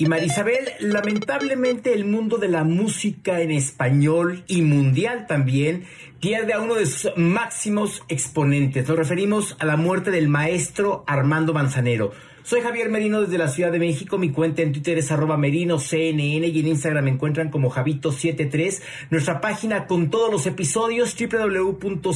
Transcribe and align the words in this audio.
Y 0.00 0.06
Marisabel, 0.06 0.64
lamentablemente 0.80 1.92
el 1.92 2.06
mundo 2.06 2.38
de 2.38 2.48
la 2.48 2.64
música 2.64 3.42
en 3.42 3.50
español 3.50 4.44
y 4.46 4.62
mundial 4.62 5.26
también 5.26 5.84
pierde 6.20 6.54
a 6.54 6.60
uno 6.60 6.76
de 6.76 6.86
sus 6.86 7.12
máximos 7.18 8.02
exponentes. 8.08 8.88
Nos 8.88 8.96
referimos 8.96 9.58
a 9.60 9.66
la 9.66 9.76
muerte 9.76 10.10
del 10.10 10.28
maestro 10.28 11.04
Armando 11.06 11.52
Manzanero. 11.52 12.12
Soy 12.50 12.62
Javier 12.62 12.90
Merino 12.90 13.20
desde 13.20 13.38
la 13.38 13.46
Ciudad 13.46 13.70
de 13.70 13.78
México. 13.78 14.18
Mi 14.18 14.32
cuenta 14.32 14.62
en 14.62 14.72
Twitter 14.72 14.98
es 14.98 15.12
arroba 15.12 15.36
merinoCNN 15.36 16.18
y 16.18 16.58
en 16.58 16.66
Instagram 16.66 17.04
me 17.04 17.12
encuentran 17.12 17.48
como 17.48 17.70
Javito73. 17.70 18.82
Nuestra 19.10 19.40
página 19.40 19.86
con 19.86 20.10
todos 20.10 20.32
los 20.32 20.46
episodios 20.46 21.14
www.cnn.com 21.16 22.10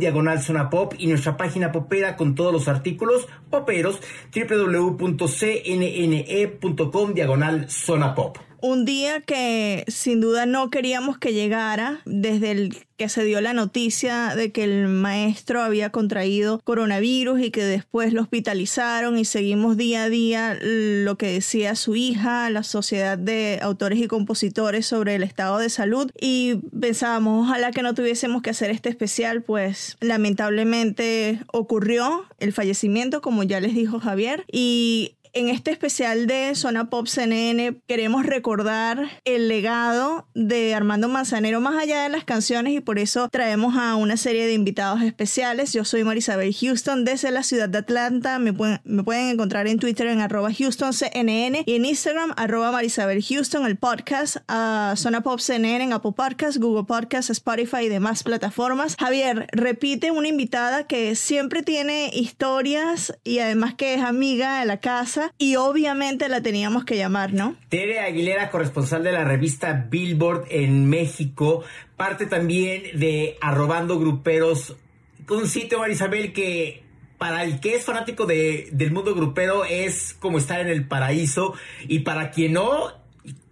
diagonal 0.00 0.42
zona 0.42 0.70
pop 0.70 0.94
y 0.98 1.06
nuestra 1.06 1.36
página 1.36 1.70
popera 1.70 2.16
con 2.16 2.34
todos 2.34 2.52
los 2.52 2.66
artículos 2.66 3.28
poperos 3.48 4.00
www.cnne.com 4.34 5.04
diagonal 7.14 7.70
zona 7.70 8.16
pop. 8.16 8.38
Un 8.60 8.84
día 8.84 9.20
que 9.20 9.84
sin 9.88 10.20
duda 10.20 10.46
no 10.46 10.70
queríamos 10.70 11.18
que 11.18 11.32
llegara 11.32 12.00
desde 12.04 12.50
el 12.50 12.76
que 12.98 13.08
se 13.08 13.22
dio 13.22 13.40
la 13.40 13.52
noticia 13.52 14.34
de 14.34 14.50
que 14.50 14.64
el 14.64 14.88
maestro 14.88 15.62
había 15.62 15.90
contraído 15.90 16.60
coronavirus 16.64 17.40
y 17.40 17.50
que 17.52 17.64
después 17.64 18.12
lo 18.12 18.22
hospitalizaron 18.22 19.16
y 19.16 19.24
seguimos 19.24 19.76
día 19.76 20.04
a 20.04 20.08
día 20.08 20.58
lo 20.60 21.16
que 21.16 21.32
decía 21.32 21.76
su 21.76 21.94
hija, 21.94 22.50
la 22.50 22.64
Sociedad 22.64 23.16
de 23.16 23.60
Autores 23.62 24.00
y 24.00 24.08
Compositores 24.08 24.86
sobre 24.86 25.14
el 25.14 25.22
estado 25.22 25.58
de 25.58 25.70
salud. 25.70 26.10
Y 26.20 26.56
pensábamos 26.80 27.46
ojalá 27.46 27.70
que 27.70 27.82
no 27.82 27.94
tuviésemos 27.94 28.42
que 28.42 28.50
hacer 28.50 28.70
este 28.70 28.88
especial, 28.88 29.42
pues 29.42 29.96
lamentablemente 30.00 31.40
ocurrió 31.52 32.24
el 32.40 32.52
fallecimiento 32.52 33.20
como 33.20 33.44
ya 33.44 33.60
les 33.60 33.74
dijo 33.74 34.00
Javier 34.00 34.44
y 34.50 35.14
en 35.32 35.48
este 35.48 35.70
especial 35.70 36.26
de 36.26 36.54
Zona 36.54 36.90
Pop 36.90 37.06
CNN 37.06 37.80
queremos 37.86 38.24
recordar 38.24 39.08
el 39.24 39.48
legado 39.48 40.26
de 40.34 40.74
Armando 40.74 41.08
Manzanero 41.08 41.60
más 41.60 41.82
allá 41.82 42.02
de 42.02 42.08
las 42.08 42.24
canciones 42.24 42.74
y 42.74 42.80
por 42.80 42.98
eso 42.98 43.28
traemos 43.28 43.76
a 43.76 43.96
una 43.96 44.16
serie 44.16 44.46
de 44.46 44.52
invitados 44.52 45.02
especiales. 45.02 45.72
Yo 45.72 45.84
soy 45.84 46.04
Marisabel 46.04 46.54
Houston 46.54 47.04
desde 47.04 47.30
la 47.30 47.42
ciudad 47.42 47.68
de 47.68 47.78
Atlanta. 47.78 48.38
Me 48.38 48.52
pueden, 48.52 48.80
encontrar 49.28 49.66
en 49.66 49.78
Twitter 49.78 50.06
en 50.06 50.20
arroba 50.20 50.50
HoustonCNN 50.50 51.64
y 51.66 51.74
en 51.74 51.84
Instagram 51.84 52.32
arroba 52.36 52.72
Marisabel 52.72 53.22
Houston, 53.22 53.66
el 53.66 53.76
podcast 53.76 54.38
a 54.48 54.94
Zona 54.96 55.22
Pop 55.22 55.40
CNN 55.40 55.84
en 55.84 55.92
Apple 55.92 56.12
Podcasts, 56.16 56.58
Google 56.58 56.84
Podcasts, 56.84 57.30
Spotify 57.30 57.84
y 57.84 57.88
demás 57.88 58.22
plataformas. 58.22 58.96
Javier, 58.98 59.46
repite 59.52 60.10
una 60.10 60.28
invitada 60.28 60.86
que 60.86 61.14
siempre 61.14 61.62
tiene 61.62 62.10
historias 62.12 63.14
y 63.24 63.40
además 63.40 63.74
que 63.74 63.94
es 63.94 64.02
amiga 64.02 64.60
de 64.60 64.66
la 64.66 64.78
casa 64.80 65.17
y 65.38 65.56
obviamente 65.56 66.28
la 66.28 66.42
teníamos 66.42 66.84
que 66.84 66.96
llamar, 66.96 67.32
¿no? 67.32 67.56
Tere 67.68 68.00
Aguilera, 68.00 68.50
corresponsal 68.50 69.02
de 69.02 69.12
la 69.12 69.24
revista 69.24 69.86
Billboard 69.90 70.46
en 70.50 70.88
México, 70.88 71.64
parte 71.96 72.26
también 72.26 72.98
de 72.98 73.36
Arrobando 73.40 73.98
Gruperos, 73.98 74.76
un 75.28 75.46
sitio, 75.46 75.78
Marisabel, 75.78 76.32
que 76.32 76.82
para 77.18 77.42
el 77.42 77.60
que 77.60 77.74
es 77.74 77.84
fanático 77.84 78.26
de, 78.26 78.68
del 78.72 78.92
mundo 78.92 79.14
grupero 79.14 79.64
es 79.64 80.14
como 80.18 80.38
estar 80.38 80.60
en 80.60 80.68
el 80.68 80.86
paraíso 80.86 81.54
y 81.86 82.00
para 82.00 82.30
quien 82.30 82.52
no, 82.54 82.92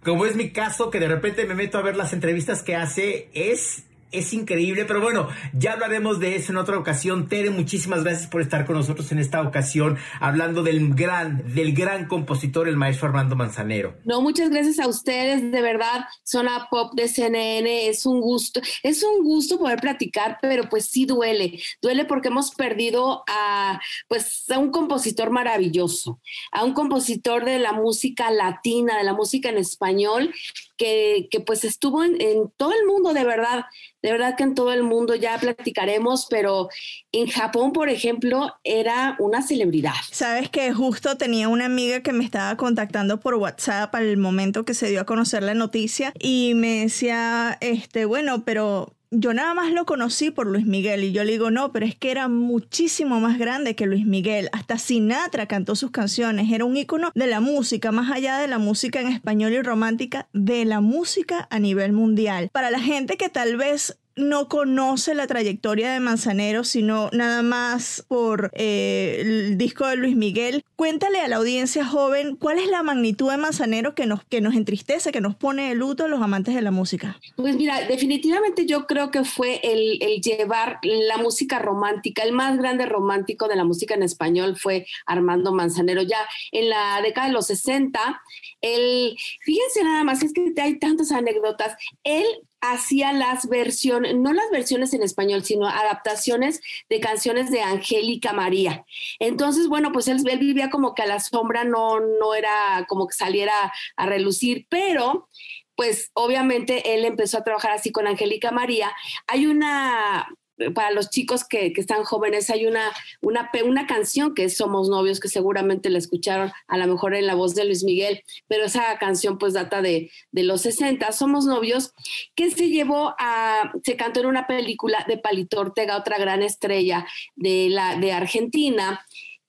como 0.03 0.25
es 0.25 0.35
mi 0.35 0.51
caso, 0.51 0.89
que 0.89 0.99
de 0.99 1.09
repente 1.09 1.45
me 1.45 1.53
meto 1.53 1.77
a 1.77 1.81
ver 1.81 1.97
las 1.97 2.13
entrevistas 2.13 2.63
que 2.63 2.75
hace, 2.75 3.29
es 3.33 3.83
es 4.11 4.33
increíble, 4.33 4.85
pero 4.85 5.01
bueno, 5.01 5.27
ya 5.53 5.73
hablaremos 5.73 6.19
de 6.19 6.35
eso 6.35 6.51
en 6.51 6.57
otra 6.57 6.77
ocasión. 6.77 7.27
Tere, 7.27 7.49
muchísimas 7.49 8.03
gracias 8.03 8.27
por 8.27 8.41
estar 8.41 8.65
con 8.65 8.75
nosotros 8.75 9.11
en 9.11 9.19
esta 9.19 9.41
ocasión, 9.41 9.97
hablando 10.19 10.63
del 10.63 10.93
gran, 10.93 11.53
del 11.53 11.73
gran 11.73 12.07
compositor, 12.07 12.67
el 12.67 12.77
maestro 12.77 13.07
Armando 13.07 13.35
Manzanero. 13.35 13.95
No, 14.05 14.21
muchas 14.21 14.49
gracias 14.49 14.79
a 14.79 14.87
ustedes, 14.87 15.51
de 15.51 15.61
verdad, 15.61 16.05
Zona 16.23 16.67
Pop 16.69 16.93
de 16.95 17.07
CNN, 17.07 17.87
es 17.87 18.05
un 18.05 18.21
gusto, 18.21 18.61
es 18.83 19.03
un 19.03 19.23
gusto 19.23 19.59
poder 19.59 19.79
platicar, 19.79 20.37
pero 20.41 20.69
pues 20.69 20.85
sí 20.85 21.05
duele, 21.05 21.59
duele 21.81 22.05
porque 22.05 22.29
hemos 22.29 22.55
perdido 22.55 23.23
a, 23.27 23.79
pues, 24.07 24.49
a 24.49 24.57
un 24.57 24.71
compositor 24.71 25.31
maravilloso, 25.31 26.19
a 26.51 26.63
un 26.63 26.73
compositor 26.73 27.45
de 27.45 27.59
la 27.59 27.73
música 27.73 28.31
latina, 28.31 28.97
de 28.97 29.03
la 29.03 29.13
música 29.13 29.49
en 29.49 29.57
español, 29.57 30.33
que, 30.77 31.27
pues 31.45 31.63
estuvo 31.63 32.03
en, 32.03 32.17
todo 32.55 32.71
el 32.71 32.85
mundo, 32.85 33.13
de 33.13 33.23
verdad, 33.23 33.65
de 34.01 34.11
verdad 34.11 34.35
que 34.37 34.43
en 34.43 34.55
todo 34.55 34.71
el 34.71 34.83
mundo 34.83 35.15
ya 35.15 35.37
platicaremos, 35.37 36.27
pero 36.29 36.69
en 37.11 37.27
Japón, 37.27 37.73
por 37.73 37.89
ejemplo, 37.89 38.53
era 38.63 39.15
una 39.19 39.41
celebridad. 39.41 39.93
Sabes 40.11 40.49
que 40.49 40.71
justo 40.73 41.17
tenía 41.17 41.49
una 41.49 41.65
amiga 41.65 42.01
que 42.01 42.13
me 42.13 42.23
estaba 42.23 42.55
contactando 42.57 43.19
por 43.19 43.35
WhatsApp 43.35 43.93
al 43.95 44.17
momento 44.17 44.65
que 44.65 44.73
se 44.73 44.89
dio 44.89 45.01
a 45.01 45.05
conocer 45.05 45.43
la 45.43 45.53
noticia 45.53 46.13
y 46.19 46.53
me 46.55 46.81
decía, 46.81 47.57
este, 47.61 48.05
bueno, 48.05 48.45
pero 48.45 48.93
yo 49.11 49.33
nada 49.33 49.53
más 49.53 49.71
lo 49.71 49.85
conocí 49.85 50.31
por 50.31 50.47
Luis 50.47 50.65
Miguel 50.65 51.03
y 51.03 51.11
yo 51.11 51.23
le 51.23 51.31
digo, 51.31 51.51
no, 51.51 51.71
pero 51.71 51.85
es 51.85 51.95
que 51.95 52.11
era 52.11 52.27
muchísimo 52.27 53.19
más 53.19 53.39
grande 53.39 53.75
que 53.75 53.85
Luis 53.85 54.05
Miguel. 54.05 54.49
Hasta 54.51 54.77
Sinatra 54.77 55.47
cantó 55.47 55.75
sus 55.75 55.91
canciones, 55.91 56.51
era 56.51 56.65
un 56.65 56.75
ícono 56.75 57.11
de 57.15 57.27
la 57.27 57.39
música, 57.39 57.91
más 57.91 58.11
allá 58.11 58.37
de 58.37 58.47
la 58.47 58.57
música 58.57 58.99
en 58.99 59.07
español 59.07 59.53
y 59.53 59.61
romántica, 59.61 60.27
de 60.33 60.65
la 60.65 60.81
música 60.81 61.47
a 61.49 61.59
nivel 61.59 61.93
mundial. 61.93 62.49
Para 62.51 62.69
la 62.71 62.79
gente 62.79 63.17
que 63.17 63.29
tal 63.29 63.55
vez 63.55 63.97
no 64.17 64.49
conoce 64.49 65.13
la 65.13 65.27
trayectoria 65.27 65.91
de 65.91 65.99
Manzanero, 65.99 66.63
sino 66.63 67.09
nada 67.13 67.41
más 67.41 68.03
por 68.07 68.51
eh, 68.53 69.17
el 69.21 69.57
disco 69.57 69.87
de 69.87 69.95
Luis 69.95 70.15
Miguel. 70.15 70.63
Cuéntale 70.75 71.21
a 71.21 71.27
la 71.27 71.37
audiencia 71.37 71.85
joven 71.85 72.35
cuál 72.35 72.59
es 72.59 72.67
la 72.67 72.83
magnitud 72.83 73.31
de 73.31 73.37
Manzanero 73.37 73.95
que 73.95 74.05
nos, 74.05 74.23
que 74.25 74.41
nos 74.41 74.55
entristece, 74.55 75.11
que 75.11 75.21
nos 75.21 75.35
pone 75.35 75.69
de 75.69 75.75
luto 75.75 76.05
a 76.05 76.07
los 76.07 76.21
amantes 76.21 76.55
de 76.55 76.61
la 76.61 76.71
música. 76.71 77.19
Pues 77.35 77.55
mira, 77.55 77.87
definitivamente 77.87 78.65
yo 78.65 78.87
creo 78.87 79.11
que 79.11 79.23
fue 79.23 79.59
el, 79.63 80.01
el 80.01 80.21
llevar 80.21 80.79
la 80.83 81.17
música 81.17 81.59
romántica, 81.59 82.23
el 82.23 82.31
más 82.31 82.57
grande 82.57 82.85
romántico 82.85 83.47
de 83.47 83.55
la 83.55 83.63
música 83.63 83.93
en 83.93 84.03
español 84.03 84.57
fue 84.57 84.85
Armando 85.05 85.53
Manzanero. 85.53 86.01
Ya 86.01 86.19
en 86.51 86.69
la 86.69 87.01
década 87.01 87.27
de 87.27 87.33
los 87.33 87.47
60, 87.47 88.21
él, 88.61 89.15
fíjense 89.41 89.83
nada 89.83 90.03
más, 90.03 90.23
es 90.23 90.33
que 90.33 90.53
hay 90.61 90.79
tantas 90.79 91.11
anécdotas, 91.11 91.75
él 92.03 92.25
hacía 92.61 93.13
las 93.13 93.47
versiones, 93.47 94.15
no 94.15 94.33
las 94.33 94.49
versiones 94.51 94.93
en 94.93 95.03
español, 95.03 95.43
sino 95.43 95.67
adaptaciones 95.67 96.61
de 96.89 96.99
canciones 96.99 97.51
de 97.51 97.61
Angélica 97.61 98.33
María. 98.33 98.85
Entonces, 99.19 99.67
bueno, 99.67 99.91
pues 99.91 100.07
él, 100.07 100.21
vivía 100.23 100.69
como 100.69 100.93
que 100.93 101.03
a 101.03 101.07
la 101.07 101.19
sombra 101.19 101.63
no, 101.63 101.99
no 101.99 102.33
era 102.35 102.85
como 102.87 103.07
que 103.07 103.15
saliera 103.15 103.71
a 103.95 104.05
relucir, 104.05 104.65
pero 104.69 105.29
pues 105.75 106.09
obviamente 106.13 106.95
él 106.95 107.05
empezó 107.05 107.37
a 107.37 107.43
trabajar 107.43 107.71
así 107.71 107.91
con 107.91 108.07
Angélica 108.07 108.51
María. 108.51 108.91
Hay 109.27 109.45
una 109.45 110.27
para 110.73 110.91
los 110.91 111.09
chicos 111.09 111.43
que, 111.43 111.73
están 111.75 112.03
jóvenes, 112.03 112.49
hay 112.49 112.65
una, 112.65 112.91
una, 113.21 113.49
una 113.65 113.87
canción 113.87 114.33
que 114.33 114.45
es 114.45 114.57
Somos 114.57 114.89
Novios, 114.89 115.19
que 115.19 115.27
seguramente 115.27 115.89
la 115.89 115.97
escucharon 115.97 116.51
a 116.67 116.77
lo 116.77 116.87
mejor 116.87 117.13
en 117.15 117.27
la 117.27 117.35
voz 117.35 117.55
de 117.55 117.65
Luis 117.65 117.83
Miguel, 117.83 118.23
pero 118.47 118.65
esa 118.65 118.97
canción 118.97 119.37
pues 119.37 119.53
data 119.53 119.81
de, 119.81 120.11
de 120.31 120.43
los 120.43 120.61
60, 120.61 121.11
Somos 121.11 121.45
Novios, 121.45 121.93
que 122.35 122.49
se 122.49 122.69
llevó 122.69 123.15
a, 123.19 123.71
se 123.83 123.95
cantó 123.95 124.21
en 124.21 124.27
una 124.27 124.47
película 124.47 125.05
de 125.07 125.17
Palito 125.17 125.59
Ortega, 125.59 125.97
otra 125.97 126.17
gran 126.17 126.41
estrella 126.41 127.05
de, 127.35 127.67
la, 127.69 127.95
de 127.95 128.11
Argentina, 128.11 129.05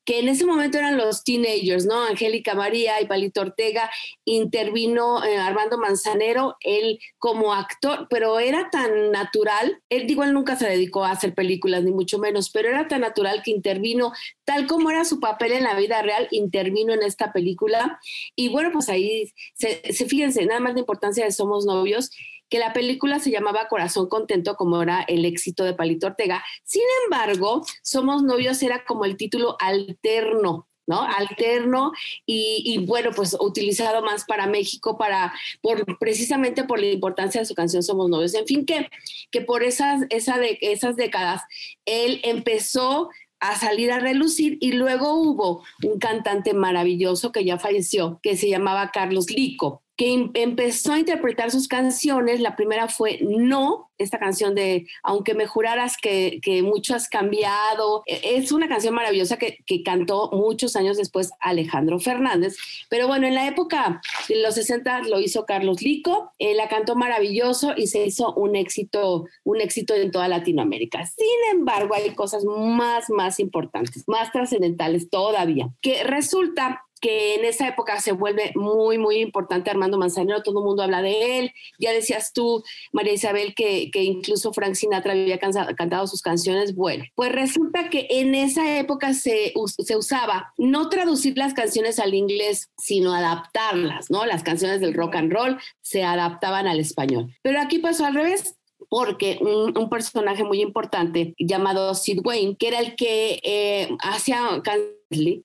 que 0.08 0.20
en 0.20 0.28
ese 0.30 0.46
momento 0.46 0.78
eran 0.78 0.96
los 0.96 1.22
teenagers, 1.22 1.84
¿no? 1.84 2.02
Angélica 2.02 2.54
María 2.54 2.98
y 2.98 3.04
Palito 3.04 3.42
Ortega, 3.42 3.90
intervino 4.24 5.22
eh, 5.22 5.36
Armando 5.36 5.76
Manzanero, 5.76 6.56
él 6.60 6.98
como 7.18 7.52
actor, 7.52 8.06
pero 8.08 8.40
era 8.40 8.70
tan 8.70 9.10
natural, 9.10 9.82
él 9.90 10.06
digo, 10.06 10.24
él 10.24 10.32
nunca 10.32 10.56
se 10.56 10.66
dedicó 10.66 11.04
a 11.04 11.10
hacer 11.10 11.34
películas, 11.34 11.84
ni 11.84 11.92
mucho 11.92 12.18
menos, 12.18 12.48
pero 12.48 12.70
era 12.70 12.88
tan 12.88 13.02
natural 13.02 13.42
que 13.44 13.50
intervino, 13.50 14.12
tal 14.46 14.66
como 14.66 14.90
era 14.90 15.04
su 15.04 15.20
papel 15.20 15.52
en 15.52 15.64
la 15.64 15.74
vida 15.74 16.00
real, 16.00 16.26
intervino 16.30 16.94
en 16.94 17.02
esta 17.02 17.30
película. 17.34 18.00
Y 18.34 18.48
bueno, 18.48 18.70
pues 18.72 18.88
ahí, 18.88 19.30
se, 19.52 19.92
se 19.92 20.06
fíjense, 20.06 20.46
nada 20.46 20.60
más 20.60 20.72
de 20.72 20.80
importancia 20.80 21.26
de 21.26 21.32
Somos 21.32 21.66
Novios, 21.66 22.12
que 22.48 22.58
la 22.58 22.72
película 22.72 23.18
se 23.18 23.30
llamaba 23.30 23.68
Corazón 23.68 24.08
Contento, 24.08 24.56
como 24.56 24.82
era 24.82 25.02
el 25.02 25.24
éxito 25.24 25.64
de 25.64 25.74
Palito 25.74 26.06
Ortega. 26.06 26.44
Sin 26.64 26.82
embargo, 27.04 27.64
Somos 27.82 28.22
Novios 28.22 28.62
era 28.62 28.84
como 28.84 29.04
el 29.04 29.16
título 29.16 29.56
alterno 29.60 30.68
¿no? 30.88 31.02
Alterno 31.02 31.92
y, 32.24 32.82
bueno, 32.86 33.10
pues 33.14 33.36
utilizado 33.38 34.02
más 34.02 34.24
para 34.24 34.46
México, 34.46 34.96
para, 34.96 35.34
por, 35.60 35.98
precisamente 35.98 36.64
por 36.64 36.80
la 36.80 36.86
importancia 36.86 37.42
de 37.42 37.44
su 37.44 37.54
canción 37.54 37.82
Somos 37.82 38.08
Novios. 38.08 38.34
En 38.34 38.46
fin, 38.46 38.64
que, 38.64 38.88
que 39.30 39.42
por 39.42 39.62
esas, 39.62 40.04
esa 40.08 40.38
esas 40.62 40.96
décadas 40.96 41.42
él 41.84 42.20
empezó 42.24 43.10
a 43.38 43.56
salir 43.56 43.92
a 43.92 44.00
relucir 44.00 44.56
y 44.60 44.72
luego 44.72 45.12
hubo 45.12 45.62
un 45.84 45.98
cantante 45.98 46.54
maravilloso 46.54 47.32
que 47.32 47.44
ya 47.44 47.58
falleció, 47.58 48.18
que 48.22 48.36
se 48.36 48.48
llamaba 48.48 48.90
Carlos 48.90 49.30
Lico 49.30 49.82
que 49.98 50.30
empezó 50.34 50.92
a 50.92 51.00
interpretar 51.00 51.50
sus 51.50 51.66
canciones. 51.66 52.40
La 52.40 52.54
primera 52.54 52.86
fue 52.86 53.18
No, 53.20 53.90
esta 53.98 54.20
canción 54.20 54.54
de 54.54 54.86
Aunque 55.02 55.34
me 55.34 55.48
juraras 55.48 55.96
que, 56.00 56.38
que 56.40 56.62
mucho 56.62 56.94
has 56.94 57.08
cambiado. 57.08 58.04
E, 58.06 58.36
es 58.36 58.52
una 58.52 58.68
canción 58.68 58.94
maravillosa 58.94 59.38
que, 59.38 59.58
que, 59.66 59.82
cantó 59.82 60.30
muchos 60.32 60.76
años 60.76 60.96
después 60.96 61.32
Alejandro 61.40 61.98
Fernández. 61.98 62.56
Pero 62.88 63.08
bueno, 63.08 63.26
en 63.26 63.34
la 63.34 63.48
época 63.48 64.00
de 64.28 64.40
los 64.40 64.54
60 64.54 65.02
lo 65.08 65.18
hizo 65.18 65.44
Carlos 65.46 65.82
Lico, 65.82 66.30
eh, 66.38 66.54
la 66.54 66.68
cantó 66.68 66.94
maravilloso 66.94 67.72
y 67.76 67.88
se 67.88 68.06
hizo 68.06 68.32
un 68.34 68.54
éxito, 68.54 69.26
un 69.42 69.60
éxito 69.60 69.94
en 69.96 70.12
toda 70.12 70.28
Latinoamérica. 70.28 71.06
Sin 71.06 71.58
embargo, 71.58 71.96
hay 71.96 72.14
cosas 72.14 72.44
más, 72.44 73.10
más 73.10 73.40
importantes, 73.40 74.04
más 74.06 74.30
trascendentales 74.30 75.10
todavía, 75.10 75.70
que 75.80 76.04
resulta 76.04 76.84
que 76.98 77.34
en 77.34 77.44
esa 77.44 77.68
época 77.68 78.00
se 78.00 78.12
vuelve 78.12 78.52
muy, 78.54 78.98
muy 78.98 79.18
importante 79.18 79.70
Armando 79.70 79.98
Manzanero, 79.98 80.42
todo 80.42 80.60
el 80.60 80.64
mundo 80.64 80.82
habla 80.82 81.02
de 81.02 81.38
él. 81.38 81.52
Ya 81.78 81.92
decías 81.92 82.32
tú, 82.32 82.62
María 82.92 83.12
Isabel, 83.12 83.54
que, 83.54 83.90
que 83.90 84.02
incluso 84.02 84.52
Frank 84.52 84.74
Sinatra 84.74 85.12
había 85.12 85.38
cantado 85.38 86.06
sus 86.06 86.22
canciones. 86.22 86.74
Bueno, 86.74 87.04
pues 87.14 87.32
resulta 87.32 87.88
que 87.90 88.06
en 88.10 88.34
esa 88.34 88.78
época 88.78 89.14
se, 89.14 89.52
se 89.78 89.96
usaba 89.96 90.52
no 90.56 90.88
traducir 90.88 91.36
las 91.36 91.54
canciones 91.54 91.98
al 91.98 92.14
inglés, 92.14 92.70
sino 92.78 93.14
adaptarlas, 93.14 94.10
¿no? 94.10 94.26
Las 94.26 94.42
canciones 94.42 94.80
del 94.80 94.94
rock 94.94 95.16
and 95.16 95.32
roll 95.32 95.58
se 95.80 96.04
adaptaban 96.04 96.66
al 96.66 96.80
español. 96.80 97.34
Pero 97.42 97.60
aquí 97.60 97.78
pasó 97.78 98.06
al 98.06 98.14
revés 98.14 98.54
porque 98.88 99.38
un, 99.40 99.90
personaje 99.90 100.44
muy 100.44 100.60
importante 100.60 101.34
llamado 101.38 101.94
Sid 101.94 102.20
Wayne, 102.24 102.56
que 102.56 102.68
era 102.68 102.80
el 102.80 102.94
que 102.94 103.40
eh, 103.42 103.88
hacía 104.00 104.62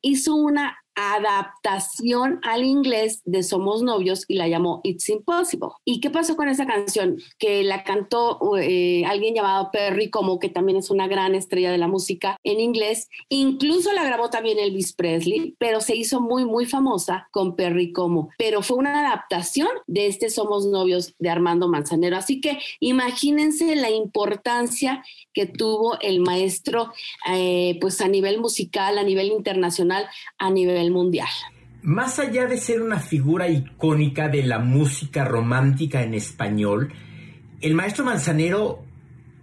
hizo 0.01 0.35
una 0.35 0.82
adaptación 0.95 2.39
al 2.43 2.63
inglés 2.63 3.21
de 3.25 3.43
Somos 3.43 3.81
Novios 3.83 4.25
y 4.27 4.35
la 4.35 4.47
llamó 4.47 4.81
It's 4.83 5.09
Impossible. 5.09 5.69
¿Y 5.85 5.99
qué 5.99 6.09
pasó 6.09 6.35
con 6.35 6.49
esa 6.49 6.65
canción? 6.65 7.17
Que 7.39 7.63
la 7.63 7.83
cantó 7.83 8.39
eh, 8.57 9.03
alguien 9.05 9.35
llamado 9.35 9.69
Perry 9.71 10.09
Como, 10.09 10.39
que 10.39 10.49
también 10.49 10.77
es 10.77 10.89
una 10.89 11.07
gran 11.07 11.35
estrella 11.35 11.71
de 11.71 11.77
la 11.77 11.87
música 11.87 12.37
en 12.43 12.59
inglés. 12.59 13.09
Incluso 13.29 13.91
la 13.93 14.03
grabó 14.03 14.29
también 14.29 14.59
Elvis 14.59 14.93
Presley, 14.93 15.55
pero 15.57 15.81
se 15.81 15.95
hizo 15.95 16.21
muy, 16.21 16.45
muy 16.45 16.65
famosa 16.65 17.27
con 17.31 17.55
Perry 17.55 17.91
Como. 17.91 18.29
Pero 18.37 18.61
fue 18.61 18.77
una 18.77 19.07
adaptación 19.07 19.69
de 19.87 20.07
este 20.07 20.29
Somos 20.29 20.65
Novios 20.65 21.15
de 21.19 21.29
Armando 21.29 21.67
Manzanero. 21.67 22.17
Así 22.17 22.41
que 22.41 22.59
imagínense 22.79 23.75
la 23.75 23.89
importancia 23.89 25.03
que 25.33 25.45
tuvo 25.47 25.99
el 25.99 26.19
maestro, 26.19 26.93
eh, 27.31 27.77
pues 27.81 28.01
a 28.01 28.07
nivel 28.07 28.39
musical, 28.39 28.97
a 28.97 29.03
nivel 29.03 29.27
internacional, 29.27 30.07
a 30.37 30.49
nivel 30.49 30.82
mundial. 30.91 31.29
Más 31.81 32.19
allá 32.19 32.45
de 32.47 32.57
ser 32.57 32.81
una 32.81 32.99
figura 32.99 33.49
icónica 33.49 34.29
de 34.29 34.43
la 34.43 34.59
música 34.59 35.25
romántica 35.25 36.01
en 36.01 36.13
español, 36.13 36.93
el 37.61 37.73
maestro 37.73 38.05
Manzanero 38.05 38.83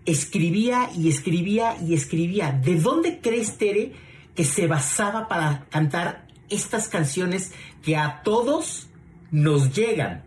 escribía 0.07 0.91
y 0.97 1.09
escribía 1.09 1.77
y 1.87 1.95
escribía. 1.95 2.53
¿De 2.53 2.77
dónde 2.77 3.21
crees, 3.21 3.59
Tere, 3.59 3.93
que 4.35 4.45
se 4.45 4.67
basaba 4.67 5.29
para 5.29 5.67
cantar 5.71 6.27
estas 6.49 6.89
canciones 6.89 7.53
que 7.83 7.97
a 7.97 8.23
todos 8.23 8.89
nos 9.31 9.75
llegan? 9.75 10.25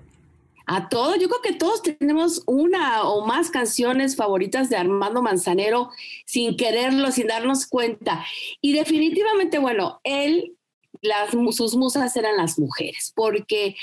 A 0.66 0.88
todos, 0.88 1.20
yo 1.20 1.28
creo 1.28 1.42
que 1.42 1.54
todos 1.54 1.82
tenemos 1.82 2.42
una 2.46 3.04
o 3.04 3.26
más 3.26 3.50
canciones 3.50 4.16
favoritas 4.16 4.70
de 4.70 4.78
Armando 4.78 5.22
Manzanero 5.22 5.90
sin 6.26 6.56
quererlo, 6.56 7.12
sin 7.12 7.28
darnos 7.28 7.68
cuenta. 7.68 8.24
Y 8.62 8.72
definitivamente, 8.74 9.60
bueno, 9.60 10.00
él 10.06 10.56
las, 11.04 11.32
sus 11.56 11.76
musas 11.76 12.16
eran 12.16 12.38
las 12.38 12.58
mujeres, 12.58 13.14
porque 13.16 13.76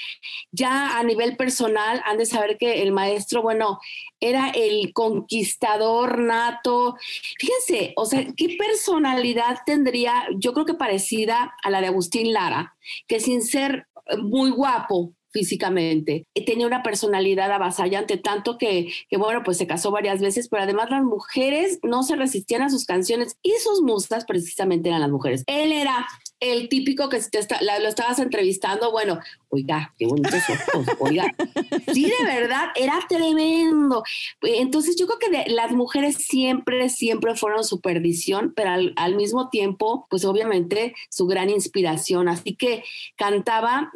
ya 0.50 0.99
a 0.99 1.05
nivel 1.05 1.37
personal 1.37 2.02
han 2.05 2.19
de 2.19 2.26
saber 2.26 2.58
que 2.58 2.82
el 2.82 2.93
maestro, 2.93 3.43
bueno, 3.43 3.78
era 4.19 4.50
el 4.50 4.93
conquistador 4.93 6.19
nato. 6.19 6.96
Fíjense, 7.38 7.93
o 7.96 8.06
sea, 8.06 8.26
¿qué 8.37 8.56
personalidad 8.58 9.58
tendría? 9.64 10.26
Yo 10.37 10.52
creo 10.52 10.67
que 10.67 10.75
parecida 10.75 11.55
a 11.62 11.70
la 11.70 11.81
de 11.81 11.88
Agustín 11.88 12.32
Lara, 12.32 12.75
que 13.06 13.20
sin 13.20 13.43
ser 13.43 13.87
muy 14.19 14.50
guapo, 14.50 15.14
físicamente. 15.32 16.26
Tenía 16.46 16.66
una 16.66 16.82
personalidad 16.82 17.50
avasallante, 17.52 18.16
tanto 18.16 18.58
que, 18.58 18.93
que, 19.08 19.16
bueno, 19.16 19.43
pues 19.44 19.58
se 19.58 19.66
casó 19.66 19.90
varias 19.90 20.20
veces, 20.20 20.49
pero 20.49 20.62
además 20.62 20.90
las 20.90 21.02
mujeres 21.02 21.78
no 21.82 22.02
se 22.02 22.16
resistían 22.16 22.62
a 22.62 22.70
sus 22.70 22.84
canciones 22.84 23.37
y 23.43 23.52
sus 23.62 23.82
musas 23.82 24.25
precisamente 24.25 24.88
eran 24.88 25.00
las 25.00 25.11
mujeres. 25.11 25.44
Él 25.46 25.73
era 25.73 26.06
el 26.40 26.69
típico 26.70 27.08
que 27.08 27.20
te 27.20 27.40
lo 27.60 27.88
estabas 27.88 28.19
entrevistando, 28.19 28.90
bueno, 28.90 29.20
oiga, 29.50 29.94
qué 29.98 30.06
bonito 30.06 30.34
ojos, 30.72 30.87
oiga. 30.98 31.34
Sí, 31.92 32.04
de 32.04 32.25
verdad, 32.25 32.69
era 32.75 32.98
tremendo. 33.08 34.02
Entonces 34.40 34.96
yo 34.96 35.06
creo 35.06 35.19
que 35.19 35.50
las 35.50 35.72
mujeres 35.72 36.16
siempre, 36.16 36.88
siempre 36.88 37.34
fueron 37.37 37.62
su 37.64 37.81
perdición, 37.81 38.52
pero 38.56 38.70
al, 38.70 38.94
al 38.96 39.16
mismo 39.16 39.50
tiempo, 39.50 40.06
pues 40.08 40.25
obviamente 40.25 40.94
su 41.10 41.26
gran 41.26 41.50
inspiración. 41.50 42.28
Así 42.28 42.56
que 42.56 42.84
cantaba 43.16 43.92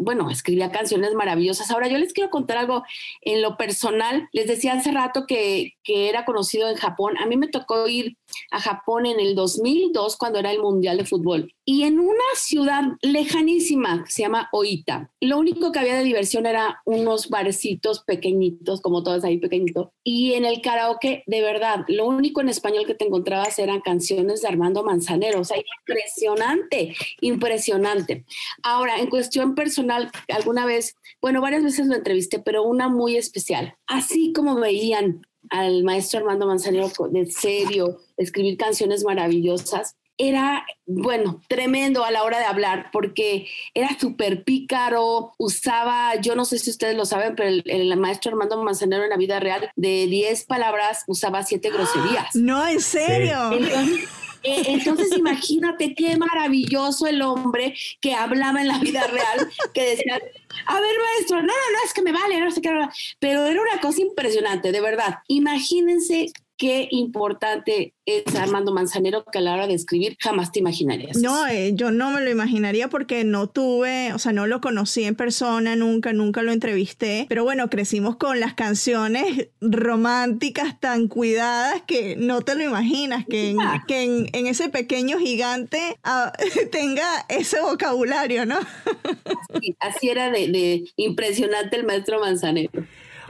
bueno, 0.00 0.30
escribía 0.30 0.70
canciones 0.70 1.14
maravillosas. 1.14 1.70
Ahora 1.70 1.88
yo 1.88 1.98
les 1.98 2.12
quiero 2.12 2.30
contar 2.30 2.58
algo 2.58 2.84
en 3.22 3.42
lo 3.42 3.56
personal. 3.56 4.28
Les 4.32 4.46
decía 4.46 4.74
hace 4.74 4.92
rato 4.92 5.24
que, 5.26 5.74
que 5.82 6.08
era 6.08 6.24
conocido 6.24 6.68
en 6.68 6.76
Japón. 6.76 7.16
A 7.18 7.26
mí 7.26 7.36
me 7.36 7.48
tocó 7.48 7.88
ir 7.88 8.16
a 8.50 8.60
Japón 8.60 9.06
en 9.06 9.20
el 9.20 9.34
2002 9.34 10.16
cuando 10.16 10.38
era 10.38 10.50
el 10.50 10.60
Mundial 10.60 10.98
de 10.98 11.04
Fútbol. 11.04 11.54
Y 11.64 11.84
en 11.84 12.00
una 12.00 12.24
ciudad 12.34 12.82
lejanísima, 13.02 14.04
se 14.08 14.22
llama 14.22 14.48
Oita, 14.52 15.10
lo 15.20 15.38
único 15.38 15.70
que 15.70 15.78
había 15.78 15.94
de 15.94 16.04
diversión 16.04 16.46
era 16.46 16.80
unos 16.84 17.28
barecitos 17.28 18.02
pequeñitos, 18.04 18.80
como 18.80 19.02
todos 19.02 19.24
ahí 19.24 19.38
pequeñitos. 19.38 19.88
Y 20.02 20.32
en 20.32 20.44
el 20.44 20.60
karaoke, 20.60 21.22
de 21.26 21.40
verdad, 21.40 21.84
lo 21.88 22.06
único 22.06 22.40
en 22.40 22.48
español 22.48 22.86
que 22.86 22.94
te 22.94 23.06
encontrabas 23.06 23.58
eran 23.58 23.80
canciones 23.80 24.42
de 24.42 24.48
Armando 24.48 24.82
Manzanero. 24.82 25.40
O 25.40 25.44
sea, 25.44 25.58
impresionante, 25.86 26.94
impresionante. 27.20 28.24
Ahora, 28.62 28.98
en 28.98 29.08
cuestión 29.08 29.54
personal, 29.54 30.10
alguna 30.28 30.66
vez, 30.66 30.96
bueno, 31.20 31.40
varias 31.40 31.62
veces 31.62 31.86
lo 31.86 31.94
entrevisté, 31.94 32.40
pero 32.40 32.64
una 32.64 32.88
muy 32.88 33.16
especial. 33.16 33.76
Así 33.86 34.32
como 34.32 34.56
veían 34.56 35.26
al 35.52 35.84
maestro 35.84 36.20
Armando 36.20 36.46
Manzanero 36.46 36.90
de 37.10 37.26
serio, 37.26 37.98
escribir 38.16 38.56
canciones 38.56 39.04
maravillosas, 39.04 39.96
era, 40.18 40.64
bueno, 40.86 41.40
tremendo 41.48 42.04
a 42.04 42.10
la 42.10 42.22
hora 42.22 42.38
de 42.38 42.44
hablar 42.44 42.90
porque 42.92 43.48
era 43.74 43.98
súper 43.98 44.44
pícaro, 44.44 45.32
usaba, 45.38 46.16
yo 46.20 46.34
no 46.36 46.44
sé 46.44 46.58
si 46.58 46.70
ustedes 46.70 46.96
lo 46.96 47.04
saben, 47.04 47.34
pero 47.34 47.48
el, 47.64 47.96
maestro 47.96 48.30
Armando 48.30 48.62
Manzanero 48.62 49.04
en 49.04 49.10
la 49.10 49.16
vida 49.16 49.40
real, 49.40 49.70
de 49.76 50.06
10 50.06 50.44
palabras 50.44 51.04
usaba 51.06 51.42
7 51.42 51.70
groserías. 51.70 52.34
No, 52.34 52.66
en 52.66 52.80
serio. 52.80 53.50
Eh, 54.42 54.62
entonces, 54.66 55.16
imagínate 55.16 55.94
qué 55.94 56.16
maravilloso 56.16 57.06
el 57.06 57.22
hombre 57.22 57.74
que 58.00 58.14
hablaba 58.14 58.60
en 58.60 58.68
la 58.68 58.78
vida 58.78 59.06
real, 59.06 59.48
que 59.72 59.90
decía, 59.90 60.20
a 60.66 60.80
ver, 60.80 60.94
maestro, 61.14 61.36
no, 61.36 61.46
no, 61.46 61.52
no, 61.52 61.78
es 61.84 61.92
que 61.94 62.02
me 62.02 62.12
vale, 62.12 62.40
no 62.40 62.50
sé 62.50 62.60
qué, 62.60 62.70
pero 63.18 63.46
era 63.46 63.60
una 63.60 63.80
cosa 63.80 64.00
impresionante, 64.00 64.72
de 64.72 64.80
verdad. 64.80 65.18
Imagínense 65.28 66.32
qué 66.62 66.86
importante 66.92 67.92
es 68.06 68.36
Armando 68.36 68.72
Manzanero 68.72 69.24
que 69.24 69.38
a 69.38 69.40
la 69.40 69.54
hora 69.54 69.66
de 69.66 69.74
escribir 69.74 70.16
jamás 70.20 70.52
te 70.52 70.60
imaginarías. 70.60 71.16
No, 71.16 71.48
eh, 71.48 71.72
yo 71.74 71.90
no 71.90 72.12
me 72.12 72.20
lo 72.20 72.30
imaginaría 72.30 72.86
porque 72.86 73.24
no 73.24 73.48
tuve, 73.48 74.12
o 74.12 74.20
sea, 74.20 74.30
no 74.30 74.46
lo 74.46 74.60
conocí 74.60 75.02
en 75.02 75.16
persona, 75.16 75.74
nunca, 75.74 76.12
nunca 76.12 76.40
lo 76.42 76.52
entrevisté, 76.52 77.26
pero 77.28 77.42
bueno, 77.42 77.68
crecimos 77.68 78.14
con 78.14 78.38
las 78.38 78.54
canciones 78.54 79.48
románticas 79.60 80.78
tan 80.78 81.08
cuidadas 81.08 81.82
que 81.82 82.14
no 82.14 82.42
te 82.42 82.54
lo 82.54 82.62
imaginas, 82.62 83.26
que 83.26 83.50
en, 83.50 83.58
que 83.88 84.28
en, 84.32 84.46
ese 84.46 84.68
pequeño 84.68 85.18
gigante 85.18 85.98
ah, 86.04 86.32
tenga 86.70 87.26
ese 87.28 87.60
vocabulario, 87.60 88.46
¿no? 88.46 88.60
así, 89.80 90.08
era 90.08 90.30
de, 90.30 90.46
de 90.46 90.84
impresionante 90.94 91.74
el 91.74 91.86
maestro 91.86 92.20
Manzanero. 92.20 92.70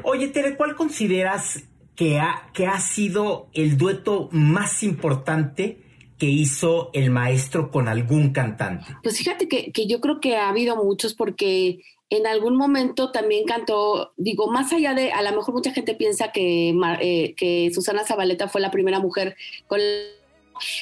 Oye, 0.03 0.29
Tere, 0.29 0.55
¿cuál 0.55 0.77
consideras 0.77 1.62
que 1.97 2.19
ha, 2.19 2.51
que 2.53 2.67
ha 2.67 2.81
sido 2.81 3.49
el 3.53 3.77
dueto 3.77 4.29
más 4.33 4.83
importante 4.83 5.79
que 6.19 6.27
hizo 6.27 6.91
el 6.93 7.11
maestro 7.11 7.71
con 7.71 7.89
algún 7.89 8.33
cantante? 8.33 8.87
Pues 9.03 9.19
fíjate 9.19 9.49
que, 9.49 9.73
que, 9.73 9.87
yo 9.87 10.01
creo 10.01 10.21
que 10.21 10.37
ha 10.37 10.49
habido 10.49 10.77
muchos 10.77 11.15
porque 11.15 11.81
en 12.11 12.27
algún 12.27 12.57
momento 12.57 13.11
también 13.11 13.45
cantó, 13.47 14.13
digo, 14.19 14.51
más 14.51 14.73
allá 14.73 14.95
de, 14.95 15.13
a 15.13 15.23
lo 15.23 15.35
mejor 15.35 15.55
mucha 15.55 15.73
gente 15.73 15.95
piensa 15.95 16.31
que, 16.31 16.75
eh, 17.01 17.35
que 17.37 17.71
Susana 17.73 18.05
Zabaleta 18.05 18.49
fue 18.49 18.61
la 18.61 18.71
primera 18.71 19.01
mujer 19.01 19.35
con... 19.67 19.81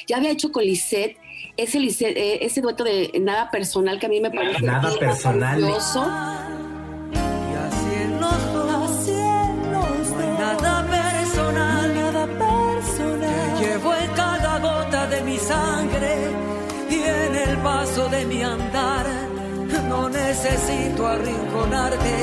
Ya 0.07 0.17
había 0.17 0.31
hecho 0.31 0.51
con 0.51 0.63
Lisette 0.63 1.17
ese, 1.57 1.79
eh, 1.79 2.39
ese 2.45 2.61
dueto 2.61 2.83
de 2.83 3.11
Nada 3.21 3.49
Personal 3.49 3.97
que 3.97 4.07
a 4.07 4.09
mí 4.09 4.19
me 4.19 4.29
parece 4.29 4.61
Nada 4.61 4.93
Personal. 4.99 5.61
maravilloso. 5.61 6.60
Sangre 15.41 16.29
y 16.89 16.95
en 16.95 17.35
el 17.35 17.57
paso 17.57 18.07
de 18.09 18.25
mi 18.25 18.41
andar. 18.43 19.05
No 19.87 20.09
necesito 20.09 21.07
arrinconarte 21.07 22.15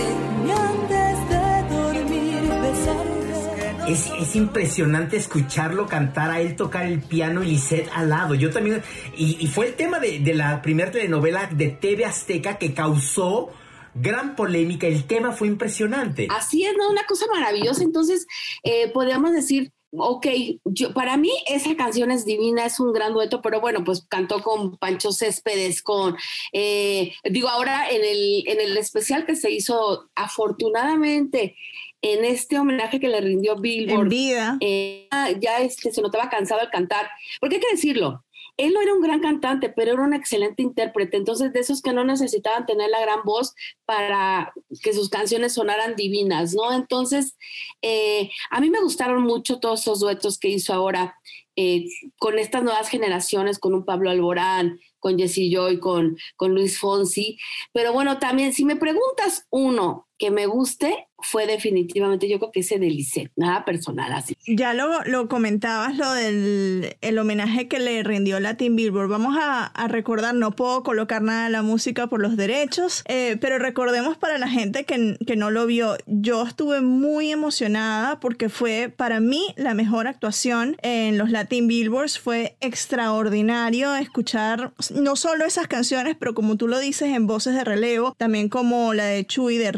ni 0.45 0.51
antes 0.51 1.29
de 1.29 1.77
dormir 1.77 2.43
besarte. 2.63 3.93
Es, 3.93 4.11
es, 4.19 4.37
impresionante 4.37 5.17
escucharlo 5.17 5.87
cantar, 5.87 6.31
a 6.31 6.41
él 6.41 6.57
tocar 6.57 6.85
el 6.87 7.01
piano 7.01 7.43
y 7.43 7.53
Lisette 7.53 7.89
al 7.95 8.11
lado. 8.11 8.35
Yo 8.35 8.51
también. 8.51 8.83
Y, 9.17 9.39
y 9.41 9.47
fue 9.47 9.69
el 9.69 9.75
tema 9.75 9.99
de, 9.99 10.21
de 10.21 10.35
la 10.35 10.61
primera 10.61 10.91
telenovela 10.91 11.49
de 11.51 11.69
TV 11.69 12.05
Azteca 12.05 12.59
que 12.59 12.75
causó 12.75 13.51
gran 13.95 14.37
polémica. 14.37 14.87
El 14.87 15.05
tema 15.05 15.33
fue 15.33 15.49
impresionante. 15.49 16.29
Así 16.31 16.65
es, 16.65 16.75
¿no? 16.77 16.91
Una 16.91 17.05
cosa 17.05 17.27
maravillosa. 17.33 17.83
Entonces, 17.83 18.27
eh, 18.63 18.91
podríamos 18.93 19.33
decir. 19.33 19.73
Ok, 19.91 20.27
yo, 20.65 20.93
para 20.93 21.17
mí 21.17 21.31
esa 21.47 21.75
canción 21.75 22.11
es 22.11 22.27
divina, 22.27 22.67
es 22.67 22.79
un 22.79 22.93
gran 22.93 23.15
dueto, 23.15 23.41
pero 23.41 23.61
bueno, 23.61 23.85
pues 23.85 24.05
cantó 24.09 24.43
con 24.43 24.77
Pancho 24.77 25.13
Céspedes, 25.13 25.83
con, 25.83 26.17
eh, 26.53 27.13
digo, 27.25 27.49
ahora 27.49 27.89
en 27.91 28.05
el, 28.05 28.45
en 28.49 28.61
el 28.61 28.77
especial 28.77 29.25
que 29.25 29.35
se 29.35 29.51
hizo, 29.51 30.11
afortunadamente, 30.15 31.57
en 32.03 32.25
este 32.25 32.59
homenaje 32.59 33.01
que 33.01 33.09
le 33.09 33.21
rindió 33.21 33.57
Billboard. 33.57 34.03
En 34.03 34.09
vida. 34.09 34.59
Eh, 34.61 35.09
ya 35.41 35.59
este, 35.59 35.91
se 35.91 36.03
notaba 36.03 36.29
cansado 36.29 36.61
al 36.61 36.71
cantar. 36.71 37.09
Porque 37.41 37.57
hay 37.57 37.61
que 37.61 37.73
decirlo, 37.73 38.25
él 38.59 38.75
no 38.75 38.83
era 38.83 38.93
un 38.93 39.01
gran 39.01 39.21
cantante, 39.21 39.69
pero 39.71 39.93
era 39.93 40.03
un 40.03 40.13
excelente 40.13 40.63
intérprete. 40.63 41.17
Entonces, 41.17 41.53
de 41.53 41.61
esos 41.61 41.81
que 41.81 41.93
no 41.93 42.05
necesitaban 42.05 42.67
tener 42.67 42.91
la 42.91 43.01
gran 43.01 43.21
voz 43.25 43.55
para 43.87 44.53
que 44.83 44.93
sus 44.93 45.09
canciones 45.09 45.55
sonaran 45.55 45.95
divinas, 45.95 46.55
¿no? 46.55 46.73
Entonces, 46.73 47.37
eh, 47.83 48.31
a 48.51 48.61
mí 48.61 48.69
me 48.69 48.81
gustaron 48.81 49.23
mucho 49.23 49.61
todos 49.61 49.81
esos 49.81 50.01
duetos 50.01 50.39
que 50.39 50.49
hizo 50.49 50.75
ahora 50.75 51.17
eh, 51.55 51.87
con 52.19 52.39
estas 52.39 52.65
nuevas 52.65 52.89
generaciones, 52.89 53.61
con 53.61 53.75
un 53.75 53.85
Pablo 53.85 54.11
Alborán, 54.11 54.81
con 54.99 55.17
Jesse 55.17 55.51
Joy, 55.51 55.79
con, 55.79 56.19
con 56.35 56.53
Luis 56.53 56.81
Fonsi. 56.81 57.39
Pero 57.73 57.93
bueno, 57.93 58.19
también, 58.19 58.53
si 58.53 58.65
me 58.65 58.77
preguntas 58.77 59.47
uno 59.51 60.08
que 60.19 60.31
me 60.31 60.47
guste, 60.47 61.09
fue 61.21 61.47
definitivamente, 61.47 62.29
yo 62.29 62.39
creo 62.39 62.53
que 62.53 62.61
ese 62.61 62.79
de 62.79 62.91
Lisette, 62.91 63.33
nada 63.37 63.65
personal 63.65 64.13
así. 64.13 64.37
Ya 64.47 64.73
lo, 64.73 65.03
lo 65.05 65.29
comentabas, 65.29 65.97
lo 65.97 66.13
del 66.13 66.97
el 67.01 67.19
homenaje 67.19 67.67
que 67.67 67.81
le 67.81 68.03
rindió 68.05 68.39
Latin 68.39 68.77
Billboard. 68.77 69.09
Vamos 69.09 69.37
a, 69.39 69.67
a, 69.67 69.89
recordar, 69.89 70.35
no 70.35 70.53
puedo 70.53 70.83
colocar 70.85 71.23
nada 71.23 71.45
de 71.45 71.51
la 71.51 71.63
música 71.63 72.07
por 72.07 72.21
los 72.21 72.37
derechos, 72.37 73.03
eh, 73.09 73.37
pero 73.41 73.59
recordemos 73.59 74.17
para 74.17 74.39
la 74.39 74.49
gente 74.49 74.85
que, 74.85 75.17
que 75.27 75.37
no 75.37 75.51
lo 75.51 75.67
vio, 75.67 75.97
yo 76.07 76.45
estuve 76.47 76.81
muy 76.81 77.33
emocionada 77.33 78.21
porque 78.21 78.49
fue 78.49 78.93
para 78.95 79.19
mí 79.19 79.55
la 79.57 79.75
mejor 79.75 80.07
actuación 80.07 80.77
en 80.83 81.19
los 81.19 81.31
Latin 81.31 81.67
Billboards. 81.67 82.19
Fue 82.19 82.57
extraordinario 82.61 83.95
escuchar 83.97 84.73
no 84.95 85.17
solo 85.17 85.45
esas 85.45 85.67
canciones, 85.67 86.17
pero 86.19 86.35
como 86.35 86.57
tú 86.57 86.69
lo 86.69 86.79
dices 86.79 87.09
en 87.09 87.27
voces 87.27 87.55
de 87.55 87.65
relevo, 87.65 88.15
también 88.17 88.49
como 88.49 88.95
la 88.95 89.07
de 89.07 89.27
Chuy 89.27 89.59
de 89.59 89.73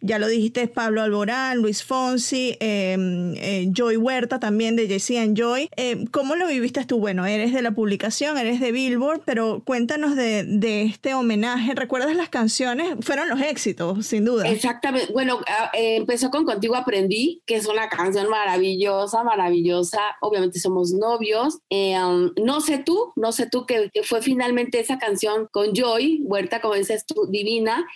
Ya 0.00 0.18
lo 0.18 0.28
dijiste, 0.28 0.68
Pablo 0.68 1.02
Alborán, 1.02 1.58
Luis 1.58 1.84
Fonsi, 1.84 2.56
eh, 2.60 2.96
eh, 3.36 3.68
Joy 3.72 3.96
Huerta 3.96 4.40
también 4.40 4.76
de 4.76 4.86
Jesse 4.86 5.18
and 5.18 5.38
Joy. 5.38 5.68
Eh, 5.76 6.04
¿Cómo 6.10 6.36
lo 6.36 6.46
viviste 6.46 6.84
tú? 6.84 6.98
Bueno, 6.98 7.26
eres 7.26 7.52
de 7.52 7.62
la 7.62 7.72
publicación, 7.72 8.38
eres 8.38 8.60
de 8.60 8.72
Billboard, 8.72 9.22
pero 9.24 9.62
cuéntanos 9.64 10.16
de, 10.16 10.44
de 10.44 10.82
este 10.82 11.14
homenaje. 11.14 11.74
¿Recuerdas 11.74 12.14
las 12.16 12.28
canciones? 12.28 12.94
Fueron 13.00 13.28
los 13.28 13.40
éxitos, 13.40 14.06
sin 14.06 14.24
duda. 14.24 14.48
Exactamente. 14.48 15.12
Bueno, 15.12 15.40
empezó 15.72 16.30
con 16.30 16.44
Contigo 16.44 16.76
Aprendí, 16.76 17.42
que 17.46 17.56
es 17.56 17.66
una 17.66 17.88
canción 17.88 18.28
maravillosa, 18.28 19.22
maravillosa. 19.24 20.00
Obviamente 20.20 20.58
somos 20.60 20.92
novios. 20.92 21.58
Um, 21.70 22.32
no 22.42 22.60
sé 22.60 22.78
tú, 22.78 23.12
no 23.16 23.32
sé 23.32 23.48
tú, 23.48 23.66
que 23.66 23.90
fue 24.04 24.22
finalmente 24.22 24.80
esa 24.80 24.98
canción 24.98 25.48
con 25.50 25.74
Joy 25.74 26.20
Huerta, 26.22 26.60
como 26.60 26.74
dices 26.74 27.04
tú, 27.06 27.26
divina 27.30 27.86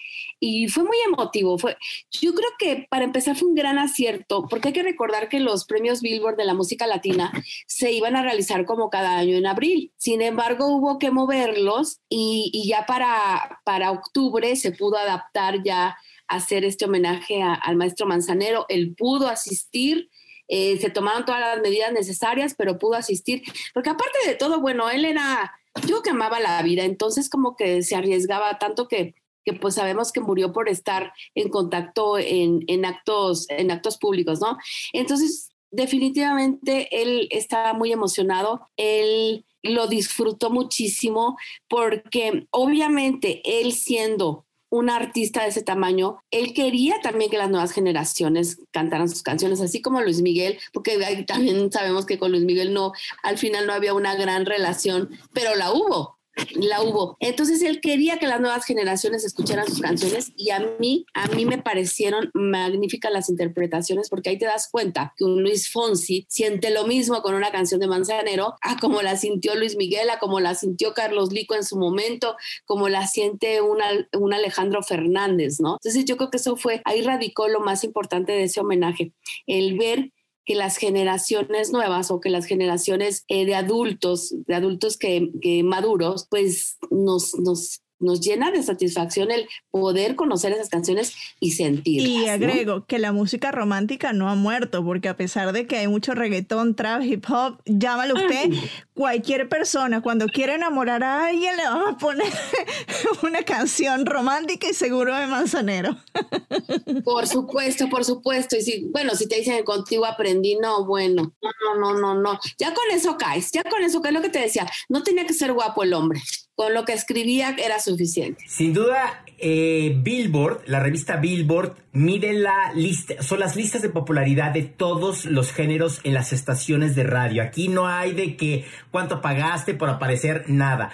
y 0.41 0.69
fue 0.69 0.85
muy 0.85 0.97
emotivo. 1.07 1.59
Fue, 1.59 1.77
yo 2.11 2.35
creo 2.35 2.49
que 2.59 2.87
para 2.89 3.05
empezar 3.05 3.37
fue 3.37 3.49
un 3.49 3.55
gran 3.55 3.79
acierto, 3.79 4.47
porque 4.49 4.69
hay 4.69 4.75
que 4.75 4.83
recordar 4.83 5.29
que 5.29 5.39
los 5.39 5.67
premios 5.67 6.01
Billboard 6.01 6.37
de 6.37 6.47
la 6.47 6.55
música 6.55 6.87
latina 6.87 7.31
se 7.67 7.93
iban 7.93 8.17
a 8.17 8.23
realizar 8.23 8.65
como 8.65 8.89
cada 8.89 9.19
año 9.19 9.37
en 9.37 9.47
abril. 9.47 9.93
Sin 9.97 10.23
embargo, 10.23 10.67
hubo 10.67 10.99
que 10.99 11.11
moverlos 11.11 12.01
y, 12.09 12.67
ya 12.67 12.87
para, 12.87 13.61
para 13.65 13.91
octubre 13.91 14.57
se 14.57 14.73
pudo 14.73 14.97
adaptar 14.97 15.63
ya 15.63 15.97
a 16.27 16.37
hacer 16.37 16.65
este 16.65 16.87
homenaje 16.87 17.43
al 17.43 17.77
maestro 17.77 18.07
Manzanero. 18.07 18.65
Él 18.69 18.95
pudo 18.97 19.29
asistir. 19.29 20.09
Eh, 20.49 20.79
se 20.81 20.91
tomaron 20.91 21.25
todas 21.25 21.41
las 21.41 21.61
medidas 21.61 21.93
necesarias, 21.93 22.55
pero 22.59 22.77
pudo 22.77 22.95
asistir, 22.95 23.41
porque 23.73 23.91
aparte 23.91 24.19
de 24.27 24.35
todo, 24.35 24.61
bueno, 24.61 24.91
él 24.91 25.05
era, 25.05 25.53
yo 25.87 26.03
que 26.03 26.11
amaba 26.11 26.41
la 26.41 26.61
vida, 26.63 26.83
entonces 26.83 27.31
como 27.31 27.55
que 27.55 27.85
se 27.85 27.95
arriesgaba 27.95 28.59
tanto 28.59 28.89
que 28.89 29.15
que 29.45 29.53
pues 29.55 29.75
sabemos 29.75 30.13
que 30.13 30.21
murió 30.21 30.53
por 30.53 30.69
estar 30.69 31.13
en 31.35 31.49
contacto 31.49 32.19
en, 32.19 32.65
en, 32.67 32.85
actos, 32.85 33.49
en 33.51 33.71
actos 33.71 33.99
públicos, 33.99 34.41
¿no? 34.41 34.59
Entonces, 34.93 35.51
definitivamente 35.71 36.89
él 37.03 37.29
estaba 37.31 37.73
muy 37.73 37.93
emocionado, 37.93 38.69
él 38.77 39.45
lo 39.63 39.87
disfrutó 39.87 40.51
muchísimo 40.51 41.37
porque 41.69 42.47
obviamente 42.51 43.43
él 43.45 43.73
siendo 43.73 44.47
un 44.71 44.89
artista 44.89 45.43
de 45.43 45.49
ese 45.49 45.63
tamaño, 45.63 46.23
él 46.31 46.55
quería 46.55 47.01
también 47.03 47.29
que 47.29 47.39
las 47.39 47.51
nuevas 47.51 47.73
generaciones 47.73 48.59
cantaran 48.71 49.09
sus 49.09 49.23
canciones, 49.23 49.61
así 49.61 49.83
como 49.83 50.01
Luis 50.01 50.23
Miguel, 50.23 50.59
porque 50.73 50.97
también 51.27 51.73
sabemos 51.73 52.07
que 52.07 52.19
con 52.19 52.31
Luis 52.31 52.45
Miguel 52.45 52.73
no, 52.73 52.93
al 53.25 53.37
final 53.37 53.67
no 53.67 53.73
había 53.73 53.95
una 53.95 54.15
gran 54.15 54.47
relación, 54.47 55.11
pero 55.33 55.57
la 55.57 55.73
hubo, 55.73 56.20
la 56.55 56.83
hubo. 56.83 57.17
Entonces 57.21 57.63
él 57.63 57.81
quería 57.81 58.19
que 58.19 58.27
las 58.27 58.41
nuevas 58.41 58.65
generaciones 58.65 59.25
escucharan 59.25 59.67
sus 59.67 59.81
canciones 59.81 60.33
y 60.37 60.51
a 60.51 60.61
mí, 60.79 61.07
a 61.15 61.27
mí 61.29 61.47
me 61.47 61.59
parecieron 61.59 62.31
magníficas 62.35 63.13
las 63.13 63.29
interpretaciones 63.29 64.09
porque 64.09 64.31
ahí 64.31 64.39
te 64.39 64.47
das 64.47 64.69
cuenta 64.71 65.15
que 65.17 65.25
un 65.25 65.43
Luis 65.43 65.71
Fonsi 65.71 66.27
siente 66.29 66.71
lo 66.71 66.87
mismo 66.87 67.23
con 67.23 67.35
una 67.35 67.51
canción 67.51 67.81
de 67.81 67.87
Manzanero 67.87 68.55
a 68.61 68.77
como 68.79 69.03
la 69.03 69.17
sintió 69.17 69.55
Luis 69.55 69.77
Miguel, 69.77 70.11
a 70.11 70.19
como 70.19 70.41
la 70.41 70.55
sintió 70.55 70.95
Carlos 70.95 71.33
Lico 71.33 71.55
en 71.55 71.65
su 71.65 71.77
momento, 71.77 72.37
como 72.65 72.89
la 72.89 73.07
siente 73.07 73.61
un 73.61 73.81
una 74.13 74.37
Alejandro 74.37 74.83
Fernández, 74.83 75.61
¿no? 75.61 75.75
Entonces 75.75 76.05
yo 76.05 76.17
creo 76.17 76.31
que 76.31 76.37
eso 76.37 76.57
fue, 76.57 76.83
ahí 76.85 77.03
radicó 77.03 77.49
lo 77.49 77.61
más 77.61 77.85
importante 77.85 78.33
de 78.33 78.45
ese 78.45 78.61
homenaje, 78.61 79.13
el 79.47 79.77
ver 79.79 80.13
que 80.45 80.55
las 80.55 80.77
generaciones 80.77 81.71
nuevas 81.71 82.11
o 82.11 82.21
que 82.21 82.31
las 82.31 82.47
generaciones 82.47 83.25
eh, 83.29 83.47
de 83.47 83.55
adultos, 83.55 84.35
de 84.47 84.55
adultos 84.55 84.97
que, 84.97 85.31
que 85.41 85.63
maduros, 85.63 86.27
pues 86.29 86.79
nos, 86.91 87.35
nos 87.39 87.83
nos 88.01 88.21
llena 88.21 88.51
de 88.51 88.63
satisfacción 88.63 89.31
el 89.31 89.49
poder 89.71 90.17
conocer 90.17 90.53
esas 90.53 90.69
canciones 90.69 91.15
y 91.39 91.53
sentir. 91.53 92.07
Y 92.07 92.29
agrego 92.29 92.77
¿no? 92.77 92.87
que 92.87 92.99
la 92.99 93.13
música 93.13 93.53
romántica 93.53 94.13
no 94.13 94.29
ha 94.29 94.35
muerto, 94.35 94.85
porque 94.85 95.09
a 95.09 95.17
pesar 95.17 95.53
de 95.53 95.67
que 95.67 95.77
hay 95.77 95.89
mucho 95.89 96.15
reggaetón, 96.15 96.75
trap, 96.75 97.03
hip 97.03 97.25
hop, 97.31 97.61
llámalo 97.67 98.15
usted, 98.15 98.51
Ay. 98.51 98.71
cualquier 98.95 99.49
persona 99.49 100.01
cuando 100.03 100.27
quiere 100.27 100.55
enamorar 100.55 101.05
a 101.05 101.27
alguien 101.27 101.57
le 101.57 101.65
vamos 101.65 101.95
a 101.95 101.99
poner 101.99 102.27
una 103.23 103.43
canción 103.43 104.07
romántica 104.07 104.69
y 104.69 104.75
seguro 104.75 105.15
de 105.15 105.27
manzanero. 105.27 105.97
Por 107.05 107.27
supuesto, 107.27 107.89
por 107.89 108.05
supuesto. 108.05 108.57
Y 108.57 108.63
si, 108.63 108.85
bueno, 108.87 109.15
si 109.15 109.29
te 109.29 109.37
dicen 109.37 109.63
contigo 109.65 110.07
aprendí, 110.07 110.57
no, 110.57 110.85
bueno, 110.85 111.35
no, 111.43 111.75
no, 111.79 111.99
no, 111.99 112.15
no. 112.15 112.39
Ya 112.59 112.73
con 112.75 112.85
eso 112.93 113.17
caes, 113.17 113.51
ya 113.53 113.63
con 113.65 113.83
eso 113.83 114.01
caes 114.01 114.15
lo 114.15 114.23
que 114.23 114.29
te 114.29 114.41
decía. 114.41 114.67
No 114.89 115.03
tenía 115.03 115.27
que 115.27 115.35
ser 115.35 115.53
guapo 115.53 115.83
el 115.83 115.93
hombre 115.93 116.21
con 116.61 116.75
lo 116.75 116.85
que 116.85 116.93
escribía 116.93 117.57
era 117.59 117.81
suficiente. 117.81 118.45
Sin 118.47 118.75
duda, 118.75 119.25
eh, 119.39 119.97
Billboard, 120.03 120.61
la 120.67 120.79
revista 120.79 121.17
Billboard, 121.17 121.75
mide 121.93 122.35
la 122.35 122.75
lista, 122.75 123.23
son 123.23 123.41
las 123.41 123.57
listas 123.57 123.81
de 123.81 123.89
popularidad 123.89 124.53
de 124.53 124.65
todos 124.65 125.25
los 125.25 125.53
géneros 125.53 126.01
en 126.05 126.13
las 126.13 126.35
estaciones 126.35 126.95
de 126.95 127.05
radio. 127.05 127.43
Aquí 127.43 127.69
no 127.69 127.89
hay 127.89 128.13
de 128.13 128.37
que 128.37 128.67
cuánto 128.91 129.23
pagaste 129.23 129.73
por 129.73 129.89
aparecer, 129.89 130.45
nada. 130.49 130.91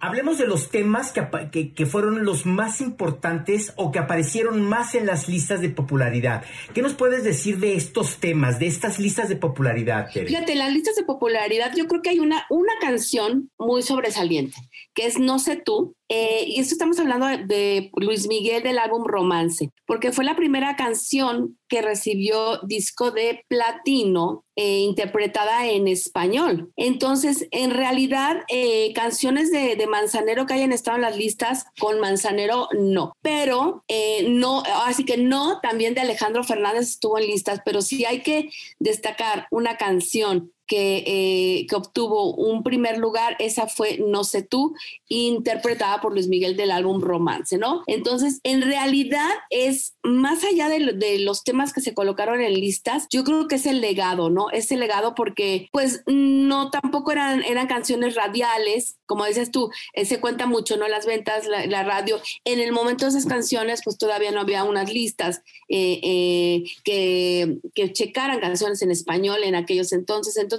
Hablemos 0.00 0.38
de 0.38 0.46
los 0.46 0.70
temas 0.70 1.12
que, 1.12 1.26
que, 1.50 1.72
que, 1.74 1.86
fueron 1.86 2.24
los 2.24 2.46
más 2.46 2.80
importantes 2.80 3.72
o 3.76 3.90
que 3.90 3.98
aparecieron 3.98 4.62
más 4.62 4.94
en 4.94 5.06
las 5.06 5.28
listas 5.28 5.60
de 5.60 5.70
popularidad. 5.70 6.44
¿Qué 6.72 6.82
nos 6.82 6.94
puedes 6.94 7.24
decir 7.24 7.58
de 7.58 7.74
estos 7.74 8.18
temas, 8.18 8.58
de 8.58 8.68
estas 8.68 8.98
listas 8.98 9.28
de 9.28 9.36
popularidad? 9.36 10.08
Tere? 10.12 10.28
Fíjate, 10.28 10.54
las 10.54 10.72
listas 10.72 10.94
de 10.94 11.02
popularidad 11.02 11.72
yo 11.76 11.86
creo 11.86 12.00
que 12.00 12.10
hay 12.10 12.20
una, 12.20 12.46
una 12.48 12.72
canción 12.80 13.50
muy 13.58 13.82
sobresaliente, 13.82 14.56
que 14.94 15.06
es 15.06 15.18
No 15.18 15.38
sé 15.38 15.56
tú, 15.56 15.96
Eh, 16.08 16.44
y 16.46 16.60
esto 16.60 16.74
estamos 16.74 16.98
hablando 16.98 17.26
de 17.26 17.90
Luis 17.96 18.28
Miguel 18.28 18.62
del 18.62 18.78
álbum 18.78 19.04
Romance, 19.04 19.70
porque 19.86 20.10
fue 20.10 20.24
la 20.24 20.36
primera 20.36 20.74
canción 20.74 21.58
que 21.68 21.82
recibió 21.82 22.60
disco 22.62 23.10
de 23.10 23.44
platino 23.48 24.44
eh, 24.56 24.78
interpretada 24.78 25.68
en 25.68 25.86
español. 25.86 26.72
Entonces, 26.76 27.46
en 27.50 27.72
realidad, 27.72 28.38
eh, 28.48 28.92
canciones 28.94 29.50
de, 29.50 29.76
Manzanero 29.88 30.44
que 30.44 30.54
hayan 30.54 30.72
estado 30.72 30.96
en 30.96 31.02
las 31.02 31.16
listas 31.16 31.64
con 31.80 31.98
Manzanero, 31.98 32.68
no. 32.78 33.12
Pero 33.22 33.84
no, 34.28 34.62
así 34.84 35.04
que 35.04 35.16
no, 35.16 35.60
también 35.60 35.94
de 35.94 36.02
Alejandro 36.02 36.44
Fernández 36.44 36.90
estuvo 36.90 37.18
en 37.18 37.26
listas, 37.26 37.60
pero 37.64 37.80
sí 37.80 38.04
hay 38.04 38.22
que 38.22 38.50
destacar 38.78 39.46
una 39.50 39.78
canción 39.78 40.52
que, 40.68 41.66
que, 41.68 41.76
obtuvo 41.76 42.34
un 42.34 42.62
primer 42.62 42.98
lugar, 42.98 43.36
esa 43.38 43.66
fue 43.66 43.98
No 43.98 44.22
sé 44.22 44.42
tú, 44.42 44.74
interpretada 45.08 46.00
por 46.00 46.12
Luis 46.12 46.28
Miguel 46.28 46.56
del 46.56 46.70
álbum 46.70 47.00
Romance, 47.00 47.58
¿no? 47.58 47.82
Entonces, 47.86 48.40
en 48.44 48.62
realidad 48.62 49.30
es 49.50 49.94
más 50.02 50.44
allá 50.44 50.68
de, 50.68 50.92
de, 50.92 51.18
los 51.20 51.42
temas 51.42 51.72
que 51.72 51.80
se 51.80 51.94
colocaron 51.94 52.40
en 52.40 52.54
listas, 52.54 53.06
yo 53.10 53.24
creo 53.24 53.48
que 53.48 53.56
es 53.56 53.66
el 53.66 53.80
legado, 53.80 54.30
¿no? 54.30 54.50
Es 54.50 54.70
el 54.70 54.80
legado 54.80 55.14
porque, 55.14 55.68
pues, 55.72 56.02
no 56.06 56.70
tampoco 56.70 57.12
eran, 57.12 57.42
eran 57.44 57.66
canciones 57.66 58.14
radiales, 58.14 58.98
como 59.06 59.24
dices 59.24 59.50
tú, 59.50 59.70
eh, 59.94 60.04
se 60.04 60.20
cuenta 60.20 60.46
mucho, 60.46 60.76
¿no? 60.76 60.86
Las 60.86 61.06
ventas, 61.06 61.46
la, 61.46 61.82
radio. 61.82 62.20
En 62.44 62.60
el 62.60 62.72
momento 62.72 63.04
de 63.04 63.10
esas 63.10 63.26
canciones, 63.26 63.80
pues 63.82 63.96
todavía 63.96 64.30
no 64.32 64.40
había 64.40 64.64
unas 64.64 64.92
listas 64.92 65.42
eh, 65.68 66.00
eh, 66.02 66.64
que, 66.84 67.58
que 67.74 67.92
checaran 67.92 68.40
canciones 68.40 68.82
en 68.82 68.90
español 68.90 69.42
en 69.44 69.54
aquellos 69.54 69.92
entonces. 69.92 70.36
Entonces, 70.36 70.57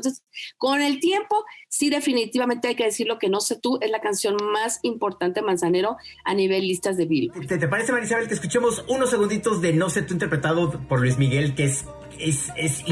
con 0.57 0.81
el 0.81 0.99
tiempo, 0.99 1.43
sí, 1.67 1.89
definitivamente 1.89 2.67
hay 2.67 2.75
que 2.75 2.85
decirlo 2.85 3.19
que 3.19 3.29
No 3.29 3.39
sé 3.39 3.59
tú 3.59 3.77
es 3.81 3.91
la 3.91 4.01
canción 4.01 4.37
más 4.51 4.79
importante 4.83 5.41
Manzanero 5.41 5.97
a 6.25 6.33
nivel 6.33 6.67
listas 6.67 6.97
de 6.97 7.05
Billboard. 7.05 7.47
¿Te, 7.47 7.67
parece, 7.67 7.91
Marisabel, 7.91 8.27
que 8.27 8.33
escuchemos 8.33 8.83
unos 8.87 9.09
segunditos 9.09 9.61
de 9.61 9.73
No 9.73 9.89
sé 9.89 10.01
tú 10.01 10.13
interpretado 10.13 10.71
por 10.87 10.99
Luis 10.99 11.17
Miguel, 11.17 11.55
que 11.55 11.65
es, 11.65 11.85
es, 12.17 12.51
es 12.55 12.83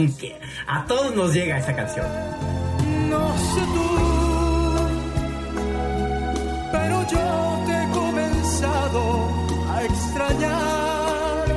a 0.67 0.85
todos 0.85 1.15
nos 1.15 1.33
llega 1.33 1.57
esa 1.57 1.75
canción? 1.75 2.05
No 3.09 3.37
sé 3.37 3.61
tú, 3.73 3.87
pero 6.71 7.01
yo 7.09 7.63
te 7.65 7.83
he 7.83 7.89
comenzado 7.91 9.29
a 9.69 9.83
extrañar. 9.83 11.47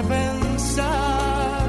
En 0.00 0.41
pensar 0.62 1.66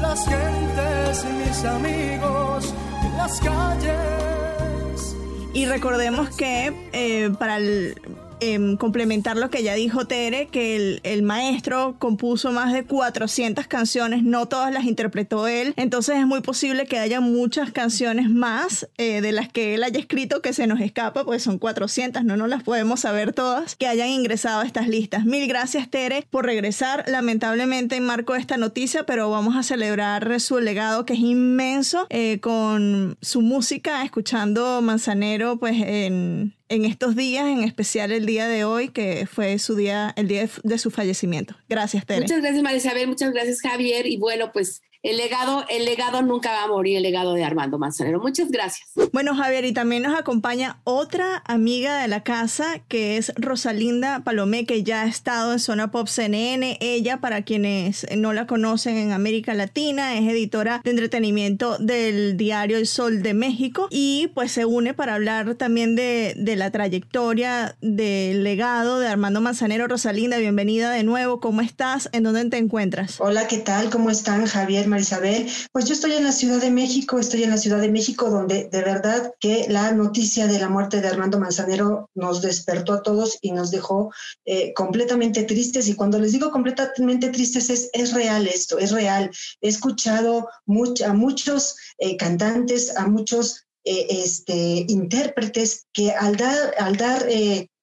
las 0.00 0.24
gentes 0.26 1.24
y 1.24 1.48
mis 1.48 1.64
amigos 1.64 2.74
en 3.02 3.16
las 3.16 3.40
calles. 3.40 5.16
Y 5.52 5.66
recordemos 5.66 6.30
que 6.36 6.72
eh, 6.92 7.30
para 7.38 7.56
el 7.56 8.00
Em, 8.40 8.76
complementar 8.76 9.36
lo 9.36 9.48
que 9.48 9.62
ya 9.62 9.74
dijo 9.74 10.06
Tere, 10.06 10.48
que 10.48 11.00
el, 11.02 11.22
maestro 11.22 11.96
compuso 11.98 12.52
más 12.52 12.72
de 12.72 12.84
400 12.84 13.66
canciones, 13.66 14.22
no 14.22 14.46
todas 14.46 14.72
las 14.72 14.84
interpretó 14.84 15.46
él, 15.46 15.72
entonces 15.76 16.16
es 16.18 16.26
muy 16.26 16.40
posible 16.42 16.86
que 16.86 16.98
haya 16.98 17.20
muchas 17.20 17.72
canciones 17.72 18.28
más 18.28 18.88
eh, 18.98 19.20
de 19.20 19.32
las 19.32 19.48
que 19.48 19.74
él 19.74 19.84
haya 19.84 19.98
escrito 19.98 20.42
que 20.42 20.52
se 20.52 20.66
nos 20.66 20.80
escapa, 20.80 21.24
pues 21.24 21.42
son 21.42 21.58
400, 21.58 22.24
no 22.24 22.36
nos 22.36 22.48
las 22.48 22.62
podemos 22.62 23.00
saber 23.00 23.32
todas, 23.32 23.76
que 23.76 23.86
hayan 23.86 24.08
ingresado 24.08 24.60
a 24.60 24.66
estas 24.66 24.88
listas. 24.88 25.24
Mil 25.24 25.46
gracias 25.46 25.88
Tere 25.88 26.26
por 26.28 26.44
regresar, 26.44 27.04
lamentablemente 27.06 27.96
en 27.96 28.04
marco 28.04 28.34
esta 28.34 28.56
noticia, 28.56 29.06
pero 29.06 29.30
vamos 29.30 29.56
a 29.56 29.62
celebrar 29.62 30.40
su 30.40 30.58
legado 30.58 31.06
que 31.06 31.14
es 31.14 31.20
inmenso 31.20 32.06
eh, 32.10 32.40
con 32.40 33.16
su 33.22 33.40
música, 33.40 34.04
escuchando 34.04 34.82
Manzanero 34.82 35.56
pues 35.56 35.76
en 35.80 36.52
en 36.68 36.84
estos 36.84 37.14
días, 37.16 37.46
en 37.46 37.62
especial 37.62 38.12
el 38.12 38.26
día 38.26 38.48
de 38.48 38.64
hoy, 38.64 38.88
que 38.88 39.26
fue 39.26 39.58
su 39.58 39.76
día, 39.76 40.12
el 40.16 40.28
día 40.28 40.48
de, 40.62 40.78
su 40.78 40.90
fallecimiento. 40.90 41.56
Gracias, 41.68 42.06
Tere. 42.06 42.22
Muchas 42.22 42.40
gracias, 42.40 42.62
María 42.62 42.78
Isabel. 42.78 43.08
Muchas 43.08 43.32
gracias, 43.32 43.60
Javier. 43.60 44.06
Y 44.06 44.16
bueno, 44.16 44.50
pues 44.52 44.82
el 45.04 45.18
legado, 45.18 45.66
el 45.68 45.84
legado 45.84 46.22
nunca 46.22 46.50
va 46.50 46.62
a 46.64 46.66
morir, 46.66 46.96
el 46.96 47.02
legado 47.02 47.34
de 47.34 47.44
Armando 47.44 47.78
Manzanero. 47.78 48.20
Muchas 48.20 48.50
gracias. 48.50 48.88
Bueno, 49.12 49.36
Javier, 49.36 49.66
y 49.66 49.72
también 49.72 50.02
nos 50.02 50.18
acompaña 50.18 50.78
otra 50.84 51.42
amiga 51.46 52.00
de 52.00 52.08
la 52.08 52.22
casa, 52.22 52.80
que 52.88 53.18
es 53.18 53.30
Rosalinda 53.36 54.20
Palomé, 54.24 54.64
que 54.64 54.82
ya 54.82 55.02
ha 55.02 55.06
estado 55.06 55.52
en 55.52 55.58
Zona 55.58 55.90
Pop 55.90 56.08
CNN. 56.08 56.78
Ella, 56.80 57.18
para 57.18 57.42
quienes 57.42 58.06
no 58.16 58.32
la 58.32 58.46
conocen 58.46 58.96
en 58.96 59.12
América 59.12 59.52
Latina, 59.52 60.16
es 60.16 60.26
editora 60.26 60.80
de 60.82 60.90
entretenimiento 60.90 61.76
del 61.76 62.38
diario 62.38 62.78
El 62.78 62.86
Sol 62.86 63.22
de 63.22 63.34
México 63.34 63.88
y 63.90 64.30
pues 64.34 64.52
se 64.52 64.64
une 64.64 64.94
para 64.94 65.16
hablar 65.16 65.54
también 65.56 65.96
de, 65.96 66.32
de 66.34 66.56
la 66.56 66.70
trayectoria, 66.70 67.76
del 67.82 68.42
legado 68.42 69.00
de 69.00 69.08
Armando 69.08 69.42
Manzanero. 69.42 69.86
Rosalinda, 69.86 70.38
bienvenida 70.38 70.90
de 70.90 71.02
nuevo. 71.02 71.40
¿Cómo 71.40 71.60
estás? 71.60 72.08
¿En 72.12 72.22
dónde 72.22 72.42
te 72.46 72.56
encuentras? 72.56 73.20
Hola, 73.20 73.46
¿qué 73.48 73.58
tal? 73.58 73.90
¿Cómo 73.90 74.08
están, 74.08 74.46
Javier? 74.46 74.93
Isabel. 75.00 75.48
Pues 75.72 75.86
yo 75.86 75.94
estoy 75.94 76.12
en 76.12 76.24
la 76.24 76.32
Ciudad 76.32 76.60
de 76.60 76.70
México, 76.70 77.18
estoy 77.18 77.42
en 77.42 77.50
la 77.50 77.58
Ciudad 77.58 77.80
de 77.80 77.90
México 77.90 78.30
donde 78.30 78.68
de 78.70 78.82
verdad 78.82 79.32
que 79.40 79.66
la 79.68 79.92
noticia 79.92 80.46
de 80.46 80.58
la 80.58 80.68
muerte 80.68 81.00
de 81.00 81.08
Armando 81.08 81.38
Manzanero 81.38 82.10
nos 82.14 82.42
despertó 82.42 82.92
a 82.92 83.02
todos 83.02 83.38
y 83.40 83.52
nos 83.52 83.70
dejó 83.70 84.12
eh, 84.44 84.72
completamente 84.74 85.44
tristes. 85.44 85.88
Y 85.88 85.94
cuando 85.94 86.18
les 86.18 86.32
digo 86.32 86.50
completamente 86.50 87.30
tristes 87.30 87.70
es, 87.70 87.90
es 87.92 88.12
real 88.12 88.46
esto, 88.46 88.78
es 88.78 88.90
real. 88.92 89.30
He 89.60 89.68
escuchado 89.68 90.48
a 90.48 91.12
muchos 91.12 91.76
eh, 91.98 92.16
cantantes, 92.16 92.96
a 92.96 93.06
muchos 93.06 93.64
eh, 93.84 94.06
este, 94.10 94.84
intérpretes 94.88 95.86
que 95.92 96.12
al 96.12 96.36
dar, 96.36 96.74
al 96.78 96.96
dar 96.96 97.26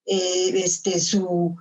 este, 0.06 1.00
su, 1.00 1.56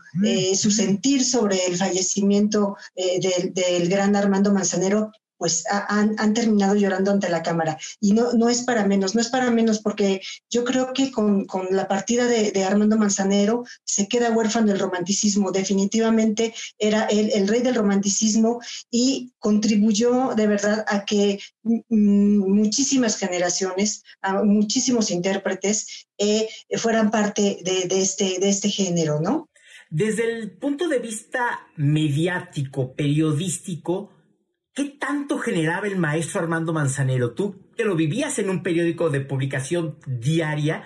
su 0.56 0.70
sentir 0.70 1.24
sobre 1.24 1.66
el 1.66 1.76
fallecimiento 1.76 2.76
del, 2.96 3.52
del, 3.54 3.88
gran 3.88 4.16
Armando 4.16 4.52
Manzanero, 4.52 5.12
pues 5.40 5.64
han, 5.70 6.35
terminado 6.35 6.76
llorando 6.76 7.11
ante 7.11 7.31
la 7.31 7.42
cámara. 7.42 7.79
Y 7.98 8.12
no, 8.12 8.35
no 8.35 8.50
es 8.50 8.62
para 8.62 8.87
menos, 8.87 9.14
no 9.14 9.22
es 9.22 9.29
para 9.29 9.50
menos, 9.50 9.81
porque 9.81 10.20
yo 10.50 10.64
creo 10.64 10.92
que 10.92 11.11
con, 11.11 11.46
la 11.70 11.88
partida 11.88 12.26
de, 12.26 12.62
Armando 12.62 12.98
Manzanero 12.98 13.64
se 13.85 14.07
queda 14.07 14.33
huérfano 14.33 14.70
el 14.70 14.79
romanticismo. 14.79 15.50
Definitivamente 15.50 16.53
era 16.79 17.07
el, 17.07 17.31
el 17.33 17.48
rey 17.48 17.62
del 17.62 17.74
romanticismo 17.74 18.61
y 18.90 19.33
contribuyó 19.38 20.35
de 20.37 20.46
verdad 20.46 20.85
a 20.87 21.07
que 21.07 21.40
muchísimas 21.62 23.16
generaciones, 23.16 24.03
a 24.20 24.42
muchísimos 24.42 25.11
intérpretes 25.11 26.07
eh, 26.18 26.48
fueran 26.76 27.11
parte 27.11 27.61
de, 27.64 27.88
de, 27.88 28.03
este, 28.03 28.38
de 28.38 28.50
este 28.50 28.68
género, 28.68 29.22
¿no? 29.22 29.48
Desde 29.88 30.24
el 30.24 30.53
punto 30.53 30.87
de 30.87 30.98
vista 30.98 31.66
mediático, 31.76 32.94
periodístico, 32.94 34.12
¿Qué 34.72 34.96
tanto 35.00 35.38
generaba 35.38 35.87
el 35.87 35.96
maestro 35.96 36.40
Armando 36.40 36.72
Manzanero? 36.72 37.33
Tú 37.33 37.56
que 37.76 37.85
lo 37.85 37.96
vivías 37.96 38.38
en 38.38 38.50
un 38.50 38.62
periódico 38.62 39.11
de 39.11 39.20
publicación 39.20 39.96
diaria, 40.06 40.85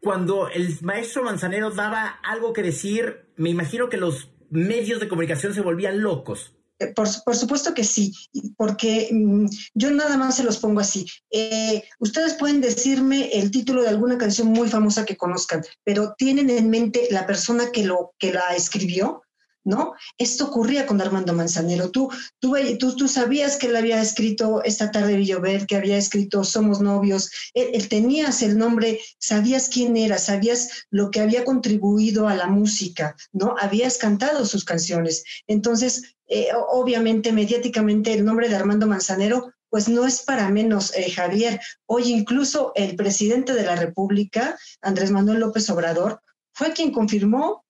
cuando 0.00 0.48
el 0.48 0.76
maestro 0.82 1.22
Manzanero 1.22 1.70
daba 1.70 2.18
algo 2.22 2.52
que 2.52 2.62
decir, 2.62 3.26
me 3.36 3.50
imagino 3.50 3.88
que 3.88 3.96
los 3.96 4.30
medios 4.50 5.00
de 5.00 5.08
comunicación 5.08 5.52
se 5.52 5.60
volvían 5.60 6.00
locos. 6.00 6.54
Eh, 6.78 6.92
por, 6.94 7.08
supuesto 7.08 7.72
que 7.72 7.84
sí, 7.84 8.14
porque 8.56 9.08
mm, 9.10 9.46
yo 9.74 9.90
nada 9.90 10.16
más 10.16 10.36
se 10.36 10.44
los 10.44 10.58
pongo 10.58 10.80
así. 10.80 11.06
Eh, 11.30 11.82
ustedes 11.98 12.34
pueden 12.34 12.60
decirme 12.60 13.30
el 13.32 13.50
título 13.50 13.82
de 13.82 13.88
alguna 13.88 14.18
canción 14.18 14.48
muy 14.48 14.68
famosa 14.68 15.04
que 15.04 15.16
conozcan, 15.16 15.62
pero 15.84 16.14
tienen 16.18 16.50
en 16.50 16.68
mente 16.68 17.08
la 17.10 17.26
persona 17.26 17.70
que, 17.72 17.84
lo, 17.84 18.12
que 18.18 18.32
la 18.32 18.54
escribió, 18.54 19.22
¿no? 19.66 19.94
Esto 20.16 20.46
ocurría 20.46 20.86
con 20.86 21.00
Armando 21.00 21.34
Manzanero. 21.34 21.90
Tú, 21.90 22.08
tú, 22.40 23.08
sabías 23.08 23.56
que 23.56 23.66
él 23.66 23.76
había 23.76 24.00
escrito 24.00 24.62
Esta 24.62 24.90
tarde 24.90 25.16
Villover, 25.16 25.66
que 25.66 25.76
había 25.76 25.98
escrito 25.98 26.44
Somos 26.44 26.80
novios, 26.80 27.30
él, 27.52 27.88
tenías 27.88 28.42
el 28.42 28.56
nombre, 28.56 29.00
sabías 29.18 29.68
quién 29.68 29.96
era, 29.96 30.18
sabías 30.18 30.86
lo 30.90 31.10
que 31.10 31.20
había 31.20 31.44
contribuido 31.44 32.28
a 32.28 32.36
la 32.36 32.46
música, 32.46 33.16
¿no? 33.32 33.56
Habías 33.58 33.98
cantado 33.98 34.46
sus 34.46 34.64
canciones. 34.64 35.24
Entonces, 35.48 36.14
eh, 36.28 36.48
obviamente, 36.70 37.32
mediáticamente, 37.32 38.12
el 38.14 38.24
nombre 38.24 38.48
de 38.48 38.56
Armando 38.56 38.86
Manzanero 38.86 39.52
pues 39.68 39.88
no 39.88 40.06
es 40.06 40.22
para 40.22 40.48
menos, 40.48 40.96
eh, 40.96 41.10
Javier. 41.10 41.60
Hoy 41.86 42.04
incluso 42.04 42.72
el 42.76 42.94
presidente 42.94 43.52
de 43.52 43.64
la 43.64 43.74
República, 43.74 44.56
Andrés 44.80 45.10
Manuel 45.10 45.40
López 45.40 45.68
Obrador, 45.68 46.22
fue 46.54 46.72
quien 46.72 46.92
confirmó 46.92 47.65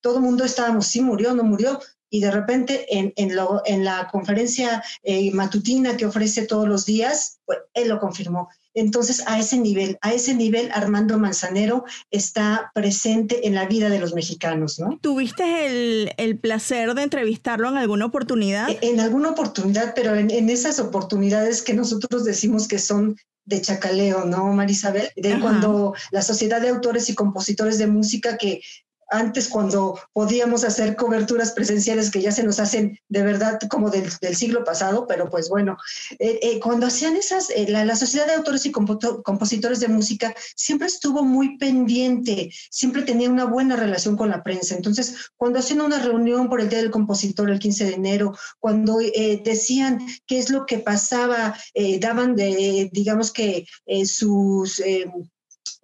todo 0.00 0.16
el 0.16 0.22
mundo 0.22 0.44
estábamos, 0.44 0.86
sí 0.86 1.00
murió, 1.00 1.34
no 1.34 1.42
murió, 1.42 1.80
y 2.10 2.20
de 2.20 2.30
repente 2.30 2.86
en, 2.96 3.12
en, 3.16 3.84
la 3.84 4.08
conferencia 4.10 4.82
eh, 5.02 5.30
matutina 5.32 5.96
que 5.96 6.06
ofrece 6.06 6.46
todos 6.46 6.68
los 6.68 6.86
días, 6.86 7.40
pues 7.44 7.58
él 7.74 7.88
lo 7.88 7.98
confirmó. 7.98 8.48
Entonces, 8.74 9.22
a 9.26 9.38
ese 9.38 9.56
nivel, 9.56 9.98
a 10.02 10.12
ese 10.12 10.34
nivel, 10.34 10.70
Armando 10.72 11.18
Manzanero 11.18 11.84
está 12.10 12.70
presente 12.74 13.46
en 13.46 13.54
la 13.54 13.66
vida 13.66 13.88
de 13.88 13.98
los 13.98 14.14
mexicanos, 14.14 14.78
¿no? 14.78 14.98
¿Tuviste 15.00 15.66
el, 15.66 16.12
el 16.18 16.38
placer 16.38 16.94
de 16.94 17.02
entrevistarlo 17.02 17.68
en 17.70 17.78
alguna 17.78 18.04
oportunidad? 18.04 18.68
En, 18.82 19.00
alguna 19.00 19.30
oportunidad, 19.30 19.94
pero 19.94 20.14
en, 20.14 20.30
en, 20.30 20.50
esas 20.50 20.78
oportunidades 20.78 21.62
que 21.62 21.72
nosotros 21.72 22.24
decimos 22.24 22.68
que 22.68 22.78
son 22.78 23.16
de 23.46 23.62
chacaleo, 23.62 24.24
¿no, 24.26 24.52
Marisabel? 24.52 25.08
De 25.16 25.40
cuando 25.40 25.94
la 26.10 26.20
Sociedad 26.20 26.60
de 26.60 26.68
Autores 26.68 27.08
y 27.08 27.14
Compositores 27.14 27.78
de 27.78 27.86
Música 27.86 28.36
que 28.36 28.60
antes 29.08 29.48
cuando 29.48 29.98
podíamos 30.12 30.64
hacer 30.64 30.96
coberturas 30.96 31.52
presenciales 31.52 32.10
que 32.10 32.20
ya 32.20 32.32
se 32.32 32.42
nos 32.42 32.58
hacen 32.58 32.98
de 33.08 33.22
verdad 33.22 33.58
como 33.68 33.90
del, 33.90 34.10
siglo 34.36 34.64
pasado, 34.64 35.06
pero 35.06 35.30
pues 35.30 35.48
bueno, 35.48 35.76
eh, 36.18 36.38
eh, 36.42 36.60
cuando 36.60 36.86
hacían 36.86 37.16
esas, 37.16 37.50
eh, 37.50 37.66
la, 37.68 37.96
Sociedad 37.96 38.26
de 38.26 38.34
Autores 38.34 38.66
y 38.66 38.72
Compositores 38.72 39.80
de 39.80 39.88
Música 39.88 40.34
siempre 40.54 40.88
estuvo 40.88 41.22
muy 41.22 41.56
pendiente, 41.56 42.52
siempre 42.70 43.02
tenía 43.02 43.30
una 43.30 43.44
buena 43.44 43.76
relación 43.76 44.16
con 44.16 44.28
la 44.28 44.42
prensa. 44.42 44.74
Entonces, 44.74 45.30
cuando 45.36 45.60
hacían 45.60 45.80
una 45.80 45.98
reunión 45.98 46.48
por 46.48 46.60
el 46.60 46.68
Día 46.68 46.80
del 46.80 46.90
Compositor 46.90 47.48
el 47.48 47.58
15 47.58 47.84
de 47.86 47.94
enero, 47.94 48.36
cuando 48.58 48.98
decían 49.44 50.06
qué 50.26 50.38
es 50.38 50.50
lo 50.50 50.66
que 50.66 50.78
pasaba, 50.78 51.56
daban 52.00 52.36
de, 52.36 52.90
digamos 52.92 53.32
que 53.32 53.66
sus 54.04 54.82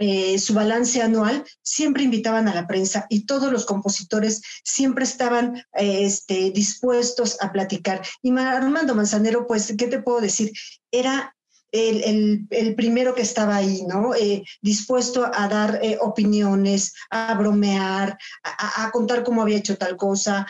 eh, 0.04 0.36
su 0.40 0.52
balance 0.52 1.00
anual, 1.00 1.44
siempre 1.62 2.02
invitaban 2.02 2.48
a 2.48 2.54
la 2.56 2.66
prensa 2.66 3.06
y 3.08 3.24
todos 3.24 3.52
los 3.52 3.64
compositores 3.64 4.42
siempre 4.64 5.04
estaban 5.04 5.58
eh, 5.74 6.04
este, 6.04 6.50
dispuestos 6.50 7.40
a 7.40 7.52
platicar. 7.52 8.02
Y 8.20 8.36
Armando 8.36 8.96
Manzanero, 8.96 9.46
pues, 9.46 9.72
¿qué 9.78 9.86
te 9.86 10.02
puedo 10.02 10.20
decir? 10.20 10.50
Era 10.90 11.36
el, 11.70 12.48
primero 12.76 13.14
que 13.14 13.22
estaba 13.22 13.54
ahí, 13.54 13.84
¿no? 13.86 14.12
Eh, 14.16 14.42
dispuesto 14.60 15.30
a 15.32 15.46
dar 15.46 15.80
opiniones, 16.00 16.94
a 17.08 17.34
bromear, 17.34 18.18
a, 18.42 18.90
contar 18.90 19.22
cómo 19.22 19.40
había 19.40 19.58
hecho 19.58 19.78
tal 19.78 19.96
cosa. 19.96 20.48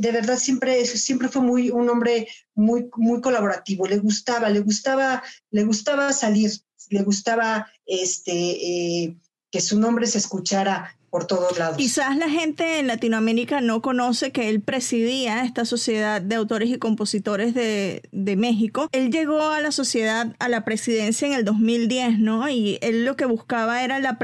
de, 0.00 0.10
verdad, 0.10 0.38
siempre, 0.38 0.84
siempre 0.86 1.28
fue 1.28 1.40
muy, 1.40 1.70
un 1.70 1.88
hombre 1.88 2.26
muy, 2.56 2.90
muy 2.96 3.20
colaborativo. 3.20 3.86
Le 3.86 3.98
gustaba, 3.98 4.50
le 4.50 4.58
gustaba, 4.60 5.22
le 5.52 5.62
gustaba 5.64 6.12
salir 6.12 6.50
le 6.92 7.02
gustaba 7.02 7.66
este, 7.86 8.32
eh, 8.32 9.16
que 9.50 9.60
su 9.60 9.78
nombre 9.78 10.06
se 10.06 10.18
escuchara 10.18 10.96
por 11.12 11.26
todos 11.26 11.58
lados. 11.58 11.76
Quizás 11.76 12.16
la 12.16 12.30
gente 12.30 12.78
en 12.78 12.86
Latinoamérica 12.86 13.60
no 13.60 13.82
conoce 13.82 14.32
que 14.32 14.48
él 14.48 14.62
presidía 14.62 15.44
esta 15.44 15.66
sociedad 15.66 16.22
de 16.22 16.36
autores 16.36 16.70
y 16.70 16.78
compositores 16.78 17.52
de, 17.54 18.00
México. 18.32 18.88
Él 18.92 19.12
llegó 19.12 19.42
a 19.42 19.60
la 19.60 19.72
sociedad, 19.72 20.34
a 20.38 20.48
la 20.48 20.64
presidencia 20.64 21.28
en 21.28 21.34
el 21.34 21.44
2010, 21.44 22.18
¿no? 22.18 22.48
Y 22.48 22.78
él 22.80 23.04
lo 23.04 23.14
que 23.14 23.26
buscaba 23.26 23.84
era 23.84 23.98
la 23.98 24.16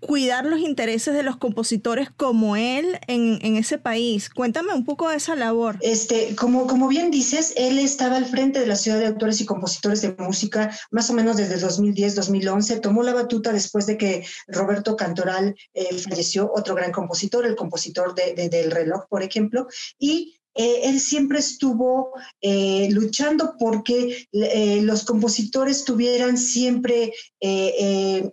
cuidar 0.00 0.44
los 0.44 0.60
intereses 0.60 1.14
de 1.14 1.22
los 1.22 1.36
compositores 1.38 2.10
como 2.14 2.54
él 2.56 2.98
en, 3.06 3.56
ese 3.56 3.78
país. 3.78 4.28
Cuéntame 4.28 4.74
un 4.74 4.84
poco 4.84 5.08
de 5.08 5.16
esa 5.16 5.36
labor. 5.36 5.78
Este, 5.80 6.36
como, 6.36 6.66
como 6.66 6.88
bien 6.88 7.10
dices, 7.10 7.54
él 7.56 7.78
estaba 7.78 8.16
al 8.16 8.26
frente 8.26 8.60
de 8.60 8.66
la 8.66 8.76
ciudad 8.76 8.98
de 8.98 9.06
autores 9.06 9.40
y 9.40 9.46
compositores 9.46 10.02
de 10.02 10.14
música 10.18 10.76
más 10.90 11.08
o 11.08 11.14
menos 11.14 11.38
desde 11.38 11.64
2010-2011. 11.66 12.80
Tomó 12.82 13.02
la 13.02 13.14
batuta 13.14 13.54
después 13.54 13.86
de 13.86 13.96
que 13.96 14.26
Roberto 14.48 14.96
Cantoral 14.96 15.54
eh, 15.72 15.93
falleció 15.98 16.50
otro 16.54 16.74
gran 16.74 16.92
compositor, 16.92 17.46
el 17.46 17.56
compositor 17.56 18.14
de, 18.14 18.48
del 18.48 18.70
reloj, 18.70 19.06
por 19.08 19.22
ejemplo, 19.22 19.66
y 19.98 20.34
eh, 20.54 20.82
él 20.84 21.00
siempre 21.00 21.40
estuvo 21.40 22.12
eh, 22.40 22.88
luchando 22.92 23.56
porque 23.58 24.28
eh, 24.30 24.80
los 24.82 25.04
compositores 25.04 25.84
tuvieran 25.84 26.38
siempre 26.38 27.12
el, 27.40 28.32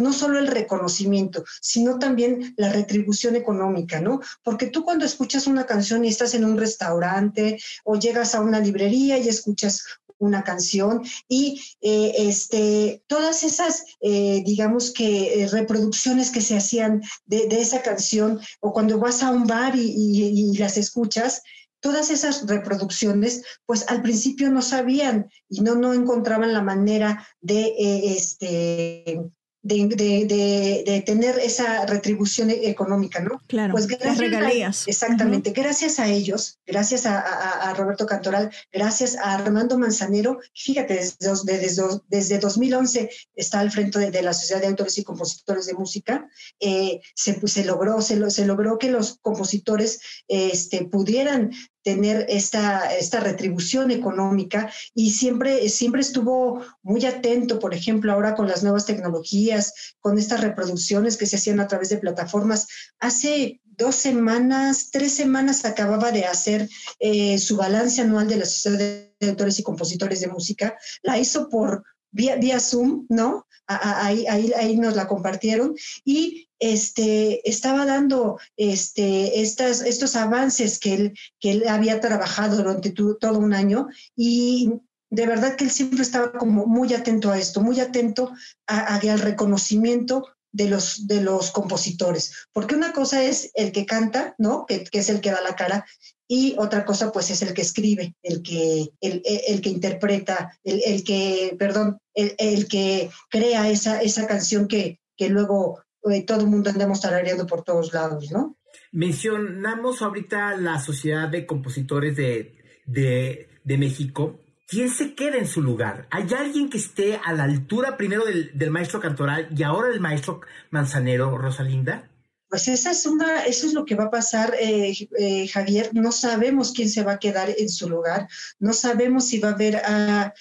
no 0.00 0.12
solo 0.12 0.38
el 0.38 0.46
reconocimiento, 0.46 1.44
sino 1.60 1.98
también 1.98 2.54
la 2.56 2.72
retribución 2.72 3.36
económica, 3.36 4.00
¿no? 4.00 4.20
Porque 4.42 4.66
tú 4.66 4.82
cuando 4.82 5.04
escuchas 5.04 5.46
una 5.46 5.66
canción 5.66 6.04
y 6.04 6.08
estás 6.08 6.34
en 6.34 6.44
un 6.44 6.56
restaurante 6.56 7.58
o 7.84 7.96
llegas 7.96 8.34
a 8.34 8.40
una 8.40 8.60
librería 8.60 9.18
y 9.18 9.28
escuchas 9.28 9.84
una 10.18 10.44
canción 10.44 11.02
y 11.28 11.60
eh, 11.80 12.12
este, 12.16 13.02
todas 13.06 13.42
esas, 13.42 13.84
eh, 14.00 14.42
digamos 14.44 14.92
que, 14.92 15.42
eh, 15.42 15.48
reproducciones 15.48 16.30
que 16.30 16.40
se 16.40 16.56
hacían 16.56 17.02
de, 17.26 17.48
esa 17.50 17.82
canción 17.82 18.40
o 18.60 18.72
cuando 18.72 18.98
vas 18.98 19.22
a 19.22 19.30
un 19.30 19.46
bar 19.46 19.74
y, 19.76 20.56
las 20.58 20.76
escuchas, 20.76 21.42
todas 21.80 22.10
esas 22.10 22.46
reproducciones, 22.46 23.42
pues 23.66 23.88
al 23.88 24.02
principio 24.02 24.50
no 24.50 24.62
sabían 24.62 25.30
y 25.48 25.60
no, 25.60 25.74
no 25.74 25.94
encontraban 25.94 26.52
la 26.52 26.62
manera 26.62 27.26
de, 27.40 27.74
este, 28.16 29.20
de, 29.68 30.84
de, 30.84 31.02
tener 31.04 31.38
esa 31.38 31.86
retribución 31.86 32.50
económica, 32.50 33.20
¿no? 33.20 33.40
Claro, 33.46 33.72
pues 33.72 33.86
gracias 33.86 34.18
regalías. 34.18 34.88
exactamente, 34.88 35.50
gracias 35.50 35.98
a 35.98 36.08
ellos, 36.08 36.58
gracias 36.66 37.06
a, 37.06 37.74
Roberto 37.74 38.06
Cantoral, 38.06 38.50
gracias 38.72 39.16
a 39.16 39.34
Armando 39.34 39.78
Manzanero, 39.78 40.40
fíjate, 40.54 40.94
desde, 40.94 41.98
desde, 42.08 42.38
2011 42.38 43.10
está 43.34 43.60
al 43.60 43.70
frente 43.70 44.10
de, 44.10 44.22
la 44.22 44.32
Sociedad 44.32 44.60
de 44.60 44.68
Autores 44.68 44.96
y 44.98 45.04
Compositores 45.04 45.66
de 45.66 45.74
Música, 45.74 46.28
eh, 46.60 47.00
se, 47.14 47.34
pues, 47.34 47.52
se, 47.52 47.64
logró, 47.64 48.00
se, 48.00 48.30
se, 48.30 48.46
logró 48.46 48.78
que 48.78 48.90
los 48.90 49.18
compositores 49.20 50.00
este, 50.28 50.84
pudieran 50.86 51.50
tener 51.88 52.26
esta, 52.28 52.94
esta 52.94 53.18
retribución 53.18 53.90
económica 53.90 54.70
y 54.94 55.12
siempre, 55.12 55.70
siempre 55.70 56.02
estuvo 56.02 56.62
muy 56.82 57.02
atento, 57.06 57.58
por 57.58 57.72
ejemplo, 57.72 58.12
ahora 58.12 58.34
con 58.34 58.46
las 58.46 58.62
nuevas 58.62 58.84
tecnologías, 58.84 59.72
con 59.98 60.18
estas 60.18 60.42
reproducciones 60.42 61.16
que 61.16 61.24
se 61.24 61.36
hacían 61.36 61.60
a 61.60 61.66
través 61.66 61.88
de 61.88 61.96
plataformas. 61.96 62.66
Hace 62.98 63.62
dos 63.64 63.94
semanas, 63.94 64.90
tres 64.92 65.14
semanas 65.14 65.64
acababa 65.64 66.12
de 66.12 66.26
hacer 66.26 66.68
eh, 66.98 67.38
su 67.38 67.56
balance 67.56 68.02
anual 68.02 68.28
de 68.28 68.36
la 68.36 68.44
Sociedad 68.44 68.78
de 68.78 69.28
Autores 69.30 69.58
y 69.58 69.62
Compositores 69.62 70.20
de 70.20 70.28
Música. 70.28 70.76
La 71.02 71.16
hizo 71.16 71.48
por 71.48 71.84
vía, 72.10 72.36
vía 72.36 72.60
Zoom, 72.60 73.06
¿no? 73.08 73.46
Ahí, 73.66 74.26
ahí, 74.26 74.50
ahí 74.56 74.76
nos 74.78 74.96
la 74.96 75.06
compartieron 75.06 75.74
y 76.02 76.48
este, 76.58 77.46
estaba 77.48 77.84
dando 77.84 78.38
este, 78.56 79.42
estas, 79.42 79.82
estos 79.82 80.16
avances 80.16 80.78
que 80.78 80.94
él, 80.94 81.18
que 81.38 81.50
él 81.50 81.68
había 81.68 82.00
trabajado 82.00 82.56
durante 82.56 82.90
todo 82.90 83.38
un 83.38 83.52
año 83.52 83.88
y 84.16 84.72
de 85.10 85.26
verdad 85.26 85.56
que 85.56 85.64
él 85.64 85.70
siempre 85.70 86.02
estaba 86.02 86.32
como 86.32 86.66
muy 86.66 86.92
atento 86.94 87.30
a 87.30 87.38
esto, 87.38 87.60
muy 87.60 87.78
atento 87.80 88.32
a, 88.66 88.96
al 88.96 89.18
reconocimiento 89.20 90.26
de 90.58 90.68
los, 90.68 91.06
de 91.06 91.22
los 91.22 91.50
compositores, 91.52 92.48
porque 92.52 92.74
una 92.74 92.92
cosa 92.92 93.24
es 93.24 93.50
el 93.54 93.70
que 93.72 93.86
canta, 93.86 94.34
¿no? 94.38 94.66
Que, 94.66 94.84
es 94.92 95.08
el 95.08 95.20
que 95.20 95.30
da 95.30 95.40
la 95.40 95.54
cara, 95.54 95.86
y 96.26 96.56
otra 96.58 96.84
cosa 96.84 97.12
pues 97.12 97.30
es 97.30 97.40
el 97.42 97.54
que 97.54 97.62
escribe, 97.62 98.14
el 98.22 98.42
que, 98.42 98.88
el, 99.00 99.22
el 99.24 99.60
que 99.60 99.70
interpreta, 99.70 100.58
el, 100.64 100.82
el, 100.84 101.04
que, 101.04 101.56
perdón, 101.58 101.98
el, 102.12 102.34
el, 102.38 102.66
que 102.66 103.08
crea 103.30 103.70
esa, 103.70 104.02
esa 104.02 104.26
canción 104.26 104.68
que, 104.68 105.00
que 105.16 105.28
luego 105.28 105.80
eh, 106.10 106.24
todo 106.24 106.40
el 106.40 106.48
mundo 106.48 106.70
andamos 106.70 107.00
tarareando 107.00 107.46
por 107.46 107.62
todos 107.62 107.92
lados, 107.92 108.30
¿no? 108.30 108.56
Mencionamos 108.92 110.02
ahorita 110.02 110.56
la 110.56 110.80
Sociedad 110.80 111.28
de 111.28 111.46
Compositores 111.46 112.16
de, 112.16 112.56
de, 112.86 113.78
México. 113.78 114.40
¿Quién 114.68 114.90
se 114.90 115.14
queda 115.14 115.38
en 115.38 115.46
su 115.46 115.62
lugar? 115.62 116.06
¿Hay 116.10 116.26
alguien 116.34 116.68
que 116.68 116.76
esté 116.76 117.18
a 117.24 117.32
la 117.32 117.44
altura 117.44 117.96
primero 117.96 118.26
del, 118.26 118.70
maestro 118.70 119.00
Cantoral 119.00 119.48
y 119.56 119.62
ahora 119.62 119.88
del 119.88 120.00
maestro 120.00 120.42
Manzanero, 120.70 121.38
Rosalinda? 121.38 122.10
Pues 122.50 122.68
esa 122.68 122.90
es 122.90 123.06
una, 123.06 123.44
eso 123.44 123.66
es 123.66 123.72
lo 123.72 123.86
que 123.86 123.94
va 123.94 124.04
a 124.04 124.10
pasar, 124.10 124.54
eh, 124.60 125.08
eh, 125.18 125.48
Javier. 125.48 125.88
No 125.94 126.12
sabemos 126.12 126.72
quién 126.72 126.90
se 126.90 127.02
va 127.02 127.12
a 127.12 127.18
quedar 127.18 127.48
en 127.56 127.70
su 127.70 127.88
lugar. 127.88 128.28
No 128.58 128.74
sabemos 128.74 129.26
si 129.26 129.38
va 129.38 129.48
a 129.48 129.52
haber. 129.52 129.76
a 129.76 130.34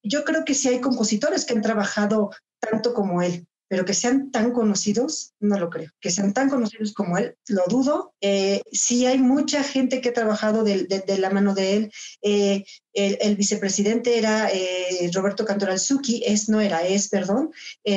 yo 0.00 0.24
creo 0.24 0.44
que 0.44 0.54
sí 0.54 0.68
hay 0.68 0.80
compositores 0.80 1.44
que 1.44 1.54
han 1.54 1.62
trabajado 1.62 2.30
tanto 2.60 2.94
como 2.94 3.20
él 3.20 3.48
pero 3.68 3.84
que 3.84 3.94
sean 3.94 4.30
tan 4.30 4.52
conocidos, 4.52 5.34
no 5.40 5.58
lo 5.58 5.70
creo. 5.70 5.90
Que 6.00 6.10
sean 6.10 6.32
tan 6.32 6.48
conocidos 6.48 6.92
como 6.94 7.18
él, 7.18 7.36
lo 7.48 7.64
dudo. 7.68 8.14
Eh, 8.20 8.62
sí 8.70 9.06
hay 9.06 9.18
mucha 9.18 9.62
gente 9.64 10.00
que 10.00 10.10
ha 10.10 10.14
trabajado 10.14 10.62
de, 10.62 10.86
la 11.18 11.30
mano 11.30 11.54
de 11.54 11.76
él. 11.76 11.92
Eh, 12.22 12.64
el, 12.92 13.36
vicepresidente 13.36 14.18
era 14.18 14.50
eh, 14.52 15.10
Roberto 15.12 15.44
Cantoral 15.44 15.80
Zucchi, 15.80 16.22
es, 16.24 16.48
no 16.48 16.60
era, 16.60 16.82
es, 16.86 17.08
perdón, 17.08 17.50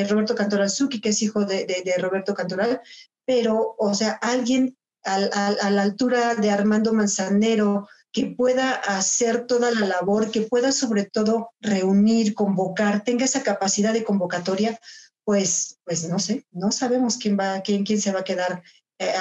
Roberto 0.10 0.36
Cantoral 0.36 0.70
Zucchi, 0.70 1.00
que 1.00 1.10
es 1.10 1.22
hijo 1.22 1.46
de, 1.46 1.96
Roberto 2.00 2.34
Cantoral, 2.34 2.82
pero, 3.26 3.76
o 3.78 3.94
sea, 3.94 4.14
alguien 4.14 4.76
a 5.04 5.70
la 5.70 5.82
altura 5.82 6.36
de 6.36 6.52
Armando 6.52 6.94
Manzanero, 6.94 7.88
que 8.12 8.26
pueda 8.26 8.74
hacer 8.74 9.46
toda 9.46 9.72
la 9.72 9.86
labor, 9.86 10.32
que 10.32 10.42
pueda 10.42 10.72
sobre 10.72 11.06
todo 11.06 11.52
reunir, 11.62 12.34
convocar, 12.34 13.04
tenga 13.04 13.26
esa 13.26 13.44
capacidad 13.44 13.94
de 13.94 14.04
convocatoria, 14.04 14.80
pues, 15.24 15.80
pues 15.84 16.08
no 16.08 16.20
sé, 16.20 16.46
no 16.52 16.72
sabemos 16.72 17.18
quién 17.18 17.38
va, 17.40 17.62
quién, 17.62 17.86
quién 17.86 18.02
se 18.02 18.12
va 18.12 18.22
a 18.22 18.24
quedar 18.24 18.64
eh, 19.02 19.14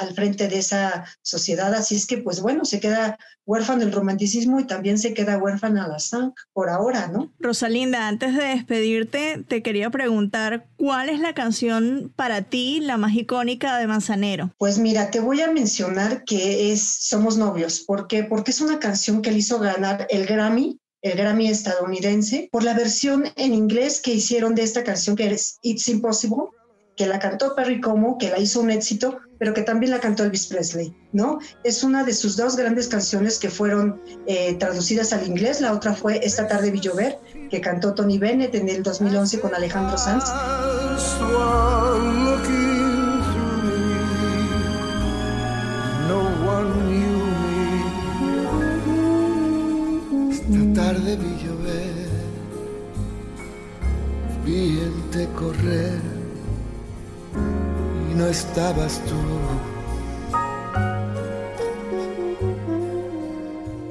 al, 0.00 0.14
frente 0.14 0.48
de 0.48 0.56
esa 0.56 1.04
sociedad. 1.20 1.74
Así 1.74 1.94
es 1.94 2.06
que, 2.06 2.16
pues 2.16 2.40
bueno, 2.40 2.64
se 2.64 2.80
queda 2.80 3.18
huérfano 3.44 3.82
el 3.82 3.92
romanticismo 3.92 4.58
y 4.58 4.66
también 4.66 4.98
se 4.98 5.12
queda 5.12 5.36
huérfana 5.36 5.86
la 5.86 5.98
sang 5.98 6.32
por 6.54 6.70
ahora, 6.70 7.08
¿no? 7.08 7.30
Rosalinda, 7.38 8.08
antes 8.08 8.34
de 8.34 8.44
despedirte, 8.44 9.44
te 9.46 9.62
quería 9.62 9.90
preguntar, 9.90 10.66
¿cuál 10.76 11.10
es 11.10 11.20
la 11.20 11.34
canción 11.34 12.10
para 12.16 12.40
ti 12.40 12.80
la 12.80 12.96
más 12.96 13.12
icónica 13.12 13.76
de 13.76 13.86
Manzanero? 13.86 14.54
Pues 14.56 14.78
mira, 14.78 15.10
te 15.10 15.20
voy 15.20 15.42
a 15.42 15.52
mencionar 15.52 16.24
que 16.24 16.72
es 16.72 16.82
Somos 16.82 17.36
Novios. 17.36 17.80
¿Por 17.80 18.06
qué? 18.06 18.24
Porque 18.24 18.50
es 18.50 18.62
una 18.62 18.78
canción 18.78 19.20
que 19.20 19.30
le 19.30 19.40
hizo 19.40 19.58
ganar 19.58 20.06
el 20.08 20.24
Grammy 20.24 20.80
el 21.02 21.16
Grammy 21.16 21.48
estadounidense, 21.48 22.48
por 22.50 22.62
la 22.64 22.74
versión 22.74 23.24
en 23.36 23.54
inglés 23.54 24.00
que 24.00 24.14
hicieron 24.14 24.54
de 24.54 24.62
esta 24.62 24.84
canción 24.84 25.16
que 25.16 25.26
es 25.30 25.58
It's 25.62 25.88
Impossible, 25.88 26.48
que 26.96 27.06
la 27.06 27.20
cantó 27.20 27.54
Perry 27.54 27.80
Como, 27.80 28.18
que 28.18 28.28
la 28.28 28.38
hizo 28.38 28.60
un 28.60 28.70
éxito, 28.70 29.18
pero 29.38 29.54
que 29.54 29.62
también 29.62 29.92
la 29.92 30.00
cantó 30.00 30.24
Elvis 30.24 30.48
Presley, 30.48 30.92
¿no? 31.12 31.38
Es 31.62 31.84
una 31.84 32.02
de 32.02 32.12
sus 32.12 32.36
dos 32.36 32.56
grandes 32.56 32.88
canciones 32.88 33.38
que 33.38 33.48
fueron 33.48 34.02
eh, 34.26 34.54
traducidas 34.54 35.12
al 35.12 35.24
inglés. 35.24 35.60
La 35.60 35.72
otra 35.72 35.94
fue 35.94 36.18
Esta 36.24 36.48
tarde 36.48 36.72
vi 36.72 36.80
llover, 36.80 37.18
que 37.50 37.60
cantó 37.60 37.94
Tony 37.94 38.18
Bennett 38.18 38.54
en 38.56 38.68
el 38.68 38.82
2011 38.82 39.40
con 39.40 39.54
Alejandro 39.54 39.96
Sanz. 39.96 40.24
Vi 51.16 51.44
llover, 51.44 52.08
vi 54.44 55.26
correr 55.34 56.18
no 58.18 58.26
estabas 58.26 59.00
tú. 59.06 59.14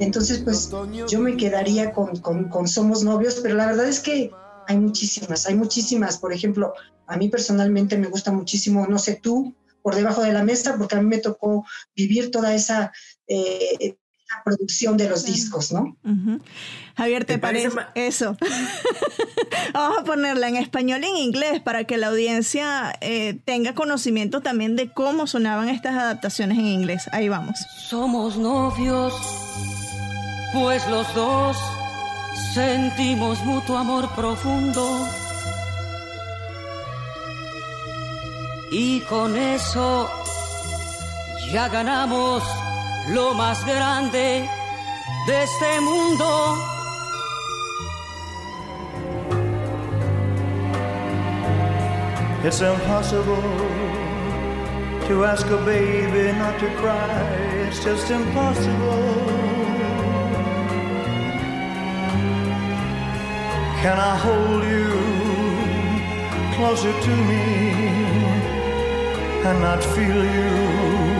Entonces, 0.00 0.40
pues 0.40 0.70
yo 1.08 1.20
me 1.20 1.36
quedaría 1.36 1.92
con, 1.92 2.18
con, 2.20 2.68
Somos 2.68 3.02
Novios, 3.02 3.40
pero 3.42 3.54
la 3.54 3.66
verdad 3.66 3.88
es 3.88 4.00
que 4.00 4.30
hay 4.66 4.76
muchísimas, 4.76 5.46
hay 5.46 5.54
muchísimas. 5.54 6.18
Por 6.18 6.34
ejemplo, 6.34 6.74
a 7.06 7.16
mí 7.16 7.30
personalmente 7.30 7.96
me 7.96 8.08
gusta 8.08 8.30
muchísimo, 8.30 8.86
no 8.86 8.98
sé 8.98 9.18
tú, 9.22 9.54
por 9.82 9.94
debajo 9.94 10.22
de 10.22 10.32
la 10.32 10.44
mesa, 10.44 10.76
porque 10.76 10.96
a 10.96 11.00
mí 11.00 11.08
me 11.08 11.18
tocó 11.18 11.64
vivir 11.96 12.30
toda 12.30 12.54
esa 12.54 12.92
eh, 13.26 13.96
producción 14.44 14.96
de 14.96 15.08
los 15.08 15.24
discos, 15.24 15.72
¿no? 15.72 15.96
Javier, 16.96 17.24
¿te, 17.24 17.38
parece, 17.38 17.70
eso? 17.94 18.36
Vamos 19.74 19.98
a 19.98 20.04
ponerla 20.04 20.48
en 20.48 20.56
español 20.56 21.02
y 21.04 21.06
en 21.06 21.16
inglés 21.16 21.60
para 21.60 21.84
que 21.84 21.96
la 21.96 22.08
audiencia 22.08 22.96
eh, 23.00 23.38
tenga 23.44 23.74
conocimiento 23.74 24.40
también 24.40 24.76
de 24.76 24.90
cómo 24.92 25.26
sonaban 25.26 25.68
estas 25.68 25.94
adaptaciones 25.94 26.58
en 26.58 26.66
inglés. 26.66 27.08
Ahí 27.12 27.28
vamos. 27.28 27.58
Somos 27.88 28.36
novios, 28.36 29.14
pues 30.52 30.86
los 30.88 31.14
dos 31.14 31.56
sentimos 32.54 33.44
mutuo 33.44 33.76
amor 33.76 34.08
profundo. 34.14 35.06
Y 38.70 39.00
con 39.00 39.36
eso 39.36 40.10
ya 41.52 41.68
ganamos 41.68 42.42
lo 43.10 43.34
más 43.34 43.64
grande 43.64 44.48
de 45.26 45.42
este 45.42 45.80
mundo. 45.80 46.56
It's 52.44 52.60
impossible 52.60 53.42
to 55.08 55.24
ask 55.24 55.46
a 55.46 55.56
baby 55.64 56.32
not 56.38 56.58
to 56.60 56.68
cry. 56.76 57.08
It's 57.66 57.82
just 57.82 58.10
impossible. 58.10 59.48
Can 63.82 63.98
I 63.98 64.16
hold 64.16 64.64
you 64.64 64.88
closer 66.56 66.92
to 66.92 67.16
me 67.30 67.44
and 69.44 69.60
not 69.60 69.82
feel 69.82 70.24
you? 70.24 71.17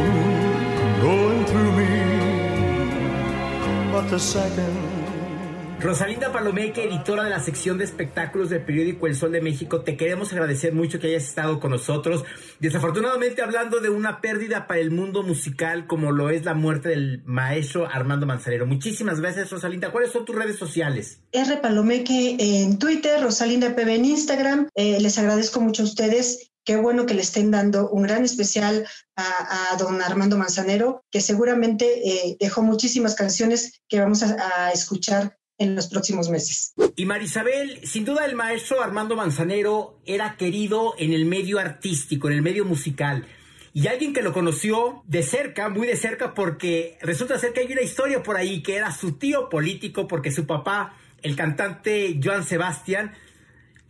Rosalinda 5.81 6.33
Palomeque, 6.33 6.85
editora 6.85 7.23
de 7.23 7.31
la 7.31 7.39
sección 7.39 7.79
de 7.79 7.85
espectáculos 7.85 8.51
del 8.51 8.65
periódico 8.65 9.07
El 9.07 9.15
Sol 9.15 9.31
de 9.31 9.41
México, 9.41 9.83
te 9.83 9.97
queremos 9.97 10.33
agradecer 10.33 10.75
mucho 10.75 10.99
que 10.99 11.07
hayas 11.07 11.25
estado 11.25 11.61
con 11.61 11.71
nosotros. 11.71 12.25
Desafortunadamente 12.59 13.43
hablando 13.43 13.79
de 13.81 13.89
una 13.89 14.21
pérdida 14.21 14.67
para 14.67 14.81
el 14.81 14.91
mundo 14.91 15.23
musical 15.23 15.87
como 15.87 16.11
lo 16.11 16.31
es 16.31 16.45
la 16.45 16.55
muerte 16.55 16.89
del 16.89 17.23
maestro 17.25 17.87
Armando 17.87 18.27
Manzanero. 18.27 18.67
Muchísimas 18.67 19.21
gracias 19.21 19.51
Rosalinda. 19.51 19.93
¿Cuáles 19.93 20.11
son 20.11 20.25
tus 20.25 20.35
redes 20.35 20.59
sociales? 20.59 21.21
R 21.31 21.57
Palomeque 21.59 22.37
en 22.39 22.79
Twitter, 22.81 23.23
Rosalinda 23.23 23.77
PB 23.77 23.89
en 23.89 24.05
Instagram. 24.05 24.69
Eh, 24.75 24.99
les 25.01 25.17
agradezco 25.17 25.61
mucho 25.61 25.83
a 25.83 25.87
ustedes 25.87 26.51
Qué 26.69 26.77
bueno 26.77 27.07
que 27.07 27.15
le 27.15 27.23
estén 27.23 27.51
dando 27.51 27.89
un 27.89 28.03
gran 28.03 28.27
especial 28.27 28.87
a, 29.17 29.75
don 29.79 30.03
Armando 30.03 30.37
Manzanero, 30.37 31.03
que 31.11 31.23
seguramente 31.23 32.07
eh, 32.07 32.37
dejó 32.39 32.61
muchísimas 32.61 33.15
canciones 33.15 33.81
que 33.89 33.99
vamos 33.99 34.23
a, 34.23 34.71
escuchar 34.71 35.39
en 35.57 35.75
los 35.75 35.87
próximos 35.87 36.29
meses. 36.29 36.75
Y 36.95 37.07
Marisabel, 37.07 37.81
sin 37.87 38.05
duda 38.05 38.27
el 38.27 38.37
maestro 38.37 38.83
Armando 38.83 39.17
Manzanero 39.17 40.03
era 40.05 40.37
querido 40.37 40.93
en 40.99 41.15
el 41.15 41.25
medio 41.25 41.59
artístico, 41.59 42.29
en 42.29 42.35
el 42.35 42.43
medio 42.43 42.67
musical. 42.67 43.27
Y 43.73 43.87
alguien 43.87 44.13
que 44.13 44.21
lo 44.21 44.35
conoció 44.35 45.03
de 45.07 45.23
cerca, 45.23 45.71
muy 45.71 45.87
de 45.87 45.97
cerca, 45.97 46.35
porque 46.35 46.99
resulta 47.01 47.39
ser 47.39 47.55
que 47.55 47.61
hay 47.61 47.73
una 47.73 47.81
historia 47.81 48.23
por 48.23 48.37
ahí 48.37 48.63
que 48.63 48.77
era 48.77 48.93
su 48.93 49.13
tío 49.13 49.49
político, 49.49 50.07
porque 50.07 50.31
su 50.31 50.47
papá, 50.47 50.99
el 51.23 51.35
cantante 51.35 52.21
Joan 52.23 52.45
Sebastián, 52.45 53.15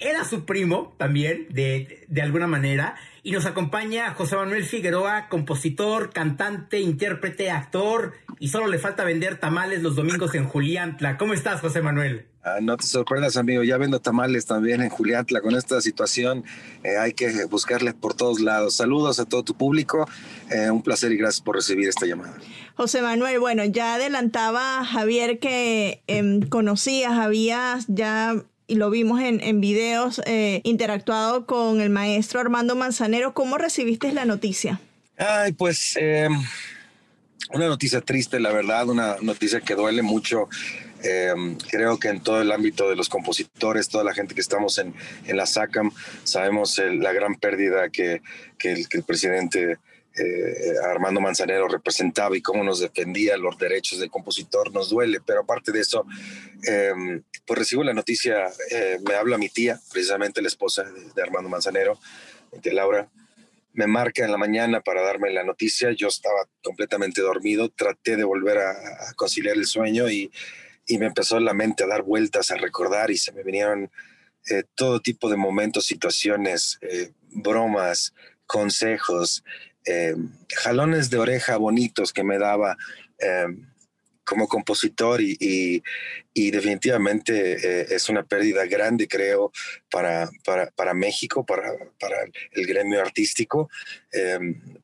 era 0.00 0.24
su 0.24 0.44
primo 0.44 0.94
también, 0.96 1.46
de, 1.50 2.06
de, 2.08 2.22
alguna 2.22 2.46
manera. 2.46 2.96
Y 3.22 3.32
nos 3.32 3.46
acompaña 3.46 4.14
José 4.14 4.36
Manuel 4.36 4.64
Figueroa, 4.64 5.28
compositor, 5.28 6.10
cantante, 6.12 6.80
intérprete, 6.80 7.50
actor. 7.50 8.14
Y 8.38 8.48
solo 8.48 8.68
le 8.68 8.78
falta 8.78 9.04
vender 9.04 9.38
tamales 9.38 9.82
los 9.82 9.96
domingos 9.96 10.34
en 10.34 10.44
Juliantla. 10.44 11.18
¿Cómo 11.18 11.34
estás, 11.34 11.60
José 11.60 11.82
Manuel? 11.82 12.26
Ah, 12.44 12.58
no 12.62 12.76
te 12.76 12.86
sorprendas, 12.86 13.36
amigo. 13.36 13.62
Ya 13.64 13.76
vendo 13.76 14.00
tamales 14.00 14.46
también 14.46 14.80
en 14.80 14.88
Juliantla. 14.88 15.40
Con 15.40 15.56
esta 15.56 15.80
situación 15.80 16.44
eh, 16.84 16.96
hay 16.96 17.12
que 17.12 17.44
buscarles 17.46 17.94
por 17.94 18.14
todos 18.14 18.40
lados. 18.40 18.76
Saludos 18.76 19.18
a 19.18 19.24
todo 19.24 19.42
tu 19.42 19.54
público. 19.54 20.08
Eh, 20.50 20.70
un 20.70 20.82
placer 20.82 21.10
y 21.12 21.16
gracias 21.16 21.42
por 21.42 21.56
recibir 21.56 21.88
esta 21.88 22.06
llamada. 22.06 22.36
José 22.76 23.02
Manuel, 23.02 23.40
bueno, 23.40 23.64
ya 23.64 23.94
adelantaba 23.94 24.84
Javier 24.84 25.40
que 25.40 26.02
em, 26.06 26.42
conocías, 26.42 27.12
habías 27.12 27.86
ya 27.88 28.36
y 28.68 28.76
lo 28.76 28.90
vimos 28.90 29.20
en, 29.20 29.40
en 29.40 29.60
videos, 29.60 30.20
eh, 30.26 30.60
interactuado 30.62 31.46
con 31.46 31.80
el 31.80 31.88
maestro 31.88 32.38
Armando 32.38 32.76
Manzanero. 32.76 33.32
¿Cómo 33.32 33.56
recibiste 33.56 34.12
la 34.12 34.26
noticia? 34.26 34.78
Ay, 35.16 35.52
pues 35.52 35.96
em, 35.96 36.32
una 37.54 37.66
noticia 37.66 38.02
triste, 38.02 38.38
la 38.38 38.52
verdad, 38.52 38.88
una 38.88 39.16
noticia 39.22 39.62
que 39.62 39.74
duele 39.74 40.02
mucho. 40.02 40.48
Em, 41.02 41.56
creo 41.56 41.98
que 41.98 42.08
en 42.08 42.20
todo 42.20 42.42
el 42.42 42.52
ámbito 42.52 42.90
de 42.90 42.96
los 42.96 43.08
compositores, 43.08 43.88
toda 43.88 44.04
la 44.04 44.12
gente 44.12 44.34
que 44.34 44.40
estamos 44.42 44.76
en, 44.78 44.94
en 45.26 45.36
la 45.36 45.46
SACAM, 45.46 45.90
sabemos 46.24 46.78
la 46.78 47.12
gran 47.12 47.36
pérdida 47.36 47.88
que, 47.88 48.20
que, 48.58 48.72
el, 48.72 48.88
que 48.88 48.98
el 48.98 49.04
presidente 49.04 49.78
eh, 50.18 50.74
Armando 50.84 51.20
Manzanero 51.20 51.68
representaba 51.68 52.36
y 52.36 52.42
cómo 52.42 52.64
nos 52.64 52.80
defendía 52.80 53.36
los 53.36 53.56
derechos 53.58 54.00
del 54.00 54.10
compositor, 54.10 54.72
nos 54.72 54.90
duele, 54.90 55.20
pero 55.24 55.40
aparte 55.40 55.70
de 55.70 55.80
eso, 55.80 56.04
em, 56.64 57.22
pues 57.46 57.58
recibo 57.58 57.84
la 57.84 57.94
noticia, 57.94 58.46
eh, 58.70 58.98
me 59.06 59.14
habla 59.14 59.38
mi 59.38 59.48
tía, 59.48 59.80
precisamente 59.92 60.42
la 60.42 60.48
esposa 60.48 60.84
de, 60.84 61.22
Armando 61.22 61.48
Manzanero, 61.48 61.98
de 62.52 62.72
Laura, 62.72 63.08
me 63.74 63.86
marca 63.86 64.24
en 64.24 64.32
la 64.32 64.38
mañana 64.38 64.80
para 64.80 65.02
darme 65.02 65.30
la 65.30 65.44
noticia, 65.44 65.92
yo 65.92 66.08
estaba 66.08 66.48
completamente 66.62 67.20
dormido, 67.20 67.68
traté 67.68 68.16
de 68.16 68.24
volver 68.24 68.58
a, 68.58 69.12
conciliar 69.14 69.56
el 69.56 69.66
sueño 69.66 70.10
y, 70.10 70.32
y, 70.86 70.98
me 70.98 71.06
empezó 71.06 71.38
la 71.38 71.54
mente 71.54 71.84
a 71.84 71.86
dar 71.86 72.02
vueltas, 72.02 72.50
a 72.50 72.56
recordar 72.56 73.10
y 73.10 73.18
se 73.18 73.30
me 73.32 73.44
vinieron 73.44 73.90
eh, 74.50 74.64
todo 74.74 75.00
tipo 75.00 75.28
de 75.28 75.36
momentos, 75.36 75.86
situaciones, 75.86 76.80
bromas, 77.30 78.14
consejos, 78.46 79.44
eh, 79.90 80.14
jalones 80.54 81.08
de 81.08 81.16
oreja 81.16 81.56
bonitos 81.56 82.12
que 82.12 82.22
me 82.22 82.38
daba 82.38 82.76
eh, 83.18 83.46
como 84.22 84.46
compositor 84.46 85.22
y, 85.22 85.82
definitivamente 86.34 87.52
eh, 87.54 87.86
es 87.90 88.10
una 88.10 88.22
pérdida 88.22 88.66
grande, 88.66 89.08
creo, 89.08 89.50
para, 89.90 90.28
para, 90.44 90.92
México, 90.92 91.46
para, 91.46 91.72
para, 91.98 92.16
el 92.52 92.66
gremio 92.66 93.00
artístico, 93.00 93.70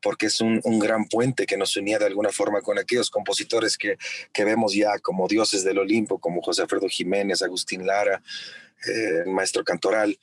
porque 0.01 0.27
es 0.27 0.41
un, 0.41 0.61
gran 0.79 1.05
puente 1.05 1.45
que 1.45 1.59
nos 1.59 1.77
unía 1.77 1.99
de 1.99 2.07
alguna 2.07 2.31
forma 2.31 2.63
con 2.63 2.79
aquellos 2.79 3.11
compositores 3.11 3.77
que, 3.77 3.99
que 4.33 4.45
vemos 4.45 4.75
ya 4.75 4.99
como 5.01 5.29
dioses 5.29 5.63
del 5.63 5.79
Olimpo, 5.79 6.19
como 6.19 6.41
José 6.41 6.63
Alfredo 6.63 6.89
Jiménez, 6.89 7.43
Agustín 7.43 7.87
Lara, 7.87 8.23
el 8.87 9.31
maestro 9.31 9.63
Cantoral. 9.63 10.19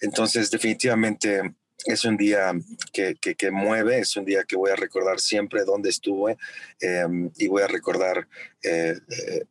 Entonces, 0.00 0.50
definitivamente 0.50 1.54
es 1.86 2.04
un 2.04 2.16
día 2.16 2.52
que, 2.92 3.16
que, 3.16 3.50
mueve, 3.50 4.00
es 4.00 4.16
un 4.16 4.24
día 4.24 4.44
que 4.44 4.56
voy 4.56 4.70
a 4.70 4.76
recordar 4.76 5.20
siempre 5.20 5.64
dónde 5.64 5.90
estuve 5.90 6.36
em, 6.80 7.30
y 7.36 7.46
voy 7.46 7.62
a 7.62 7.68
recordar 7.68 8.26
eh, 8.62 8.98
eh, 9.08 9.46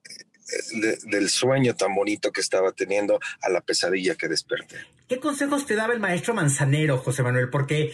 del 1.06 1.30
sueño 1.30 1.76
tan 1.76 1.94
bonito 1.94 2.32
que 2.32 2.42
estaba 2.42 2.72
teniendo 2.72 3.20
a 3.42 3.50
la 3.50 3.62
pesadilla 3.62 4.16
que 4.16 4.28
desperté. 4.28 4.78
¿Qué 5.08 5.20
consejos 5.20 5.66
te 5.66 5.76
daba 5.76 5.94
el 5.94 6.00
maestro 6.00 6.34
Manzanero, 6.34 6.98
José 6.98 7.24
Manuel? 7.24 7.50
Porque 7.50 7.94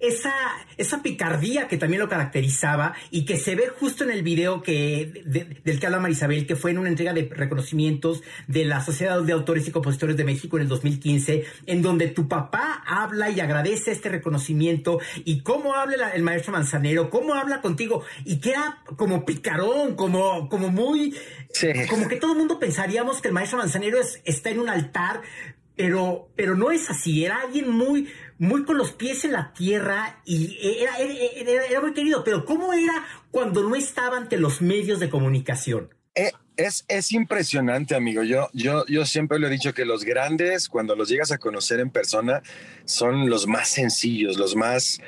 esa, 0.00 0.32
esa 0.76 1.02
picardía 1.02 1.68
que 1.68 1.76
también 1.76 2.00
lo 2.00 2.08
caracterizaba 2.08 2.94
y 3.10 3.24
que 3.24 3.36
se 3.36 3.54
ve 3.54 3.68
justo 3.68 4.04
en 4.04 4.10
el 4.10 4.22
video 4.22 4.62
que, 4.62 5.22
del 5.62 5.78
que 5.78 5.86
habla 5.86 6.00
Marisabel, 6.00 6.46
que 6.46 6.56
fue 6.56 6.70
en 6.70 6.78
una 6.78 6.88
entrega 6.88 7.12
de 7.12 7.28
reconocimientos 7.30 8.22
de 8.48 8.64
la 8.64 8.84
Sociedad 8.84 9.20
de 9.22 9.32
Autores 9.32 9.68
y 9.68 9.70
Compositores 9.70 10.16
de 10.16 10.24
México 10.24 10.56
en 10.56 10.62
el 10.62 10.68
2015, 10.68 11.44
en 11.66 11.82
donde 11.82 12.08
tu 12.08 12.28
papá 12.28 12.82
habla 12.86 13.30
y 13.30 13.40
agradece 13.40 13.92
este 13.92 14.08
reconocimiento 14.08 14.98
y 15.24 15.42
cómo 15.42 15.74
habla 15.74 16.10
el 16.10 16.22
maestro 16.22 16.52
Manzanero, 16.52 17.10
cómo 17.10 17.34
habla 17.34 17.60
contigo 17.60 18.02
y 18.24 18.40
queda 18.40 18.82
como 18.96 19.24
picarón, 19.24 19.96
como, 19.96 20.48
como 20.48 20.68
muy, 20.68 21.14
como 21.88 22.08
que 22.08 22.16
todo 22.16 22.32
el 22.32 22.38
mundo 22.38 22.58
pensaríamos 22.58 23.20
que 23.20 23.28
el 23.28 23.34
maestro 23.34 23.58
Manzanero 23.58 23.98
está 24.24 24.50
en 24.50 24.60
un 24.60 24.68
altar 24.68 25.20
pero, 25.80 26.28
pero 26.36 26.56
no 26.56 26.70
es 26.70 26.90
así, 26.90 27.24
era 27.24 27.40
alguien 27.40 27.70
muy, 27.70 28.10
muy 28.40 28.64
con 28.64 28.78
los 28.78 28.92
pies 28.92 29.26
en 29.26 29.32
la 29.32 29.52
tierra 29.52 30.22
y 30.24 30.56
era, 30.80 30.96
era, 30.96 31.80
muy 31.82 31.92
querido, 31.92 32.24
pero 32.24 32.46
¿cómo 32.46 32.72
era 32.72 33.06
cuando 33.30 33.62
no 33.62 33.76
estaba 33.76 34.16
ante 34.16 34.38
los 34.38 34.62
medios 34.62 34.98
de 34.98 35.10
comunicación? 35.10 35.90
Eh, 36.14 36.32
es, 36.56 36.86
es, 36.88 37.12
impresionante, 37.12 37.94
amigo. 37.94 38.22
Yo, 38.22 38.48
yo, 38.54 38.86
yo 38.86 39.04
siempre 39.04 39.38
le 39.38 39.48
he 39.48 39.50
dicho 39.50 39.74
que 39.74 39.84
los 39.84 40.04
grandes, 40.04 40.70
cuando 40.70 40.96
los 40.96 41.10
llegas 41.10 41.32
a 41.32 41.38
conocer 41.38 41.80
en 41.80 41.90
persona, 41.90 42.42
son 42.86 43.28
los 43.28 43.46
más 43.46 43.68
sencillos, 43.68 44.38
los 44.38 44.56
más 44.56 45.00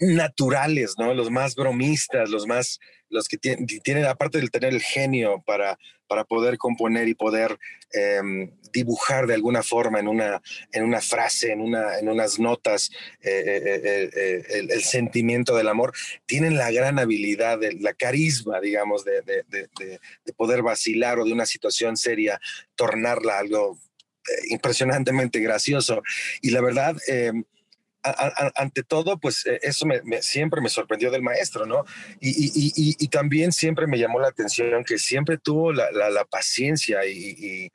naturales, 0.00 0.94
¿no? 0.98 1.14
Los 1.14 1.30
más 1.30 1.54
bromistas, 1.54 2.30
los 2.30 2.48
más, 2.48 2.80
los 3.10 3.28
que 3.28 3.38
tienen, 3.38 3.64
tienen 3.66 4.06
aparte 4.06 4.40
de 4.40 4.48
tener 4.48 4.74
el 4.74 4.80
genio 4.80 5.40
para, 5.46 5.78
para 6.08 6.24
poder 6.24 6.58
componer 6.58 7.06
y 7.06 7.14
poder 7.14 7.60
em, 7.92 8.50
dibujar 8.72 9.26
de 9.26 9.34
alguna 9.34 9.62
forma 9.62 10.00
en 10.00 10.08
una, 10.08 10.40
en 10.72 10.84
una 10.84 11.00
frase, 11.00 11.52
en, 11.52 11.60
una, 11.60 11.98
en 11.98 12.08
unas 12.08 12.38
notas, 12.38 12.90
eh, 13.22 13.42
eh, 13.46 14.10
eh, 14.14 14.66
el, 14.70 14.82
sentimiento 14.82 15.56
del 15.56 15.68
amor, 15.68 15.92
tienen 16.26 16.56
la 16.56 16.70
gran 16.70 16.98
habilidad, 16.98 17.58
de, 17.58 17.72
la 17.74 17.94
carisma, 17.94 18.60
digamos, 18.60 19.04
de, 19.04 19.22
de, 19.22 19.44
de 19.48 20.32
poder 20.34 20.62
vacilar 20.62 21.18
o 21.18 21.24
de 21.24 21.32
una 21.32 21.46
situación 21.46 21.96
seria, 21.96 22.40
tornarla 22.74 23.38
algo 23.38 23.78
impresionantemente 24.48 25.40
gracioso. 25.40 26.02
Y 26.40 26.50
la 26.50 26.60
verdad, 26.60 26.96
em, 27.06 27.44
ante 28.54 28.82
todo, 28.82 29.18
pues 29.18 29.44
eso 29.62 29.86
me, 29.86 30.22
siempre 30.22 30.60
me 30.60 30.68
sorprendió 30.68 31.10
del 31.10 31.22
maestro, 31.22 31.66
¿no? 31.66 31.84
Y, 32.20 32.94
y, 32.98 33.08
también 33.08 33.52
siempre 33.52 33.86
me 33.86 33.98
llamó 33.98 34.20
la 34.20 34.28
atención 34.28 34.84
que 34.84 34.98
siempre 34.98 35.36
tuvo 35.36 35.72
la, 35.72 35.90
la, 35.90 36.24
paciencia 36.24 37.04
y, 37.06 37.70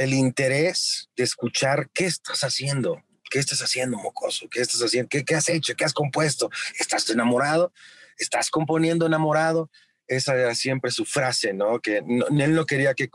el 0.00 0.14
interés 0.14 1.08
de 1.16 1.24
escuchar 1.24 1.90
qué 1.92 2.06
estás 2.06 2.40
haciendo, 2.40 3.02
qué 3.30 3.38
estás 3.38 3.60
haciendo, 3.60 3.96
mocoso, 3.98 4.48
qué 4.48 4.60
estás 4.60 4.80
haciendo, 4.80 5.08
qué, 5.08 5.24
qué 5.24 5.34
has 5.34 5.48
hecho, 5.48 5.74
qué 5.76 5.84
has 5.84 5.92
compuesto, 5.92 6.50
estás 6.78 7.08
enamorado, 7.10 7.72
estás 8.18 8.50
componiendo 8.50 9.06
enamorado 9.06 9.70
esa 10.10 10.34
era 10.34 10.54
siempre 10.56 10.90
su 10.90 11.04
frase, 11.04 11.52
¿no? 11.52 11.78
Que 11.78 11.98
él 11.98 12.54
no 12.54 12.66
quería 12.66 12.94
que, 12.94 13.08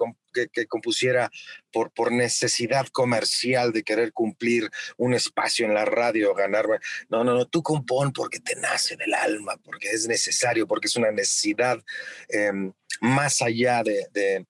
que, 0.53 0.65
compusiera 0.65 1.29
por, 1.69 1.91
por 1.91 2.13
necesidad 2.13 2.87
comercial 2.87 3.73
de 3.73 3.83
querer 3.83 4.13
cumplir 4.13 4.69
un 4.95 5.13
espacio 5.13 5.65
en 5.65 5.73
la 5.73 5.83
radio, 5.83 6.33
ganar. 6.33 6.65
No, 7.09 7.25
no, 7.25 7.33
no, 7.33 7.45
tú 7.47 7.61
compón 7.61 8.13
porque 8.13 8.39
te 8.39 8.55
nace 8.55 8.95
del 8.95 9.13
alma, 9.13 9.57
porque 9.57 9.89
es 9.89 10.07
necesario, 10.07 10.67
porque 10.67 10.87
es 10.87 10.95
una 10.95 11.11
necesidad 11.11 11.83
em, 12.29 12.71
más 13.01 13.41
allá 13.41 13.83
de, 13.83 14.45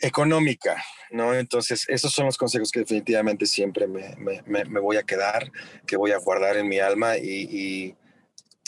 económica, 0.00 0.82
¿no? 1.10 1.34
Entonces, 1.34 1.84
esos 1.88 2.12
son 2.12 2.26
los 2.26 2.36
consejos 2.36 2.70
que 2.70 2.80
definitivamente 2.80 3.46
siempre 3.46 3.86
me, 3.86 4.16
me, 4.46 4.80
voy 4.80 4.96
a 4.96 5.02
quedar, 5.02 5.50
que 5.86 5.96
voy 5.96 6.12
a 6.12 6.18
guardar 6.18 6.56
en 6.56 6.68
mi 6.68 6.78
alma 6.78 7.16
y 7.16 7.96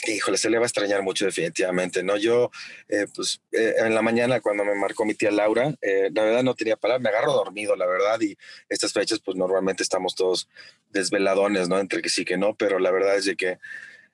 híjole, 0.05 0.37
se 0.37 0.49
le 0.49 0.57
va 0.57 0.65
a 0.65 0.67
extrañar 0.67 1.01
mucho 1.01 1.25
definitivamente, 1.25 2.03
¿no? 2.03 2.17
Yo, 2.17 2.51
eh, 2.87 3.07
pues, 3.13 3.41
eh, 3.51 3.75
en 3.79 3.95
la 3.95 4.01
mañana 4.01 4.39
cuando 4.41 4.63
me 4.63 4.75
marcó 4.75 5.05
mi 5.05 5.15
tía 5.15 5.31
Laura, 5.31 5.73
eh, 5.81 6.09
la 6.13 6.23
verdad 6.23 6.43
no 6.43 6.55
tenía 6.55 6.77
palabras, 6.77 7.01
me 7.01 7.09
agarro 7.09 7.33
dormido, 7.33 7.75
la 7.75 7.87
verdad, 7.87 8.19
y 8.21 8.37
estas 8.69 8.93
fechas, 8.93 9.19
pues, 9.23 9.37
normalmente 9.37 9.83
estamos 9.83 10.15
todos 10.15 10.47
desveladones, 10.91 11.67
¿no? 11.67 11.79
Entre 11.79 12.01
que 12.01 12.09
sí 12.09 12.25
que 12.25 12.37
no, 12.37 12.55
pero 12.55 12.79
la 12.79 12.91
verdad 12.91 13.15
es 13.17 13.25
de 13.25 13.35
que 13.35 13.57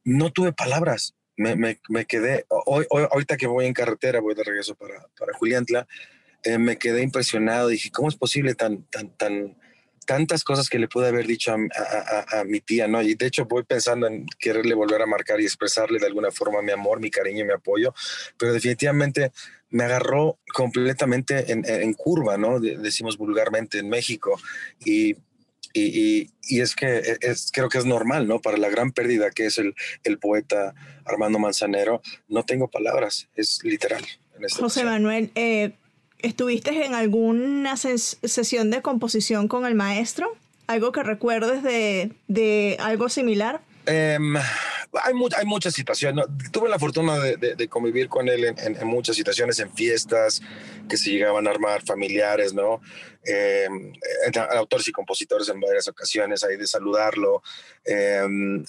no 0.03 0.31
tuve 0.31 0.53
palabras, 0.53 1.15
me, 1.35 1.55
me, 1.55 1.79
me 1.89 2.05
quedé, 2.05 2.45
hoy, 2.47 2.85
hoy, 2.89 3.07
ahorita 3.11 3.37
que 3.37 3.47
voy 3.47 3.65
en 3.65 3.73
carretera, 3.73 4.19
voy 4.19 4.35
de 4.35 4.43
regreso 4.43 4.75
para, 4.75 5.07
para 5.17 5.33
Juliantla, 5.33 5.87
me 6.59 6.77
quedé 6.77 7.01
impresionado, 7.01 7.69
dije, 7.69 7.91
¿cómo 7.91 8.09
es 8.09 8.15
posible 8.15 8.55
tan, 8.55 8.83
tan, 8.83 9.09
tan 9.17 9.55
tantas 10.03 10.43
cosas 10.43 10.69
que 10.69 10.79
le 10.79 10.87
pude 10.87 11.07
haber 11.07 11.25
dicho 11.25 11.53
a, 11.53 12.43
mi 12.45 12.59
tía, 12.59 12.87
¿no? 12.87 13.01
Y 13.01 13.15
de 13.15 13.25
hecho 13.25 13.45
voy 13.45 13.63
pensando 13.63 14.07
en 14.07 14.25
quererle 14.39 14.75
volver 14.75 15.01
a 15.01 15.05
marcar 15.05 15.39
y 15.41 15.45
expresarle 15.45 15.99
de 15.99 16.05
alguna 16.05 16.31
forma 16.31 16.61
mi 16.61 16.71
amor, 16.71 16.99
mi 16.99 17.09
cariño 17.09 17.41
y 17.41 17.47
mi 17.47 17.53
apoyo, 17.53 17.93
pero 18.37 18.53
definitivamente 18.53 19.31
me 19.69 19.85
agarró 19.85 20.39
completamente 20.53 21.51
en, 21.51 21.93
curva, 21.93 22.37
¿no? 22.37 22.59
decimos 22.59 23.17
vulgarmente 23.17 23.79
en 23.79 23.89
México. 23.89 24.39
Y, 24.85 25.15
y, 25.73 26.29
es 26.59 26.75
que 26.75 26.97
e, 26.97 27.17
es, 27.21 27.49
creo 27.51 27.69
que 27.69 27.79
es 27.79 27.85
normal, 27.85 28.27
¿no? 28.27 28.39
Para 28.39 28.57
la 28.57 28.69
gran 28.69 28.91
pérdida 28.91 29.31
que 29.31 29.47
es 29.47 29.57
el, 29.57 29.73
el 30.03 30.19
poeta 30.19 30.75
Armando 31.05 31.39
Manzanero, 31.39 32.01
no 32.27 32.43
tengo 32.43 32.69
palabras, 32.69 33.29
es 33.35 33.63
literal. 33.63 34.05
José 34.51 34.83
Manuel, 34.83 35.31
eh, 35.33 35.73
¿Estuviste 36.23 36.85
en 36.85 36.95
alguna 36.95 37.75
sesión 37.75 38.71
de 38.71 38.81
composición 38.81 39.49
con 39.49 39.65
el 39.65 39.75
maestro? 39.75 40.35
¿Algo 40.67 40.93
que 40.93 41.03
recuerdes 41.03 41.63
de, 41.63 42.13
de 42.29 42.77
algo 42.79 43.09
similar? 43.09 43.59
Em, 43.85 44.35
hay, 45.01 45.13
hay 45.37 45.45
muchas 45.45 45.73
situaciones. 45.73 46.25
Tuve 46.51 46.69
la 46.69 46.79
fortuna 46.79 47.17
de, 47.19 47.67
convivir 47.67 48.09
con 48.09 48.27
él 48.27 48.45
en, 48.45 48.87
muchas 48.87 49.15
situaciones, 49.15 49.59
en 49.59 49.73
fiestas 49.73 50.41
que 50.87 50.97
se 50.97 51.11
llegaban 51.11 51.47
a 51.47 51.51
armar 51.51 51.83
familiares, 51.83 52.53
¿no? 52.53 52.81
Eh, 53.25 53.67
autores 54.51 54.87
y 54.89 54.91
compositores 54.91 55.47
en 55.47 55.59
varias 55.59 55.87
ocasiones, 55.87 56.43
ahí 56.43 56.57
de 56.57 56.67
saludarlo. 56.67 57.41
Em, 57.85 58.63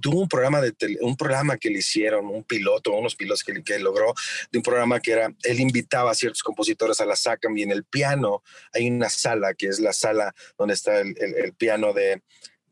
tuvo 0.00 0.20
un 0.20 0.28
programa, 0.28 0.60
de 0.60 0.74
un 1.00 1.16
programa 1.16 1.56
que 1.56 1.70
le 1.70 1.78
hicieron, 1.78 2.26
un 2.26 2.44
piloto, 2.44 2.92
unos 2.92 3.14
pilotos 3.14 3.44
que, 3.44 3.62
que 3.62 3.78
logró, 3.78 4.14
de 4.50 4.58
un 4.58 4.62
programa 4.62 5.00
que 5.00 5.12
era, 5.12 5.32
él 5.44 5.60
invitaba 5.60 6.10
a 6.10 6.14
ciertos 6.14 6.42
compositores 6.42 7.00
a 7.00 7.06
la 7.06 7.16
SACAM 7.16 7.56
y 7.56 7.62
en 7.62 7.70
el 7.70 7.84
piano 7.84 8.42
hay 8.72 8.88
una 8.88 9.08
sala 9.08 9.54
que 9.54 9.68
es 9.68 9.78
la 9.80 9.92
sala 9.92 10.34
donde 10.58 10.74
está 10.74 11.00
el 11.00 11.54
piano 11.56 11.92
de 11.92 12.22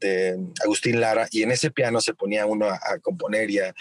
de 0.01 0.39
Agustín 0.63 1.01
Lara 1.01 1.29
y 1.31 1.43
en 1.43 1.51
ese 1.51 1.71
piano 1.71 2.01
se 2.01 2.15
ponía 2.15 2.47
uno 2.47 2.67
a, 2.69 2.99
componer 3.01 3.51
y 3.51 3.59
a, 3.61 3.75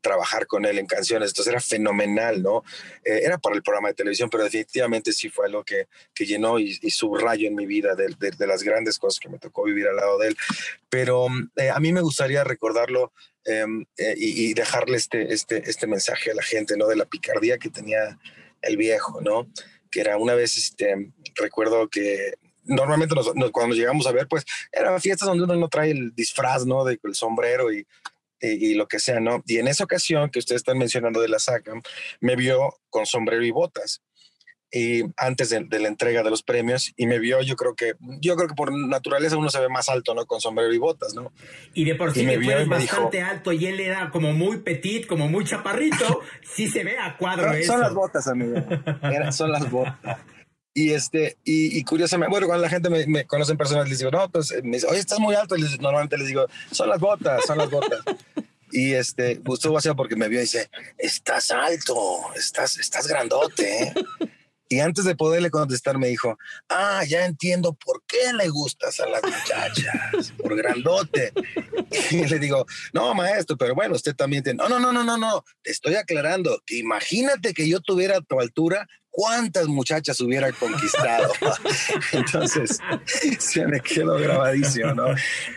trabajar 0.00 0.46
con 0.46 0.64
él 0.64 0.78
en 0.78 0.86
canciones. 0.86 1.30
Entonces 1.30 1.52
era 1.52 1.60
fenomenal, 1.60 2.42
¿no? 2.42 2.62
Eh, 3.04 3.20
era 3.24 3.38
para 3.38 3.56
el 3.56 3.62
programa 3.62 3.88
de 3.88 3.94
televisión, 3.94 4.28
pero 4.30 4.44
definitivamente 4.44 5.12
sí 5.12 5.28
fue 5.28 5.46
algo 5.46 5.64
que, 5.64 5.86
llenó 6.18 6.58
y, 6.58 6.74
subrayo 6.90 7.46
en 7.46 7.54
mi 7.54 7.66
vida 7.66 7.94
de, 7.94 8.46
las 8.46 8.62
grandes 8.62 8.98
cosas 8.98 9.20
que 9.20 9.28
me 9.28 9.38
tocó 9.38 9.64
vivir 9.64 9.86
al 9.86 9.96
lado 9.96 10.18
de 10.18 10.28
él. 10.28 10.36
Pero 10.88 11.28
eh, 11.56 11.70
a 11.70 11.78
mí 11.78 11.92
me 11.92 12.00
gustaría 12.00 12.42
recordarlo 12.44 13.12
em, 13.44 13.84
eh, 13.96 14.14
y, 14.16 14.54
dejarle 14.54 14.96
este, 14.96 15.32
este, 15.32 15.68
este 15.68 15.86
mensaje 15.86 16.30
a 16.30 16.34
la 16.34 16.42
gente, 16.42 16.76
¿no? 16.76 16.86
De 16.86 16.96
la 16.96 17.04
picardía 17.04 17.58
que 17.58 17.70
tenía 17.70 18.18
el 18.62 18.76
viejo, 18.76 19.20
¿no? 19.20 19.46
Que 19.90 20.00
era 20.00 20.16
una 20.16 20.34
vez, 20.34 20.56
este, 20.56 21.12
recuerdo 21.36 21.88
que 21.88 22.34
normalmente 22.66 23.14
cuando 23.52 23.74
llegamos 23.74 24.06
a 24.06 24.12
ver, 24.12 24.28
pues 24.28 24.44
eran 24.72 25.00
fiestas 25.00 25.28
donde 25.28 25.44
uno 25.44 25.56
no 25.56 25.68
trae 25.68 25.90
el 25.90 26.14
disfraz, 26.14 26.66
¿no? 26.66 26.84
De 26.84 26.98
el 27.02 27.14
sombrero 27.14 27.72
y, 27.72 27.86
y, 28.40 28.74
lo 28.74 28.86
que 28.86 28.98
sea, 28.98 29.20
¿no? 29.20 29.42
Y 29.46 29.58
en 29.58 29.68
esa 29.68 29.84
ocasión 29.84 30.30
que 30.30 30.38
ustedes 30.38 30.60
están 30.60 30.78
mencionando 30.78 31.20
de 31.20 31.28
la 31.28 31.38
SACAM, 31.38 31.82
me 32.20 32.36
vio 32.36 32.78
con 32.90 33.06
sombrero 33.06 33.44
y 33.44 33.50
botas. 33.50 34.02
Y 34.72 35.04
antes 35.16 35.50
de, 35.50 35.78
la 35.78 35.88
entrega 35.88 36.22
de 36.22 36.30
los 36.30 36.42
premios, 36.42 36.92
y 36.96 37.06
me 37.06 37.18
vio, 37.18 37.40
yo 37.40 37.54
creo 37.54 37.74
que, 37.74 37.94
yo 38.20 38.34
creo 38.34 38.48
que 38.48 38.54
por 38.54 38.76
naturaleza 38.76 39.36
uno 39.36 39.48
se 39.48 39.60
ve 39.60 39.68
más 39.68 39.88
alto, 39.88 40.12
¿no? 40.12 40.26
Con 40.26 40.40
sombrero 40.40 40.72
y 40.72 40.78
botas, 40.78 41.14
¿no? 41.14 41.32
Y 41.72 41.84
de 41.84 41.94
por 41.94 42.12
sí 42.12 42.24
me 42.24 42.36
vio 42.36 42.66
bastante 42.66 43.22
alto 43.22 43.52
y 43.52 43.66
él 43.66 43.78
era 43.78 44.10
como 44.10 44.32
muy 44.32 44.58
petit, 44.58 45.06
como 45.06 45.28
muy 45.28 45.44
chaparrito, 45.44 46.20
sí 46.42 46.68
se 46.68 46.82
ve 46.82 46.98
a 46.98 47.16
cuadro 47.16 47.44
son, 47.44 47.56
eso. 47.56 47.72
Son 47.72 47.80
las 47.80 47.94
botas, 47.94 48.26
amigo. 48.26 48.56
son 49.30 49.52
las 49.52 49.70
botas. 49.70 50.18
Y, 50.76 50.92
este, 50.92 51.38
y, 51.42 51.82
curiosamente, 51.84 52.30
bueno, 52.30 52.48
cuando 52.48 52.64
la 52.64 52.68
gente 52.68 52.90
me, 52.90 53.24
conoce 53.24 53.52
en 53.52 53.56
persona, 53.56 53.82
les 53.84 53.98
digo, 53.98 54.10
no, 54.10 54.30
pues 54.30 54.52
me 54.62 54.76
dice, 54.76 54.86
oye, 54.86 54.98
estás 54.98 55.18
muy 55.18 55.34
alto. 55.34 55.56
Y 55.56 55.62
normalmente 55.80 56.18
les 56.18 56.26
digo, 56.26 56.44
son 56.70 56.90
las 56.90 57.00
botas, 57.00 57.46
son 57.46 57.56
las 57.56 57.70
botas. 57.70 58.00
y 58.70 58.92
este, 58.92 59.36
gustó 59.36 59.72
vacío 59.72 59.96
porque 59.96 60.16
me 60.16 60.28
vio 60.28 60.38
y 60.38 60.42
dice, 60.42 60.68
estás 60.98 61.50
alto, 61.50 61.96
estás, 62.34 62.78
estás 62.78 63.06
grandote. 63.06 63.84
¿eh?". 63.84 63.94
Y 64.68 64.80
antes 64.80 65.06
de 65.06 65.14
poderle 65.14 65.50
contestar, 65.50 65.96
me 65.96 66.08
dijo, 66.08 66.36
ah, 66.68 67.02
ya 67.08 67.24
entiendo 67.24 67.72
por 67.72 68.02
qué 68.06 68.34
le 68.34 68.48
gustas 68.48 69.00
a 69.00 69.06
las 69.06 69.22
muchachas, 69.22 70.34
por 70.36 70.56
grandote. 70.56 71.32
Y 72.10 72.26
le 72.26 72.38
digo, 72.38 72.66
no, 72.92 73.14
maestro, 73.14 73.56
pero 73.56 73.74
bueno, 73.74 73.94
usted 73.94 74.14
también 74.14 74.42
tiene, 74.42 74.58
no, 74.58 74.68
no, 74.68 74.80
no, 74.80 74.92
no, 74.92 75.04
no, 75.04 75.16
no, 75.16 75.44
te 75.62 75.70
estoy 75.70 75.94
aclarando, 75.94 76.60
imagínate 76.68 77.54
que 77.54 77.68
yo 77.68 77.80
tuviera 77.80 78.20
tu 78.20 78.40
altura, 78.40 78.88
cuántas 79.16 79.66
muchachas 79.66 80.20
hubiera 80.20 80.52
conquistado. 80.52 81.32
Entonces, 82.12 82.78
se 83.38 83.66
me 83.66 83.80
quedó 83.80 84.18
grabadísimo, 84.18 84.92
¿no? 84.92 85.06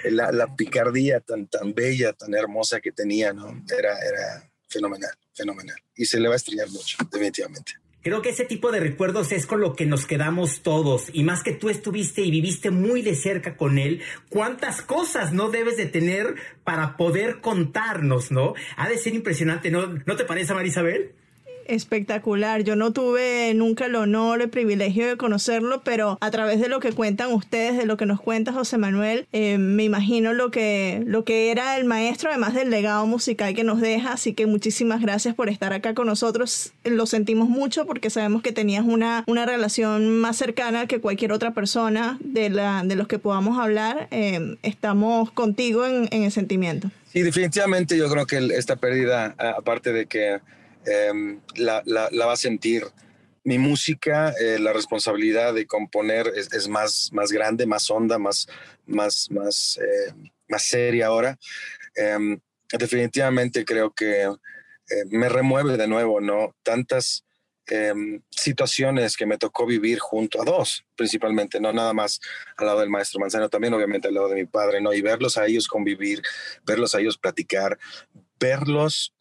La, 0.05 0.31
la, 0.31 0.55
picardía 0.55 1.19
tan, 1.19 1.47
tan 1.47 1.73
bella, 1.73 2.13
tan 2.13 2.33
hermosa 2.33 2.79
que 2.79 2.93
tenía, 2.93 3.33
¿no? 3.33 3.61
Era, 3.77 3.99
era 3.99 4.49
fenomenal, 4.69 5.11
fenomenal. 5.33 5.75
Y 5.93 6.05
se 6.05 6.21
le 6.21 6.29
va 6.29 6.35
a 6.35 6.37
estrellar 6.37 6.69
mucho, 6.69 6.97
definitivamente. 7.11 7.73
Creo 8.01 8.21
que 8.21 8.29
ese 8.29 8.45
tipo 8.45 8.71
de 8.71 8.79
recuerdos 8.79 9.33
es 9.33 9.45
con 9.45 9.59
lo 9.59 9.75
que 9.75 9.85
nos 9.85 10.05
quedamos 10.05 10.61
todos. 10.61 11.07
Y 11.11 11.25
más 11.25 11.43
que 11.43 11.51
tú 11.51 11.69
estuviste 11.69 12.21
y 12.21 12.31
viviste 12.31 12.71
muy 12.71 13.01
de 13.01 13.13
cerca 13.13 13.57
con 13.57 13.77
él, 13.77 14.01
¿cuántas 14.29 14.81
cosas 14.81 15.33
no 15.33 15.49
debes 15.49 15.75
de 15.75 15.85
tener 15.85 16.35
para 16.63 16.95
poder 16.95 17.41
contarnos, 17.41 18.31
no? 18.31 18.53
Ha 18.77 18.87
de 18.87 18.97
ser 18.97 19.15
impresionante, 19.15 19.69
¿no? 19.69 19.85
¿No 20.05 20.15
te 20.15 20.23
parece, 20.23 20.53
Marisabel? 20.53 21.13
Espectacular. 21.69 22.63
Yo 22.63 22.75
no 22.75 22.91
tuve 22.91 23.53
nunca 23.53 23.85
el 23.85 23.95
honor, 23.95 24.41
el 24.41 24.49
privilegio 24.49 25.07
de 25.07 25.17
conocerlo, 25.17 25.81
pero 25.83 26.17
a 26.21 26.31
través 26.31 26.59
de 26.59 26.67
lo 26.67 26.79
que 26.79 26.91
cuentan 26.91 27.31
ustedes, 27.31 27.77
de 27.77 27.85
lo 27.85 27.97
que 27.97 28.05
nos 28.05 28.21
cuenta 28.21 28.53
José 28.53 28.77
Manuel, 28.77 29.27
eh, 29.31 29.57
me 29.57 29.83
imagino 29.83 30.33
lo 30.33 30.51
que, 30.51 31.03
lo 31.05 31.23
que 31.23 31.51
era 31.51 31.77
el 31.77 31.85
maestro, 31.85 32.29
además 32.29 32.53
del 32.53 32.69
legado 32.69 33.05
musical 33.05 33.53
que 33.53 33.63
nos 33.63 33.81
deja. 33.81 34.13
Así 34.13 34.33
que 34.33 34.45
muchísimas 34.45 35.01
gracias 35.01 35.35
por 35.35 35.49
estar 35.49 35.73
acá 35.73 35.93
con 35.93 36.07
nosotros. 36.07 36.73
Lo 36.83 37.05
sentimos 37.05 37.49
mucho 37.49 37.85
porque 37.85 38.09
sabemos 38.09 38.41
que 38.41 38.51
tenías 38.51 38.85
una, 38.85 39.23
una 39.27 39.45
relación 39.45 40.19
más 40.19 40.37
cercana 40.37 40.87
que 40.87 40.99
cualquier 40.99 41.31
otra 41.31 41.51
persona 41.51 42.17
de, 42.21 42.49
la, 42.49 42.83
de 42.83 42.95
los 42.95 43.07
que 43.07 43.19
podamos 43.19 43.59
hablar. 43.59 44.07
Eh, 44.11 44.57
estamos 44.63 45.31
contigo 45.31 45.85
en, 45.85 46.07
en 46.11 46.23
el 46.23 46.31
sentimiento. 46.31 46.89
Sí, 47.11 47.21
definitivamente 47.21 47.97
yo 47.97 48.07
creo 48.09 48.27
que 48.27 48.37
esta 48.55 48.75
pérdida, 48.75 49.35
aparte 49.37 49.91
de 49.91 50.05
que 50.05 50.39
Em, 50.85 51.41
la, 51.55 51.83
va 51.85 52.33
a 52.33 52.37
sentir. 52.37 52.85
Mi 53.43 53.57
música, 53.57 54.33
eh, 54.39 54.59
la 54.59 54.73
responsabilidad 54.73 55.53
de 55.53 55.65
componer 55.65 56.31
es, 56.35 56.67
más, 56.67 57.09
más 57.13 57.31
grande, 57.31 57.65
más 57.65 57.89
honda, 57.89 58.19
más, 58.19 58.47
más, 58.85 59.31
más, 59.31 59.79
eh, 59.81 60.13
más 60.47 60.63
seria 60.63 61.07
ahora. 61.07 61.37
Em, 61.95 62.39
definitivamente 62.77 63.65
creo 63.65 63.91
que 63.91 64.23
eh, 64.23 65.05
me 65.09 65.29
remueve 65.29 65.77
de 65.77 65.87
nuevo, 65.87 66.19
¿no? 66.19 66.53
Tantas 66.63 67.23
em, 67.67 68.21
situaciones 68.29 69.15
que 69.15 69.25
me 69.25 69.37
tocó 69.37 69.65
vivir 69.65 69.99
junto 69.99 70.41
a 70.41 70.45
dos, 70.45 70.83
principalmente, 70.95 71.59
no 71.59 71.71
nada 71.71 71.93
más 71.93 72.19
al 72.57 72.67
lado 72.67 72.79
del 72.79 72.89
maestro 72.89 73.19
Manzano, 73.19 73.49
también 73.49 73.73
obviamente 73.73 74.07
al 74.07 74.15
lado 74.15 74.29
de 74.29 74.35
mi 74.35 74.45
padre, 74.45 74.81
¿no? 74.81 74.93
Y 74.93 75.01
verlos 75.01 75.37
a 75.37 75.45
ellos 75.45 75.67
convivir, 75.67 76.21
verlos 76.65 76.93
a 76.93 76.99
ellos 76.99 77.17
platicar, 77.17 77.77
verlos 78.39 79.13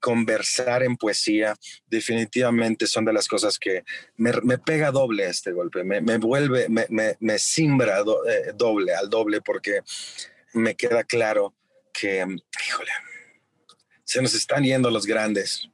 conversar 0.00 0.82
en 0.82 0.96
poesía, 0.96 1.56
definitivamente 1.86 2.86
son 2.86 3.04
de 3.04 3.12
las 3.12 3.28
cosas 3.28 3.58
que 3.58 3.84
me, 4.16 4.32
pega 4.58 4.90
doble 4.90 5.26
este 5.26 5.52
golpe, 5.52 5.84
me, 5.84 6.18
vuelve, 6.18 6.68
me, 6.68 6.86
me, 7.20 7.38
simbra 7.38 8.00
eh, 8.00 8.52
doble, 8.54 8.94
al 8.94 9.08
doble, 9.08 9.40
porque 9.40 9.82
me 10.54 10.74
queda 10.74 11.04
claro 11.04 11.54
que, 11.92 12.24
híjole, 12.66 12.90
se 14.04 14.22
nos 14.22 14.34
están 14.34 14.64
yendo 14.64 14.90
los 14.90 15.06
grandes. 15.06 15.68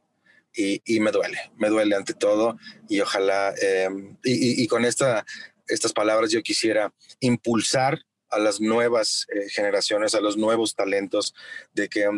Y, 0.56 1.00
me 1.00 1.10
duele, 1.10 1.50
me 1.56 1.68
duele 1.68 1.96
ante 1.96 2.14
todo 2.14 2.56
y 2.88 3.00
ojalá, 3.00 3.52
em, 3.60 4.16
y, 4.22 4.64
con 4.68 4.84
esta, 4.84 5.26
estas 5.66 5.92
palabras 5.92 6.30
yo 6.30 6.44
quisiera 6.44 6.94
impulsar 7.18 7.98
a 8.30 8.38
las 8.38 8.60
nuevas 8.60 9.26
eh, 9.34 9.48
generaciones, 9.48 10.14
a 10.14 10.20
los 10.20 10.36
nuevos 10.36 10.76
talentos, 10.76 11.34
de 11.72 11.88
que 11.88 12.08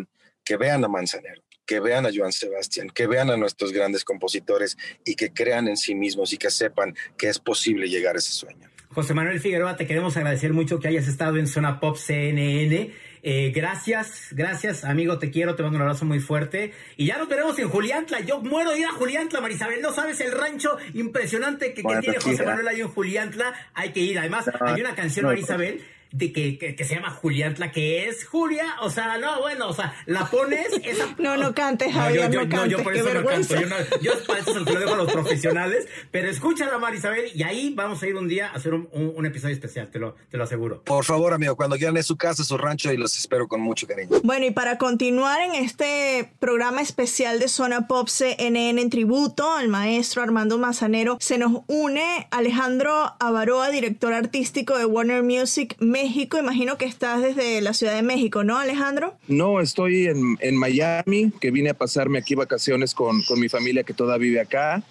que 0.46 0.56
vean 0.56 0.82
a 0.84 0.88
Manzanero, 0.88 1.42
que 1.66 1.80
vean 1.80 2.06
a 2.06 2.10
Joan 2.14 2.32
Sebastián, 2.32 2.88
que 2.88 3.08
vean 3.08 3.30
a 3.30 3.36
nuestros 3.36 3.72
grandes 3.72 4.04
compositores 4.04 4.78
y 5.04 5.16
que 5.16 5.32
crean 5.32 5.66
en 5.66 5.76
sí 5.76 5.94
mismos 5.94 6.32
y 6.32 6.38
que 6.38 6.50
sepan 6.50 6.94
que 7.18 7.28
es 7.28 7.40
posible 7.40 7.88
llegar 7.88 8.14
a 8.14 8.18
ese 8.20 8.30
sueño. 8.30 8.70
José 8.90 9.12
Manuel 9.12 9.40
Figueroa, 9.40 9.76
te 9.76 9.86
queremos 9.86 10.16
agradecer 10.16 10.52
mucho 10.54 10.78
que 10.78 10.88
hayas 10.88 11.08
estado 11.08 11.36
en 11.36 11.48
Zona 11.48 11.80
Pop 11.80 11.96
CNN. 11.96 12.92
Eh, 13.22 13.50
gracias, 13.52 14.28
gracias, 14.30 14.84
amigo, 14.84 15.18
te 15.18 15.32
quiero, 15.32 15.56
te 15.56 15.64
mando 15.64 15.76
un 15.76 15.82
abrazo 15.82 16.04
muy 16.04 16.20
fuerte. 16.20 16.72
Y 16.96 17.06
ya 17.06 17.18
nos 17.18 17.28
veremos 17.28 17.58
en 17.58 17.68
Juliantla. 17.68 18.20
Yo 18.20 18.40
muero 18.40 18.70
de 18.70 18.78
ir 18.78 18.86
a 18.86 18.92
Juliantla, 18.92 19.40
Marisabel. 19.40 19.82
No 19.82 19.92
sabes 19.92 20.20
el 20.20 20.30
rancho 20.30 20.78
impresionante 20.94 21.74
que, 21.74 21.82
tiene 21.82 22.18
José 22.20 22.46
Manuel 22.46 22.68
ahí 22.68 22.80
en 22.80 22.88
Juliantla. 22.88 23.52
Hay 23.74 23.90
que 23.92 24.00
ir. 24.00 24.18
Además, 24.20 24.48
hay 24.60 24.80
una 24.80 24.94
canción, 24.94 25.26
Marisabel 25.26 25.84
de 26.12 26.32
que, 26.32 26.58
que, 26.58 26.84
se 26.84 26.94
llama 26.94 27.10
Juliantla, 27.10 27.72
que 27.72 28.08
es 28.08 28.24
Julia, 28.24 28.76
o 28.80 28.90
sea, 28.90 29.18
no, 29.18 29.40
bueno, 29.40 29.68
o 29.68 29.74
sea, 29.74 29.94
la 30.06 30.26
pones 30.26 30.68
esa... 30.82 31.06
No, 31.18 31.36
no 31.36 31.54
cantes, 31.54 31.92
Javier, 31.92 32.32
no, 32.32 32.42
yo, 32.42 32.46
no, 32.46 32.66
yo 32.66 32.82
por 32.82 32.94
eso 32.94 33.12
no 33.12 33.24
canto, 33.24 33.54
yo, 33.54 33.66
no, 33.66 33.76
yo 34.00 34.12
para 34.26 34.40
eso 34.40 34.52
se 34.52 34.60
lo 34.60 34.80
dejo 34.80 34.94
a 34.94 34.96
los 34.96 35.12
profesionales, 35.12 35.86
pero 36.10 36.30
escúchala, 36.30 36.78
Marisabel, 36.78 37.30
y 37.34 37.42
ahí 37.42 37.72
vamos 37.74 38.02
a 38.02 38.06
ir 38.06 38.16
un 38.16 38.28
día 38.28 38.48
a 38.48 38.54
hacer 38.54 38.74
un, 38.74 38.88
un, 38.92 39.26
episodio 39.26 39.54
especial, 39.54 39.90
te 39.90 39.98
lo, 39.98 40.14
te 40.30 40.36
lo 40.36 40.44
aseguro. 40.44 40.82
Por 40.82 41.04
favor, 41.04 41.32
amigo, 41.32 41.56
cuando 41.56 41.76
quieran 41.76 41.96
es 41.96 42.06
su 42.06 42.16
casa, 42.16 42.44
su 42.44 42.56
rancho, 42.56 42.92
y 42.92 42.96
los 42.96 43.16
espero 43.18 43.48
con 43.48 43.60
mucho 43.60 43.86
cariño. 43.86 44.20
Bueno, 44.22 44.46
y 44.46 44.50
para 44.50 44.78
continuar 44.78 45.40
en 45.40 45.54
este 45.54 46.32
programa 46.38 46.80
especial 46.80 47.38
de 47.40 47.48
Zona 47.48 47.86
Pop 47.86 48.08
CNN 48.08 48.80
en 48.80 48.90
tributo 48.90 49.52
al 49.52 49.68
maestro 49.68 50.22
Armando 50.22 50.58
Manzanero, 50.58 51.16
se 51.20 51.38
nos 51.38 51.62
une 51.66 52.28
Alejandro 52.30 53.14
Avaroa, 53.18 53.70
director 53.70 54.12
artístico 54.12 54.78
de 54.78 54.84
Warner 54.84 55.22
Music 55.22 55.76
México. 55.96 56.38
Imagino 56.38 56.76
que 56.76 56.84
estás 56.84 57.22
desde 57.22 57.62
la 57.62 57.72
Ciudad 57.72 57.94
de 57.94 58.02
México, 58.02 58.44
¿no, 58.44 58.58
Alejandro? 58.58 59.16
No, 59.28 59.60
estoy 59.60 60.06
en, 60.06 60.36
en 60.40 60.56
Miami, 60.56 61.32
que 61.40 61.50
vine 61.50 61.70
a 61.70 61.74
pasarme 61.74 62.18
aquí 62.18 62.34
vacaciones 62.34 62.94
con, 62.94 63.22
con, 63.22 63.40
mi 63.40 63.48
familia 63.48 63.82
que 63.82 63.94
todavía 63.94 64.28
vive 64.28 64.40
acá. 64.40 64.82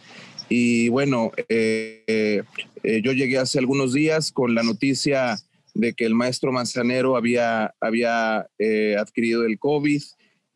Y 0.49 0.89
bueno, 0.89 1.31
eh, 1.47 2.43
eh, 2.83 3.01
yo 3.03 3.11
llegué 3.11 3.37
hace 3.37 3.59
algunos 3.59 3.93
días 3.93 4.31
con 4.31 4.55
la 4.55 4.63
noticia 4.63 5.37
de 5.75 5.93
que 5.93 6.05
el 6.05 6.15
maestro 6.15 6.51
Manzanero 6.51 7.17
había, 7.17 7.75
había 7.79 8.47
eh, 8.57 8.95
adquirido 8.97 9.45
el 9.45 9.59
COVID. 9.59 10.01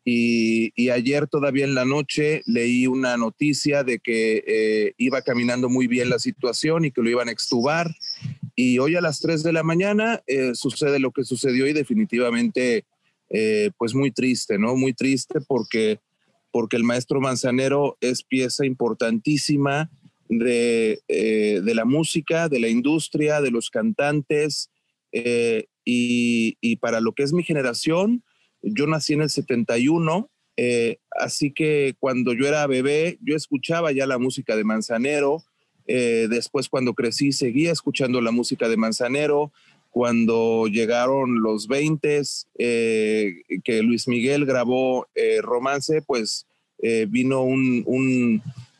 Y, 0.04 0.72
y, 0.74 0.88
ayer 0.88 1.28
todavía 1.28 1.64
en 1.64 1.74
la 1.74 1.84
noche 1.84 2.42
leí 2.46 2.86
una 2.86 3.16
noticia 3.18 3.84
de 3.84 3.98
que 3.98 4.94
iba 4.96 5.20
caminando 5.20 5.68
muy 5.68 5.86
bien 5.86 6.08
la 6.08 6.18
situación 6.18 6.86
y 6.86 6.90
que 6.90 7.02
lo 7.02 7.10
iban 7.10 7.28
a 7.28 7.32
extubar 7.32 7.94
y 8.62 8.78
hoy 8.78 8.94
a 8.94 9.00
las 9.00 9.20
3 9.20 9.42
de 9.42 9.54
la 9.54 9.62
mañana 9.62 10.22
eh, 10.26 10.54
sucede 10.54 10.98
lo 10.98 11.12
que 11.12 11.24
sucedió 11.24 11.66
y 11.66 11.72
definitivamente, 11.72 12.84
eh, 13.30 13.70
pues 13.78 13.94
muy 13.94 14.10
triste, 14.10 14.58
¿no? 14.58 14.76
Muy 14.76 14.92
triste 14.92 15.40
porque, 15.40 15.98
porque 16.50 16.76
el 16.76 16.84
maestro 16.84 17.22
Manzanero 17.22 17.96
es 18.02 18.22
pieza 18.22 18.66
importantísima 18.66 19.90
de, 20.28 21.00
eh, 21.08 21.62
de 21.64 21.74
la 21.74 21.86
música, 21.86 22.50
de 22.50 22.60
la 22.60 22.68
industria, 22.68 23.40
de 23.40 23.50
los 23.50 23.70
cantantes. 23.70 24.68
Y, 25.82 26.58
y, 26.60 26.76
para 26.76 27.00
lo 27.00 27.14
que 27.14 27.22
es 27.22 27.32
mi 27.32 27.42
generación, 27.42 28.22
yo 28.60 28.86
nací 28.86 29.14
en 29.14 29.22
el 29.22 29.30
71, 29.30 30.30
así 31.18 31.50
que 31.52 31.94
cuando 31.98 32.34
yo 32.34 32.46
era 32.46 32.66
bebé, 32.66 33.18
yo 33.22 33.34
escuchaba 33.34 33.90
ya 33.90 34.06
la 34.06 34.18
música 34.18 34.54
de 34.54 34.64
Manzanero, 34.64 35.42
eh, 35.92 36.28
después 36.30 36.68
cuando 36.68 36.94
crecí 36.94 37.32
seguía 37.32 37.72
escuchando 37.72 38.20
la 38.20 38.30
música 38.30 38.68
de 38.68 38.76
Manzanero. 38.76 39.50
Cuando 39.90 40.68
llegaron 40.68 41.42
los 41.42 41.66
20, 41.66 42.22
eh, 42.58 43.42
que 43.64 43.82
Luis 43.82 44.06
Miguel 44.06 44.46
grabó 44.46 45.08
eh, 45.16 45.40
Romance, 45.42 46.00
pues 46.02 46.46
vino 47.08 47.42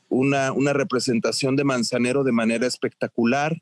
una, 0.08 0.72
representación 0.72 1.56
de 1.56 1.64
Manzanero 1.64 2.22
de 2.22 2.30
manera 2.30 2.68
espectacular. 2.68 3.60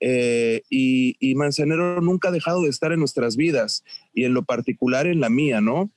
y, 0.00 1.16
y, 1.20 1.34
Manzanero 1.36 2.00
nunca 2.00 2.28
ha 2.28 2.32
dejado 2.32 2.62
de 2.62 2.70
estar 2.70 2.92
en 2.92 2.98
nuestras 2.98 3.36
vidas 3.36 3.84
y 4.12 4.24
en 4.24 4.34
lo 4.34 4.42
particular 4.42 5.06
en 5.06 5.20
la 5.20 5.30
mía, 5.30 5.60
¿no? 5.60 5.90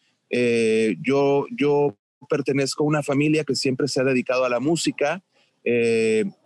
yo, 1.02 1.47
yo 1.52 1.97
pertenezco 2.30 2.84
a 2.84 2.88
una 2.88 3.04
familia 3.04 3.43
que 3.43 3.56
siempre 3.56 3.88
se 3.88 3.99
ha 3.99 4.04
dedicado 4.04 4.45
a 4.45 4.49
la 4.49 4.60
música. 4.60 5.24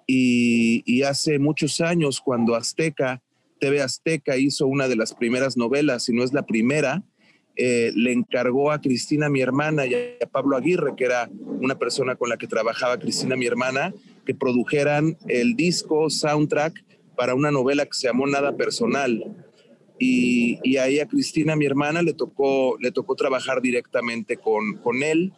Y, 0.07 1.01
hace 1.03 1.39
muchos 1.39 1.81
años, 1.81 2.21
cuando 2.21 2.55
Azteca, 2.55 3.21
TV 3.59 3.81
Azteca 3.81 4.37
hizo 4.37 4.67
una 4.67 4.87
de 4.87 4.95
las 4.95 5.13
primeras 5.13 5.57
novelas, 5.57 6.03
si 6.03 6.13
no 6.13 6.23
es 6.23 6.33
la 6.33 6.45
primera, 6.45 7.03
eh, 7.55 7.91
le 7.95 8.11
encargó 8.11 8.71
a 8.71 8.81
Cristina, 8.81 9.29
mi 9.29 9.41
hermana, 9.41 9.85
y 9.85 9.93
a 9.93 10.27
Pablo 10.27 10.57
Aguirre, 10.57 10.95
que 10.95 11.05
era 11.05 11.29
una 11.61 11.75
persona 11.75 12.15
con 12.15 12.29
la 12.29 12.37
que 12.37 12.47
trabajaba 12.47 12.99
Cristina, 12.99 13.35
mi 13.35 13.45
hermana, 13.45 13.93
que 14.25 14.35
produjeran 14.35 15.17
el 15.27 15.55
disco 15.55 16.09
soundtrack 16.09 16.83
para 17.15 17.33
una 17.33 17.51
novela 17.51 17.85
que 17.85 17.93
se 17.93 18.07
llamó 18.07 18.27
Nada 18.27 18.57
Personal. 18.57 19.23
Y, 19.97 20.77
ahí 20.77 20.99
a 20.99 21.07
Cristina, 21.07 21.55
mi 21.55 21.65
hermana, 21.65 22.01
le 22.01 22.13
tocó, 22.13 22.77
le 22.79 22.91
tocó 22.91 23.15
trabajar 23.15 23.61
directamente 23.61 24.35
con, 24.35 24.75
con 24.77 25.03
él. 25.03 25.31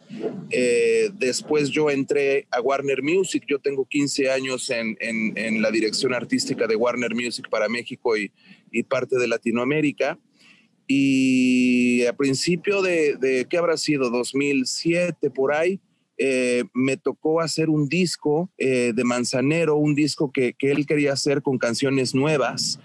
Eh, 0.50 1.10
después 1.14 1.70
yo 1.70 1.90
entré 1.90 2.48
a 2.50 2.60
Warner 2.60 3.02
Music, 3.02 3.44
yo 3.46 3.60
tengo 3.60 3.84
15 3.84 4.30
años 4.30 4.68
en, 4.70 4.96
en, 5.00 5.62
la 5.62 5.70
dirección 5.70 6.12
artística 6.12 6.66
de 6.66 6.74
Warner 6.74 7.14
Music 7.14 7.48
para 7.48 7.68
México 7.68 8.16
y, 8.16 8.32
y 8.72 8.82
parte 8.82 9.16
de 9.16 9.28
Latinoamérica. 9.28 10.18
Y 10.88 12.04
a 12.06 12.16
principio 12.16 12.82
de, 12.82 13.16
de, 13.16 13.46
¿qué 13.48 13.58
habrá 13.58 13.76
sido? 13.76 14.10
2007, 14.10 15.30
por 15.30 15.52
ahí, 15.52 15.80
eh, 16.20 16.64
me 16.74 16.96
tocó 16.96 17.40
hacer 17.40 17.70
un 17.70 17.88
disco 17.88 18.50
eh, 18.58 18.92
de 18.92 19.04
Manzanero, 19.04 19.76
un 19.76 19.94
disco 19.94 20.32
que, 20.32 20.52
que, 20.52 20.72
él 20.72 20.84
quería 20.84 21.12
hacer 21.12 21.42
con 21.42 21.58
canciones 21.58 22.12
nuevas. 22.12 22.80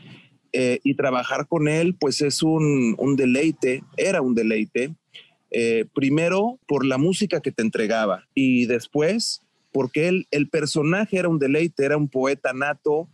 Eh, 0.56 0.80
y 0.84 0.94
trabajar 0.94 1.48
con 1.48 1.68
él, 1.68 1.96
pues 2.00 2.22
es 2.22 2.44
un, 2.44 2.96
un 3.00 3.16
deleite, 3.16 3.84
era 3.98 4.22
un 4.22 4.36
deleite. 4.36 4.94
primero 5.94 6.60
por 6.68 6.86
la 6.86 6.98
música 6.98 7.42
que 7.42 7.52
te 7.52 7.62
entregaba 7.62 8.28
y 8.34 8.66
después 8.66 9.42
porque 9.72 10.08
él, 10.08 10.28
el 10.32 10.50
personaje 10.50 11.18
era 11.18 11.30
un 11.30 11.40
deleite, 11.40 11.86
era 11.86 11.98
un 11.98 12.08
poeta 12.08 12.54
nato, 12.54 13.08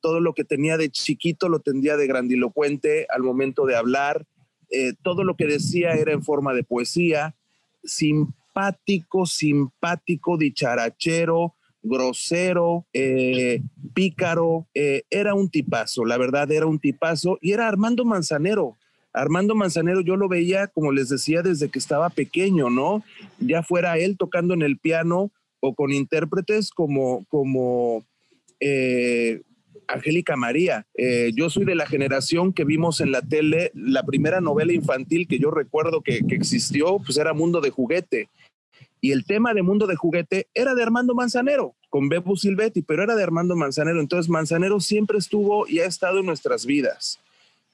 todo 0.00 0.20
lo 0.20 0.32
que 0.34 0.44
tenía 0.44 0.76
de 0.76 0.90
chiquito 0.90 1.48
lo 1.48 1.60
tendría 1.60 1.96
de 1.96 2.06
grandilocuente 2.06 3.06
al 3.10 3.22
momento 3.22 3.66
de 3.66 3.76
hablar, 3.76 4.26
todo 5.02 5.24
lo 5.24 5.36
que 5.36 5.46
decía 5.46 5.92
era 5.92 6.12
en 6.12 6.22
forma 6.22 6.54
de 6.54 6.64
poesía, 6.64 7.34
simpático, 7.84 9.26
simpático, 9.26 10.36
dicharachero, 10.36 11.54
grosero, 11.84 12.86
eh, 12.92 13.62
pícaro, 13.92 14.66
eh, 14.74 15.02
era 15.10 15.34
un 15.34 15.48
tipazo, 15.48 16.04
la 16.04 16.16
verdad 16.16 16.50
era 16.50 16.66
un 16.66 16.80
tipazo 16.80 17.38
y 17.40 17.52
era 17.52 17.68
Armando 17.68 18.04
Manzanero. 18.04 18.76
Armando 19.12 19.54
Manzanero 19.54 20.00
yo 20.00 20.16
lo 20.16 20.28
veía, 20.28 20.66
como 20.66 20.90
les 20.90 21.08
decía, 21.08 21.42
desde 21.42 21.68
que 21.68 21.78
estaba 21.78 22.10
pequeño, 22.10 22.68
¿no? 22.68 23.04
Ya 23.38 23.62
fuera 23.62 23.96
él 23.96 24.16
tocando 24.16 24.54
en 24.54 24.62
el 24.62 24.76
piano 24.76 25.30
o 25.60 25.74
con 25.74 25.92
intérpretes 25.92 26.70
como, 26.70 27.24
como 27.28 28.04
eh, 28.58 29.42
Angélica 29.88 30.36
María. 30.36 30.86
Eh, 30.94 31.32
yo 31.34 31.50
soy 31.50 31.64
de 31.64 31.74
la 31.74 31.86
generación 31.86 32.52
que 32.52 32.64
vimos 32.64 33.00
en 33.00 33.12
la 33.12 33.22
tele 33.22 33.70
la 33.74 34.02
primera 34.02 34.40
novela 34.40 34.72
infantil 34.72 35.28
que 35.28 35.38
yo 35.38 35.50
recuerdo 35.50 36.02
que, 36.02 36.20
existió, 36.30 36.98
pues 36.98 37.18
era 37.18 37.32
Mundo 37.32 37.60
de 37.60 37.70
Juguete. 37.70 38.28
Y 39.00 39.12
el 39.12 39.24
tema 39.24 39.52
de 39.54 39.62
Mundo 39.62 39.86
de 39.86 39.96
Juguete 39.96 40.48
era 40.54 40.74
de 40.74 40.82
Armando 40.82 41.14
Manzanero, 41.14 41.74
con 41.90 42.08
Bebo 42.08 42.36
Silvetti, 42.36 42.82
pero 42.82 43.02
era 43.02 43.14
de 43.14 43.22
Armando 43.22 43.56
Manzanero. 43.56 44.00
Entonces 44.00 44.30
Manzanero 44.30 44.80
siempre 44.80 45.18
estuvo 45.18 45.68
y 45.68 45.80
ha 45.80 45.86
estado 45.86 46.20
en 46.20 46.26
nuestras 46.26 46.64
vidas. 46.66 47.18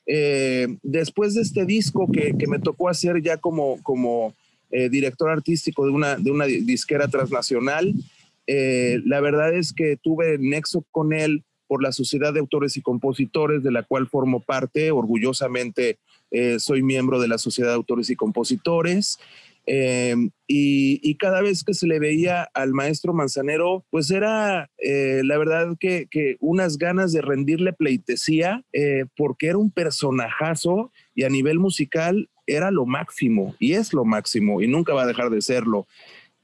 Eh, 0.07 0.77
después 0.83 1.35
de 1.35 1.43
este 1.43 1.65
disco 1.65 2.11
que, 2.11 2.35
me 2.49 2.59
tocó 2.59 2.89
hacer 2.89 3.23
ya 3.23 3.37
como, 3.37 3.81
como 3.83 4.35
eh, 4.71 4.89
director 4.89 5.31
artístico 5.31 5.87
de 5.87 5.93
una, 5.93 6.17
de 6.17 6.31
una 6.31 6.47
disquera 6.47 7.09
transnacional, 7.09 7.95
la 8.47 9.21
verdad 9.21 9.55
es 9.55 9.73
que 9.73 9.97
tuve 9.97 10.37
nexo 10.39 10.85
con 10.91 11.13
él 11.13 11.45
por 11.71 11.85
la 11.85 11.93
Sociedad 11.93 12.35
de 12.35 12.41
Autores 12.41 12.77
y 12.77 12.83
Compositores, 12.83 13.63
de 13.63 13.71
la 13.71 13.85
cual 13.85 14.09
formo 14.09 14.41
parte. 14.41 14.91
Orgullosamente 14.91 16.01
eh, 16.33 16.59
soy 16.59 16.83
miembro 16.83 17.21
de 17.21 17.29
la 17.29 17.39
Sociedad 17.39 17.71
de 17.71 17.77
Autores 17.77 18.11
y 18.11 18.17
Compositores. 18.17 19.21
Eh, 19.67 20.17
y, 20.47 21.15
cada 21.17 21.43
vez 21.43 21.63
que 21.65 21.75
se 21.75 21.87
le 21.87 21.99
veía 21.99 22.49
al 22.55 22.73
maestro 22.73 23.13
Manzanero, 23.13 23.85
pues 23.91 24.11
era 24.11 24.71
eh, 24.79 25.21
la 25.25 25.39
verdad 25.39 25.77
que, 25.79 26.09
que, 26.11 26.37
unas 26.41 26.79
ganas 26.79 27.13
de 27.13 27.21
rendirle 27.21 27.73
pleitesía, 27.73 28.65
porque 29.17 29.49
era 29.49 29.59
un 29.59 29.71
personajazo 29.71 30.93
y 31.15 31.25
a 31.25 31.29
nivel 31.29 31.59
musical 31.59 32.29
era 32.47 32.71
lo 32.71 32.87
máximo 32.87 33.55
y 33.59 33.73
es 33.73 33.93
lo 33.93 34.05
máximo 34.05 34.61
y 34.61 34.67
nunca 34.67 34.95
va 34.95 35.03
a 35.03 35.07
dejar 35.07 35.31
de 35.31 35.41
serlo. 35.41 35.87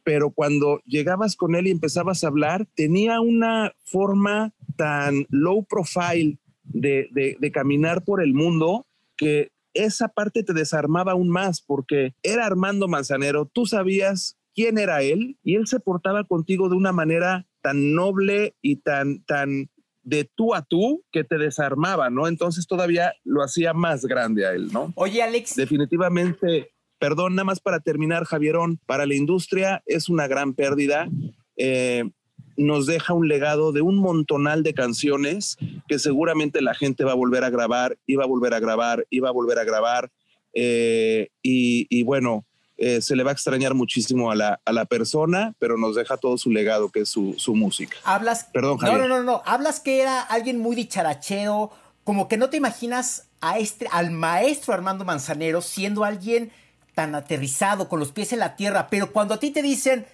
Pero 0.05 0.31
cuando 0.31 0.81
llegabas 0.87 1.35
con 1.35 1.57
él 1.57 1.67
y 1.67 1.73
empezabas 1.73 2.23
a 2.23 2.29
hablar, 2.29 2.67
tenía 2.77 3.21
una 3.21 3.73
forma 3.85 4.55
tan 4.77 5.27
low 5.31 5.65
profile 5.65 6.39
de, 6.63 7.09
de, 7.13 7.51
caminar 7.51 8.05
por 8.05 8.23
el 8.23 8.33
mundo 8.33 8.87
que 9.17 9.51
esa 9.85 10.09
parte 10.09 10.43
te 10.43 10.53
desarmaba 10.53 11.13
aún 11.13 11.29
más 11.29 11.61
porque 11.61 12.15
era 12.23 12.47
Armando 12.47 12.89
Manzanero, 12.89 13.47
tú 13.47 13.67
sabías 13.67 14.37
quién 14.55 14.79
era 14.79 15.03
él 15.03 15.39
y 15.43 15.57
él 15.57 15.67
se 15.67 15.81
portaba 15.81 16.25
contigo 16.25 16.69
de 16.69 16.77
una 16.77 16.93
manera 16.93 17.47
tan 17.63 17.95
noble 17.95 18.57
y 18.63 18.77
tan, 18.77 19.23
tan 19.25 19.71
de 20.03 20.25
tú 20.35 20.55
a 20.55 20.63
tú 20.63 21.05
que 21.13 21.25
te 21.25 21.37
desarmaba, 21.37 22.11
¿no? 22.11 22.29
Entonces 22.29 22.67
todavía 22.67 23.13
lo 23.25 23.43
hacía 23.43 23.73
más 23.75 24.07
grande 24.07 24.47
a 24.47 24.53
él, 24.53 24.73
¿no? 24.73 24.93
Oye, 24.95 25.23
Alex. 25.23 25.57
Definitivamente 25.57 26.71
Perdón, 26.99 27.35
nada 27.35 27.45
más 27.45 27.61
para 27.61 27.81
terminar, 27.81 28.25
Javierón, 28.25 28.81
para 28.87 29.07
la 29.07 29.15
industria 29.15 29.83
es 29.87 30.09
una 30.09 30.27
gran 30.29 30.55
pérdida. 30.55 31.09
Eh, 31.57 32.11
nos 32.57 32.87
deja 32.87 33.13
un 33.13 33.29
legado 33.29 33.73
de 33.73 33.83
un 33.83 33.99
montonal 33.99 34.63
de 34.63 34.75
canciones 34.75 35.59
que 35.89 35.99
seguramente 35.99 36.63
la 36.63 36.75
gente 36.75 37.05
va 37.05 37.13
a 37.13 37.17
volver 37.17 37.45
a 37.45 37.51
grabar, 37.51 37.99
y 38.07 38.17
va 38.17 38.25
a 38.25 38.27
volver 38.27 38.55
a 38.55 38.61
grabar, 38.61 39.07
y 39.11 39.21
va 39.21 39.29
a 39.29 39.33
volver 39.33 39.59
a 39.59 39.65
grabar. 39.65 40.11
Eh, 40.53 41.29
y, 41.43 42.03
bueno, 42.03 42.45
eh, 42.79 43.01
se 43.03 43.17
le 43.17 43.23
va 43.23 43.31
a 43.31 43.35
extrañar 43.35 43.75
muchísimo 43.75 44.31
a 44.31 44.35
la, 44.35 44.61
a 44.65 44.73
la, 44.73 44.85
persona, 44.87 45.55
pero 45.59 45.77
nos 45.77 45.97
deja 45.97 46.17
todo 46.17 46.39
su 46.39 46.51
legado, 46.51 46.91
que 46.91 47.01
es 47.01 47.09
su, 47.09 47.35
su 47.37 47.55
música. 47.55 47.97
Hablas. 48.05 48.49
Perdón, 48.53 48.79
Javier. 48.79 49.01
No, 49.01 49.09
no, 49.09 49.17
no, 49.19 49.23
no. 49.23 49.43
Hablas 49.45 49.81
que 49.81 50.01
era 50.01 50.21
alguien 50.21 50.59
muy 50.59 50.75
dicharachero, 50.77 51.71
como 52.05 52.29
que 52.29 52.37
no 52.37 52.51
te 52.51 52.57
imaginas 52.57 53.29
a 53.41 53.59
este, 53.59 53.87
al 53.91 54.11
maestro 54.11 54.73
Armando 54.73 55.05
Manzanero 55.05 55.61
siendo 55.61 56.05
alguien 56.05 56.51
tan 56.95 57.15
aterrizado, 57.15 57.89
con 57.89 58.01
los 58.01 58.13
pies 58.13 58.33
en 58.33 58.39
la 58.39 58.57
tierra, 58.57 58.89
pero 58.89 59.13
cuando 59.13 59.35
a 59.35 59.39
ti 59.39 59.51
te 59.51 59.61
dicen, 59.61 60.07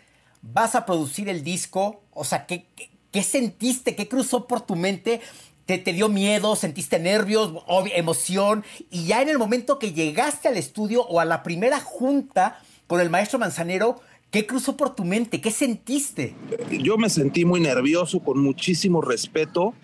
vas 0.42 0.74
a 0.74 0.84
producir 0.84 1.28
el 1.28 1.42
disco, 1.42 2.02
o 2.12 2.24
sea, 2.24 2.46
¿qué, 2.46 2.66
qué, 3.10 3.22
sentiste? 3.22 3.94
¿Qué 3.96 4.08
cruzó 4.08 4.46
por 4.46 4.60
tu 4.60 4.76
mente? 4.76 5.20
¿Te, 5.66 5.78
¿Te, 5.78 5.92
dio 5.92 6.08
miedo? 6.08 6.56
¿Sentiste 6.56 6.98
nervios? 6.98 7.52
¿Emoción? 7.94 8.64
Y 8.90 9.06
ya 9.06 9.22
en 9.22 9.28
el 9.28 9.38
momento 9.38 9.78
que 9.78 9.92
llegaste 9.92 10.48
al 10.48 10.56
estudio 10.56 11.02
o 11.02 11.20
a 11.20 11.24
la 11.24 11.42
primera 11.42 11.80
junta 11.80 12.60
con 12.86 13.00
el 13.00 13.10
maestro 13.10 13.38
Manzanero, 13.38 14.00
¿qué 14.30 14.46
cruzó 14.46 14.76
por 14.76 14.94
tu 14.94 15.04
mente? 15.04 15.40
¿Qué 15.40 15.50
sentiste? 15.50 16.34
Yo 16.70 16.98
me 16.98 17.08
sentí 17.08 17.44
muy 17.44 17.60
nervioso, 17.60 18.20
con 18.20 18.42
muchísimo 18.42 19.00
respeto. 19.00 19.74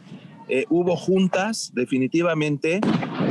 Eh, 0.49 0.65
hubo 0.71 0.97
juntas, 0.97 1.71
definitivamente, 1.75 2.81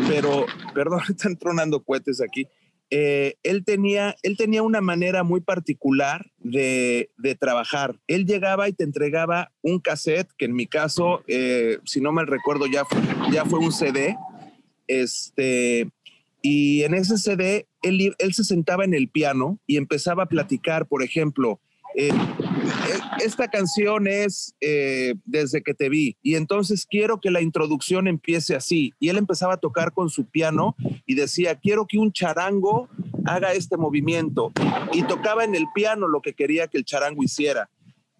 pero, 0.08 0.46
perdón, 0.74 1.02
están 1.10 1.36
tronando 1.36 1.84
cohetes 1.84 2.22
aquí. 2.22 2.48
Eh, 2.90 3.36
él, 3.44 3.66
tenía, 3.66 4.16
él 4.24 4.38
tenía 4.38 4.64
una 4.64 4.80
manera 4.80 5.24
muy 5.24 5.42
particular 5.42 6.32
de, 6.40 7.10
trabajar. 7.40 8.00
Él 8.08 8.26
llegaba 8.26 8.70
y 8.70 8.74
te 8.74 8.84
entregaba 8.84 9.52
un 9.62 9.80
cassette, 9.80 10.30
que 10.38 10.46
en 10.46 10.56
mi 10.56 10.68
caso, 10.68 11.24
eh, 11.28 11.80
si 11.86 12.00
no 12.00 12.12
mal 12.12 12.28
recuerdo, 12.28 12.66
ya 12.68 12.86
fue, 12.86 13.60
un 13.60 13.72
CD. 13.72 14.18
Este, 14.88 15.90
y 16.42 16.84
en 16.84 16.94
ese 16.94 17.18
CD, 17.18 17.68
él, 17.82 18.16
él 18.18 18.34
se 18.34 18.44
sentaba 18.44 18.86
en 18.86 18.94
el 18.94 19.10
piano 19.10 19.60
y 19.68 19.78
empezaba 19.78 20.24
a 20.24 20.30
platicar, 20.30 20.88
por 20.88 21.04
ejemplo, 21.04 21.60
eh, 21.96 22.12
esta 23.24 23.47
canción 23.47 24.07
es 24.07 24.53
eh, 24.61 25.15
Desde 25.26 25.61
que 25.61 25.74
te 25.74 25.89
vi 25.89 26.18
y 26.22 26.36
entonces 26.36 26.86
quiero 26.86 27.20
que 27.20 27.32
la 27.32 27.41
introducción 27.41 28.07
empiece 28.07 28.55
así. 28.55 28.93
Y 28.99 29.09
él 29.09 29.18
empezaba 29.18 29.55
a 29.55 29.57
tocar 29.57 29.93
con 29.93 30.09
su 30.09 30.26
piano 30.26 30.76
y 31.05 31.15
decía, 31.15 31.55
quiero 31.55 31.86
que 31.88 31.97
un 31.97 32.11
charango 32.11 32.89
haga 33.26 33.53
este 33.53 33.78
movimiento. 33.78 34.51
Y 34.93 35.03
tocaba 35.03 35.43
en 35.43 35.55
el 35.55 35.65
piano 35.74 36.07
lo 36.07 36.22
que 36.22 36.34
quería 36.34 36.68
que 36.68 36.78
el 36.78 36.86
charango 36.86 37.24
hiciera. 37.24 37.70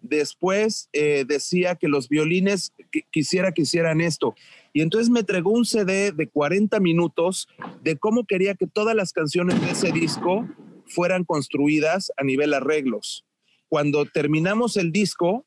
Después 0.00 0.88
eh, 0.92 1.24
decía 1.26 1.74
que 1.74 1.88
los 1.88 2.08
violines 2.08 2.72
quisiera 3.10 3.52
que 3.52 3.62
hicieran 3.62 4.00
esto. 4.00 4.34
Y 4.72 4.82
entonces 4.82 5.10
me 5.10 5.20
entregó 5.20 5.50
un 5.50 5.64
CD 5.64 6.12
de 6.12 6.28
40 6.28 6.78
minutos 6.80 7.48
de 7.82 7.96
cómo 7.96 8.24
quería 8.24 8.54
que 8.54 8.66
todas 8.66 8.94
las 8.94 9.12
canciones 9.12 9.60
de 9.60 9.70
ese 9.70 9.92
disco 9.92 10.48
fueran 10.86 11.24
construidas 11.24 12.12
a 12.16 12.24
nivel 12.24 12.54
arreglos 12.54 13.24
cuando 13.68 14.06
terminamos 14.06 14.76
el 14.76 14.92
disco, 14.92 15.46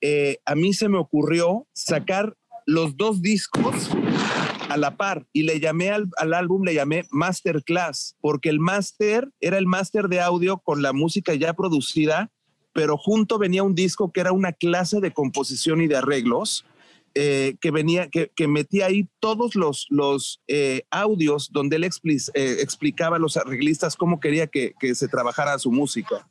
eh, 0.00 0.38
a 0.44 0.54
mí 0.54 0.74
se 0.74 0.88
me 0.88 0.98
ocurrió 0.98 1.66
sacar 1.72 2.36
los 2.66 2.96
dos 2.96 3.22
discos 3.22 3.90
a 4.68 4.76
la 4.76 4.96
par 4.96 5.26
y 5.32 5.42
le 5.42 5.60
llamé 5.60 5.90
al, 5.90 6.34
álbum, 6.34 6.64
le 6.64 6.74
llamé 6.74 7.04
Masterclass, 7.10 8.16
porque 8.20 8.48
el 8.48 8.60
master 8.60 9.30
era 9.40 9.58
el 9.58 9.66
master 9.66 10.08
de 10.08 10.20
audio 10.20 10.58
con 10.58 10.82
la 10.82 10.92
música 10.92 11.34
ya 11.34 11.54
producida, 11.54 12.30
pero 12.72 12.96
junto 12.96 13.38
venía 13.38 13.62
un 13.62 13.74
disco 13.74 14.12
que 14.12 14.20
era 14.20 14.32
una 14.32 14.52
clase 14.52 15.00
de 15.00 15.12
composición 15.12 15.80
y 15.80 15.86
de 15.86 15.96
arreglos. 15.96 16.64
Eh, 17.16 17.54
que 17.60 17.70
venía, 17.70 18.08
que, 18.10 18.48
metía 18.48 18.86
ahí 18.86 19.08
todos 19.20 19.54
los, 19.54 19.86
los 19.88 20.42
eh, 20.48 20.82
audios 20.90 21.52
donde 21.52 21.76
él 21.76 21.84
explicaba 21.84 23.18
a 23.18 23.20
los 23.20 23.36
arreglistas 23.36 23.94
cómo 23.94 24.18
quería 24.18 24.48
que, 24.48 24.74
que 24.80 24.96
se 24.96 25.06
trabajara 25.06 25.56
su 25.60 25.70
música. 25.70 26.28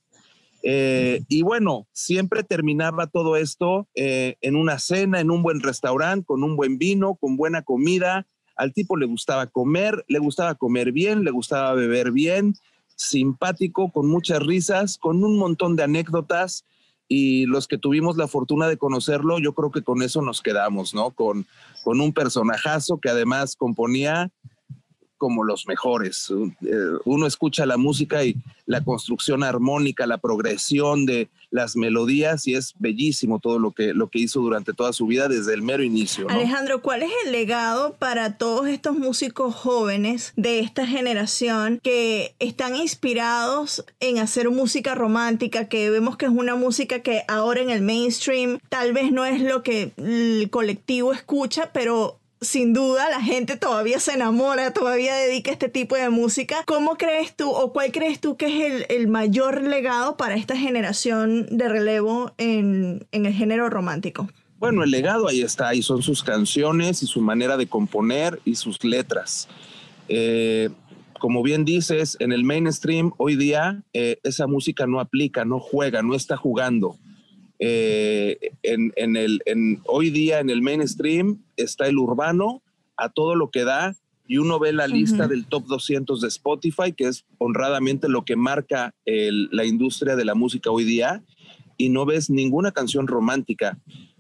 Eh, 0.66 1.26
y 1.28 1.42
bueno, 1.42 1.88
siempre 1.92 2.44
terminaba 2.44 3.08
todo 3.08 3.36
esto 3.36 3.90
eh, 3.96 4.38
en 4.40 4.56
una 4.56 4.80
cena, 4.80 5.20
en 5.20 5.30
un 5.30 5.44
buen 5.44 5.60
restaurante, 5.60 6.26
con 6.26 6.42
un 6.44 6.56
buen 6.56 6.78
vino, 6.78 7.16
con 7.16 7.36
buena 7.36 7.64
comida. 7.64 8.26
Al 8.56 8.74
tipo 8.74 8.96
le 8.96 9.06
gustaba 9.06 9.48
comer, 9.48 10.06
le 10.08 10.20
gustaba 10.20 10.56
comer 10.56 10.94
bien, 10.94 11.26
le 11.26 11.32
gustaba 11.32 11.74
beber 11.74 12.12
bien, 12.12 12.56
simpático, 12.96 13.92
con 13.92 14.08
muchas 14.08 14.40
risas, 14.42 14.98
con 14.98 15.24
un 15.24 15.38
montón 15.38 15.76
de 15.76 15.84
anécdotas. 15.84 16.66
Y 17.10 17.46
los 17.46 17.68
que 17.68 17.78
tuvimos 17.78 18.16
la 18.16 18.30
fortuna 18.30 18.68
de 18.68 18.78
conocerlo, 18.78 19.38
yo 19.40 19.54
creo 19.54 19.72
que 19.72 19.84
con 19.84 20.02
eso 20.02 20.22
nos 20.22 20.42
quedamos, 20.42 20.94
¿no? 20.94 21.12
Con, 21.12 21.46
con 21.84 22.00
un 22.00 22.14
personajazo 22.14 23.00
que 23.00 23.10
además 23.10 23.58
componía 23.58 24.32
como 25.24 25.46
los 25.46 25.66
mejores. 25.68 26.30
Eh, 26.66 26.76
uno 27.06 27.26
escucha 27.26 27.66
la 27.66 27.78
música 27.78 28.26
y 28.26 28.36
la 28.66 28.84
construcción 28.84 29.42
armónica, 29.42 30.06
la 30.06 30.18
progresión 30.18 31.06
de 31.06 31.30
las 31.50 31.78
melodías 31.78 32.46
y 32.46 32.56
es 32.56 32.74
bellísimo 32.78 33.40
todo 33.40 33.58
lo 33.58 33.72
que, 33.72 33.94
lo 33.94 34.10
que 34.10 34.20
hizo 34.20 34.42
durante 34.42 34.74
toda 34.74 34.92
su 34.92 35.08
vida 35.08 35.30
desde 35.30 35.54
el 35.54 35.62
mero 35.62 35.82
inicio. 35.82 36.30
Alejandro, 36.30 36.82
¿cuál 36.82 37.04
es 37.04 37.12
el 37.26 37.32
legado 37.32 37.94
para 37.94 38.38
todos 38.38 38.68
estos 38.68 38.98
músicos 38.98 39.56
jóvenes 39.56 40.34
de 40.36 40.60
esta 40.60 40.86
generación 40.86 41.80
que 41.82 42.36
están 42.40 42.76
inspirados 42.76 43.86
en 44.02 44.18
hacer 44.18 44.50
música 44.50 44.94
romántica, 44.94 45.70
que 45.70 45.90
vemos 45.90 46.18
que 46.18 46.26
es 46.26 46.32
una 46.32 46.56
música 46.56 47.00
que 47.00 47.22
ahora 47.30 47.62
en 47.62 47.70
el 47.70 47.82
mainstream 47.82 48.60
tal 48.68 48.92
vez 48.92 49.14
no 49.14 49.24
es 49.24 49.42
lo 49.42 49.64
que 49.64 49.94
el 49.96 50.50
colectivo 50.50 51.14
escucha, 51.14 51.72
pero 51.72 52.20
sin 52.44 52.74
duda 52.74 53.10
la 53.10 53.22
gente 53.22 53.58
todavía 53.58 54.00
se 54.00 54.14
enamora, 54.14 54.74
todavía 54.74 55.16
dedica 55.16 55.52
este 55.52 55.70
tipo 55.70 55.96
de 55.96 56.10
música. 56.10 56.64
¿Cómo 56.66 56.96
crees 56.96 57.36
tú 57.36 57.50
o 57.50 57.74
cuál 57.74 57.92
crees 57.92 58.20
tú 58.20 58.38
que 58.38 58.46
es 58.46 58.86
el, 58.90 59.08
mayor 59.08 59.62
legado 59.62 60.18
para 60.18 60.36
esta 60.36 60.56
generación 60.58 61.46
de 61.52 61.70
relevo 61.70 62.34
en, 62.38 63.06
el 63.12 63.34
género 63.34 63.70
romántico? 63.70 64.30
Bueno, 64.60 64.84
el 64.84 64.92
legado 64.92 65.28
ahí 65.28 65.42
está, 65.42 65.70
ahí 65.70 65.82
son 65.82 66.02
sus 66.02 66.24
canciones 66.24 67.04
y 67.04 67.08
su 67.08 67.22
manera 67.22 67.58
de 67.58 67.68
componer 67.68 68.40
y 68.46 68.56
sus 68.56 68.84
letras. 68.84 69.48
Eh, 70.08 70.70
como 71.20 71.44
bien 71.44 71.66
dices, 71.66 72.18
en 72.20 72.32
el 72.32 72.44
mainstream 72.44 73.12
hoy 73.18 73.36
día 73.36 73.84
eh, 73.94 74.20
esa 74.24 74.48
música 74.48 74.88
no 74.88 75.00
aplica, 75.00 75.46
no 75.46 75.60
juega, 75.60 76.02
no 76.02 76.16
está 76.16 76.38
jugando. 76.38 76.98
Eh, 77.60 78.52
en, 78.64 79.16
el, 79.16 79.42
en, 79.46 79.80
hoy 79.86 80.10
día 80.10 80.40
en 80.40 80.50
el 80.50 80.62
mainstream 80.62 81.43
está 81.58 81.88
el 81.88 81.98
urbano 81.98 82.62
a 82.98 83.10
todo 83.10 83.36
lo 83.36 83.50
que 83.50 83.64
da 83.64 83.96
y 84.28 84.38
uno 84.38 84.58
ve 84.60 84.72
la 84.72 84.88
lista 84.88 85.28
del 85.28 85.46
top 85.46 85.66
200 85.66 86.22
de 86.22 86.28
Spotify, 86.30 86.94
que 86.96 87.08
es 87.08 87.26
honradamente 87.40 88.08
lo 88.08 88.24
que 88.24 88.36
marca 88.36 88.96
la 89.06 89.66
industria 89.66 90.16
de 90.16 90.26
la 90.26 90.34
música 90.34 90.72
hoy 90.72 90.86
día, 90.86 91.24
y 91.78 91.90
no 91.90 92.06
ves 92.06 92.30
ninguna 92.30 92.72
canción 92.72 93.08
romántica. 93.08 93.78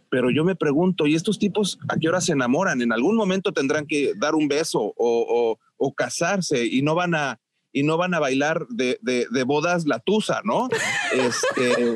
Pero 0.10 0.30
yo 0.30 0.44
me 0.44 0.56
pregunto, 0.56 1.08
¿y 1.08 1.16
estos 1.16 1.40
tipos 1.40 1.80
a 1.88 1.98
qué 1.98 2.10
hora 2.10 2.20
se 2.20 2.34
enamoran? 2.34 2.82
En 2.82 2.92
algún 2.92 3.16
momento 3.16 3.54
tendrán 3.54 3.88
que 3.88 4.14
dar 4.16 4.36
un 4.36 4.48
beso 4.48 4.94
o, 4.98 5.58
o 5.78 5.94
casarse 5.94 6.66
y 6.66 6.82
no 6.82 6.96
van 6.96 7.16
a, 7.16 7.40
y 7.74 7.82
no 7.82 7.98
van 7.98 8.14
a 8.14 8.20
bailar 8.20 8.68
de, 8.70 9.00
de, 9.02 9.44
bodas 9.44 9.86
la 9.88 10.00
tusa, 10.00 10.42
¿no? 10.46 10.70
Este, 11.12 11.94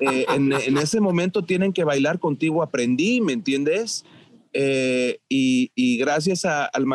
eh, 0.00 0.26
en, 0.34 0.76
ese 0.76 1.00
momento 1.00 1.42
tienen 1.42 1.72
que 1.72 1.84
bailar 1.84 2.18
contigo, 2.18 2.62
aprendí, 2.62 3.20
¿me 3.20 3.32
entiendes? 3.32 4.04
Eh, 4.52 5.18
y, 5.28 5.98
gracias 5.98 6.44
al, 6.44 6.86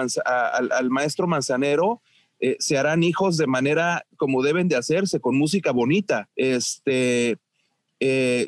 maestro 0.89 1.27
Manzanero, 1.27 2.01
eh, 2.39 2.57
se 2.59 2.77
harán 2.77 3.03
hijos 3.03 3.37
de 3.37 3.47
manera 3.47 4.05
como 4.17 4.43
deben 4.43 4.67
de 4.67 4.75
hacerse, 4.75 5.19
con 5.19 5.37
música 5.37 5.71
bonita. 5.71 6.29
Este, 6.35 7.37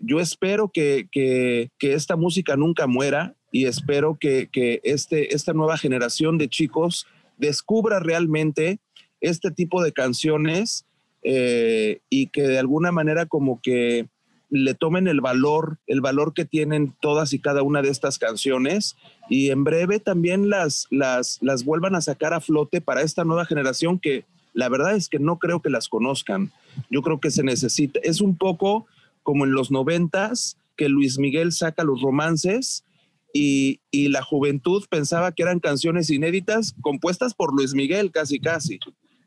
yo 0.04 0.20
espero 0.20 0.70
que, 0.70 1.08
que, 1.12 1.70
que, 1.78 1.94
esta 1.94 2.18
música 2.18 2.58
nunca 2.58 2.88
muera 2.88 3.36
y 3.52 3.68
espero 3.68 4.18
que, 4.20 4.50
que 4.52 4.82
este, 4.84 5.34
esta 5.34 5.54
nueva 5.54 5.78
generación 5.78 6.38
de 6.38 6.50
chicos 6.50 7.08
descubra 7.38 8.00
realmente 8.00 8.80
este 9.22 9.52
tipo 9.52 9.82
de 9.82 9.94
canciones 9.94 10.86
eh, 11.24 12.02
y 12.10 12.28
que 12.28 12.44
de 12.44 12.60
alguna 12.60 12.92
manera 12.92 13.26
como 13.26 13.60
que 13.62 14.08
le 14.50 14.74
tomen 14.74 15.08
el 15.08 15.22
valor, 15.22 15.80
el 15.88 16.02
valor 16.02 16.34
que 16.34 16.46
tienen 16.46 16.94
todas 17.02 17.34
y 17.34 17.40
cada 17.40 17.64
una 17.64 17.82
de 17.82 17.90
estas 17.90 18.20
canciones 18.20 18.96
y 19.30 19.50
en 19.50 19.64
breve 19.64 20.00
también 20.00 20.50
las, 20.50 20.88
las, 20.92 21.40
las 21.42 21.66
vuelvan 21.66 21.96
a 21.96 22.02
sacar 22.02 22.34
a 22.34 22.42
flote 22.42 22.82
para 22.82 23.02
esta 23.02 23.24
nueva 23.24 23.46
generación 23.46 24.00
que 24.00 24.26
la 24.54 24.70
verdad 24.70 24.96
es 24.96 25.10
que 25.10 25.20
no 25.20 25.38
creo 25.38 25.62
que 25.62 25.70
las 25.70 25.90
conozcan. 25.90 26.52
Yo 26.90 27.02
creo 27.02 27.20
que 27.20 27.32
se 27.32 27.44
necesita, 27.44 28.00
es 28.04 28.22
un 28.22 28.38
poco 28.38 28.86
como 29.24 29.46
en 29.46 29.52
los 29.52 29.72
noventas 29.72 30.58
que 30.78 30.90
Luis 30.90 31.18
Miguel 31.18 31.52
saca 31.52 31.84
los 31.84 32.02
romances 32.02 32.86
y, 33.34 33.82
y, 33.92 34.08
la 34.08 34.22
juventud 34.22 34.86
pensaba 34.90 35.34
que 35.34 35.44
eran 35.44 35.60
canciones 35.60 36.10
inéditas 36.10 36.74
compuestas 36.80 37.34
por 37.34 37.54
Luis 37.54 37.74
Miguel 37.74 38.12
casi 38.12 38.40
casi. 38.40 38.80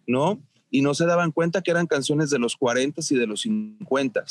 ¿no? 0.09 0.41
Y 0.71 0.83
no 0.83 0.95
se 0.95 1.07
daban 1.07 1.33
cuenta 1.33 1.63
que 1.63 1.71
eran 1.71 1.87
canciones 1.87 2.31
de 2.31 2.39
los 2.39 2.57
40 2.57 3.01
y 3.11 3.15
de 3.17 3.27
los 3.27 3.43
50. 3.43 4.25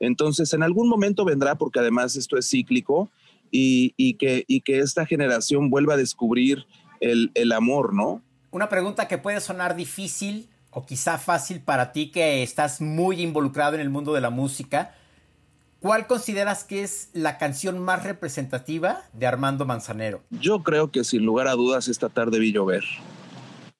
Entonces, 0.00 0.52
en 0.54 0.62
algún 0.62 0.88
momento 0.88 1.24
vendrá, 1.24 1.56
porque 1.56 1.80
además 1.80 2.16
esto 2.16 2.36
es 2.36 2.48
cíclico, 2.48 3.10
y, 3.52 4.14
que, 4.14 4.44
y 4.48 4.62
que 4.62 4.78
esta 4.78 5.04
generación 5.06 5.70
vuelva 5.70 5.94
a 5.94 5.96
descubrir 5.98 6.66
el, 7.00 7.30
el 7.34 7.52
amor, 7.52 7.92
¿no? 7.94 8.22
Una 8.50 8.68
pregunta 8.68 9.08
que 9.08 9.18
puede 9.18 9.40
sonar 9.40 9.76
difícil 9.76 10.48
o 10.70 10.86
quizá 10.86 11.18
fácil 11.18 11.60
para 11.60 11.92
ti 11.92 12.10
que 12.10 12.42
estás 12.42 12.80
muy 12.80 13.20
involucrado 13.20 13.74
en 13.74 13.80
el 13.80 13.90
mundo 13.90 14.14
de 14.14 14.20
la 14.20 14.30
música. 14.30 14.94
¿Cuál 15.80 16.06
consideras 16.06 16.64
que 16.64 16.82
es 16.82 17.10
la 17.12 17.38
canción 17.38 17.78
más 17.78 18.04
representativa 18.04 19.02
de 19.12 19.26
Armando 19.26 19.66
Manzanero? 19.66 20.22
Yo 20.30 20.62
creo 20.62 20.90
que 20.90 21.04
sin 21.04 21.24
lugar 21.24 21.48
a 21.48 21.52
dudas 21.52 21.88
esta 21.88 22.08
tarde 22.08 22.38
vi 22.38 22.52
llover. 22.52 22.84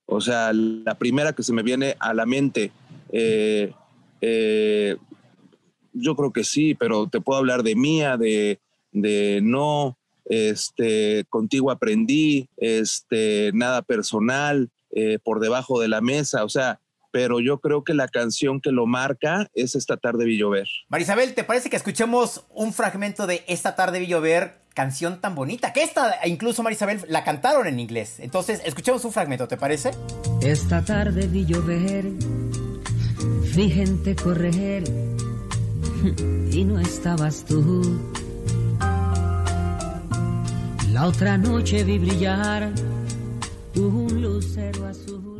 O 0.07 0.21
sea, 0.21 0.53
la 0.53 0.95
primera 0.97 1.33
que 1.33 1.43
se 1.43 1.53
me 1.53 1.63
viene 1.63 1.97
a 1.99 2.15
la 2.15 2.27
mente, 2.27 2.71
eh, 3.13 3.73
eh, 4.21 4.97
yo 5.93 6.17
creo 6.17 6.33
que 6.33 6.45
sí, 6.45 6.75
pero 6.75 7.09
te 7.09 7.21
puedo 7.21 7.39
hablar 7.39 7.63
de 7.63 7.77
mía, 7.77 8.17
de, 8.17 8.61
de 8.93 9.41
no, 9.43 9.97
este, 10.27 11.25
contigo 11.29 11.71
aprendí, 11.71 12.49
este, 12.57 13.51
nada 13.55 13.83
personal, 13.83 14.71
eh, 14.95 15.19
por 15.23 15.41
debajo 15.41 15.81
de 15.81 15.89
la 15.89 16.01
mesa, 16.01 16.45
o 16.45 16.49
sea, 16.49 16.81
pero 17.11 17.41
yo 17.41 17.61
creo 17.61 17.85
que 17.85 17.95
la 17.95 18.09
canción 18.09 18.61
que 18.61 18.73
lo 18.73 18.87
marca 18.87 19.51
es 19.55 19.75
Esta 19.75 19.99
tarde 19.99 20.25
vi 20.25 20.39
llover. 20.39 20.67
Marisabel, 20.89 21.35
¿te 21.35 21.45
parece 21.45 21.69
que 21.69 21.77
escuchemos 21.77 22.47
un 22.49 22.73
fragmento 22.73 23.27
de 23.27 23.45
Esta 23.47 23.77
tarde 23.77 23.99
vi 24.01 24.07
llover 24.07 24.62
canción 24.75 25.21
tan 25.21 25.35
bonita, 25.35 25.73
que 25.73 25.83
esta, 25.83 26.27
incluso 26.27 26.63
Marisabel, 26.63 27.01
la 27.09 27.25
cantaron 27.25 27.67
en 27.67 27.79
inglés. 27.79 28.17
Entonces, 28.19 28.61
escuchemos 28.65 29.05
un 29.05 29.13
fragmento, 29.13 29.49
¿te 29.49 29.57
parece? 29.57 29.93
Esta 30.41 30.85
tarde 30.85 31.27
vi 31.27 31.45
llover, 31.45 32.05
vi 33.55 33.71
gente 33.71 34.15
correr 34.17 34.85
y 36.51 36.65
no 36.65 36.81
estabas 36.81 37.45
tú. 37.45 38.01
La 40.91 41.07
otra 41.07 41.39
noche 41.39 41.85
vi 41.85 41.99
brillar 41.99 42.71
un 43.77 44.23
lucero 44.23 44.87
azul. 44.87 45.32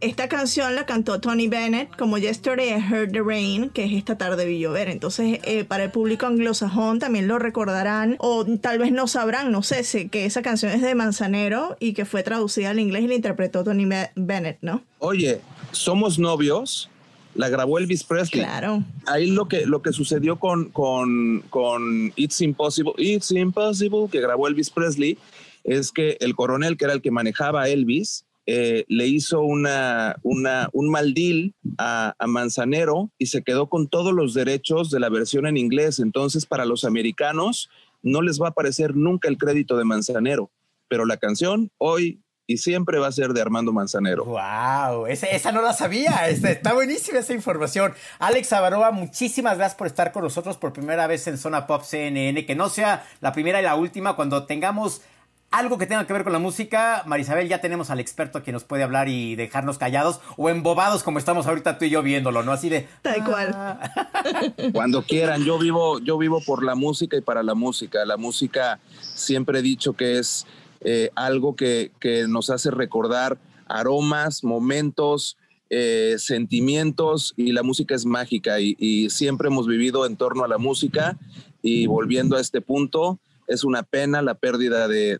Esta 0.00 0.28
canción 0.28 0.76
la 0.76 0.86
cantó 0.86 1.20
Tony 1.20 1.48
Bennett 1.48 1.96
como 1.96 2.18
Yesterday 2.18 2.68
I 2.68 2.80
Heard 2.80 3.10
the 3.10 3.20
Rain, 3.20 3.70
que 3.70 3.84
es 3.84 3.92
esta 3.92 4.16
tarde 4.16 4.46
vi 4.46 4.60
llover. 4.60 4.88
Entonces, 4.88 5.40
eh, 5.42 5.64
para 5.64 5.84
el 5.84 5.90
público 5.90 6.26
anglosajón 6.26 7.00
también 7.00 7.26
lo 7.26 7.40
recordarán 7.40 8.14
o 8.20 8.44
tal 8.60 8.78
vez 8.78 8.92
no 8.92 9.08
sabrán, 9.08 9.50
no 9.50 9.64
sé, 9.64 9.82
sé 9.82 10.08
que 10.08 10.24
esa 10.24 10.40
canción 10.40 10.70
es 10.70 10.82
de 10.82 10.94
Manzanero 10.94 11.76
y 11.80 11.94
que 11.94 12.04
fue 12.04 12.22
traducida 12.22 12.70
al 12.70 12.78
inglés 12.78 13.02
y 13.02 13.08
la 13.08 13.14
interpretó 13.14 13.64
Tony 13.64 13.88
Bennett, 14.14 14.58
¿no? 14.60 14.82
Oye, 15.00 15.40
somos 15.72 16.18
novios. 16.18 16.88
La 17.34 17.48
grabó 17.48 17.78
Elvis 17.78 18.02
Presley. 18.02 18.42
Claro. 18.42 18.82
Ahí 19.06 19.30
lo 19.30 19.46
que, 19.46 19.64
lo 19.64 19.80
que 19.80 19.92
sucedió 19.92 20.40
con, 20.40 20.70
con, 20.70 21.44
con 21.50 22.12
It's 22.16 22.40
Impossible, 22.40 22.94
It's 22.96 23.30
Impossible, 23.30 24.08
que 24.10 24.20
grabó 24.20 24.48
Elvis 24.48 24.70
Presley, 24.70 25.18
es 25.62 25.92
que 25.92 26.16
el 26.20 26.34
coronel, 26.34 26.76
que 26.76 26.86
era 26.86 26.94
el 26.94 27.02
que 27.02 27.12
manejaba 27.12 27.62
a 27.62 27.68
Elvis, 27.68 28.24
eh, 28.50 28.86
le 28.88 29.06
hizo 29.06 29.42
una, 29.42 30.16
una, 30.22 30.70
un 30.72 30.88
mal 30.90 31.12
deal 31.12 31.54
a, 31.76 32.14
Manzanero 32.26 33.10
y 33.18 33.26
se 33.26 33.42
quedó 33.42 33.68
con 33.68 33.88
todos 33.88 34.14
los 34.14 34.32
derechos 34.32 34.90
de 34.90 35.00
la 35.00 35.10
versión 35.10 35.46
en 35.46 35.58
inglés. 35.58 35.98
Entonces, 35.98 36.46
para 36.46 36.64
los 36.64 36.84
americanos 36.84 37.68
no 38.02 38.22
les 38.22 38.40
va 38.40 38.46
a 38.46 38.50
aparecer 38.50 38.96
nunca 38.96 39.28
el 39.28 39.36
crédito 39.36 39.76
de 39.76 39.84
Manzanero, 39.84 40.50
pero 40.88 41.04
la 41.04 41.18
canción 41.18 41.70
hoy 41.76 42.22
y 42.46 42.56
siempre 42.56 42.98
va 42.98 43.08
a 43.08 43.12
ser 43.12 43.34
de 43.34 43.42
Armando 43.42 43.70
Manzanero. 43.74 44.24
¡Wow! 44.24 45.04
Esa, 45.08 45.52
no 45.52 45.60
la 45.60 45.74
sabía. 45.74 46.30
Está, 46.30 46.50
está, 46.50 46.72
buenísima 46.72 47.18
esa 47.18 47.34
información. 47.34 47.92
Alex 48.18 48.50
Avaroa, 48.54 48.92
muchísimas 48.92 49.58
gracias 49.58 49.76
por 49.76 49.88
estar 49.88 50.10
con 50.10 50.22
nosotros 50.22 50.56
por 50.56 50.72
primera 50.72 51.06
vez 51.06 51.26
en 51.26 51.36
Zona 51.36 51.66
Pop 51.66 51.82
CNN. 51.82 52.46
Que 52.46 52.54
no 52.54 52.70
sea 52.70 53.04
la 53.20 53.34
primera 53.34 53.60
y 53.60 53.64
la 53.64 53.74
última 53.74 54.16
cuando 54.16 54.46
tengamos 54.46 55.02
algo 55.50 55.78
que 55.78 55.86
tenga 55.86 56.06
que 56.06 56.12
ver 56.12 56.24
con 56.24 56.32
la 56.32 56.38
música, 56.38 57.02
Marisabel, 57.06 57.48
ya 57.48 57.60
tenemos 57.60 57.90
al 57.90 58.00
experto 58.00 58.42
que 58.42 58.52
nos 58.52 58.64
puede 58.64 58.82
hablar 58.82 59.08
y 59.08 59.34
dejarnos 59.34 59.78
callados 59.78 60.20
o 60.36 60.50
embobados 60.50 61.02
como 61.02 61.18
estamos 61.18 61.46
ahorita 61.46 61.78
tú 61.78 61.86
y 61.86 61.90
yo 61.90 62.02
viéndolo, 62.02 62.42
¿no? 62.42 62.52
Así 62.52 62.68
de... 62.68 62.86
Tal 63.02 63.24
cual. 63.24 63.52
Ah". 63.54 63.90
Cuando 64.72 65.02
quieran, 65.02 65.44
yo 65.44 65.58
vivo, 65.58 66.00
yo 66.00 66.18
vivo 66.18 66.42
por 66.44 66.62
la 66.62 66.74
música 66.74 67.16
y 67.16 67.22
para 67.22 67.42
la 67.42 67.54
música. 67.54 68.04
La 68.04 68.18
música 68.18 68.78
siempre 69.00 69.60
he 69.60 69.62
dicho 69.62 69.94
que 69.94 70.18
es 70.18 70.46
eh, 70.82 71.10
algo 71.14 71.56
que, 71.56 71.92
nos 72.28 72.50
hace 72.50 72.70
recordar 72.70 73.38
aromas, 73.66 74.44
momentos, 74.44 75.38
eh, 75.70 76.16
sentimientos 76.18 77.32
y 77.36 77.52
la 77.52 77.62
música 77.62 77.94
es 77.94 78.04
mágica 78.04 78.60
y, 78.60 78.76
y 78.78 79.10
siempre 79.10 79.48
hemos 79.48 79.66
vivido 79.66 80.06
en 80.06 80.16
torno 80.16 80.44
a 80.44 80.48
la 80.48 80.58
música 80.58 81.18
y 81.62 81.86
volviendo 81.86 82.36
a 82.36 82.40
este 82.40 82.60
punto, 82.60 83.18
es 83.48 83.64
una 83.64 83.82
pena 83.82 84.22
la 84.22 84.34
pérdida 84.34 84.86
de, 84.86 85.18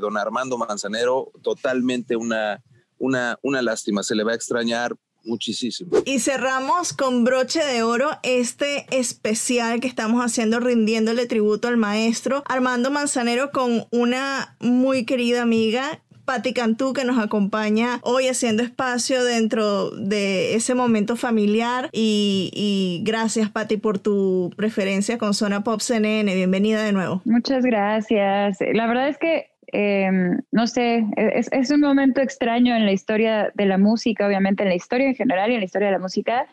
don 0.00 0.18
Armando 0.18 0.58
Manzanero, 0.58 1.32
totalmente 1.42 2.16
una, 2.16 2.62
una, 2.98 3.38
una 3.42 3.62
lástima, 3.62 4.02
se 4.02 4.14
le 4.14 4.24
va 4.24 4.32
a 4.32 4.34
extrañar 4.34 4.94
muchísimo. 5.24 6.02
Y 6.04 6.18
cerramos 6.18 6.92
con 6.92 7.24
broche 7.24 7.64
de 7.64 7.84
oro 7.84 8.10
este 8.24 8.86
especial 8.90 9.80
que 9.80 9.86
estamos 9.86 10.20
haciendo 10.24 10.58
rindiéndole 10.58 11.26
tributo 11.26 11.68
al 11.68 11.76
maestro 11.76 12.42
Armando 12.46 12.90
Manzanero 12.90 13.52
con 13.52 13.86
una 13.92 14.56
muy 14.60 15.04
querida 15.04 15.42
amiga 15.42 16.02
Patti 16.24 16.52
Cantú 16.52 16.92
que 16.92 17.04
nos 17.04 17.18
acompaña 17.18 17.98
hoy 18.02 18.28
haciendo 18.28 18.62
espacio 18.62 19.24
dentro 19.24 19.90
de 19.90 20.54
ese 20.54 20.74
momento 20.74 21.16
familiar 21.16 21.88
y, 21.92 23.02
gracias 23.04 23.50
Patti 23.50 23.76
por 23.76 23.98
tu 23.98 24.50
preferencia 24.56 25.18
con 25.18 25.34
Zona 25.34 25.64
Pop 25.64 25.80
CNN. 25.80 26.34
Bienvenida 26.34 26.82
de 26.82 26.92
nuevo. 26.92 27.22
Muchas 27.24 27.64
gracias. 27.64 28.58
La 28.72 28.86
verdad 28.86 29.08
es 29.08 29.18
que 29.18 29.46
em, 29.72 30.40
no 30.50 30.66
sé, 30.66 31.04
es, 31.16 31.48
es, 31.52 31.70
un 31.70 31.80
momento 31.80 32.20
extraño 32.20 32.76
en 32.76 32.84
la 32.84 32.92
historia 32.92 33.50
de 33.54 33.66
la 33.66 33.78
música, 33.78 34.26
obviamente 34.26 34.62
en 34.62 34.68
la 34.68 34.74
historia 34.74 35.08
en 35.08 35.14
general 35.14 35.50
y 35.50 35.54
en 35.54 35.60
la 35.60 35.66
historia 35.66 35.88
de 35.88 35.92
la 35.92 35.98
música, 35.98 36.46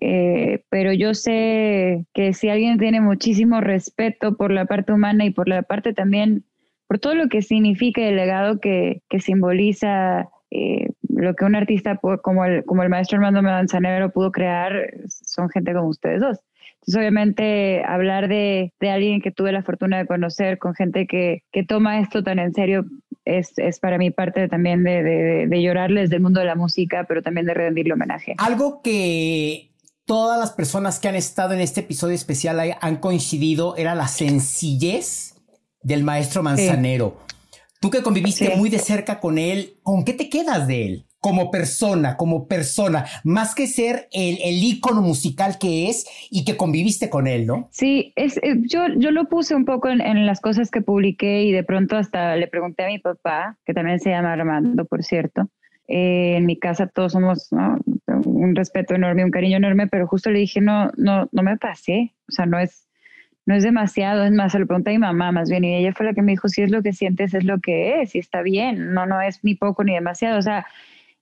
eh, 0.00 0.64
pero 0.70 0.92
yo 0.92 1.14
sé 1.14 2.06
que 2.14 2.32
si 2.32 2.48
alguien 2.48 2.78
tiene 2.78 3.00
muchísimo 3.00 3.60
respeto 3.60 4.36
por 4.36 4.50
la 4.50 4.64
parte 4.64 4.92
humana 4.92 5.24
y 5.24 5.30
por 5.30 5.48
la 5.48 5.62
parte 5.62 5.92
también 5.92 6.44
por 6.92 6.98
todo 6.98 7.14
lo 7.14 7.28
que 7.30 7.40
significa 7.40 8.02
el 8.02 8.16
legado 8.16 8.60
que, 8.60 9.00
que 9.08 9.18
simboliza 9.18 10.28
eh, 10.50 10.90
lo 11.08 11.34
que 11.34 11.46
un 11.46 11.54
artista 11.54 11.98
como 12.22 12.44
el, 12.44 12.66
como 12.66 12.82
el 12.82 12.90
maestro 12.90 13.16
Armando 13.16 13.40
Manzanero 13.40 14.10
pudo 14.10 14.30
crear, 14.30 14.92
son 15.08 15.48
gente 15.48 15.72
como 15.72 15.88
ustedes 15.88 16.20
dos. 16.20 16.40
Entonces, 16.74 16.96
obviamente, 16.96 17.82
hablar 17.82 18.28
de, 18.28 18.74
de 18.78 18.90
alguien 18.90 19.22
que 19.22 19.30
tuve 19.30 19.52
la 19.52 19.62
fortuna 19.62 19.96
de 19.96 20.06
conocer, 20.06 20.58
con 20.58 20.74
gente 20.74 21.06
que, 21.06 21.44
que 21.50 21.64
toma 21.64 21.98
esto 21.98 22.22
tan 22.22 22.38
en 22.38 22.52
serio, 22.52 22.84
es, 23.24 23.54
es 23.56 23.80
para 23.80 23.96
mí 23.96 24.10
parte 24.10 24.46
también 24.48 24.84
de, 24.84 25.02
de, 25.02 25.46
de 25.46 25.62
llorarles 25.62 26.10
del 26.10 26.20
mundo 26.20 26.40
de 26.40 26.46
la 26.46 26.56
música, 26.56 27.06
pero 27.08 27.22
también 27.22 27.46
de 27.46 27.54
rendirle 27.54 27.94
homenaje. 27.94 28.34
Algo 28.36 28.82
que 28.82 29.70
todas 30.04 30.38
las 30.38 30.50
personas 30.50 31.00
que 31.00 31.08
han 31.08 31.14
estado 31.14 31.54
en 31.54 31.60
este 31.60 31.80
episodio 31.80 32.14
especial 32.14 32.60
han 32.78 32.96
coincidido 32.96 33.76
era 33.78 33.94
la 33.94 34.08
sencillez 34.08 35.31
del 35.82 36.04
maestro 36.04 36.42
Manzanero. 36.42 37.18
Tú 37.80 37.90
que 37.90 38.02
conviviste 38.02 38.54
muy 38.56 38.70
de 38.70 38.78
cerca 38.78 39.18
con 39.18 39.38
él, 39.38 39.74
¿con 39.82 40.04
qué 40.04 40.12
te 40.12 40.28
quedas 40.28 40.68
de 40.68 40.86
él? 40.86 41.06
Como 41.18 41.50
persona, 41.50 42.16
como 42.16 42.46
persona, 42.46 43.06
más 43.24 43.56
que 43.56 43.66
ser 43.66 44.08
el, 44.12 44.38
el 44.42 44.62
ícono 44.62 45.02
musical 45.02 45.58
que 45.58 45.88
es 45.88 46.06
y 46.30 46.44
que 46.44 46.56
conviviste 46.56 47.10
con 47.10 47.26
él, 47.26 47.44
¿no? 47.44 47.68
Sí, 47.72 48.12
es, 48.14 48.36
eh, 48.36 48.54
yo, 48.60 48.86
yo 48.96 49.10
lo 49.10 49.28
puse 49.28 49.56
un 49.56 49.64
poco 49.64 49.88
en, 49.88 50.26
las 50.26 50.40
cosas 50.40 50.70
que 50.70 50.80
publiqué 50.80 51.42
y 51.42 51.50
de 51.50 51.64
pronto 51.64 51.96
hasta 51.96 52.36
le 52.36 52.46
pregunté 52.46 52.84
a 52.84 52.88
mi 52.88 53.00
papá, 53.00 53.58
que 53.64 53.74
también 53.74 53.98
se 53.98 54.10
llama 54.10 54.32
Armando, 54.32 54.84
por 54.84 55.02
cierto. 55.02 55.48
Eh, 55.88 56.36
en 56.36 56.46
mi 56.46 56.56
casa 56.58 56.86
todos 56.86 57.12
somos 57.12 57.50
un 58.06 58.54
respeto 58.54 58.94
enorme, 58.94 59.24
un 59.24 59.32
cariño 59.32 59.56
enorme, 59.56 59.88
pero 59.88 60.06
justo 60.06 60.30
le 60.30 60.38
dije, 60.38 60.60
no, 60.60 60.92
no, 60.96 61.28
no 61.32 61.42
me 61.42 61.56
pasé, 61.56 62.14
o 62.28 62.32
sea, 62.32 62.46
no 62.46 62.60
es, 62.60 62.86
no 63.46 63.54
es 63.54 63.62
demasiado, 63.64 64.24
es 64.24 64.32
más, 64.32 64.52
se 64.52 64.58
lo 64.58 64.66
pregunté 64.66 64.90
a 64.90 64.92
mi 64.94 64.98
mamá 64.98 65.32
más 65.32 65.50
bien, 65.50 65.64
y 65.64 65.74
ella 65.76 65.92
fue 65.92 66.06
la 66.06 66.14
que 66.14 66.22
me 66.22 66.32
dijo, 66.32 66.48
si 66.48 66.62
es 66.62 66.70
lo 66.70 66.82
que 66.82 66.92
sientes, 66.92 67.34
es 67.34 67.44
lo 67.44 67.60
que 67.60 68.02
es, 68.02 68.14
y 68.14 68.18
está 68.18 68.42
bien, 68.42 68.94
no, 68.94 69.06
no 69.06 69.20
es 69.20 69.42
ni 69.44 69.54
poco 69.54 69.84
ni 69.84 69.94
demasiado, 69.94 70.38
o 70.38 70.42
sea, 70.42 70.66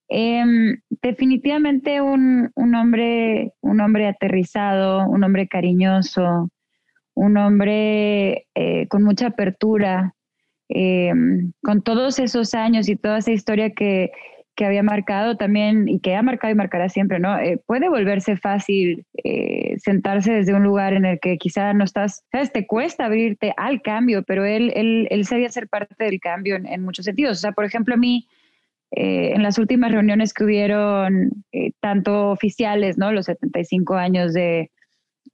em, 0.08 0.80
definitivamente 1.02 2.00
un, 2.00 2.50
un, 2.54 2.74
hombre, 2.74 3.52
un 3.60 3.80
hombre 3.80 4.06
aterrizado, 4.08 5.06
un 5.08 5.24
hombre 5.24 5.48
cariñoso, 5.48 6.50
un 7.14 7.36
hombre 7.36 8.46
eh, 8.54 8.86
con 8.88 9.02
mucha 9.02 9.28
apertura, 9.28 10.14
em, 10.68 11.52
con 11.62 11.82
todos 11.82 12.18
esos 12.18 12.54
años 12.54 12.88
y 12.88 12.96
toda 12.96 13.18
esa 13.18 13.32
historia 13.32 13.70
que, 13.70 14.10
que 14.54 14.64
había 14.64 14.82
marcado 14.82 15.36
también 15.36 15.88
y 15.88 16.00
que 16.00 16.14
ha 16.16 16.22
marcado 16.22 16.52
y 16.52 16.56
marcará 16.56 16.88
siempre, 16.88 17.18
¿no? 17.18 17.38
Eh, 17.38 17.60
puede 17.66 17.88
volverse 17.88 18.36
fácil 18.36 19.06
eh, 19.24 19.76
sentarse 19.78 20.32
desde 20.32 20.54
un 20.54 20.62
lugar 20.62 20.92
en 20.92 21.04
el 21.04 21.18
que 21.20 21.38
quizá 21.38 21.72
no 21.72 21.84
estás, 21.84 22.24
¿sabes? 22.30 22.52
Te 22.52 22.66
cuesta 22.66 23.06
abrirte 23.06 23.54
al 23.56 23.80
cambio, 23.82 24.22
pero 24.22 24.44
él, 24.44 24.72
él, 24.74 25.08
él 25.10 25.24
sabía 25.24 25.48
ser 25.48 25.68
parte 25.68 26.04
del 26.04 26.20
cambio 26.20 26.56
en, 26.56 26.82
muchos 26.82 27.04
sentidos. 27.04 27.38
O 27.38 27.40
sea, 27.40 27.52
por 27.52 27.64
ejemplo, 27.64 27.94
a 27.94 27.98
mí, 27.98 28.28
eh, 28.90 29.32
en 29.34 29.42
las 29.42 29.58
últimas 29.58 29.92
reuniones 29.92 30.34
que 30.34 30.44
hubieron, 30.44 31.44
tanto 31.80 32.30
oficiales, 32.30 32.98
¿no? 32.98 33.12
Los 33.12 33.26
75 33.26 33.94
años 33.94 34.34
de, 34.34 34.70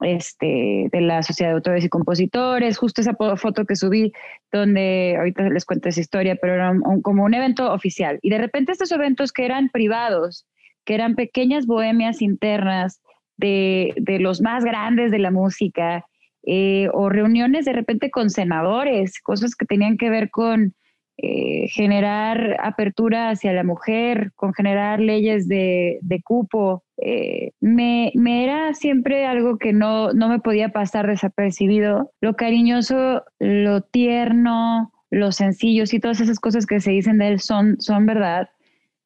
este, 0.01 0.89
de 0.93 1.01
la 1.01 1.23
Sociedad 1.23 1.51
de 1.51 1.57
Autores 1.57 1.85
y 1.85 1.89
Compositores, 1.89 2.79
justo 2.79 3.01
esa 3.01 3.15
foto 3.15 3.65
que 3.65 3.77
subí, 3.77 4.13
donde 4.53 5.15
ahorita 5.19 5.49
les 5.49 5.65
cuento 5.65 5.89
esa 5.89 6.01
historia, 6.01 6.37
pero 6.37 6.55
era 6.55 6.75
como 7.03 7.25
un 7.25 7.35
evento 7.35 7.73
oficial. 7.73 8.19
Y 8.23 8.31
de 8.31 8.39
repente 8.39 8.73
estos 8.73 8.93
eventos 8.93 9.33
que 9.33 9.45
eran 9.45 9.69
privados, 9.71 10.47
que 10.85 10.95
eran 10.95 11.15
pequeñas 11.15 11.67
bohemias 11.67 12.23
internas 12.23 13.01
de, 13.37 13.95
de 13.97 14.19
los 14.19 14.41
más 14.41 14.65
grandes 14.65 15.11
de 15.11 15.19
la 15.19 15.31
música, 15.31 16.05
eh, 16.49 16.89
o 16.93 17.09
reuniones 17.09 17.65
de 17.65 17.73
repente 17.73 18.11
con 18.11 18.31
senadores, 18.31 19.21
cosas 19.21 19.57
que 19.57 19.67
tenían 19.67 19.97
que 19.97 20.11
ver 20.11 20.31
con 20.31 20.75
eh, 21.19 21.69
generar 21.69 22.57
apertura 22.61 23.31
hacia 23.31 23.53
la 23.53 23.65
mujer, 23.65 24.33
con 24.35 24.53
generar 24.53 25.01
leyes 25.01 25.49
de, 25.49 25.99
de 26.03 26.23
cupo, 26.23 26.85
eh, 26.99 27.53
me, 27.61 28.13
me, 28.15 28.45
era 28.45 28.75
siempre 28.75 29.27
algo 29.27 29.59
que 29.59 29.73
no, 29.73 30.13
no 30.13 30.29
me 30.29 30.41
podía 30.41 30.71
pasar 30.71 31.07
desapercibido. 31.07 32.13
Lo 32.21 32.35
cariñoso, 32.35 33.25
lo 33.39 33.81
tierno, 33.83 34.93
lo 35.11 35.33
sencillo, 35.33 35.85
y 35.91 36.01
todas 36.01 36.21
esas 36.21 36.41
cosas 36.41 36.67
que 36.67 36.81
se 36.81 36.91
dicen 36.91 37.19
de 37.19 37.29
él 37.29 37.41
son, 37.41 37.81
son 37.81 38.07
verdad. 38.07 38.49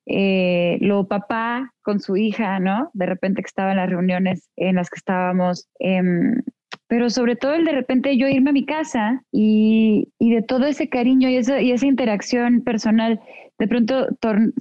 Eh, 0.07 0.79
lo 0.81 1.07
papá 1.07 1.73
con 1.83 2.01
su 2.01 2.17
hija, 2.17 2.59
¿no? 2.59 2.91
De 2.95 3.07
repente 3.07 3.43
que 3.43 3.47
estaba 3.47 3.71
en 3.71 3.77
las 3.77 3.89
reuniones 3.89 4.51
en 4.57 4.77
las 4.77 4.91
que 4.91 4.97
estábamos, 4.97 5.69
em, 5.79 6.43
pero 6.91 7.09
sobre 7.09 7.37
todo 7.37 7.55
el 7.55 7.65
de 7.65 7.71
repente 7.71 8.17
yo 8.17 8.27
irme 8.27 8.51
a 8.51 8.53
mi 8.53 8.67
casa 8.67 9.23
y, 9.31 10.09
y 10.19 10.35
de 10.35 10.43
todo 10.43 10.67
ese 10.67 10.89
cariño 10.89 11.29
y, 11.29 11.37
eso, 11.37 11.57
y 11.57 11.71
esa 11.71 11.87
interacción 11.87 12.63
personal, 12.63 13.21
de 13.61 13.69
pronto 13.69 14.09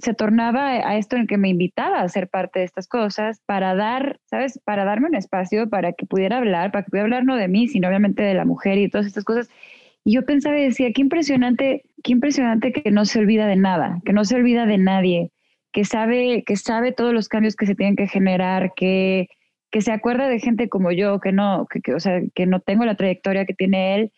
se 0.00 0.14
tornaba 0.14 0.68
a 0.68 0.96
esto 0.96 1.16
en 1.16 1.26
que 1.26 1.38
me 1.38 1.48
invitaba 1.48 2.00
a 2.00 2.08
ser 2.08 2.28
parte 2.28 2.60
de 2.60 2.66
estas 2.66 2.86
cosas 2.86 3.40
para 3.46 3.74
dar, 3.74 4.20
¿sabes? 4.26 4.60
Para 4.64 4.84
darme 4.84 5.08
un 5.08 5.16
espacio 5.16 5.68
para 5.68 5.92
que 5.92 6.06
pudiera 6.06 6.36
hablar, 6.36 6.70
para 6.70 6.84
que 6.84 6.90
pudiera 6.90 7.06
hablar 7.06 7.24
no 7.24 7.34
de 7.34 7.48
mí, 7.48 7.66
sino 7.66 7.88
obviamente 7.88 8.22
de 8.22 8.34
la 8.34 8.44
mujer 8.44 8.78
y 8.78 8.88
todas 8.88 9.08
estas 9.08 9.24
cosas. 9.24 9.50
Y 10.04 10.12
yo 10.14 10.24
pensaba 10.24 10.56
y 10.56 10.62
decía, 10.62 10.92
qué 10.94 11.00
impresionante, 11.00 11.82
qué 12.04 12.12
impresionante 12.12 12.72
que 12.72 12.92
no 12.92 13.06
se 13.06 13.18
olvida 13.18 13.48
de 13.48 13.56
nada, 13.56 14.00
que 14.04 14.12
no 14.12 14.24
se 14.24 14.36
olvida 14.36 14.66
de 14.66 14.78
nadie, 14.78 15.32
que 15.72 15.84
sabe, 15.84 16.44
que 16.46 16.54
sabe 16.54 16.92
todos 16.92 17.12
los 17.12 17.26
cambios 17.26 17.56
que 17.56 17.66
se 17.66 17.74
tienen 17.74 17.96
que 17.96 18.06
generar, 18.06 18.72
que 18.76 19.26
que 19.70 19.80
se 19.80 19.92
acuerda 19.92 20.28
de 20.28 20.40
gente 20.40 20.68
como 20.68 20.92
yo, 20.92 21.20
que 21.20 21.32
no, 21.32 21.66
que, 21.66 21.94
o 21.94 22.00
sea, 22.00 22.20
que 22.34 22.46
no 22.46 22.60
tengo 22.60 22.84
la 22.84 22.96
trayectoria 22.96 23.46
que 23.46 23.54
tiene 23.54 23.94
él 23.96 24.12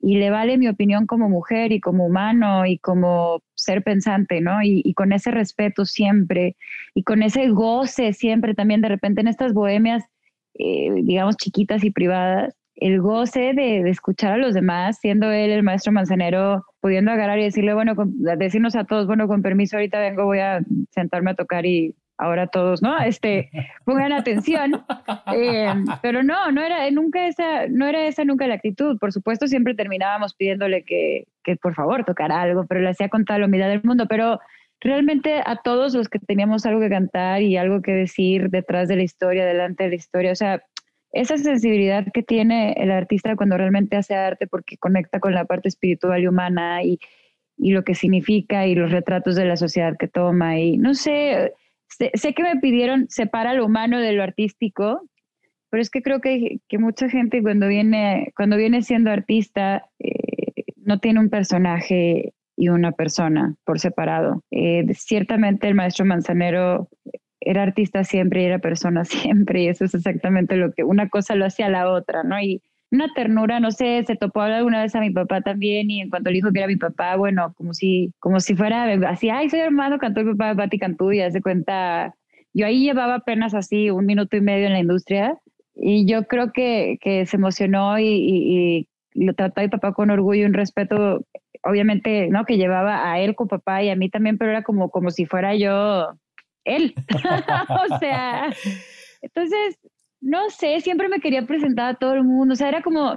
y 0.00 0.18
le 0.18 0.30
vale 0.30 0.58
mi 0.58 0.68
opinión 0.68 1.06
como 1.06 1.28
mujer 1.28 1.72
y 1.72 1.80
como 1.80 2.06
humano 2.06 2.66
y 2.66 2.78
como 2.78 3.42
ser 3.54 3.82
pensante, 3.82 4.40
¿no? 4.40 4.62
Y, 4.62 4.92
con 4.94 5.12
ese 5.12 5.30
respeto 5.30 5.84
siempre 5.84 6.56
y 6.94 7.02
con 7.02 7.22
ese 7.22 7.48
goce 7.48 8.12
siempre 8.12 8.54
también 8.54 8.80
de 8.82 8.88
repente 8.88 9.20
en 9.20 9.28
estas 9.28 9.52
bohemias, 9.52 10.04
eh, 10.54 10.90
digamos, 11.02 11.36
chiquitas 11.36 11.84
y 11.84 11.90
privadas, 11.90 12.56
el 12.76 13.00
goce 13.00 13.54
de, 13.54 13.88
escuchar 13.88 14.34
a 14.34 14.36
los 14.36 14.54
demás, 14.54 14.98
siendo 15.00 15.30
él 15.32 15.50
el 15.50 15.62
maestro 15.62 15.92
manzanero, 15.92 16.64
pudiendo 16.80 17.10
agarrar 17.10 17.38
y 17.38 17.44
decirle, 17.44 17.74
bueno, 17.74 17.94
decirnos 17.96 18.76
a 18.76 18.84
todos, 18.84 19.06
bueno, 19.06 19.28
con 19.28 19.42
permiso, 19.42 19.76
ahorita 19.76 19.98
vengo, 19.98 20.24
voy 20.24 20.40
a 20.40 20.60
sentarme 20.90 21.30
a 21.30 21.34
tocar 21.34 21.64
y 21.64 21.94
ahora 22.18 22.46
todos, 22.46 22.82
¿no? 22.82 22.98
Este, 22.98 23.50
pongan 23.84 24.12
atención. 24.12 24.84
Eh, 25.34 25.72
pero 26.02 26.22
no, 26.22 26.50
no 26.52 26.62
era 26.62 26.90
nunca 26.90 27.26
esa, 27.26 27.66
no 27.68 27.86
era 27.86 28.06
esa 28.06 28.24
nunca 28.24 28.46
la 28.46 28.54
actitud. 28.54 28.98
Por 28.98 29.12
supuesto, 29.12 29.46
siempre 29.46 29.74
terminábamos 29.74 30.34
pidiéndole 30.34 30.84
que, 30.84 31.26
que 31.42 31.56
por 31.56 31.74
favor 31.74 32.04
tocara 32.04 32.40
algo, 32.40 32.64
pero 32.66 32.80
lo 32.80 32.88
hacía 32.88 33.08
con 33.08 33.24
toda 33.24 33.38
la 33.38 33.46
humildad 33.46 33.68
del 33.68 33.82
mundo. 33.82 34.06
Pero 34.08 34.40
realmente 34.80 35.42
a 35.44 35.56
todos 35.56 35.94
los 35.94 36.08
que 36.08 36.18
teníamos 36.18 36.64
algo 36.66 36.80
que 36.80 36.88
cantar 36.88 37.42
y 37.42 37.56
algo 37.56 37.82
que 37.82 37.92
decir 37.92 38.50
detrás 38.50 38.88
de 38.88 38.96
la 38.96 39.02
historia, 39.02 39.44
delante 39.44 39.84
de 39.84 39.90
la 39.90 39.96
historia, 39.96 40.32
o 40.32 40.36
sea, 40.36 40.62
esa 41.12 41.38
sensibilidad 41.38 42.06
que 42.12 42.22
tiene 42.22 42.72
el 42.72 42.90
artista 42.90 43.36
cuando 43.36 43.56
realmente 43.56 43.96
hace 43.96 44.14
arte 44.14 44.46
porque 44.46 44.76
conecta 44.76 45.18
con 45.18 45.34
la 45.34 45.44
parte 45.44 45.68
espiritual 45.68 46.22
y 46.22 46.26
humana 46.26 46.82
y, 46.82 46.98
y 47.56 47.72
lo 47.72 47.84
que 47.84 47.94
significa 47.94 48.66
y 48.66 48.74
los 48.74 48.90
retratos 48.90 49.34
de 49.34 49.46
la 49.46 49.56
sociedad 49.56 49.96
que 49.98 50.08
toma 50.08 50.58
y 50.58 50.76
no 50.76 50.94
sé, 50.94 51.54
sé, 51.88 52.34
que 52.34 52.42
me 52.42 52.56
pidieron 52.56 53.06
separar 53.08 53.56
lo 53.56 53.66
humano 53.66 54.00
de 54.00 54.12
lo 54.12 54.22
artístico, 54.22 55.08
pero 55.70 55.80
es 55.80 55.90
que 55.90 56.02
creo 56.02 56.20
que, 56.20 56.58
que 56.68 56.78
mucha 56.78 57.08
gente 57.08 57.42
cuando 57.42 57.68
viene, 57.68 58.32
cuando 58.36 58.56
viene 58.56 58.82
siendo 58.82 59.10
artista 59.10 59.88
eh, 59.98 60.64
no 60.76 60.98
tiene 61.00 61.20
un 61.20 61.28
personaje 61.28 62.32
y 62.56 62.68
una 62.68 62.92
persona 62.92 63.54
por 63.64 63.78
separado. 63.78 64.42
Eh, 64.50 64.86
ciertamente 64.94 65.68
el 65.68 65.74
maestro 65.74 66.06
Manzanero 66.06 66.88
era 67.40 67.62
artista 67.62 68.04
siempre 68.04 68.42
y 68.42 68.46
era 68.46 68.58
persona 68.58 69.04
siempre, 69.04 69.62
y 69.62 69.68
eso 69.68 69.84
es 69.84 69.94
exactamente 69.94 70.56
lo 70.56 70.72
que 70.72 70.84
una 70.84 71.08
cosa 71.08 71.34
lo 71.34 71.44
hacía 71.44 71.68
la 71.68 71.90
otra, 71.90 72.22
¿no? 72.22 72.40
Y, 72.40 72.62
una 72.90 73.12
ternura, 73.14 73.60
no 73.60 73.70
sé, 73.70 74.04
se 74.06 74.16
topó 74.16 74.42
alguna 74.42 74.82
vez 74.82 74.94
a 74.94 75.00
mi 75.00 75.10
papá 75.10 75.40
también 75.40 75.90
y 75.90 76.00
en 76.02 76.10
cuanto 76.10 76.30
le 76.30 76.36
dijo 76.36 76.52
que 76.52 76.60
era 76.60 76.68
mi 76.68 76.76
papá, 76.76 77.16
bueno, 77.16 77.52
como 77.56 77.74
si, 77.74 78.12
como 78.20 78.40
si 78.40 78.54
fuera 78.54 78.84
así, 79.08 79.28
ay, 79.28 79.50
soy 79.50 79.60
hermano, 79.60 79.98
cantó 79.98 80.22
mi 80.22 80.34
papá, 80.34 80.54
Pati 80.54 80.78
Cantú, 80.78 81.12
y 81.12 81.20
hace 81.20 81.40
cuenta, 81.40 82.14
yo 82.54 82.66
ahí 82.66 82.84
llevaba 82.84 83.16
apenas 83.16 83.54
así 83.54 83.90
un 83.90 84.06
minuto 84.06 84.36
y 84.36 84.40
medio 84.40 84.66
en 84.66 84.72
la 84.72 84.80
industria 84.80 85.38
y 85.74 86.06
yo 86.06 86.24
creo 86.24 86.52
que, 86.52 86.98
que 87.00 87.26
se 87.26 87.36
emocionó 87.36 87.98
y, 87.98 88.06
y, 88.06 88.88
lo 89.14 89.34
trató 89.34 89.60
a 89.60 89.64
mi 89.64 89.70
papá 89.70 89.94
con 89.94 90.10
orgullo 90.10 90.42
y 90.42 90.44
un 90.44 90.52
respeto, 90.52 91.24
obviamente, 91.62 92.28
¿no? 92.28 92.44
Que 92.44 92.58
llevaba 92.58 93.10
a 93.10 93.18
él 93.18 93.34
con 93.34 93.48
papá 93.48 93.82
y 93.82 93.88
a 93.88 93.96
mí 93.96 94.10
también, 94.10 94.36
pero 94.36 94.50
era 94.50 94.62
como, 94.62 94.90
como 94.90 95.10
si 95.10 95.24
fuera 95.24 95.54
yo 95.56 96.10
él. 96.64 96.94
o 97.90 97.98
sea, 97.98 98.52
entonces, 99.22 99.78
no 100.26 100.50
sé, 100.50 100.80
siempre 100.80 101.08
me 101.08 101.20
quería 101.20 101.46
presentar 101.46 101.88
a 101.88 101.94
todo 101.94 102.14
el 102.14 102.24
mundo, 102.24 102.54
o 102.54 102.56
sea, 102.56 102.68
era 102.68 102.82
como, 102.82 103.14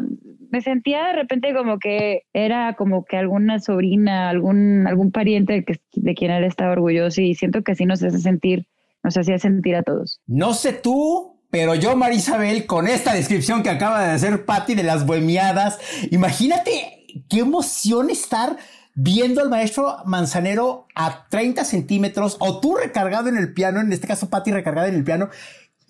me 0.51 0.62
sentía 0.62 1.07
de 1.07 1.14
repente 1.14 1.55
como 1.55 1.80
que 1.80 2.22
era 2.34 2.76
como 2.76 3.03
que 3.03 3.18
alguna 3.18 3.60
sobrina, 3.60 4.30
algún, 4.30 4.86
algún 4.86 5.12
pariente 5.12 5.66
de, 5.93 6.14
quien 6.14 6.30
él 6.30 6.43
estaba 6.43 6.74
orgulloso 6.74 7.22
y 7.22 7.34
siento 7.34 7.64
que 7.64 7.72
así 7.72 7.86
nos 7.86 8.03
hace 8.03 8.20
sentir, 8.20 8.68
nos 9.03 9.18
hacía 9.18 9.39
sentir 9.39 9.76
a 9.76 9.82
todos. 9.82 10.22
No 10.28 10.53
sé 10.53 10.72
tú, 10.72 11.41
pero 11.49 11.74
yo, 11.74 11.95
Marisabel, 11.95 12.68
con 12.68 12.88
esta 12.88 13.16
descripción 13.16 13.64
que 13.64 13.72
acaba 13.72 14.03
de 14.03 14.12
hacer 14.12 14.45
Patti 14.45 14.76
de 14.76 14.84
las 14.84 15.07
bohemiadas, 15.07 15.80
imagínate 16.12 17.07
qué 17.28 17.39
emoción 17.39 18.12
estar 18.12 18.55
viendo 18.93 19.41
al 19.41 19.49
maestro 19.49 19.97
Manzanero 20.05 20.86
a 20.93 21.26
30 21.30 21.64
centímetros 21.64 22.38
o 22.39 22.60
tú 22.60 22.76
recargado 22.76 23.30
en 23.30 23.38
el 23.38 23.53
piano, 23.53 23.80
en 23.80 23.91
este 23.93 24.07
caso 24.07 24.30
Patti 24.30 24.51
recargada 24.51 24.89
en 24.89 24.95
el 24.95 25.03
piano, 25.03 25.30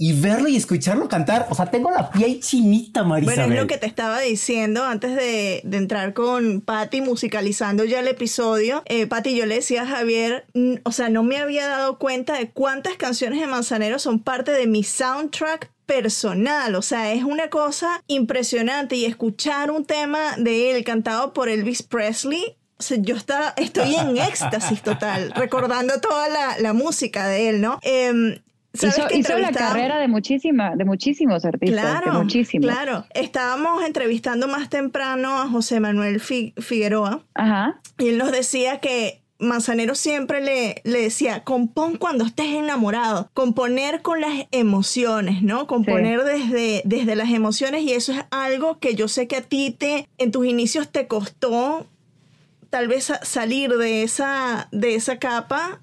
y 0.01 0.13
verlo 0.13 0.47
y 0.47 0.55
escucharlo 0.55 1.09
cantar. 1.09 1.47
O 1.49 1.55
sea, 1.55 1.65
tengo 1.65 1.91
la 1.91 2.09
piel 2.09 2.39
chinita, 2.39 3.03
Marisa. 3.03 3.35
Bueno, 3.35 3.53
es 3.53 3.59
lo 3.59 3.67
que 3.67 3.77
te 3.77 3.85
estaba 3.85 4.21
diciendo 4.21 4.85
antes 4.85 5.13
de, 5.13 5.61
entrar 5.73 6.13
con 6.13 6.61
Patty 6.61 7.01
musicalizando 7.01 7.83
ya 7.83 7.99
el 7.99 8.07
episodio. 8.07 8.81
Eh, 8.85 9.07
Patty, 9.07 9.35
yo 9.35 9.45
le 9.45 9.55
decía 9.55 9.81
a 9.81 9.87
Javier, 9.87 10.45
o 10.83 10.93
sea, 10.93 11.09
no 11.09 11.23
me 11.23 11.37
había 11.37 11.67
dado 11.67 11.99
cuenta 11.99 12.37
de 12.37 12.49
cuántas 12.49 12.95
canciones 12.95 13.41
de 13.41 13.47
Manzanero 13.47 13.99
son 13.99 14.19
parte 14.19 14.53
de 14.53 14.67
mi 14.67 14.85
soundtrack 14.85 15.69
personal, 15.85 16.75
o 16.75 16.81
sea, 16.81 17.11
es 17.11 17.23
una 17.23 17.49
cosa 17.49 18.01
impresionante 18.07 18.95
y 18.95 19.05
escuchar 19.05 19.69
un 19.69 19.83
tema 19.83 20.37
de 20.37 20.71
él 20.71 20.83
cantado 20.85 21.33
por 21.33 21.49
Elvis 21.49 21.83
Presley 21.83 22.55
o 22.77 22.83
sea, 22.83 22.97
yo 23.01 23.17
está, 23.17 23.53
estoy 23.57 23.95
en 23.95 24.17
éxtasis 24.17 24.81
total, 24.81 25.31
recordando 25.35 25.99
toda 25.99 26.29
la, 26.29 26.57
la 26.59 26.71
música 26.71 27.27
de 27.27 27.49
él, 27.49 27.59
¿no? 27.59 27.79
Eh, 27.81 28.41
Hizo, 28.71 29.37
la 29.39 29.51
carrera 29.51 29.97
de, 29.97 30.07
muchísima, 30.07 30.75
de 30.75 30.85
muchísimos 30.85 31.43
artistas. 31.43 31.81
Claro, 31.81 32.21
muchísimos. 32.21 32.69
claro. 32.69 33.05
Estábamos 33.13 33.83
entrevistando 33.83 34.47
más 34.47 34.69
temprano 34.69 35.41
a 35.41 35.47
José 35.47 35.79
Manuel 35.79 36.19
Figueroa. 36.19 37.23
Ajá. 37.33 37.81
Y 37.97 38.09
él 38.09 38.17
nos 38.19 38.31
decía 38.31 38.79
que 38.79 39.21
Manzanero 39.39 39.95
siempre 39.95 40.41
le, 40.41 40.81
le 40.83 41.01
decía, 41.01 41.43
compón 41.45 41.97
cuando 41.97 42.25
estés 42.25 42.47
enamorado, 42.47 43.29
componer 43.33 44.01
con 44.01 44.19
las 44.19 44.47
emociones, 44.51 45.41
¿no? 45.41 45.65
Componer 45.65 46.23
desde, 46.23 46.81
desde 46.83 47.15
las 47.15 47.31
emociones 47.31 47.83
y 47.83 47.93
eso 47.93 48.11
es 48.11 48.19
algo 48.31 48.79
que 48.79 48.95
yo 48.95 49.07
sé 49.07 49.27
que 49.27 49.37
a 49.37 49.41
ti 49.41 49.71
te, 49.77 50.09
en 50.17 50.31
tus 50.31 50.45
inicios 50.45 50.91
te 50.91 51.07
costó 51.07 51.87
tal 52.69 52.89
vez 52.89 53.13
salir 53.23 53.77
de 53.77 54.03
esa, 54.03 54.67
de 54.71 54.95
esa 54.95 55.19
capa 55.19 55.81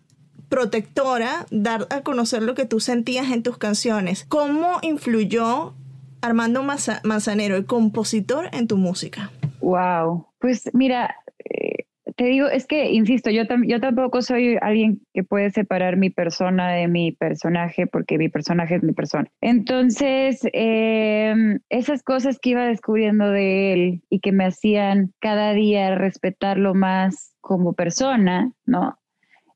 protectora 0.57 1.45
dar 1.51 1.87
a 1.91 2.01
conocer 2.01 2.43
lo 2.43 2.55
que 2.55 2.65
tú 2.65 2.81
sentías 2.81 3.31
en 3.31 3.43
tus 3.43 3.59
canciones. 3.59 4.25
¿Cómo 4.27 4.79
influyó 4.81 5.75
Armando 6.23 6.63
Manzanero, 6.63 7.57
el 7.57 7.67
compositor, 7.67 8.49
en 8.55 8.67
tu 8.67 8.79
música? 8.79 9.31
Wow, 9.61 10.29
pues 10.39 10.71
mira, 10.73 11.15
eh, 11.45 11.85
te 12.17 12.25
digo, 12.25 12.47
es 12.47 12.67
que, 12.67 12.91
insisto, 12.91 13.29
yo, 13.29 13.43
yo 13.67 13.81
tampoco 13.81 14.23
soy 14.23 14.57
alguien 14.63 15.03
que 15.13 15.25
puede 15.25 15.51
separar 15.51 15.99
mi 15.99 16.09
persona 16.09 16.73
de 16.73 16.89
mi 16.89 17.13
personaje, 17.13 17.87
porque 17.87 18.17
mi 18.17 18.31
personaje 18.31 18.77
es 18.77 18.83
mi 18.83 18.95
persona. 18.95 19.29
Entonces, 19.43 20.41
em, 20.55 21.59
esas 21.69 22.03
cosas 22.03 22.39
que 22.41 22.51
iba 22.51 22.65
descubriendo 22.65 23.31
de 23.31 23.75
él 23.75 24.03
y 24.09 24.21
que 24.21 24.33
me 24.33 24.47
hacían 24.47 25.13
cada 25.21 25.53
día 25.53 25.95
respetarlo 25.97 26.73
más 26.75 27.35
como 27.43 27.75
persona, 27.75 28.53
¿no? 28.65 28.97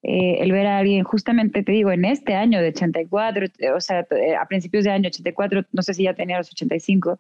Eh, 0.03 0.39
el 0.41 0.53
ver 0.53 0.67
a 0.67 0.79
alguien, 0.79 1.05
justamente 1.05 1.63
te 1.63 1.73
digo, 1.73 1.91
en 1.93 2.07
este 2.07 2.35
año 2.35 2.61
de 2.63 2.69
84, 2.69 3.47
o 3.77 3.81
sea, 3.81 4.07
eh, 4.11 4.35
a 4.35 4.47
principios 4.47 4.85
de 4.85 4.91
año 4.91 5.09
84, 5.09 5.67
no 5.73 5.83
sé 5.83 5.93
si 5.93 6.05
ya 6.05 6.15
tenía 6.15 6.39
los 6.39 6.51
85, 6.51 7.19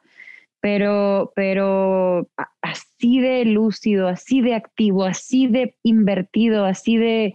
pero, 0.61 1.33
pero 1.37 2.27
así 2.63 3.21
de 3.21 3.45
lúcido, 3.45 4.09
así 4.09 4.41
de 4.41 4.55
activo, 4.55 5.05
así 5.05 5.47
de 5.47 5.75
invertido, 5.83 6.65
así 6.65 6.97
de 6.97 7.35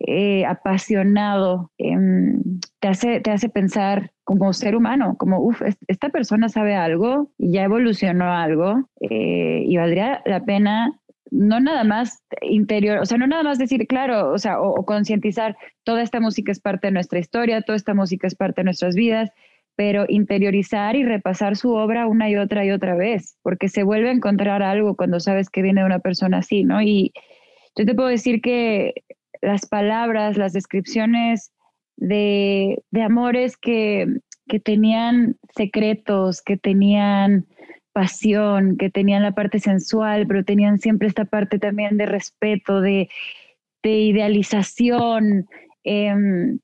eh, 0.00 0.44
apasionado, 0.44 1.70
em, 1.78 2.60
te, 2.80 2.88
hace, 2.88 3.20
te 3.20 3.30
hace 3.30 3.48
pensar 3.48 4.10
como 4.24 4.52
ser 4.52 4.76
humano, 4.76 5.16
como, 5.18 5.40
uff, 5.40 5.62
esta 5.88 6.10
persona 6.10 6.48
sabe 6.48 6.74
algo 6.74 7.30
ya 7.38 7.64
evolucionó 7.64 8.32
algo 8.32 8.88
y 9.00 9.76
valdría 9.76 10.22
la 10.26 10.44
pena 10.44 11.01
no 11.32 11.60
nada 11.60 11.82
más 11.82 12.22
interior, 12.42 12.98
o 12.98 13.06
sea, 13.06 13.16
no 13.16 13.26
nada 13.26 13.42
más 13.42 13.58
decir, 13.58 13.86
claro, 13.86 14.30
o 14.32 14.38
sea, 14.38 14.60
o, 14.60 14.84
concientizar, 14.84 15.56
toda 15.82 16.02
esta 16.02 16.20
música 16.20 16.52
es 16.52 16.60
parte 16.60 16.88
de 16.88 16.92
nuestra 16.92 17.18
historia, 17.18 17.62
toda 17.62 17.76
esta 17.76 17.94
música 17.94 18.26
es 18.26 18.34
parte 18.34 18.60
de 18.60 18.66
nuestras 18.66 18.94
vidas, 18.94 19.30
pero 19.74 20.04
interiorizar 20.08 20.94
y 20.94 21.04
repasar 21.04 21.56
su 21.56 21.72
obra 21.72 22.06
una 22.06 22.28
y 22.28 22.36
otra 22.36 22.66
y 22.66 22.70
otra 22.70 22.94
vez, 22.94 23.38
porque 23.42 23.68
se 23.68 23.82
vuelve 23.82 24.10
a 24.10 24.12
encontrar 24.12 24.62
algo 24.62 24.94
cuando 24.94 25.20
sabes 25.20 25.48
que 25.48 25.62
viene 25.62 25.80
de 25.80 25.86
una 25.86 26.00
persona 26.00 26.38
así, 26.38 26.64
¿no? 26.64 26.82
Y 26.82 27.12
yo 27.76 27.86
te 27.86 27.94
puedo 27.94 28.10
decir 28.10 28.42
que 28.42 28.92
las 29.40 29.66
palabras, 29.66 30.36
las 30.36 30.52
descripciones 30.52 31.50
de, 31.96 32.82
de 32.90 33.02
amores 33.02 33.56
que, 33.56 34.06
que 34.48 34.60
tenían 34.60 35.36
secretos, 35.56 36.42
que 36.42 36.58
tenían 36.58 37.46
pasión, 37.92 38.76
que 38.76 38.90
tenían 38.90 39.22
la 39.22 39.32
parte 39.32 39.58
sensual, 39.58 40.26
pero 40.26 40.44
tenían 40.44 40.78
siempre 40.78 41.08
esta 41.08 41.24
parte 41.24 41.58
también 41.58 41.96
de 41.96 42.06
respeto, 42.06 42.80
de, 42.80 43.08
idealización, 43.84 45.46
em, 45.84 46.58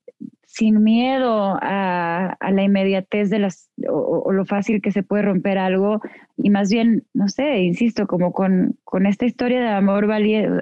sin 0.45 0.83
miedo 0.83 1.57
a, 1.61 2.37
la 2.39 2.63
inmediatez 2.63 3.29
de 3.29 3.39
las, 3.39 3.69
o, 3.87 4.31
lo 4.31 4.45
fácil 4.45 4.81
que 4.81 4.91
se 4.91 5.03
puede 5.03 5.23
romper 5.23 5.57
algo, 5.57 6.01
y 6.37 6.49
más 6.49 6.69
bien, 6.71 7.03
no 7.13 7.27
sé, 7.27 7.59
insisto, 7.59 8.07
como 8.07 8.31
con, 8.31 8.77
con 8.83 9.05
esta 9.05 9.25
historia 9.25 9.61
de 9.61 9.69
amor 9.69 10.07
valiente, 10.07 10.61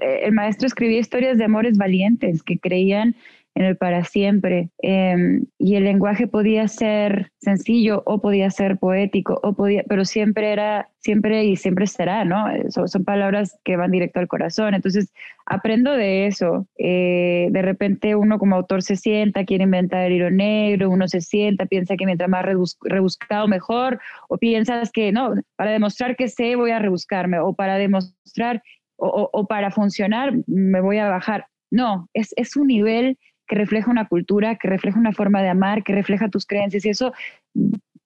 el 0.00 0.32
maestro 0.32 0.66
escribía 0.66 1.00
historias 1.00 1.38
de 1.38 1.44
amores 1.44 1.76
valientes 1.76 2.42
que 2.42 2.58
creían 2.58 3.16
en 3.56 3.64
el 3.64 3.76
para 3.76 4.04
siempre. 4.04 4.68
Em, 4.82 5.46
y 5.58 5.76
el 5.76 5.84
lenguaje 5.84 6.26
podía 6.26 6.68
ser 6.68 7.32
sencillo 7.38 8.02
o 8.04 8.20
podía 8.20 8.50
ser 8.50 8.78
poético, 8.78 9.40
o 9.42 9.54
podía, 9.54 9.82
pero 9.88 10.04
siempre 10.04 10.52
era, 10.52 10.90
siempre 10.98 11.44
y 11.46 11.56
siempre 11.56 11.86
será, 11.86 12.26
¿no? 12.26 12.44
Son, 12.68 12.86
son 12.86 13.04
palabras 13.04 13.58
que 13.64 13.76
van 13.76 13.90
directo 13.90 14.20
al 14.20 14.28
corazón. 14.28 14.74
Entonces, 14.74 15.10
aprendo 15.46 15.92
de 15.92 16.26
eso. 16.26 16.66
Eh, 16.78 17.48
de 17.50 17.62
repente 17.62 18.14
uno 18.14 18.38
como 18.38 18.56
autor 18.56 18.82
se 18.82 18.94
sienta, 18.96 19.46
quiere 19.46 19.64
inventar 19.64 20.02
el 20.02 20.12
hilo 20.12 20.30
negro, 20.30 20.90
uno 20.90 21.08
se 21.08 21.22
sienta, 21.22 21.64
piensa 21.64 21.96
que 21.96 22.04
mientras 22.04 22.28
más 22.28 22.44
rebuscado 22.44 23.48
mejor, 23.48 23.98
o 24.28 24.36
piensas 24.36 24.92
que 24.92 25.12
no, 25.12 25.32
para 25.56 25.70
demostrar 25.70 26.14
que 26.16 26.28
sé 26.28 26.56
voy 26.56 26.72
a 26.72 26.78
rebuscarme, 26.78 27.38
o 27.38 27.54
para 27.54 27.78
demostrar, 27.78 28.62
o, 28.96 29.30
o, 29.32 29.46
para 29.46 29.70
funcionar 29.70 30.34
me 30.46 30.82
voy 30.82 30.98
a 30.98 31.08
bajar. 31.08 31.46
No, 31.70 32.08
es, 32.12 32.34
es 32.36 32.54
un 32.56 32.66
nivel 32.66 33.18
que 33.46 33.56
refleja 33.56 33.90
una 33.90 34.08
cultura, 34.08 34.56
que 34.56 34.68
refleja 34.68 34.98
una 34.98 35.12
forma 35.12 35.42
de 35.42 35.48
amar, 35.48 35.82
que 35.84 35.92
refleja 35.94 36.28
tus 36.28 36.46
creencias 36.46 36.84
y 36.84 36.90
eso, 36.90 37.12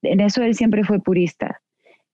en 0.03 0.21
eso 0.21 0.43
él 0.43 0.55
siempre 0.55 0.85
fue 0.85 1.01
purista. 1.01 1.61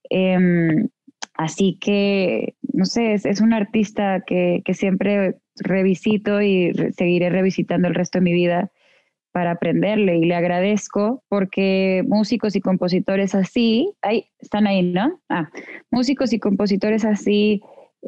Em, 0.09 0.89
así 1.33 1.77
que, 1.79 2.55
no 2.73 2.85
sé, 2.85 3.13
es, 3.13 3.41
un 3.41 3.53
artista 3.53 4.23
que, 4.25 4.61
siempre 4.73 5.35
revisito 5.57 6.41
y 6.41 6.73
seguiré 6.95 7.29
revisitando 7.29 7.87
el 7.87 7.95
resto 7.95 8.19
de 8.19 8.23
mi 8.23 8.33
vida 8.33 8.71
para 9.31 9.51
aprenderle 9.51 10.17
y 10.17 10.25
le 10.25 10.35
agradezco 10.35 11.23
porque 11.27 12.03
músicos 12.07 12.55
y 12.55 12.61
compositores 12.61 13.35
así, 13.35 13.93
ahí 14.01 14.29
están 14.39 14.65
ahí, 14.65 14.81
¿no? 14.81 15.19
Ah, 15.29 15.49
músicos 15.91 16.33
y 16.33 16.39
compositores 16.39 17.05
así 17.05 17.61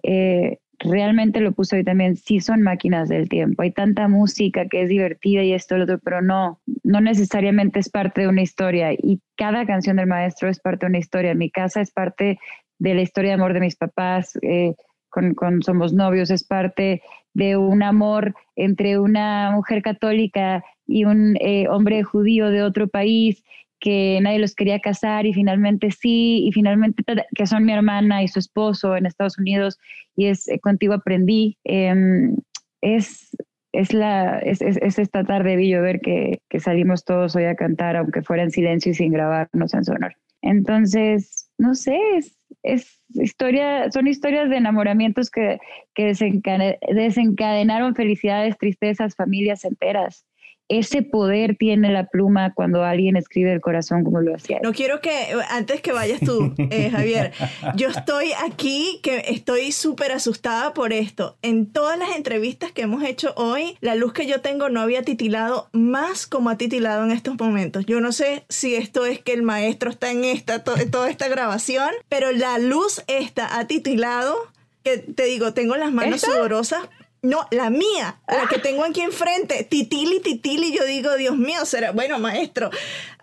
eh, 0.03 0.57
realmente 0.79 1.41
lo 1.41 1.51
puso 1.51 1.75
ahí 1.75 1.83
también, 1.83 2.15
sí 2.15 2.39
son 2.39 2.61
máquinas 2.61 3.09
del 3.09 3.29
tiempo. 3.29 3.61
Hay 3.61 3.71
tanta 3.71 4.07
música 4.07 4.67
que 4.67 4.83
es 4.83 4.89
divertida 4.89 5.43
y 5.43 5.53
esto, 5.53 5.77
lo 5.77 5.83
otro, 5.83 5.99
pero 5.99 6.21
no, 6.21 6.59
no 6.83 7.01
necesariamente 7.01 7.79
es 7.79 7.89
parte 7.89 8.21
de 8.21 8.27
una 8.27 8.41
historia. 8.41 8.93
Y 8.93 9.21
cada 9.35 9.65
canción 9.65 9.97
del 9.97 10.07
maestro 10.07 10.49
es 10.49 10.59
parte 10.59 10.85
de 10.85 10.89
una 10.89 10.99
historia. 10.99 11.35
Mi 11.35 11.49
casa 11.49 11.81
es 11.81 11.91
parte 11.91 12.39
de 12.77 12.93
la 12.93 13.01
historia 13.01 13.31
de 13.31 13.35
amor 13.35 13.53
de 13.53 13.59
mis 13.59 13.75
papás. 13.75 14.37
Eh, 14.41 14.73
con, 15.09 15.33
con, 15.33 15.61
Somos 15.63 15.93
Novios, 15.93 16.29
es 16.29 16.43
parte 16.43 17.01
de 17.33 17.57
un 17.57 17.83
amor 17.83 18.35
entre 18.55 18.99
una 18.99 19.51
mujer 19.51 19.81
católica 19.81 20.63
y 20.85 21.05
un 21.05 21.35
eh, 21.39 21.67
hombre 21.67 22.03
judío 22.03 22.49
de 22.49 22.63
otro 22.63 22.87
país, 22.87 23.43
que 23.79 24.19
nadie 24.21 24.39
los 24.39 24.55
quería 24.55 24.79
casar 24.79 25.25
y 25.25 25.33
finalmente 25.33 25.91
sí, 25.91 26.45
y 26.45 26.51
finalmente 26.51 27.03
que 27.35 27.47
son 27.47 27.65
mi 27.65 27.73
hermana 27.73 28.23
y 28.23 28.27
su 28.27 28.39
esposo 28.39 28.95
en 28.95 29.05
Estados 29.05 29.37
Unidos 29.37 29.79
y 30.15 30.27
es 30.27 30.47
eh, 30.47 30.59
contigo 30.59 30.93
aprendí. 30.93 31.57
Em, 31.63 32.35
es, 32.81 33.29
es, 33.71 33.93
la, 33.93 34.39
es, 34.39 34.61
es, 34.61 34.99
esta 34.99 35.23
tarde 35.23 35.55
vi 35.55 35.69
yo 35.69 35.81
ver 35.81 36.01
que, 36.01 36.41
que, 36.49 36.59
salimos 36.59 37.05
todos 37.05 37.35
hoy 37.35 37.45
a 37.45 37.55
cantar, 37.55 37.95
aunque 37.95 38.21
fuera 38.21 38.43
en 38.43 38.51
silencio 38.51 38.91
y 38.91 38.95
sin 38.95 39.11
grabarnos 39.11 39.73
en 39.73 39.85
sonor. 39.85 40.15
Entonces, 40.41 41.49
no 41.57 41.75
sé, 41.75 41.99
es, 42.15 42.37
es 42.63 43.01
historia, 43.09 43.91
son 43.91 44.07
historias 44.07 44.49
de 44.49 44.57
enamoramientos 44.57 45.29
que, 45.29 45.59
que 45.93 46.13
desencadenaron 46.93 47.95
felicidades, 47.95 48.57
tristezas, 48.57 49.15
familias 49.15 49.65
enteras 49.65 50.25
ese 50.69 51.01
poder 51.01 51.57
tiene 51.57 51.91
la 51.91 52.05
pluma 52.05 52.53
cuando 52.53 52.83
alguien 52.83 53.17
escribe 53.17 53.51
el 53.51 53.59
corazón 53.59 54.03
como 54.03 54.21
lo 54.21 54.35
hacía. 54.35 54.59
No 54.63 54.71
quiero 54.71 55.01
que, 55.01 55.11
antes 55.49 55.81
que 55.81 55.91
vayas 55.91 56.19
tú, 56.21 56.53
eh, 56.57 56.89
Javier, 56.91 57.33
yo 57.75 57.89
estoy 57.89 58.31
aquí 58.45 58.99
que 59.01 59.25
estoy 59.27 59.71
súper 59.71 60.11
asustada 60.11 60.73
por 60.73 60.93
esto. 60.93 61.37
En 61.41 61.65
todas 61.65 61.97
las 61.97 62.15
entrevistas 62.15 62.71
que 62.71 62.83
hemos 62.83 63.03
hecho 63.03 63.33
hoy, 63.35 63.77
la 63.81 63.95
luz 63.95 64.13
que 64.13 64.27
yo 64.27 64.41
tengo 64.41 64.69
no 64.69 64.81
había 64.81 65.01
titilado 65.01 65.69
más 65.73 66.27
como 66.27 66.51
ha 66.51 66.57
titilado 66.57 67.03
en 67.03 67.11
estos 67.11 67.37
momentos. 67.39 67.85
Yo 67.85 67.99
no 67.99 68.11
sé 68.11 68.45
si 68.47 68.75
esto 68.75 69.05
es 69.05 69.19
que 69.19 69.33
el 69.33 69.41
maestro 69.41 69.89
está 69.89 70.11
en 70.11 70.23
esta, 70.23 70.63
toda 70.63 71.09
esta 71.09 71.27
grabación, 71.27 71.89
pero 72.07 72.31
la 72.31 72.59
luz 72.59 73.03
esta 73.07 73.57
ha 73.57 73.65
titilado 73.65 74.35
que 74.83 74.97
te 74.97 75.25
digo, 75.25 75.53
tengo 75.53 75.75
las 75.75 75.91
manos 75.91 76.21
sudorosas 76.21 76.87
no, 77.21 77.45
la 77.51 77.69
mía, 77.69 78.19
la 78.27 78.47
que 78.49 78.59
tengo 78.59 78.83
aquí 78.83 79.01
enfrente, 79.01 79.63
titili, 79.63 80.21
titili, 80.21 80.75
yo 80.75 80.85
digo, 80.85 81.15
Dios 81.17 81.37
mío, 81.37 81.65
será, 81.65 81.91
bueno, 81.91 82.17
maestro, 82.19 82.69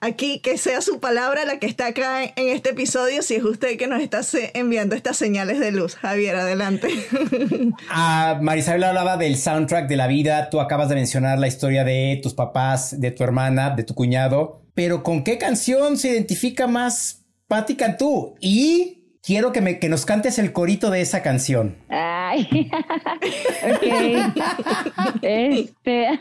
aquí 0.00 0.40
que 0.40 0.58
sea 0.58 0.82
su 0.82 1.00
palabra 1.00 1.44
la 1.44 1.58
que 1.58 1.66
está 1.66 1.86
acá 1.86 2.24
en, 2.24 2.48
este 2.48 2.70
episodio, 2.70 3.22
si 3.22 3.36
es 3.36 3.44
usted 3.44 3.78
que 3.78 3.86
nos 3.86 4.02
está 4.02 4.20
enviando 4.54 4.94
estas 4.94 5.16
señales 5.16 5.60
de 5.60 5.72
luz. 5.72 5.94
Javier, 5.96 6.36
adelante. 6.36 6.88
Ah, 7.88 8.38
Marisabel 8.40 8.84
hablaba 8.84 9.16
del 9.16 9.36
soundtrack 9.36 9.88
de 9.88 9.96
la 9.96 10.06
vida, 10.06 10.50
tú 10.50 10.60
acabas 10.60 10.88
de 10.88 10.94
mencionar 10.94 11.38
la 11.38 11.46
historia 11.46 11.84
de 11.84 12.18
tus 12.22 12.34
papás, 12.34 13.00
de 13.00 13.10
tu 13.10 13.22
hermana, 13.24 13.70
de 13.70 13.84
tu 13.84 13.94
cuñado, 13.94 14.62
pero 14.74 15.02
¿con 15.02 15.24
qué 15.24 15.38
canción 15.38 15.96
se 15.96 16.08
identifica 16.08 16.66
más 16.66 17.24
Patti 17.48 17.76
Cantú? 17.76 18.34
Y 18.40 18.95
quiero 19.26 19.52
que, 19.52 19.60
me, 19.60 19.78
que 19.78 19.88
nos 19.88 20.06
cantes 20.06 20.38
el 20.38 20.52
corito 20.52 20.90
de 20.90 21.00
esa 21.00 21.22
canción. 21.22 21.76
Ay, 21.88 22.48
ok. 23.74 24.32
este. 25.22 26.20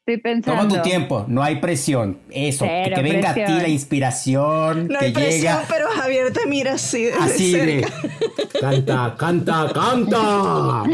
Estoy 0.00 0.22
pensando. 0.22 0.62
Toma 0.62 0.82
tu 0.82 0.88
tiempo, 0.88 1.24
no 1.28 1.42
hay 1.42 1.56
presión. 1.56 2.18
Eso, 2.30 2.64
que, 2.64 3.02
venga 3.02 3.30
a 3.30 3.34
ti 3.34 3.40
la 3.40 3.68
inspiración. 3.68 4.88
No 4.88 4.98
que 4.98 5.06
hay 5.06 5.12
presión, 5.12 5.58
pero 5.68 5.88
Javier 5.88 6.32
te 6.32 6.46
mira 6.46 6.74
así. 6.74 7.08
así 7.20 7.52
de. 7.52 7.86
Canta, 8.60 9.14
canta, 9.18 9.70
canta. 9.72 10.84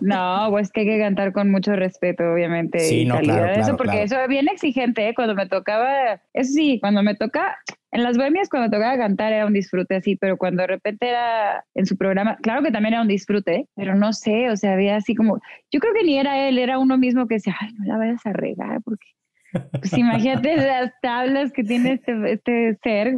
No, 0.00 0.46
pues 0.50 0.70
que 0.70 0.80
hay 0.80 0.86
que 0.86 0.98
cantar 0.98 1.32
con 1.32 1.50
mucho 1.50 1.76
respeto, 1.76 2.24
obviamente. 2.32 2.80
Sí, 2.80 3.04
no, 3.04 3.18
claro, 3.18 3.52
eso, 3.52 3.76
porque 3.76 4.02
eso 4.02 4.18
es 4.18 4.28
bien 4.28 4.48
exigente, 4.48 5.08
¿eh? 5.08 5.14
Cuando 5.14 5.34
me 5.34 5.46
tocaba. 5.46 6.20
Eso 6.32 6.52
sí, 6.52 6.78
cuando 6.80 7.02
me 7.02 7.14
toca 7.14 7.58
en 7.92 8.02
las 8.02 8.16
bohemias 8.16 8.48
cuando 8.48 8.74
tocaba 8.74 8.96
cantar 8.96 9.32
era 9.32 9.46
un 9.46 9.52
disfrute 9.52 9.96
así, 9.96 10.16
pero 10.16 10.38
cuando 10.38 10.62
de 10.62 10.66
repente 10.66 11.08
era 11.08 11.64
en 11.74 11.86
su 11.86 11.96
programa, 11.96 12.36
claro 12.42 12.62
que 12.62 12.72
también 12.72 12.94
era 12.94 13.02
un 13.02 13.08
disfrute, 13.08 13.68
pero 13.76 13.94
no 13.94 14.14
sé, 14.14 14.50
o 14.50 14.56
sea, 14.56 14.72
había 14.72 14.96
así 14.96 15.14
como, 15.14 15.40
yo 15.70 15.78
creo 15.78 15.92
que 15.92 16.02
ni 16.02 16.18
era 16.18 16.48
él, 16.48 16.58
era 16.58 16.78
uno 16.78 16.96
mismo 16.96 17.26
que 17.28 17.34
decía, 17.34 17.54
ay, 17.60 17.68
no 17.74 17.84
la 17.84 17.98
vayas 17.98 18.24
a 18.24 18.32
regar, 18.32 18.80
porque 18.82 19.06
pues 19.72 19.92
imagínate 19.96 20.56
las 20.56 20.92
tablas 21.02 21.52
que 21.52 21.62
tiene 21.64 21.94
este, 21.94 22.32
este 22.32 22.78
ser, 22.82 23.14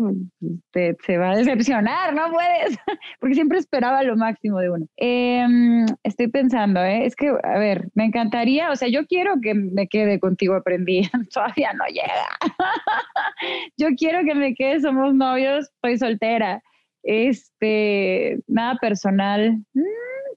te, 0.73 0.97
se 1.05 1.19
va 1.19 1.31
a 1.31 1.37
decepcionar, 1.37 2.15
no 2.15 2.31
puedes, 2.31 2.79
porque 3.21 3.35
siempre 3.35 3.59
esperaba 3.59 4.03
lo 4.03 4.17
máximo 4.17 4.59
de 4.59 4.71
uno. 4.71 4.87
Em, 4.97 5.87
estoy 6.03 6.29
pensando, 6.29 6.83
¿eh? 6.83 7.07
es 7.07 7.15
que, 7.15 7.29
a 7.29 7.59
ver, 7.59 7.89
me 7.95 8.05
encantaría, 8.05 8.71
o 8.71 8.77
sea, 8.77 8.89
yo 8.89 9.07
quiero 9.07 9.35
que 9.41 9.55
me 9.55 9.87
quede 9.87 10.19
contigo 10.19 10.55
aprendí, 10.55 11.09
todavía 11.33 11.73
no 11.73 11.85
llega. 11.87 12.29
yo 13.77 13.89
quiero 13.97 14.25
que 14.25 14.35
me 14.35 14.55
quede, 14.55 14.81
somos 14.81 15.15
novios, 15.15 15.71
estoy 15.75 15.99
soltera. 15.99 16.63
Este, 17.05 18.39
nada 18.47 18.77
personal. 18.81 19.59
Mm, 19.75 19.83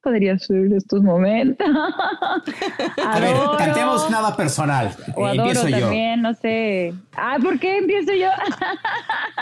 podría 0.07 0.39
ser 0.39 0.71
estos 0.71 1.03
momentos. 1.03 1.67
a 3.05 3.19
ver, 3.19 3.35
cantemos 3.57 4.09
nada 4.09 4.37
personal. 4.37 4.95
O 5.15 5.27
Empiezo 5.27 5.67
yo. 5.67 5.79
también, 5.79 6.21
no 6.21 6.33
sé. 6.33 6.93
Ah, 7.13 7.37
¿por 7.41 7.59
qué 7.59 7.79
empiezo 7.79 8.13
yo? 8.13 8.29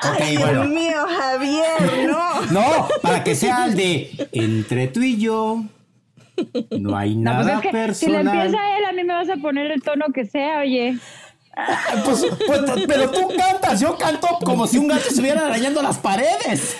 Ay, 0.01 0.37
Dios 0.37 0.67
mío, 0.67 1.05
Javier, 1.19 2.09
no. 2.09 2.41
No, 2.51 2.87
para 3.03 3.23
que 3.23 3.35
sea 3.35 3.65
el 3.65 3.75
de 3.75 4.27
entre 4.31 4.87
tú 4.87 5.01
y 5.01 5.17
yo. 5.17 5.63
No 6.71 6.97
hay 6.97 7.13
pues 7.13 7.23
nada 7.23 7.61
personal. 7.61 7.95
Si 7.95 8.07
le 8.07 8.17
empieza 8.19 8.77
él, 8.77 8.85
a 8.89 8.91
mí 8.91 9.03
me 9.03 9.13
vas 9.13 9.29
a 9.29 9.37
poner 9.37 9.69
el 9.71 9.83
tono 9.83 10.05
que 10.13 10.25
sea, 10.25 10.61
oye. 10.61 10.97
Pues, 12.03 12.25
pues, 12.45 12.61
pero 12.87 13.09
tú 13.09 13.29
cantas, 13.35 13.79
yo 13.79 13.97
canto 13.97 14.27
como 14.43 14.67
si 14.67 14.77
un 14.77 14.89
gato 14.89 15.07
estuviera 15.07 15.45
arañando 15.45 15.81
las 15.81 15.97
paredes. 15.97 16.77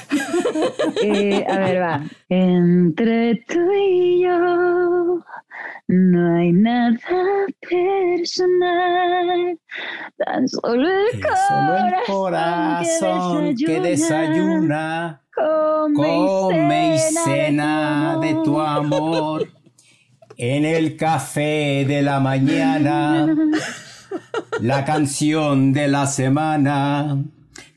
Eh, 1.02 1.46
a 1.48 1.58
ver, 1.60 1.82
va. 1.82 2.02
Entre 2.30 3.36
tú 3.48 3.60
y 3.74 4.24
yo 4.24 5.24
no 5.88 6.36
hay 6.38 6.52
nada 6.52 6.98
personal, 7.62 9.60
tan 10.18 10.48
solo 10.48 10.88
el, 10.88 11.22
corazón, 12.08 13.56
que 13.56 13.80
desayuna, 13.80 15.22
come, 15.34 16.96
y 16.96 17.00
cena 17.00 18.18
de 18.22 18.34
tu 18.44 18.60
amor 18.60 19.48
en 20.38 20.66
el 20.66 20.98
café 20.98 21.86
de 21.88 22.02
la 22.02 22.20
mañana 22.20 23.28
la 24.62 24.86
canción 24.86 25.74
de 25.74 25.88
la 25.88 26.08
semana 26.08 27.24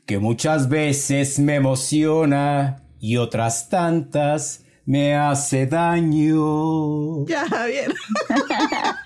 que 0.05 0.19
muchas 0.19 0.69
veces 0.69 1.39
me 1.39 1.55
emociona 1.55 2.81
y 2.99 3.17
otras 3.17 3.69
tantas 3.69 4.63
me 4.85 5.15
hace 5.15 5.67
daño. 5.67 7.25
Ya, 7.27 7.45
bien. 7.67 7.93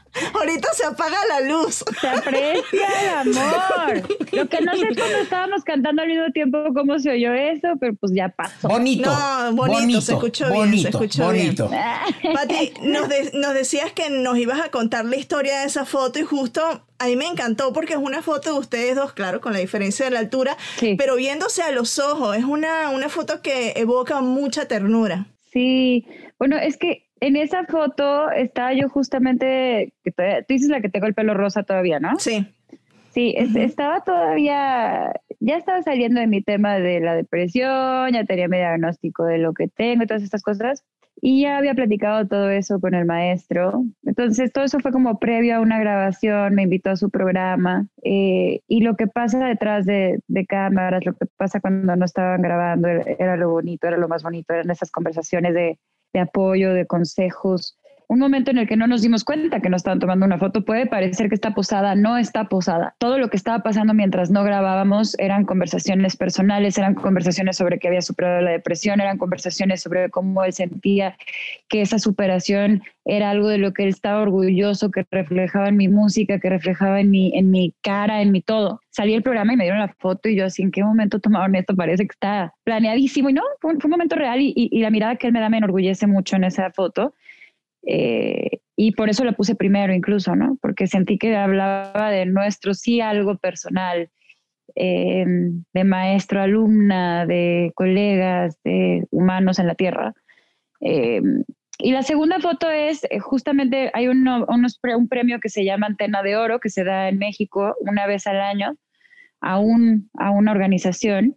Ahorita 0.44 0.68
se 0.74 0.86
apaga 0.86 1.18
la 1.30 1.40
luz. 1.42 1.86
Se 2.02 2.08
aprecia 2.08 2.88
el 3.02 3.34
amor. 3.34 4.18
Lo 4.34 4.50
que 4.50 4.62
no 4.62 4.74
sé 4.76 4.88
cuando 4.96 5.18
estábamos 5.20 5.64
cantando 5.64 6.02
al 6.02 6.10
mismo 6.10 6.32
tiempo 6.34 6.58
cómo 6.74 7.00
se 7.00 7.12
oyó 7.12 7.34
eso, 7.34 7.70
pero 7.80 7.94
pues 7.96 8.12
ya 8.14 8.28
pasó. 8.28 8.68
Bonito. 8.68 9.10
No, 9.10 9.54
bonito, 9.54 10.02
se 10.02 10.14
escuchó 10.14 10.52
bien, 10.52 10.80
se 10.80 10.90
escuchó 10.90 11.26
bonito. 11.26 11.70
bien. 11.70 12.34
Pati, 12.34 12.74
nos, 12.82 13.08
nos 13.34 13.54
decías 13.54 13.94
que 13.94 14.10
nos 14.10 14.38
ibas 14.38 14.60
a 14.60 14.70
contar 14.70 15.06
la 15.06 15.16
historia 15.16 15.62
de 15.62 15.68
esa 15.68 15.86
foto 15.86 16.20
y 16.20 16.24
justo 16.24 16.62
a 17.00 17.06
mí 17.06 17.16
me 17.16 17.26
encantó 17.26 17.72
porque 17.72 17.94
es 17.94 18.00
una 18.00 18.22
foto 18.22 18.54
de 18.54 18.60
ustedes 18.60 18.96
dos, 18.96 19.14
claro, 19.14 19.40
con 19.40 19.54
la 19.54 19.60
diferencia 19.60 20.06
de 20.06 20.12
la 20.12 20.20
altura, 20.20 20.58
pero 20.98 21.16
viéndose 21.16 21.62
a 21.62 21.72
los 21.72 22.00
ojos, 22.00 22.36
es 22.36 22.44
una, 22.44 22.90
una 22.90 23.08
foto 23.08 23.42
que 23.42 23.74
evoca 23.78 24.22
mucha 24.22 24.68
ternura. 24.68 25.26
Sí, 25.52 26.06
bueno, 26.40 26.58
es 26.58 26.78
que 26.78 27.03
en 27.24 27.38
esa 27.38 27.64
foto 27.64 28.30
estaba 28.32 28.74
yo 28.74 28.90
justamente, 28.90 29.94
tú 30.04 30.12
dices 30.50 30.68
la 30.68 30.82
que 30.82 30.90
tengo 30.90 31.06
el 31.06 31.14
pelo 31.14 31.34
rosa 31.34 31.64
todavía, 31.64 32.00
¿no? 32.00 32.20
Sí. 32.20 32.46
Sí, 33.12 33.36
estaba 33.38 34.04
todavía, 34.04 35.14
ya 35.40 35.58
estaba 35.58 35.82
saliendo 35.84 36.20
de 36.20 36.28
mi 36.28 36.42
tema 36.42 36.80
de 36.80 37.00
la 37.00 37.16
depresión, 37.16 38.12
ya 38.12 38.26
tenía 38.26 38.48
mi 38.48 38.58
diagnóstico 38.58 39.24
de 39.24 39.38
lo 39.38 39.54
que 39.54 39.68
tengo 39.68 40.04
y 40.04 40.08
todas 40.08 40.24
estas 40.24 40.42
cosas. 40.42 40.84
Y 41.22 41.44
ya 41.44 41.58
había 41.60 41.76
platicado 41.76 42.28
todo 42.28 42.50
eso 42.50 42.82
con 42.82 42.96
el 42.96 43.06
maestro. 43.06 43.86
Entonces, 44.04 44.52
todo 44.52 44.66
eso 44.66 44.80
fue 44.80 44.92
como 44.92 45.20
previo 45.20 45.56
a 45.56 45.60
una 45.62 45.80
grabación, 45.80 46.56
me 46.56 46.64
invitó 46.64 46.90
a 46.90 46.96
su 46.98 47.12
programa. 47.12 47.88
Eh, 48.04 48.62
y 48.68 48.82
lo 48.82 48.96
que 48.96 49.08
pasa 49.08 49.46
detrás 49.46 49.86
de, 49.86 50.20
de, 50.28 50.46
cámaras, 50.46 51.06
lo 51.06 51.14
que 51.14 51.28
pasa 51.38 51.62
cuando 51.62 51.96
no 51.96 52.04
estaban 52.04 52.42
grabando, 52.42 52.90
era, 52.90 53.38
lo 53.38 53.52
bonito, 53.52 53.88
era 53.88 53.98
lo 53.98 54.10
más 54.10 54.24
bonito, 54.24 54.54
eran 54.54 54.72
esas 54.72 54.92
conversaciones 54.92 55.54
de, 55.54 55.80
de 56.14 56.20
apoyo, 56.20 56.74
de 56.74 56.86
consejos 56.86 57.78
un 58.14 58.20
momento 58.20 58.52
en 58.52 58.60
el 58.60 58.68
que 58.68 58.78
no 58.78 58.86
nos 58.86 59.02
dimos 59.02 59.24
cuenta 59.24 59.60
que 59.60 59.70
nos 59.70 59.80
estaban 59.80 59.98
tomando 59.98 60.24
una 60.28 60.38
foto, 60.38 60.64
puede 60.64 60.86
parecer 60.86 61.30
que 61.30 61.36
está 61.36 61.56
posada, 61.56 61.96
no 61.96 62.16
está 62.18 62.48
posada. 62.48 62.94
Todo 63.00 63.18
lo 63.18 63.30
que 63.30 63.38
estaba 63.38 63.64
pasando 63.64 63.96
mientras 63.96 64.30
no 64.30 64.44
grabábamos 64.44 65.18
eran 65.18 65.46
conversaciones 65.46 66.16
personales, 66.16 66.78
eran 66.78 66.94
conversaciones 66.94 67.58
sobre 67.58 67.80
que 67.80 67.88
había 67.88 68.04
superado 68.04 68.42
la 68.42 68.52
depresión, 68.52 69.02
eran 69.02 69.18
conversaciones 69.18 69.82
sobre 69.82 70.12
cómo 70.12 70.44
él 70.44 70.54
sentía 70.54 71.18
que 71.68 71.82
esa 71.82 71.98
superación 71.98 72.84
era 73.04 73.32
algo 73.32 73.48
de 73.48 73.58
lo 73.58 73.74
que 73.74 73.82
él 73.82 73.90
estaba 73.90 74.22
orgulloso, 74.22 74.92
que 74.92 75.06
reflejaba 75.10 75.70
en 75.70 75.78
mi 75.78 75.88
música, 75.88 76.40
que 76.40 76.50
reflejaba 76.50 77.02
en 77.02 77.10
mi, 77.10 77.36
en 77.36 77.50
mi 77.50 77.74
cara, 77.82 78.22
en 78.22 78.32
mi 78.32 78.42
todo. 78.42 78.80
Salí 78.92 79.14
del 79.14 79.24
programa 79.24 79.54
y 79.54 79.58
me 79.58 79.64
dieron 79.64 79.80
la 79.80 79.88
foto 79.88 80.30
y 80.30 80.36
yo 80.36 80.46
así, 80.46 80.62
¿en 80.62 80.70
qué 80.70 80.84
momento 80.84 81.18
tomaron 81.20 81.56
esto? 81.56 81.76
Parece 81.76 82.04
que 82.04 82.14
está 82.14 82.54
planeadísimo. 82.64 83.32
Y 83.32 83.34
no, 83.34 83.42
fue 83.60 83.74
un, 83.74 83.80
momento 83.90 84.16
real 84.16 84.40
y, 84.40 84.54
y 84.56 84.82
la 84.82 84.92
mirada 84.92 85.16
que 85.16 85.26
él 85.26 85.34
me 85.34 85.40
da 85.40 85.50
me 85.50 85.58
enorgullece 85.58 86.06
mucho 86.06 86.36
en 86.36 86.44
esa 86.44 86.70
foto 86.70 87.16
eh, 87.86 88.60
y 88.76 88.92
por 88.94 89.10
eso 89.10 89.24
la 89.24 89.34
puse 89.34 89.56
primero 89.56 89.94
incluso, 89.94 90.36
¿no? 90.36 90.58
Porque 90.62 90.88
sentí 90.88 91.18
que 91.18 91.36
hablaba 91.36 92.10
de 92.10 92.26
nuestro 92.26 92.74
sí 92.74 93.02
algo 93.02 93.38
personal. 93.38 94.10
eh, 94.76 95.26
de 95.74 95.84
maestro, 95.84 96.42
alumna, 96.42 97.26
de 97.26 97.72
colegas, 97.76 98.58
de 98.64 99.06
humanos 99.12 99.60
en 99.60 99.68
la 99.68 99.76
Tierra. 99.76 100.14
Eh, 100.82 101.22
y 101.80 101.92
la 101.92 102.02
segunda 102.02 102.40
foto 102.40 102.70
es 102.72 103.04
eh, 103.10 103.20
justamente, 103.20 103.92
hay 103.94 104.08
uno, 104.08 104.48
un 104.48 105.08
premio 105.08 105.40
que 105.40 105.50
se 105.50 105.64
llama 105.64 105.88
Antena 105.88 106.24
de 106.24 106.38
Oro, 106.38 106.60
que 106.60 106.70
se 106.70 106.84
da 106.84 107.10
en 107.10 107.20
México 107.20 107.76
una 107.82 108.08
vez 108.08 108.26
al 108.26 108.42
año 108.42 108.76
a, 109.42 109.60
un, 109.60 110.10
a 110.18 110.32
una 110.32 110.52
organización. 110.52 111.36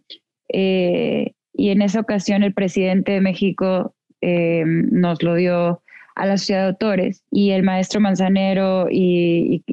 y 0.49 1.69
en 1.69 1.81
esa 1.81 1.99
ocasión 1.99 2.43
el 2.43 2.53
presidente 2.53 3.11
de 3.13 3.21
México 3.21 3.95
nos 4.21 5.21
lo 5.23 5.35
dio 5.35 5.81
a 6.17 6.25
la 6.25 6.37
sociedad 6.37 6.63
de 6.63 6.67
autores 6.69 7.23
y 7.31 7.51
el 7.51 7.61
maestro 7.63 8.01
Manzanero 8.01 8.87
y, 8.89 9.63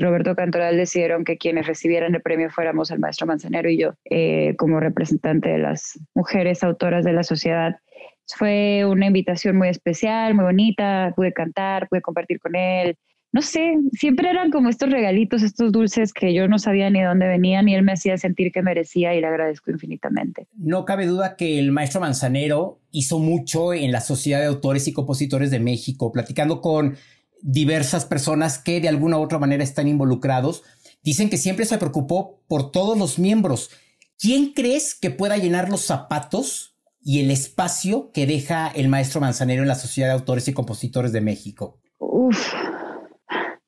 Roberto 0.00 0.34
Cantoral 0.34 0.78
decidieron 0.78 1.24
que 1.24 1.36
quienes 1.36 1.66
recibieran 1.66 2.14
el 2.14 2.22
premio 2.22 2.50
fuéramos 2.50 2.90
el 2.90 2.98
maestro 2.98 3.26
Manzanero 3.26 3.68
y 3.68 3.78
yo 3.78 3.92
eh, 4.06 4.54
como 4.56 4.80
representante 4.80 5.50
de 5.50 5.58
las 5.58 6.00
mujeres 6.14 6.64
autoras 6.64 7.04
de 7.04 7.12
la 7.12 7.22
sociedad. 7.22 7.76
Fue 8.26 8.86
una 8.86 9.06
invitación 9.06 9.56
muy 9.56 9.68
especial, 9.68 10.34
muy 10.34 10.44
bonita, 10.44 11.12
pude 11.14 11.34
cantar, 11.34 11.86
pude 11.88 12.00
compartir 12.00 12.40
con 12.40 12.56
él, 12.56 12.96
no 13.32 13.42
sé, 13.42 13.76
siempre 13.92 14.28
eran 14.28 14.50
como 14.50 14.68
estos 14.68 14.90
regalitos, 14.90 15.42
estos 15.42 15.70
dulces 15.70 16.12
que 16.12 16.34
yo 16.34 16.48
no 16.48 16.58
sabía 16.58 16.90
ni 16.90 17.00
dónde 17.00 17.28
venían 17.28 17.68
y 17.68 17.74
él 17.74 17.82
me 17.82 17.92
hacía 17.92 18.18
sentir 18.18 18.50
que 18.50 18.62
merecía 18.62 19.14
y 19.14 19.20
le 19.20 19.26
agradezco 19.28 19.70
infinitamente. 19.70 20.48
No 20.56 20.84
cabe 20.84 21.06
duda 21.06 21.36
que 21.36 21.60
el 21.60 21.70
maestro 21.70 22.00
Manzanero 22.00 22.80
hizo 22.90 23.20
mucho 23.20 23.72
en 23.72 23.92
la 23.92 24.00
Sociedad 24.00 24.40
de 24.40 24.46
Autores 24.46 24.88
y 24.88 24.92
Compositores 24.92 25.52
de 25.52 25.60
México, 25.60 26.10
platicando 26.10 26.60
con 26.60 26.96
diversas 27.40 28.04
personas 28.04 28.58
que 28.58 28.80
de 28.80 28.88
alguna 28.88 29.18
u 29.18 29.22
otra 29.22 29.38
manera 29.38 29.62
están 29.62 29.86
involucrados. 29.86 30.64
Dicen 31.04 31.30
que 31.30 31.36
siempre 31.36 31.66
se 31.66 31.78
preocupó 31.78 32.42
por 32.48 32.72
todos 32.72 32.98
los 32.98 33.20
miembros. 33.20 33.70
¿Quién 34.18 34.52
crees 34.52 34.96
que 34.96 35.10
pueda 35.10 35.36
llenar 35.36 35.70
los 35.70 35.82
zapatos 35.82 36.76
y 37.00 37.20
el 37.20 37.30
espacio 37.30 38.10
que 38.12 38.26
deja 38.26 38.68
el 38.68 38.88
maestro 38.88 39.20
Manzanero 39.20 39.62
en 39.62 39.68
la 39.68 39.76
Sociedad 39.76 40.08
de 40.08 40.14
Autores 40.14 40.48
y 40.48 40.52
Compositores 40.52 41.12
de 41.12 41.20
México? 41.20 41.78
Uf, 41.98 42.52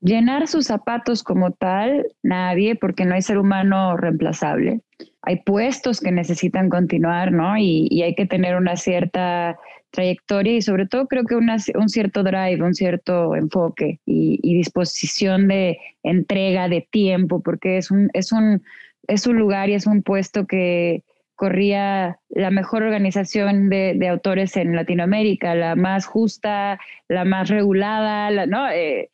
Llenar 0.02 0.48
sus 0.48 0.66
zapatos 0.66 1.22
como 1.22 1.52
tal, 1.52 2.08
nadie, 2.24 2.74
porque 2.74 3.04
no 3.04 3.14
hay 3.14 3.22
ser 3.22 3.38
humano 3.38 3.96
reemplazable. 3.96 4.80
Hay 5.22 5.42
puestos 5.42 6.00
que 6.00 6.10
necesitan 6.10 6.68
continuar, 6.70 7.30
¿no? 7.30 7.56
Y, 7.56 8.02
hay 8.02 8.16
que 8.16 8.26
tener 8.26 8.56
una 8.56 8.76
cierta 8.76 9.56
trayectoria 9.92 10.54
y 10.56 10.62
sobre 10.62 10.88
todo 10.88 11.06
creo 11.06 11.24
que 11.24 11.36
un 11.36 11.88
cierto 11.88 12.24
drive, 12.24 12.64
un 12.64 12.74
cierto 12.74 13.36
enfoque 13.36 14.00
y, 14.04 14.40
disposición 14.42 15.46
de 15.46 15.78
entrega 16.02 16.68
de 16.68 16.84
tiempo, 16.90 17.40
porque 17.40 17.76
es 17.76 17.92
un, 17.92 18.10
es 18.12 18.32
un, 18.32 18.60
es 19.06 19.28
un 19.28 19.38
lugar 19.38 19.70
y 19.70 19.74
es 19.74 19.86
un 19.86 20.02
puesto 20.02 20.48
que, 20.48 21.04
corría 21.42 22.20
la 22.28 22.52
mejor 22.52 22.84
organización 22.84 23.68
de, 23.68 24.08
autores 24.08 24.56
en 24.56 24.76
Latinoamérica, 24.76 25.56
la 25.56 25.74
más 25.74 26.06
justa, 26.06 26.78
la 27.08 27.24
más 27.24 27.48
regulada, 27.48 28.30
la. 28.30 28.76
Eh, 28.76 29.10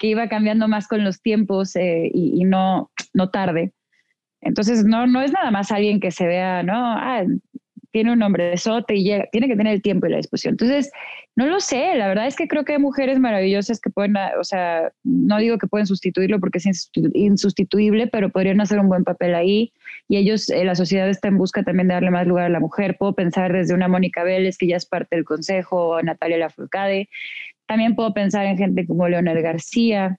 que 0.00 0.08
iba 0.08 0.28
cambiando 0.28 0.66
más 0.66 0.88
con 0.88 1.04
los 1.04 1.22
tiempos 1.22 1.76
eh, 1.76 2.10
y, 2.12 2.42
no, 2.42 2.90
tarde. 3.32 3.72
Entonces, 4.40 4.84
no, 4.84 5.06
no 5.06 5.22
es 5.22 5.30
nada 5.30 5.52
más 5.52 5.70
alguien 5.70 6.00
que 6.00 6.10
se 6.10 6.26
vea, 6.26 6.64
¿no? 6.64 6.74
Ah, 6.74 7.22
tiene 7.92 8.14
un 8.14 8.18
nombre 8.18 8.56
sote 8.56 8.96
y 8.96 9.04
llega, 9.04 9.26
tiene 9.30 9.46
que 9.46 9.54
tener 9.54 9.74
el 9.74 9.82
tiempo 9.82 10.08
y 10.08 10.10
la 10.10 10.16
disposición. 10.16 10.54
Entonces, 10.54 10.90
no 11.36 11.46
lo 11.46 11.60
sé, 11.60 11.94
la 11.94 12.08
verdad 12.08 12.26
es 12.26 12.34
que 12.34 12.48
creo 12.48 12.64
que 12.64 12.72
hay 12.72 12.80
mujeres 12.80 13.20
maravillosas 13.20 13.80
que 13.80 13.90
pueden, 13.90 14.16
o 14.40 14.42
sea, 14.42 14.90
no 15.04 15.38
digo 15.38 15.56
que 15.56 15.68
pueden 15.68 15.86
sustituirlo 15.86 16.40
porque 16.40 16.58
es 16.58 16.90
insustituible, 17.14 18.08
pero 18.08 18.30
podrían 18.30 18.60
hacer 18.60 18.80
un 18.80 18.88
buen 18.88 19.04
papel 19.04 19.36
ahí 19.36 19.72
y 20.10 20.16
ellos, 20.16 20.50
eh, 20.50 20.64
la 20.64 20.74
sociedad 20.74 21.08
está 21.08 21.28
en 21.28 21.38
busca 21.38 21.62
también 21.62 21.86
de 21.86 21.94
darle 21.94 22.10
más 22.10 22.26
lugar 22.26 22.46
a 22.46 22.48
la 22.48 22.58
mujer. 22.58 22.96
Puedo 22.98 23.14
pensar 23.14 23.52
desde 23.52 23.74
una 23.74 23.86
Mónica 23.86 24.24
Vélez, 24.24 24.58
que 24.58 24.66
ya 24.66 24.74
es 24.74 24.84
parte 24.84 25.14
del 25.14 25.24
consejo, 25.24 25.90
o 25.90 26.02
Natalia 26.02 26.36
Lafourcade. 26.36 27.08
También 27.68 27.94
puedo 27.94 28.12
pensar 28.12 28.44
en 28.44 28.58
gente 28.58 28.88
como 28.88 29.08
Leonel 29.08 29.40
García. 29.40 30.18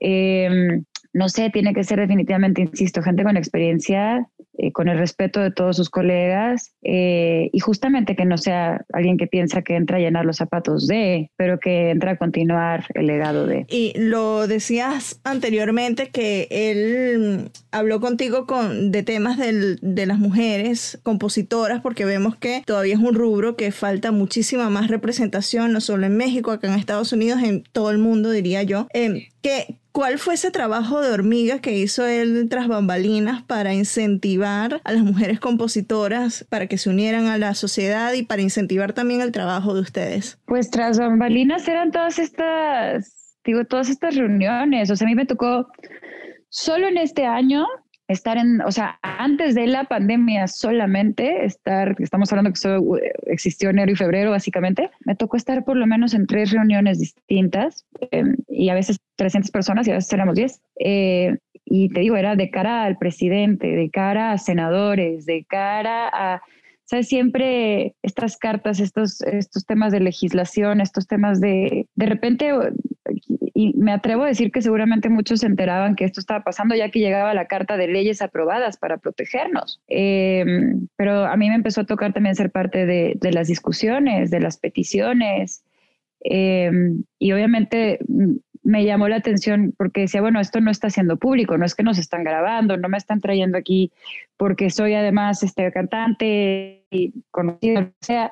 Eh, 0.00 0.82
no 1.14 1.30
sé, 1.30 1.48
tiene 1.48 1.72
que 1.72 1.82
ser 1.82 1.98
definitivamente, 1.98 2.60
insisto, 2.60 3.00
gente 3.00 3.22
con 3.22 3.38
experiencia, 3.38 4.28
eh, 4.58 4.72
con 4.72 4.88
el 4.88 4.98
respeto 4.98 5.40
de 5.40 5.50
todos 5.50 5.76
sus 5.76 5.88
colegas 5.88 6.74
eh, 6.82 7.48
y 7.52 7.58
justamente 7.60 8.14
que 8.16 8.24
no 8.24 8.36
sea 8.36 8.84
alguien 8.92 9.16
que 9.16 9.26
piensa 9.26 9.62
que 9.62 9.76
entra 9.76 9.96
a 9.96 10.00
llenar 10.00 10.24
los 10.24 10.36
zapatos 10.36 10.86
de, 10.86 11.30
pero 11.36 11.58
que 11.58 11.90
entra 11.90 12.12
a 12.12 12.16
continuar 12.16 12.86
el 12.94 13.06
legado 13.06 13.46
de. 13.46 13.64
Y 13.68 13.92
lo 13.96 14.46
decías 14.46 15.20
anteriormente 15.24 16.10
que 16.10 16.48
él 16.50 17.50
habló 17.70 18.00
contigo 18.00 18.46
con, 18.46 18.90
de 18.90 19.02
temas 19.02 19.38
de 19.38 20.06
las 20.06 20.18
mujeres 20.18 21.00
compositoras 21.02 21.80
porque 21.80 22.04
vemos 22.04 22.36
que 22.36 22.62
todavía 22.66 22.94
es 22.94 23.00
un 23.00 23.14
rubro 23.14 23.56
que 23.56 23.72
falta 23.72 24.12
muchísima 24.12 24.68
más 24.70 24.88
representación, 24.88 25.72
no 25.72 25.80
solo 25.80 26.06
en 26.06 26.16
México, 26.16 26.50
acá 26.50 26.68
en 26.68 26.78
Estados 26.78 27.12
Unidos, 27.12 27.42
en 27.42 27.62
todo 27.72 27.90
el 27.90 27.98
mundo, 27.98 28.30
diría 28.30 28.62
yo. 28.62 28.86
Eh, 28.92 29.28
que 29.42 29.78
¿Cuál 29.92 30.18
fue 30.18 30.34
ese 30.34 30.50
trabajo 30.50 31.02
de 31.02 31.12
hormiga 31.12 31.60
que 31.60 31.76
hizo 31.76 32.06
él 32.06 32.48
tras 32.48 32.66
bambalinas 32.66 33.42
para 33.42 33.74
incentivar 33.74 34.80
a 34.84 34.92
las 34.92 35.02
mujeres 35.02 35.38
compositoras 35.38 36.46
para 36.48 36.66
que 36.66 36.78
se 36.78 36.88
unieran 36.88 37.26
a 37.26 37.36
la 37.36 37.52
sociedad 37.54 38.14
y 38.14 38.22
para 38.22 38.40
incentivar 38.40 38.94
también 38.94 39.20
el 39.20 39.32
trabajo 39.32 39.74
de 39.74 39.82
ustedes? 39.82 40.38
Pues 40.46 40.70
tras 40.70 40.98
bambalinas 40.98 41.68
eran 41.68 41.90
todas 41.90 42.18
estas, 42.18 43.36
digo, 43.44 43.66
todas 43.66 43.90
estas 43.90 44.16
reuniones. 44.16 44.90
O 44.90 44.96
sea, 44.96 45.06
a 45.06 45.10
mí 45.10 45.14
me 45.14 45.26
tocó 45.26 45.68
solo 46.48 46.88
en 46.88 46.96
este 46.96 47.26
año 47.26 47.66
estar 48.12 48.38
en, 48.38 48.60
o 48.62 48.70
sea, 48.70 48.98
antes 49.02 49.54
de 49.54 49.66
la 49.66 49.84
pandemia 49.84 50.46
solamente, 50.46 51.44
estar, 51.44 51.96
estamos 51.98 52.32
hablando 52.32 52.50
que 52.50 52.58
solo 52.58 52.98
eh, 52.98 53.12
existió 53.26 53.70
enero 53.70 53.92
y 53.92 53.96
febrero 53.96 54.30
básicamente, 54.30 54.90
me 55.04 55.16
tocó 55.16 55.36
estar 55.36 55.64
por 55.64 55.76
lo 55.76 55.86
menos 55.86 56.14
en 56.14 56.26
tres 56.26 56.50
reuniones 56.50 56.98
distintas 56.98 57.86
em, 58.10 58.36
y 58.48 58.68
a 58.68 58.74
veces 58.74 58.98
300 59.16 59.50
personas 59.50 59.86
y 59.86 59.90
a 59.90 59.94
veces 59.94 60.12
éramos 60.12 60.34
10. 60.34 60.60
Eh, 60.80 61.36
y 61.64 61.88
te 61.88 62.00
digo, 62.00 62.16
era 62.16 62.36
de 62.36 62.50
cara 62.50 62.84
al 62.84 62.98
presidente, 62.98 63.68
de 63.68 63.90
cara 63.90 64.32
a 64.32 64.38
senadores, 64.38 65.26
de 65.26 65.44
cara 65.48 66.08
a 66.12 66.42
¿sabes? 66.84 67.08
Siempre 67.08 67.94
estas 68.02 68.36
cartas, 68.36 68.78
estos, 68.78 69.22
estos 69.22 69.64
temas 69.64 69.92
de 69.92 70.00
legislación, 70.00 70.80
estos 70.80 71.06
temas 71.06 71.40
de, 71.40 71.86
de 71.94 72.06
repente, 72.06 72.52
y 73.54 73.74
me 73.76 73.92
atrevo 73.92 74.24
a 74.24 74.28
decir 74.28 74.50
que 74.50 74.62
seguramente 74.62 75.08
muchos 75.08 75.40
se 75.40 75.46
enteraban 75.46 75.94
que 75.96 76.04
esto 76.04 76.20
estaba 76.20 76.44
pasando 76.44 76.74
ya 76.74 76.90
que 76.90 77.00
llegaba 77.00 77.34
la 77.34 77.46
carta 77.46 77.76
de 77.76 77.88
leyes 77.88 78.22
aprobadas 78.22 78.76
para 78.76 78.98
protegernos. 78.98 79.80
Em, 79.88 80.88
pero 80.96 81.24
a 81.24 81.36
mí 81.36 81.48
me 81.48 81.56
empezó 81.56 81.82
a 81.82 81.86
tocar 81.86 82.12
también 82.12 82.34
ser 82.34 82.50
parte 82.50 82.86
de, 82.86 83.16
de 83.20 83.32
las 83.32 83.48
discusiones, 83.48 84.30
de 84.30 84.40
las 84.40 84.56
peticiones. 84.56 85.64
Em, 86.20 87.04
y 87.18 87.32
obviamente 87.32 87.98
me 88.62 88.84
llamó 88.84 89.08
la 89.08 89.16
atención 89.16 89.74
porque 89.76 90.02
decía, 90.02 90.20
bueno, 90.20 90.40
esto 90.40 90.60
no 90.60 90.70
está 90.70 90.88
siendo 90.88 91.16
público, 91.16 91.58
no 91.58 91.66
es 91.66 91.74
que 91.74 91.82
nos 91.82 91.98
están 91.98 92.24
grabando, 92.24 92.76
no 92.76 92.88
me 92.88 92.96
están 92.96 93.20
trayendo 93.20 93.58
aquí 93.58 93.92
porque 94.36 94.70
soy 94.70 94.94
además 94.94 95.42
este 95.42 95.70
cantante 95.72 96.84
y 96.90 97.12
conocido, 97.30 97.82
o 97.82 97.92
sea, 98.00 98.30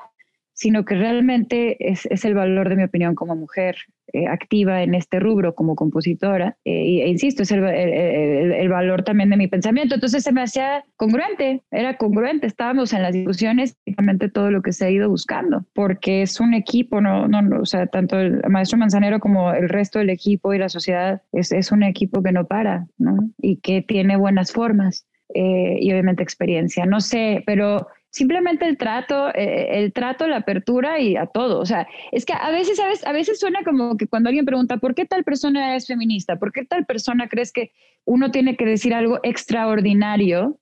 sino 0.60 0.84
que 0.84 0.94
realmente 0.94 1.90
es, 1.90 2.04
es 2.04 2.26
el 2.26 2.34
valor 2.34 2.68
de 2.68 2.76
mi 2.76 2.82
opinión 2.82 3.14
como 3.14 3.34
mujer, 3.34 3.76
eh, 4.12 4.26
activa 4.26 4.82
en 4.82 4.94
este 4.94 5.18
rubro 5.18 5.54
como 5.54 5.74
compositora. 5.74 6.58
Eh, 6.66 7.00
e 7.02 7.08
insisto, 7.08 7.44
es 7.44 7.50
el, 7.50 7.64
el, 7.64 8.68
valor 8.68 9.02
también 9.02 9.30
de 9.30 9.38
mi 9.38 9.48
pensamiento. 9.48 9.94
Entonces 9.94 10.22
se 10.22 10.32
me 10.32 10.42
hacía 10.42 10.84
congruente, 10.96 11.62
era 11.70 11.96
congruente. 11.96 12.46
Estábamos 12.46 12.92
en 12.92 13.00
las 13.00 13.14
discusiones, 13.14 13.72
prácticamente 13.72 14.28
todo 14.28 14.50
lo 14.50 14.60
que 14.60 14.74
se 14.74 14.84
ha 14.84 14.90
ido 14.90 15.08
buscando, 15.08 15.64
porque 15.72 16.20
es 16.20 16.38
un 16.40 16.52
equipo, 16.52 17.00
no, 17.00 17.26
no, 17.26 17.62
o 17.62 17.64
sea, 17.64 17.86
tanto 17.86 18.18
el 18.20 18.42
maestro 18.50 18.76
Manzanero 18.76 19.18
como 19.18 19.54
el 19.54 19.66
resto 19.66 19.98
del 19.98 20.10
equipo 20.10 20.52
y 20.52 20.58
la 20.58 20.68
sociedad 20.68 21.22
es, 21.32 21.52
es 21.52 21.72
un 21.72 21.84
equipo 21.84 22.22
que 22.22 22.32
no 22.32 22.46
para, 22.46 22.86
¿no? 22.98 23.30
Y 23.38 23.56
que 23.60 23.80
tiene 23.80 24.18
buenas 24.18 24.52
formas. 24.52 25.06
Eh, 25.32 25.78
y 25.80 25.90
obviamente 25.92 26.22
experiencia. 26.22 26.86
No 26.86 27.00
sé, 27.00 27.44
pero 27.46 27.86
simplemente 28.10 28.66
el 28.66 28.76
trato, 28.76 29.28
eh, 29.34 29.78
el 29.78 29.92
trato, 29.92 30.26
la 30.26 30.38
apertura 30.38 31.00
y 31.00 31.16
a 31.16 31.26
todo. 31.26 31.60
O 31.60 31.66
sea, 31.66 31.86
es 32.12 32.24
que 32.24 32.32
a 32.32 32.50
veces, 32.50 32.76
¿sabes? 32.76 33.06
A 33.06 33.12
veces 33.12 33.38
suena 33.38 33.62
como 33.64 33.96
que 33.96 34.06
cuando 34.06 34.28
alguien 34.28 34.44
pregunta, 34.44 34.76
¿por 34.78 34.94
qué 34.94 35.06
tal 35.06 35.24
persona 35.24 35.76
es 35.76 35.86
feminista? 35.86 36.36
¿Por 36.36 36.52
qué 36.52 36.64
tal 36.64 36.84
persona 36.84 37.28
crees 37.28 37.52
que 37.52 37.72
uno 38.04 38.30
tiene 38.30 38.56
que 38.56 38.66
decir 38.66 38.94
algo 38.94 39.20
extraordinario? 39.22 40.58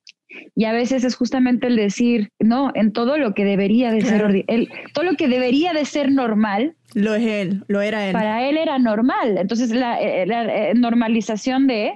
Y 0.55 0.65
a 0.65 0.73
veces 0.73 1.03
es 1.03 1.15
justamente 1.15 1.65
el 1.65 1.75
decir, 1.75 2.29
no, 2.37 2.71
en 2.75 2.93
todo 2.93 3.17
lo 3.17 3.33
que 3.33 3.45
debería 3.45 3.91
de 3.91 4.01
ser, 4.01 4.45
el, 4.47 4.69
todo 4.93 5.03
lo 5.03 5.15
que 5.15 5.27
debería 5.27 5.73
de 5.73 5.85
ser 5.85 6.11
normal. 6.11 6.75
Lo 6.93 7.15
es 7.15 7.25
él, 7.25 7.63
lo 7.67 7.81
era 7.81 8.05
él. 8.05 8.13
Para 8.13 8.47
él 8.47 8.57
era 8.57 8.77
normal. 8.77 9.39
Entonces 9.39 9.71
la, 9.71 9.99
eh, 9.99 10.27
la 10.27 10.75
normalización 10.75 11.65
de, 11.65 11.93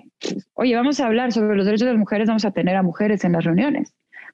oye, 0.53 0.75
vamos 0.75 0.99
a 0.99 1.05
hablar 1.05 1.31
sobre 1.31 1.55
los 1.55 1.65
derechos 1.67 1.85
de 1.85 1.93
las 1.93 1.99
mujeres, 1.99 2.27
vamos 2.27 2.43
a 2.43 2.51
tener 2.51 2.75
a 2.75 2.81
mujeres 2.81 3.23
en 3.23 3.33
las 3.33 3.43
reuniones 3.43 3.93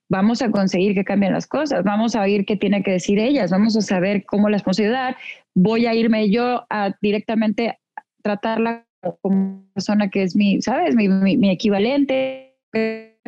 vamos 0.10 0.42
a 0.42 0.50
conseguir 0.50 0.96
que 0.96 1.04
cambien 1.04 1.34
las 1.34 1.48
cosas, 1.48 1.84
vamos 1.84 2.16
a 2.16 2.22
oír 2.22 2.46
qué 2.46 2.58
tiene 2.58 2.84
que 2.84 2.92
decir 2.92 3.20
ellas, 3.20 3.52
vamos 3.52 3.78
a 3.78 3.82
saber 3.82 4.26
cómo 4.26 4.50
las 4.50 4.64
podemos 4.64 4.80
ayudar, 4.80 5.18
voy 5.56 5.86
a 5.86 5.94
irme 5.94 6.30
yo 6.30 6.66
a 6.70 6.96
directamente 7.02 7.80
tratarla 8.24 8.86
como 9.22 9.64
persona 9.74 10.10
que 10.10 10.24
es 10.24 10.36
mi, 10.36 10.62
¿sabes? 10.62 10.96
Mi, 10.96 11.08
mi, 11.08 11.50
equivalente, 11.50 12.58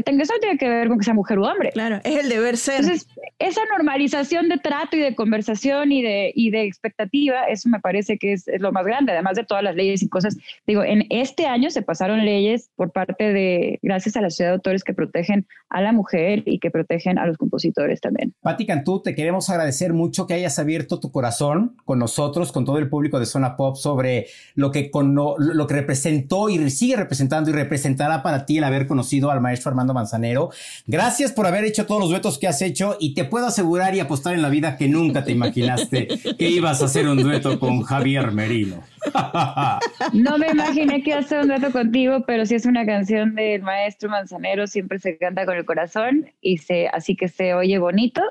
tenga 0.04 0.24
eso 0.24 0.34
tiene 0.40 0.58
que 0.58 0.70
ver 0.70 0.88
con 0.88 0.98
que 0.98 1.06
sea 1.06 1.14
mujer 1.14 1.40
u 1.40 1.46
hombre. 1.46 1.72
Claro, 1.72 2.00
es 2.04 2.20
el 2.20 2.30
deber 2.30 2.58
ser. 2.58 2.82
Entonces, 2.82 3.08
esa 3.40 3.62
normalización 3.72 4.50
de 4.50 4.58
trato 4.58 4.98
y 4.98 5.00
de 5.00 5.16
conversación 5.16 5.92
y 5.92 6.02
de, 6.02 6.32
y 6.36 6.52
de 6.52 6.64
expectativa, 6.64 7.44
eso 7.46 7.70
me 7.70 7.80
parece 7.80 8.18
que 8.18 8.34
es, 8.34 8.48
es, 8.48 8.62
lo 8.62 8.72
más 8.72 8.86
grande, 8.86 9.12
además 9.12 9.36
de 9.36 9.44
todas 9.44 9.64
las 9.64 9.76
leyes 9.76 10.02
y 10.02 10.10
cosas. 10.10 10.38
Digo, 10.66 10.84
en 10.84 11.06
este 11.10 11.46
año 11.46 11.70
se 11.70 11.82
pasaron 11.82 12.26
leyes 12.26 12.70
por 12.76 12.92
parte 12.92 13.34
de, 13.34 13.80
gracias 13.82 14.16
a 14.16 14.22
la 14.22 14.30
sociedad 14.30 14.52
de 14.52 14.56
autores 14.56 14.84
que 14.84 14.94
protegen 14.94 15.48
a 15.70 15.82
la 15.82 15.92
mujer 15.92 16.44
y 16.46 16.60
que 16.60 16.72
protegen 16.72 17.18
a 17.18 17.26
los 17.26 17.38
compositores 17.38 18.02
también. 18.02 18.34
Patti 18.42 18.66
Cantú, 18.66 19.02
te 19.02 19.16
queremos 19.16 19.50
agradecer 19.50 19.94
mucho 19.94 20.28
que 20.28 20.34
hayas 20.34 20.58
abierto 20.60 21.00
tu 21.00 21.12
corazón 21.12 21.76
con 21.86 22.00
nosotros, 22.00 22.52
con 22.52 22.66
todo 22.66 22.78
el 22.78 22.90
público 22.90 23.20
de 23.20 23.26
Zona 23.26 23.56
Pop 23.56 23.76
sobre 23.76 24.28
lo 24.56 24.72
que, 24.72 24.92
con, 24.92 25.16
lo, 25.16 25.38
lo 25.38 25.68
que 25.68 25.76
representó 25.76 26.50
y 26.50 26.70
sigue 26.70 26.96
representando 26.96 27.50
y 27.50 27.54
representará 27.54 28.24
para 28.24 28.46
ti 28.46 28.58
el 28.58 28.64
haber 28.64 28.88
conocido 28.88 29.32
al 29.32 29.42
maestro 29.42 29.70
Armando 29.70 29.91
Manzanero. 29.94 30.50
Gracias 30.88 31.32
por 31.32 31.48
haber 31.48 31.66
hecho 31.66 31.86
todos 31.86 32.02
los 32.02 32.10
duetos 32.10 32.38
que 32.38 32.48
has 32.48 32.62
hecho 32.62 32.98
y 33.00 33.14
te 33.14 33.26
puedo 33.26 33.48
asegurar 33.48 33.96
y 33.96 34.00
apostar 34.00 34.34
en 34.34 34.42
la 34.42 34.50
vida 34.50 34.78
que 34.78 34.88
nunca 34.88 35.24
te 35.24 35.32
imaginaste 35.32 36.08
que 36.38 36.50
ibas 36.50 36.82
a 36.82 36.86
hacer 36.86 37.08
un 37.08 37.22
dueto 37.22 37.60
con 37.60 37.82
Javier 37.82 38.32
Merino. 38.32 38.84
No 40.14 40.38
me 40.38 40.48
imaginé 40.50 41.02
que 41.02 41.12
iba 41.12 41.20
a 41.20 41.22
hacer 41.22 41.42
un 41.42 41.48
dueto 41.48 41.72
contigo, 41.72 42.24
pero 42.26 42.46
si 42.46 42.56
es 42.56 42.66
una 42.66 42.86
canción 42.86 43.36
del 43.36 43.62
maestro 43.62 44.10
Manzanero, 44.10 44.68
siempre 44.68 45.00
se 45.00 45.18
canta 45.18 45.46
con 45.46 45.58
el 45.58 45.66
corazón 45.66 46.28
y 46.42 46.58
se, 46.58 46.88
así 46.88 47.16
que 47.16 47.28
se 47.28 47.54
oye 47.54 47.78
bonito. 47.80 48.22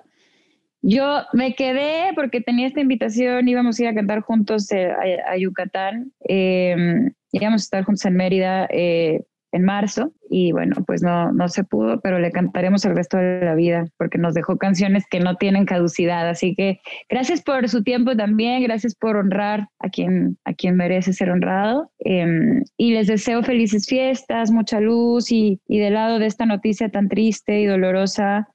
Yo 0.83 1.23
me 1.33 1.55
quedé 1.55 2.13
porque 2.15 2.41
tenía 2.41 2.67
esta 2.67 2.81
invitación, 2.81 3.49
íbamos 3.49 3.79
a 3.79 3.83
ir 3.83 3.89
a 3.89 3.95
cantar 3.95 4.21
juntos 4.21 4.71
eh, 4.73 4.91
a, 5.27 5.37
Yucatán, 5.37 6.13
eh, 6.27 7.11
íbamos 7.33 7.63
a 7.63 7.65
estar 7.65 7.85
juntos 7.85 8.05
en 8.07 8.17
Mérida 8.17 8.67
eh, 8.71 9.25
en 9.53 9.65
marzo 9.65 10.13
y 10.29 10.53
bueno, 10.53 10.77
pues 10.87 11.03
no, 11.03 11.33
no 11.33 11.49
se 11.49 11.65
pudo, 11.65 12.01
pero 12.01 12.19
le 12.19 12.31
cantaremos 12.31 12.85
el 12.85 12.95
resto 12.95 13.17
de 13.17 13.45
la 13.45 13.55
vida 13.55 13.87
porque 13.99 14.19
nos 14.19 14.35
dejó 14.35 14.59
canciones 14.59 15.05
que 15.11 15.21
no 15.21 15.37
tienen 15.37 15.67
caducidad. 15.67 16.29
Así 16.29 16.55
que 16.55 16.81
gracias 17.09 17.43
por 17.43 17.69
su 17.69 17.83
tiempo 17.83 18.17
también, 18.17 18.63
gracias 18.63 18.95
por 18.95 19.17
honrar 19.17 19.69
a 19.79 19.89
quien, 19.89 20.39
a 20.45 20.53
quien 20.53 20.77
merece 20.77 21.13
ser 21.13 21.31
honrado 21.31 21.91
eh, 22.05 22.63
y 22.77 22.93
les 22.93 23.09
deseo 23.09 23.43
felices 23.43 23.87
fiestas, 23.87 24.51
mucha 24.51 24.81
luz 24.81 25.33
y, 25.33 25.61
y 25.67 25.79
del 25.81 25.95
lado 25.95 26.19
de 26.19 26.27
esta 26.27 26.47
noticia 26.47 26.89
tan 26.91 27.09
triste 27.09 27.61
y 27.61 27.67
dolorosa. 27.67 28.49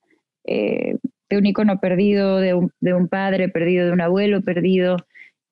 Eh, 0.47 0.95
de 1.27 1.37
un 1.37 1.45
icono 1.45 1.79
perdido, 1.79 2.39
de 2.39 2.53
un, 2.53 2.71
de 2.79 2.93
un 2.93 3.07
padre 3.07 3.49
perdido, 3.49 3.87
de 3.87 3.91
un 3.91 4.01
abuelo 4.01 4.41
perdido, 4.41 4.97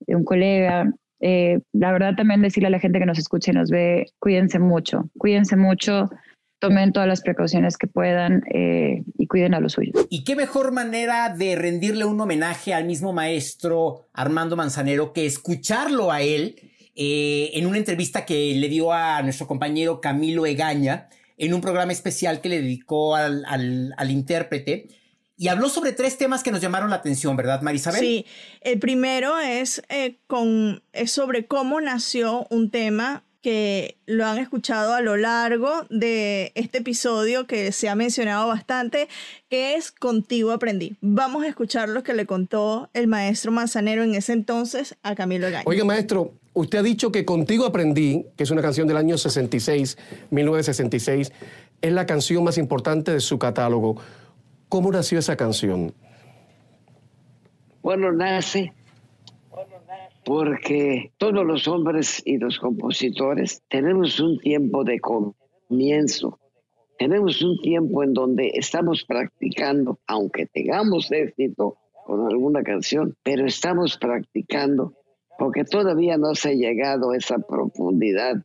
de 0.01 0.15
un 0.15 0.23
colega, 0.23 0.93
eh, 1.25 1.61
la 1.71 1.93
verdad 1.93 2.15
también 2.15 2.41
decirle 2.41 2.67
a 2.67 2.69
la 2.69 2.79
gente 2.79 2.99
que 2.99 3.05
nos 3.05 3.17
escuche 3.17 3.51
y 3.51 3.53
nos 3.53 3.69
ve, 3.69 4.07
cuídense 4.19 4.59
mucho, 4.59 5.09
cuídense 5.17 5.55
mucho, 5.55 6.09
tomen 6.59 6.91
todas 6.91 7.07
las 7.07 7.21
precauciones 7.21 7.77
que 7.77 7.87
puedan 7.87 8.43
eh, 8.53 9.03
y 9.17 9.27
cuiden 9.27 9.53
a 9.53 9.61
los 9.61 9.71
suyos. 9.71 10.05
¿Y 10.09 10.25
qué 10.25 10.35
mejor 10.35 10.73
manera 10.73 11.33
de 11.33 11.55
rendirle 11.55 12.03
un 12.03 12.19
homenaje 12.19 12.73
al 12.73 12.83
mismo 12.83 13.13
maestro 13.13 14.09
Armando 14.11 14.57
Manzanero 14.57 15.13
que 15.13 15.25
escucharlo 15.25 16.11
a 16.11 16.21
él 16.21 16.55
eh, 16.93 17.51
en 17.53 17.67
una 17.67 17.77
entrevista 17.77 18.25
que 18.25 18.53
le 18.55 18.67
dio 18.67 18.91
a 18.91 19.21
nuestro 19.21 19.47
compañero 19.47 20.01
Camilo 20.01 20.45
Egaña 20.45 21.07
en 21.37 21.53
un 21.53 21.61
programa 21.61 21.93
especial 21.93 22.41
que 22.41 22.49
le 22.49 22.61
dedicó 22.61 23.15
al, 23.15 23.45
al, 23.45 23.93
al 23.95 24.11
intérprete? 24.11 24.89
Y 25.43 25.49
habló 25.49 25.67
sobre 25.67 25.91
tres 25.91 26.17
temas 26.17 26.41
que 26.41 26.51
nos 26.53 26.61
llamaron 26.61 26.89
la 26.89 26.95
atención, 26.95 27.35
¿verdad, 27.35 27.61
Marisabel? 27.61 27.99
Sí, 27.99 28.25
el 28.61 28.79
primero 28.79 29.37
es, 29.41 29.83
eh, 29.89 30.15
con, 30.25 30.81
es 30.93 31.11
sobre 31.11 31.47
cómo 31.47 31.81
nació 31.81 32.47
un 32.49 32.71
tema 32.71 33.25
que 33.41 33.97
lo 34.05 34.25
han 34.25 34.37
escuchado 34.37 34.93
a 34.93 35.01
lo 35.01 35.17
largo 35.17 35.69
de 35.89 36.53
este 36.55 36.77
episodio 36.77 37.45
que 37.45 37.73
se 37.73 37.89
ha 37.89 37.95
mencionado 37.95 38.47
bastante, 38.47 39.09
que 39.49 39.75
es 39.75 39.91
Contigo 39.91 40.53
aprendí. 40.53 40.95
Vamos 41.01 41.43
a 41.43 41.49
escuchar 41.49 41.89
lo 41.89 42.03
que 42.03 42.13
le 42.13 42.25
contó 42.25 42.89
el 42.93 43.07
maestro 43.07 43.51
Manzanero 43.51 44.01
en 44.01 44.15
ese 44.15 44.31
entonces 44.31 44.95
a 45.03 45.13
Camilo 45.13 45.51
Gaña. 45.51 45.63
Oiga, 45.65 45.83
maestro, 45.83 46.35
usted 46.53 46.77
ha 46.77 46.83
dicho 46.83 47.11
que 47.11 47.25
Contigo 47.25 47.65
aprendí, 47.65 48.27
que 48.37 48.45
es 48.45 48.51
una 48.51 48.61
canción 48.61 48.87
del 48.87 48.95
año 48.95 49.17
66, 49.17 49.97
1966, 50.31 51.33
es 51.81 51.91
la 51.91 52.05
canción 52.05 52.45
más 52.45 52.57
importante 52.57 53.11
de 53.11 53.19
su 53.19 53.37
catálogo. 53.37 53.97
¿Cómo 54.73 54.91
nació 54.91 55.19
esa 55.19 55.35
canción? 55.35 55.93
Bueno, 57.83 58.11
nace 58.11 58.73
porque 60.25 61.11
todos 61.19 61.45
los 61.45 61.67
hombres 61.67 62.23
y 62.25 62.39
los 62.39 62.57
compositores 62.57 63.61
tenemos 63.69 64.19
un 64.19 64.39
tiempo 64.39 64.83
de 64.83 64.99
comienzo, 64.99 66.39
tenemos 66.97 67.43
un 67.43 67.59
tiempo 67.61 68.03
en 68.03 68.13
donde 68.15 68.49
estamos 68.55 69.05
practicando, 69.05 69.99
aunque 70.07 70.47
tengamos 70.47 71.11
éxito 71.11 71.77
con 72.07 72.25
alguna 72.25 72.63
canción, 72.63 73.15
pero 73.21 73.45
estamos 73.45 73.99
practicando 73.99 74.95
porque 75.37 75.65
todavía 75.65 76.17
no 76.17 76.33
se 76.33 76.49
ha 76.49 76.53
llegado 76.53 77.11
a 77.11 77.17
esa 77.17 77.37
profundidad 77.37 78.37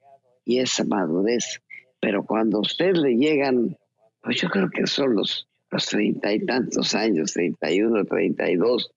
y 0.45 0.59
esa 0.59 0.85
madurez. 0.85 1.63
Pero 2.01 2.23
cuando 2.23 2.59
a 2.59 2.61
usted 2.61 2.97
le 2.97 3.17
llegan, 3.17 3.79
pues 4.21 4.43
yo 4.43 4.51
creo 4.51 4.69
que 4.69 4.87
son 4.87 5.15
los 5.15 5.48
los 5.71 5.87
treinta 5.87 6.33
y 6.33 6.45
tantos 6.45 6.95
años, 6.95 7.33
treinta 7.33 7.71
y 7.71 7.83
uno, 7.83 8.05
treinta 8.05 8.51
y 8.51 8.57
dos, 8.57 8.91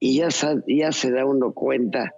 y 0.00 0.18
ya, 0.18 0.28
ya 0.66 0.92
se 0.92 1.10
da 1.10 1.24
uno 1.24 1.52
cuenta 1.52 2.12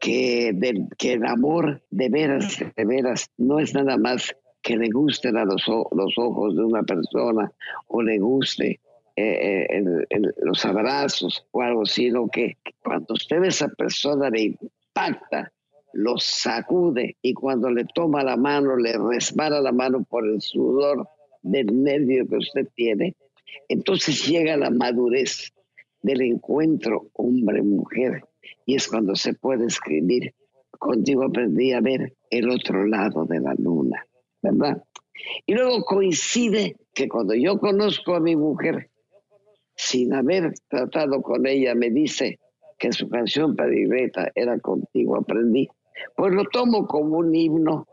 que, 0.00 0.52
de, 0.54 0.86
que 0.98 1.14
el 1.14 1.26
amor 1.26 1.82
de 1.90 2.08
veras, 2.08 2.58
de 2.76 2.84
veras, 2.84 3.30
no 3.36 3.58
es 3.58 3.74
nada 3.74 3.96
más 3.96 4.34
que 4.62 4.76
le 4.76 4.88
gusten 4.90 5.36
a 5.36 5.44
los, 5.44 5.66
los 5.68 6.14
ojos 6.16 6.56
de 6.56 6.64
una 6.64 6.82
persona 6.82 7.52
o 7.88 8.02
le 8.02 8.18
guste 8.18 8.80
eh, 9.14 9.66
el, 9.70 10.06
el, 10.10 10.34
los 10.42 10.64
abrazos 10.64 11.46
o 11.52 11.62
algo, 11.62 11.86
sino 11.86 12.28
que 12.28 12.58
cuando 12.82 13.14
usted 13.14 13.40
ve 13.40 13.46
a 13.46 13.50
esa 13.50 13.68
persona 13.68 14.28
le 14.28 14.42
impacta, 14.42 15.52
lo 15.92 16.18
sacude 16.18 17.16
y 17.22 17.32
cuando 17.32 17.70
le 17.70 17.86
toma 17.94 18.22
la 18.22 18.36
mano, 18.36 18.76
le 18.76 18.92
resbala 18.98 19.60
la 19.60 19.72
mano 19.72 20.04
por 20.04 20.26
el 20.26 20.42
sudor 20.42 21.08
del 21.42 21.82
nervio 21.82 22.26
que 22.28 22.36
usted 22.36 22.68
tiene, 22.74 23.14
entonces 23.68 24.26
llega 24.26 24.56
la 24.56 24.70
madurez 24.70 25.52
del 26.02 26.22
encuentro 26.22 27.08
hombre-mujer 27.14 28.24
y 28.64 28.76
es 28.76 28.88
cuando 28.88 29.14
se 29.14 29.34
puede 29.34 29.66
escribir. 29.66 30.34
Contigo 30.70 31.24
aprendí 31.24 31.72
a 31.72 31.80
ver 31.80 32.14
el 32.30 32.50
otro 32.50 32.86
lado 32.86 33.24
de 33.24 33.40
la 33.40 33.54
luna, 33.54 34.06
¿verdad? 34.42 34.82
Y 35.46 35.54
luego 35.54 35.82
coincide 35.84 36.76
que 36.92 37.08
cuando 37.08 37.34
yo 37.34 37.58
conozco 37.58 38.14
a 38.14 38.20
mi 38.20 38.36
mujer, 38.36 38.90
sin 39.74 40.14
haber 40.14 40.52
tratado 40.68 41.22
con 41.22 41.46
ella, 41.46 41.74
me 41.74 41.90
dice 41.90 42.38
que 42.78 42.92
su 42.92 43.08
canción 43.08 43.56
predilecta 43.56 44.30
era 44.34 44.58
Contigo 44.58 45.16
aprendí, 45.16 45.68
pues 46.14 46.32
lo 46.32 46.44
tomo 46.44 46.86
como 46.86 47.18
un 47.18 47.34
himno 47.34 47.86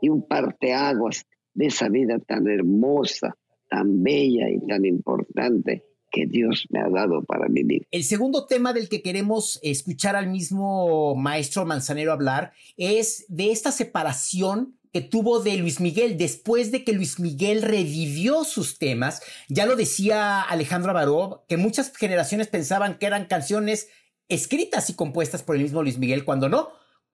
y 0.00 0.08
un 0.08 0.26
parteaguas 0.26 1.26
de 1.54 1.66
esa 1.66 1.88
vida 1.88 2.18
tan 2.18 2.48
hermosa, 2.48 3.36
tan 3.72 4.02
bella 4.02 4.50
y 4.50 4.66
tan 4.66 4.84
importante 4.84 5.86
que 6.10 6.26
Dios 6.26 6.66
me 6.68 6.80
ha 6.80 6.90
dado 6.90 7.24
para 7.24 7.48
vivir. 7.48 7.86
El 7.90 8.04
segundo 8.04 8.44
tema 8.46 8.74
del 8.74 8.90
que 8.90 9.00
queremos 9.00 9.58
escuchar 9.62 10.14
al 10.14 10.28
mismo 10.28 11.14
maestro 11.14 11.64
Manzanero 11.64 12.12
hablar 12.12 12.52
es 12.76 13.24
de 13.28 13.50
esta 13.50 13.72
separación 13.72 14.76
que 14.92 15.00
tuvo 15.00 15.40
de 15.40 15.56
Luis 15.56 15.80
Miguel 15.80 16.18
después 16.18 16.70
de 16.70 16.84
que 16.84 16.92
Luis 16.92 17.18
Miguel 17.18 17.62
revivió 17.62 18.44
sus 18.44 18.78
temas. 18.78 19.22
Ya 19.48 19.64
lo 19.64 19.74
decía 19.74 20.42
Alejandro 20.42 20.90
Abaró, 20.90 21.46
que 21.48 21.56
muchas 21.56 21.96
generaciones 21.96 22.48
pensaban 22.48 22.98
que 22.98 23.06
eran 23.06 23.24
canciones 23.24 23.88
escritas 24.28 24.90
y 24.90 24.94
compuestas 24.94 25.42
por 25.42 25.56
el 25.56 25.62
mismo 25.62 25.82
Luis 25.82 25.96
Miguel, 25.96 26.26
cuando 26.26 26.50
no, 26.50 26.72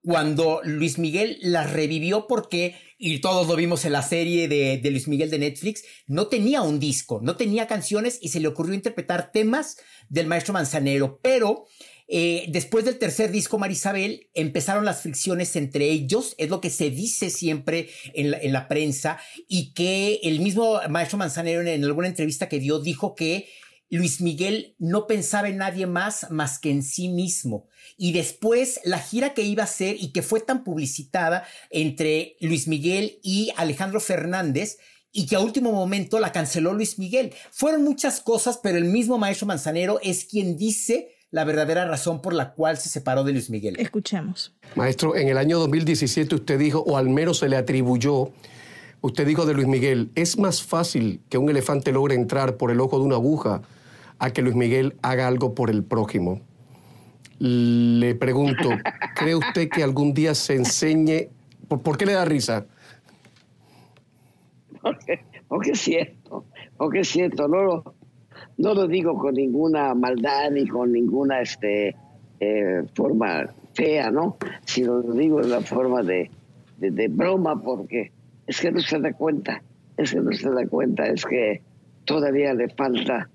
cuando 0.09 0.63
Luis 0.65 0.97
Miguel 0.97 1.37
las 1.43 1.71
revivió 1.71 2.27
porque, 2.27 2.77
y 2.97 3.19
todos 3.19 3.47
lo 3.47 3.57
vimos 3.57 3.85
en 3.85 3.93
la 3.93 4.01
serie 4.01 4.49
de, 4.49 4.81
Luis 4.91 5.07
Miguel 5.07 5.29
de 5.29 5.39
Netflix, 5.39 5.85
no 6.07 6.29
tenía 6.29 6.63
un 6.63 6.81
disco, 6.81 7.21
no 7.23 7.37
tenía 7.37 7.67
canciones 7.67 8.19
y 8.23 8.31
se 8.31 8.41
le 8.41 8.49
ocurrió 8.49 8.73
interpretar 8.73 9.33
temas 9.33 9.77
del 10.09 10.27
maestro 10.27 10.55
Manzanero, 10.55 11.21
pero 11.23 11.67
eh, 12.09 12.47
después 12.49 12.87
del 12.87 12.97
tercer 12.99 13.31
disco, 13.31 13.59
Marisabel, 13.59 14.31
empezaron 14.33 14.87
las 14.87 15.03
fricciones 15.03 15.55
entre 15.57 15.91
ellos, 15.91 16.35
es 16.39 16.49
lo 16.49 16.63
que 16.63 16.71
se 16.71 16.89
dice 16.89 17.29
siempre 17.29 17.91
en 18.15 18.31
la, 18.31 18.39
en 18.39 18.55
la 18.55 18.67
prensa, 18.67 19.21
y 19.47 19.75
que 19.75 20.21
el 20.23 20.41
mismo 20.41 20.81
maestro 20.89 21.19
Manzanero 21.19 21.61
en 21.61 21.85
alguna 21.85 22.09
entrevista 22.09 22.49
que 22.49 22.61
dio 22.61 22.81
dijo 22.81 23.15
que 23.15 23.47
Luis 23.91 24.21
Miguel 24.21 24.75
no 24.79 25.07
pensaba 25.07 25.49
en 25.49 25.59
nadie 25.59 25.87
más 25.87 26.31
más 26.31 26.59
que 26.59 26.71
en 26.71 26.83
sí 26.83 27.09
mismo. 27.09 27.69
Y 27.97 28.13
después 28.13 28.81
la 28.85 28.99
gira 28.99 29.35
que 29.35 29.43
iba 29.43 29.63
a 29.63 29.67
hacer 29.67 29.97
y 29.99 30.13
que 30.13 30.23
fue 30.23 30.41
tan 30.41 30.63
publicitada 30.63 31.45
entre 31.71 32.37
Luis 32.41 32.69
Miguel 32.69 33.19
y 33.23 33.51
Alejandro 33.57 34.01
Fernández 34.01 34.79
y 35.11 35.27
que 35.27 35.37
a 35.37 35.41
último 35.41 35.73
momento 35.73 36.21
la 36.21 36.33
canceló 36.33 36.75
Luis 36.75 36.99
Miguel. 36.99 37.33
Fueron 37.51 37.83
muchas 37.83 38.21
cosas, 38.21 38.61
pero 38.63 38.77
el 38.77 38.85
mismo 38.85 39.17
maestro 39.17 39.47
Manzanero 39.47 39.99
es 40.03 40.27
quien 40.27 40.59
dice 40.59 41.15
la 41.31 41.45
verdadera 41.45 41.87
razón 41.87 42.23
por 42.23 42.35
la 42.35 42.53
cual 42.53 42.79
se 42.79 42.89
separó 42.89 43.25
de 43.25 43.33
Luis 43.33 43.51
Miguel. 43.51 43.77
Escuchemos. 43.79 44.55
Maestro, 44.77 45.17
en 45.17 45.29
el 45.29 45.39
año 45.39 45.59
2017 45.59 46.35
usted 46.35 46.59
dijo, 46.59 46.81
o 46.81 46.97
al 46.97 47.09
menos 47.09 47.39
se 47.39 47.49
le 47.49 47.57
atribuyó, 47.57 48.33
Usted 49.01 49.29
dijo 49.29 49.47
de 49.47 49.55
Luis 49.55 49.69
Miguel, 49.69 50.11
es 50.17 50.39
más 50.39 50.63
fácil 50.63 51.21
que 51.29 51.39
un 51.39 51.49
elefante 51.49 51.93
logre 51.93 52.17
entrar 52.17 52.57
por 52.57 52.73
el 52.73 52.81
ojo 52.81 52.99
de 52.99 53.05
una 53.05 53.15
aguja 53.15 53.63
a 54.19 54.31
que 54.31 54.43
Luis 54.43 54.55
Miguel 54.55 54.97
haga 55.03 55.29
algo 55.29 55.55
por 55.55 55.71
el 55.71 55.85
prójimo. 55.85 56.41
Le 57.39 58.15
pregunto, 58.17 58.71
¿cree 59.15 59.37
usted 59.37 59.69
que 59.69 59.83
algún 59.83 60.13
día 60.13 60.35
se 60.35 60.55
enseñe? 60.55 61.29
¿Por, 61.69 61.83
por 61.83 61.97
qué 61.97 62.07
le 62.07 62.13
da 62.13 62.25
risa? 62.25 62.67
Porque, 64.83 65.21
porque 65.47 65.71
es 65.73 65.81
cierto, 65.81 66.47
porque 66.77 67.01
es 67.01 67.09
cierto, 67.09 67.47
no 67.47 67.63
lo, 67.63 67.95
no 68.57 68.75
lo 68.75 68.87
digo 68.89 69.17
con 69.19 69.35
ninguna 69.35 69.95
maldad 69.95 70.51
ni 70.51 70.67
con 70.67 70.93
ninguna 70.93 71.41
este, 71.41 71.95
eh, 72.41 72.83
forma 72.95 73.47
fea, 73.75 74.11
¿no? 74.11 74.37
Sino 74.65 74.99
lo 74.99 75.13
digo 75.13 75.41
de 75.41 75.49
la 75.49 75.61
forma 75.61 76.03
de, 76.03 76.31
de 76.79 77.09
broma, 77.09 77.61
porque 77.61 78.13
es 78.47 78.61
que 78.61 78.73
no 78.73 78.81
se 78.81 78.99
da 78.99 79.13
cuenta, 79.13 79.63
es 79.97 80.13
que 80.13 80.21
no 80.21 80.33
se 80.33 80.51
da 80.51 80.67
cuenta, 80.67 81.07
es 81.07 81.25
que 81.25 81.63
todavía 82.05 82.55
le 82.55 82.69
falta 82.71 83.29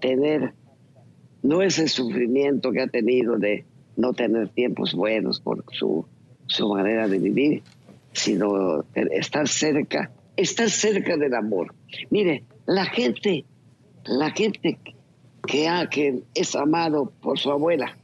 tener, 0.00 0.54
no 1.42 1.62
ese 1.62 1.88
sufrimiento 1.88 2.72
que 2.72 2.82
ha 2.82 2.88
tenido 2.88 3.38
de 3.38 3.64
no 3.96 4.12
tener 4.12 4.48
tiempos 4.48 4.94
buenos 4.94 5.40
por 5.40 5.64
su, 5.72 6.06
su 6.46 6.68
manera 6.68 7.08
de 7.08 7.18
vivir, 7.18 7.62
sino 8.12 8.84
estar 8.94 9.48
cerca, 9.48 10.10
estar 10.36 10.70
cerca 10.70 11.16
del 11.16 11.34
amor. 11.34 11.74
Mire, 12.10 12.44
la 12.66 12.84
gente, 12.86 13.44
la 14.04 14.30
gente 14.30 14.78
que, 15.46 15.68
ha, 15.68 15.88
que 15.88 16.22
es 16.34 16.54
amado 16.54 17.12
por 17.20 17.38
su 17.38 17.50
abuela, 17.50 17.96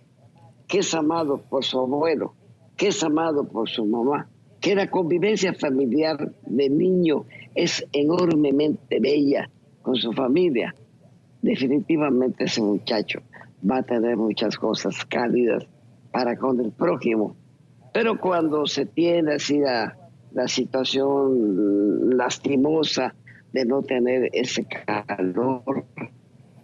que 0.68 0.78
es 0.78 0.94
amado 0.94 1.42
por 1.42 1.64
su 1.64 1.78
abuelo, 1.78 2.34
que 2.76 2.88
es 2.88 3.02
amado 3.02 3.46
por 3.48 3.68
su 3.68 3.84
mamá, 3.84 4.28
que 4.60 4.74
la 4.74 4.90
convivencia 4.90 5.52
familiar 5.52 6.32
de 6.46 6.70
niño 6.70 7.26
es 7.54 7.84
enormemente 7.92 9.00
bella 9.00 9.50
con 9.82 9.96
su 9.96 10.12
familia, 10.12 10.74
definitivamente 11.42 12.44
ese 12.44 12.62
muchacho 12.62 13.20
va 13.68 13.78
a 13.78 13.82
tener 13.82 14.16
muchas 14.16 14.56
cosas 14.56 15.04
cálidas 15.04 15.66
para 16.10 16.36
con 16.36 16.60
el 16.60 16.72
prójimo. 16.72 17.36
Pero 17.92 18.18
cuando 18.18 18.66
se 18.66 18.86
tiene 18.86 19.34
así 19.34 19.58
la, 19.58 19.98
situación 20.46 22.16
lastimosa 22.16 23.14
de 23.52 23.66
no 23.66 23.82
tener 23.82 24.30
ese 24.32 24.64
calor, 24.66 25.84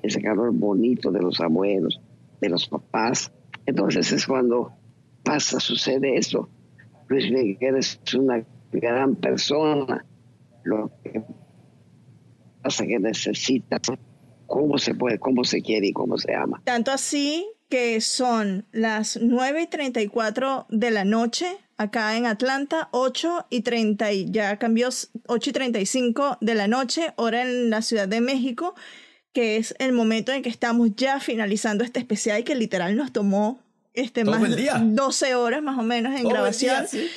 ese 0.03 0.23
calor 0.23 0.53
bonito 0.55 1.11
de 1.11 1.21
los 1.21 1.39
abuelos, 1.41 2.01
de 2.41 2.49
los 2.49 2.67
papás, 2.67 3.31
entonces 3.67 4.11
es 4.13 4.27
cuando 4.27 4.73
pasa, 5.23 5.61
sucede 5.61 6.17
eso. 6.17 6.49
Luis 7.09 7.31
Miguel 7.31 7.77
es 7.77 8.01
una 8.15 8.43
gran 8.73 9.17
persona, 9.17 10.05
lo 10.65 10.91
que 11.03 11.23
pasa 12.63 12.87
que 12.87 12.99
necesita 12.99 13.79
cómo 14.49 14.79
se 14.79 14.95
puede, 14.95 15.21
cómo 15.21 15.45
se 15.45 15.63
quiere 15.63 15.87
y 15.87 15.93
cómo 15.93 16.19
se 16.19 16.35
ama. 16.35 16.61
Tanto 16.65 16.91
así 16.91 17.47
que 17.69 18.01
son 18.01 18.67
las 18.73 19.19
9 19.23 19.63
y 19.63 19.67
34 19.69 20.67
de 20.71 20.91
la 20.91 21.05
noche 21.05 21.47
acá 21.77 22.17
en 22.17 22.27
Atlanta, 22.27 22.89
8 22.91 23.47
y 23.51 23.61
30, 23.61 24.13
y 24.13 24.31
ya 24.31 24.57
cambió 24.59 24.89
8 25.27 25.51
y 25.51 25.53
35 25.53 26.39
de 26.41 26.55
la 26.57 26.67
noche, 26.67 27.13
hora 27.17 27.43
en 27.43 27.71
la 27.71 27.83
Ciudad 27.83 28.09
de 28.09 28.21
México, 28.21 28.75
que 29.33 29.59
es 29.59 29.75
el 29.79 29.93
momento 29.93 30.33
en 30.33 30.43
que 30.43 30.49
estamos 30.49 30.89
ya 30.97 31.21
finalizando 31.21 31.85
este 31.85 32.01
especial 32.01 32.43
que 32.43 32.57
literal 32.57 32.97
nos 32.97 33.13
tomó 33.13 33.61
este, 33.95 34.25
Todo 34.25 34.39
más 34.39 34.43
el 34.49 34.57
día. 34.57 34.81
12 34.83 35.35
horas 35.35 35.63
más 35.63 35.79
o 35.79 35.83
menos 35.83 36.13
en 36.13 36.23
Todo 36.23 36.31
el 36.31 36.35
grabación. 36.35 36.77
día, 36.81 36.87
sí. 36.89 37.09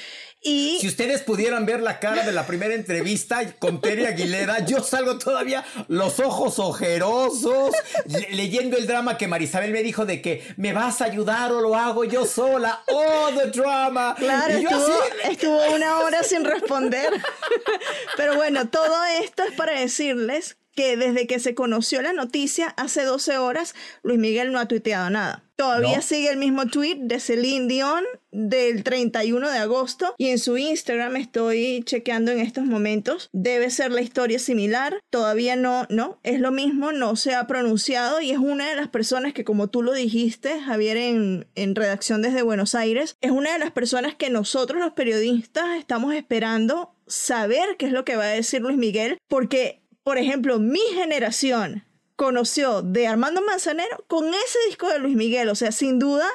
Y 0.44 0.80
Si 0.82 0.88
ustedes 0.88 1.22
pudieran 1.22 1.68
ver 1.68 1.82
la 1.82 2.00
cara 2.00 2.24
de 2.26 2.32
la 2.32 2.48
primera 2.48 2.74
entrevista 2.74 3.54
con 3.60 3.80
Terry 3.80 4.06
Aguilera, 4.06 4.66
yo 4.66 4.82
salgo 4.84 5.20
todavía 5.20 5.64
los 5.88 6.20
ojos 6.20 6.58
ojerosos, 6.58 7.72
le- 8.08 8.30
leyendo 8.32 8.76
el 8.78 8.88
drama 8.88 9.18
que 9.18 9.28
Marisabel 9.28 9.72
me 9.72 9.84
dijo 9.84 10.06
de 10.08 10.20
que 10.22 10.44
me 10.58 10.74
vas 10.74 11.02
a 11.02 11.06
ayudar 11.06 11.52
o 11.52 11.62
lo 11.62 11.76
hago 11.76 12.06
yo 12.06 12.26
sola. 12.26 12.82
Oh, 12.88 13.30
the 13.38 13.52
drama. 13.52 14.16
Claro, 14.18 14.58
Y 14.58 14.64
yo 14.64 14.70
estuvo, 14.70 14.86
así- 15.02 15.32
estuvo 15.32 15.76
una 15.76 16.00
hora 16.00 16.24
sin 16.24 16.44
responder. 16.44 17.12
Pero 18.18 18.36
bueno, 18.36 18.68
todo 18.68 19.04
esto 19.22 19.44
es 19.44 19.54
para 19.54 19.80
decirles 19.80 20.58
que 20.76 20.96
desde 20.98 21.28
que 21.28 21.40
se 21.40 21.56
conoció 21.56 22.02
la 22.02 22.14
noticia 22.14 22.68
hace 22.78 23.04
12 23.04 23.38
horas, 23.38 23.76
Luis 24.04 24.20
Miguel 24.20 24.52
no 24.52 24.60
ha 24.60 24.68
tuiteado 24.68 25.10
nada. 25.10 25.44
Todavía 25.58 25.98
No. 25.98 26.02
sigue 26.02 26.30
el 26.32 26.38
mismo 26.38 26.66
tweet 26.66 26.96
de 27.02 27.20
Celine 27.20 27.68
Dion 27.68 28.04
del 28.32 28.84
31 28.84 29.52
de 29.52 29.60
agosto 29.60 30.16
y 30.18 30.30
en 30.30 30.40
su 30.40 30.58
Instagram 30.58 31.18
estoy 31.18 31.84
chequeando 31.86 32.32
en 32.32 32.40
estos 32.40 32.64
momentos. 32.66 33.30
Debe 33.32 33.70
ser 33.70 33.92
la 33.92 34.02
historia 34.02 34.40
similar. 34.40 35.00
Todavía 35.12 35.56
no, 35.56 35.86
no, 35.90 36.20
es 36.24 36.40
lo 36.40 36.52
mismo, 36.52 36.94
no 36.94 37.16
se 37.16 37.36
ha 37.36 37.46
pronunciado 37.46 38.22
y 38.22 38.32
es 38.32 38.40
una 38.40 38.70
de 38.70 38.76
las 38.76 38.88
personas 38.88 39.34
que 39.34 39.44
como 39.44 39.68
tú 39.68 39.84
lo 39.84 39.94
dijiste, 39.94 40.60
Javier, 40.62 40.98
en, 40.98 41.46
en 41.54 41.76
redacción 41.76 42.24
desde 42.24 42.42
Buenos 42.42 42.74
Aires, 42.74 43.16
es 43.22 43.30
una 43.30 43.54
de 43.54 43.60
las 43.60 43.72
personas 43.72 44.16
que 44.16 44.32
nosotros 44.32 44.80
los 44.82 44.94
periodistas 44.94 45.78
estamos 45.78 46.16
esperando 46.16 46.96
saber 47.06 47.76
qué 47.78 47.86
es 47.88 47.92
lo 47.92 48.06
que 48.06 48.16
va 48.16 48.24
a 48.24 48.28
decir 48.28 48.62
Luis 48.62 48.78
Miguel 48.78 49.18
porque 49.28 49.81
por 50.04 50.18
ejemplo, 50.18 50.60
mi 50.60 50.82
generación 50.94 51.84
conoció 52.22 52.84
de 52.84 53.08
Armando 53.08 53.42
Manzanero 53.42 54.06
con 54.08 54.28
ese 54.28 54.60
disco 54.68 54.88
de 54.90 55.00
Luis 55.00 55.16
Miguel. 55.16 55.50
O 55.50 55.56
sea, 55.56 55.72
sin 55.72 55.98
duda, 55.98 56.28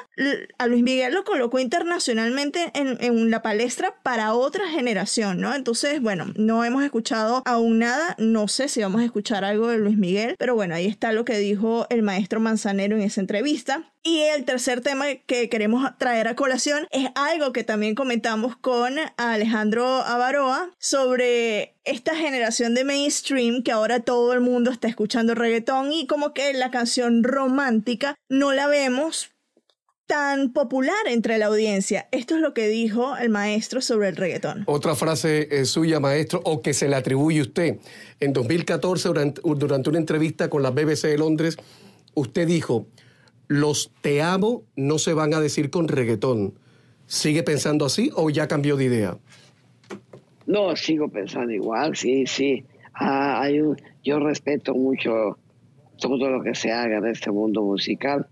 a 0.57 0.67
Luis 0.67 0.83
Miguel 0.83 1.13
lo 1.13 1.23
colocó 1.23 1.59
internacionalmente 1.59 2.71
en, 2.73 2.97
en 2.99 3.31
la 3.31 3.41
palestra 3.41 3.95
para 4.03 4.33
otra 4.33 4.67
generación, 4.67 5.39
¿no? 5.39 5.55
Entonces, 5.55 6.01
bueno, 6.01 6.25
no 6.35 6.65
hemos 6.65 6.83
escuchado 6.83 7.41
aún 7.45 7.79
nada. 7.79 8.15
No 8.19 8.49
sé 8.49 8.67
si 8.67 8.81
vamos 8.81 8.99
a 8.99 9.05
escuchar 9.05 9.45
algo 9.45 9.69
de 9.69 9.77
Luis 9.77 9.97
Miguel, 9.97 10.35
pero 10.37 10.55
bueno, 10.55 10.75
ahí 10.75 10.87
está 10.87 11.13
lo 11.13 11.23
que 11.23 11.37
dijo 11.37 11.87
el 11.89 12.03
maestro 12.03 12.41
Manzanero 12.41 12.97
en 12.97 13.03
esa 13.03 13.21
entrevista. 13.21 13.93
Y 14.07 14.21
el 14.21 14.45
tercer 14.45 14.79
tema 14.79 15.03
que 15.25 15.49
queremos 15.49 15.83
traer 15.97 16.29
a 16.29 16.35
colación 16.37 16.87
es 16.91 17.09
algo 17.15 17.51
que 17.51 17.65
también 17.65 17.93
comentamos 17.93 18.55
con 18.55 18.95
Alejandro 19.17 19.85
Avaroa 19.85 20.71
sobre 20.79 21.75
esta 21.83 22.15
generación 22.15 22.73
de 22.73 22.85
mainstream 22.85 23.63
que 23.63 23.73
ahora 23.73 23.99
todo 23.99 24.31
el 24.31 24.39
mundo 24.39 24.71
está 24.71 24.87
escuchando 24.87 25.35
reggaetón 25.35 25.91
y 25.91 26.07
como 26.07 26.33
que 26.33 26.53
la 26.53 26.71
canción 26.71 27.21
romántica 27.21 28.15
no 28.29 28.53
la 28.53 28.67
vemos 28.67 29.31
tan 30.05 30.53
popular 30.53 30.95
entre 31.07 31.37
la 31.37 31.47
audiencia. 31.47 32.07
Esto 32.11 32.35
es 32.35 32.39
lo 32.39 32.53
que 32.53 32.69
dijo 32.69 33.17
el 33.17 33.27
maestro 33.27 33.81
sobre 33.81 34.07
el 34.07 34.15
reggaetón. 34.15 34.63
Otra 34.67 34.95
frase 34.95 35.65
suya, 35.65 35.99
maestro, 35.99 36.39
o 36.45 36.61
que 36.61 36.73
se 36.73 36.87
le 36.87 36.95
atribuye 36.95 37.39
a 37.39 37.41
usted. 37.41 37.79
En 38.21 38.31
2014, 38.31 39.09
durante, 39.09 39.41
durante 39.43 39.89
una 39.89 39.99
entrevista 39.99 40.49
con 40.49 40.63
la 40.63 40.69
BBC 40.69 41.07
de 41.07 41.17
Londres, 41.17 41.57
usted 42.13 42.47
dijo, 42.47 42.87
los 43.47 43.91
te 44.01 44.21
amo 44.21 44.63
no 44.75 44.97
se 44.99 45.13
van 45.13 45.33
a 45.33 45.39
decir 45.39 45.69
con 45.69 45.87
reggaetón. 45.87 46.53
¿Sigue 47.05 47.43
pensando 47.43 47.85
así 47.85 48.11
o 48.15 48.29
ya 48.29 48.47
cambió 48.47 48.75
de 48.75 48.85
idea? 48.85 49.17
No, 50.45 50.75
sigo 50.75 51.09
pensando 51.09 51.51
igual, 51.51 51.95
sí, 51.95 52.25
sí. 52.25 52.63
Ah, 52.93 53.41
hay 53.41 53.61
un- 53.61 53.77
yo 54.03 54.19
respeto 54.19 54.73
mucho 54.73 55.37
todo 55.99 56.29
lo 56.29 56.41
que 56.43 56.55
se 56.55 56.71
haga 56.71 56.97
en 56.97 57.05
este 57.07 57.31
mundo 57.31 57.63
musical. 57.63 58.27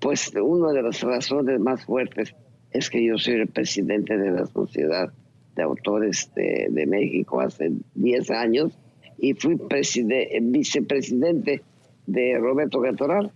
Pues 0.00 0.32
una 0.34 0.72
de 0.72 0.82
las 0.82 1.00
razones 1.02 1.60
más 1.60 1.84
fuertes 1.84 2.34
es 2.72 2.88
que 2.88 3.04
yo 3.04 3.18
soy 3.18 3.34
el 3.34 3.48
presidente 3.48 4.16
de 4.16 4.30
la 4.30 4.46
Sociedad 4.46 5.12
de 5.56 5.62
Autores 5.62 6.30
de, 6.34 6.68
de 6.70 6.86
México 6.86 7.40
hace 7.40 7.70
10 7.94 8.30
años 8.30 8.72
y 9.18 9.34
fui 9.34 9.56
preside- 9.56 10.38
vicepresidente 10.40 11.62
de 12.06 12.38
Roberto 12.38 12.80
Cantoral 12.80 13.30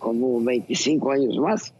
como 0.00 0.42
25 0.42 1.12
años 1.12 1.38
más. 1.38 1.72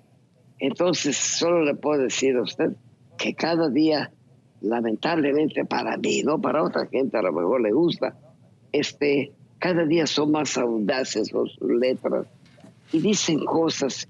Entonces, 0.60 1.16
solo 1.16 1.64
le 1.64 1.74
puedo 1.74 2.02
decir 2.02 2.36
a 2.36 2.42
usted 2.42 2.76
que 3.18 3.34
cada 3.34 3.68
día, 3.68 4.12
lamentablemente 4.60 5.64
para 5.64 5.96
mí, 5.96 6.22
no 6.22 6.40
para 6.40 6.62
otra 6.62 6.86
gente, 6.86 7.18
a 7.18 7.22
lo 7.22 7.32
mejor 7.32 7.62
le 7.62 7.72
gusta, 7.72 8.16
este, 8.70 9.32
cada 9.58 9.84
día 9.84 10.06
son 10.06 10.30
más 10.30 10.56
audaces 10.56 11.28
sus 11.28 11.58
letras 11.60 12.26
y 12.92 13.00
dicen 13.00 13.44
cosas 13.44 14.08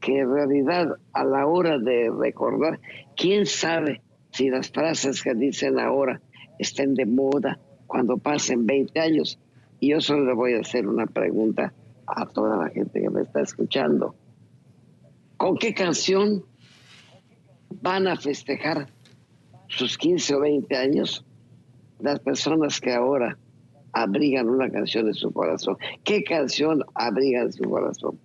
que 0.00 0.20
en 0.20 0.32
realidad 0.32 0.96
a 1.12 1.24
la 1.24 1.46
hora 1.46 1.78
de 1.78 2.10
recordar, 2.10 2.80
quién 3.16 3.46
sabe 3.46 4.00
si 4.30 4.48
las 4.50 4.70
frases 4.70 5.22
que 5.22 5.34
dicen 5.34 5.78
ahora 5.78 6.20
estén 6.58 6.94
de 6.94 7.06
moda 7.06 7.58
cuando 7.86 8.18
pasen 8.18 8.66
20 8.66 9.00
años. 9.00 9.38
Y 9.80 9.90
yo 9.90 10.00
solo 10.00 10.24
le 10.24 10.34
voy 10.34 10.54
a 10.54 10.60
hacer 10.60 10.86
una 10.86 11.06
pregunta 11.06 11.72
a 12.06 12.26
toda 12.26 12.56
la 12.56 12.70
gente 12.70 13.00
está 13.22 13.40
escuchando. 13.40 14.14
¿Con 15.36 15.56
qué 15.56 15.74
canción 15.74 16.44
van 17.80 18.06
a 18.08 18.16
festejar 18.16 18.88
sus 19.68 19.96
15 19.98 20.34
o 20.34 20.40
20 20.40 20.76
años 20.76 21.24
las 22.00 22.20
personas 22.20 22.80
que 22.80 22.92
ahora 22.92 23.38
abrigan 23.92 24.48
una 24.48 24.70
canción 24.70 25.06
en 25.06 25.14
su 25.14 25.32
corazón? 25.32 25.76
¿Qué 26.04 26.24
canción 26.24 26.84
abriga 26.94 27.42
en 27.42 27.52
su 27.52 27.64
corazón? 27.64 28.18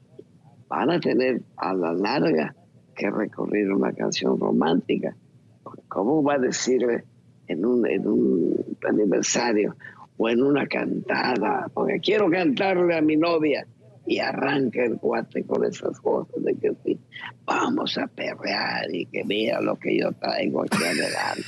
Van 0.67 0.89
a 0.89 0.99
tener 0.99 1.41
a 1.57 1.73
la 1.73 1.93
larga 1.93 2.55
que 2.95 3.09
recorrer 3.09 3.71
una 3.71 3.93
canción 3.93 4.39
romántica. 4.39 5.15
¿Cómo 5.87 6.23
va 6.23 6.35
a 6.35 6.39
decirle 6.39 7.03
en 7.47 7.65
un, 7.65 7.85
en 7.87 8.07
un 8.07 8.65
aniversario 8.87 9.75
o 10.17 10.29
en 10.29 10.41
una 10.41 10.67
cantada, 10.67 11.69
porque 11.73 11.99
quiero 11.99 12.29
cantarle 12.29 12.95
a 12.95 13.01
mi 13.01 13.17
novia 13.17 13.65
y 14.05 14.19
arranca 14.19 14.83
el 14.83 14.97
cuate 14.97 15.43
con 15.45 15.63
esas 15.65 15.99
cosas 15.99 16.43
de 16.43 16.55
que 16.55 16.73
sí, 16.83 16.99
vamos 17.45 17.97
a 17.97 18.07
perrear 18.07 18.93
y 18.93 19.05
que 19.05 19.23
mira 19.23 19.61
lo 19.61 19.75
que 19.77 19.97
yo 19.97 20.11
traigo 20.13 20.63
aquí 20.63 20.83
adelante. 20.83 21.43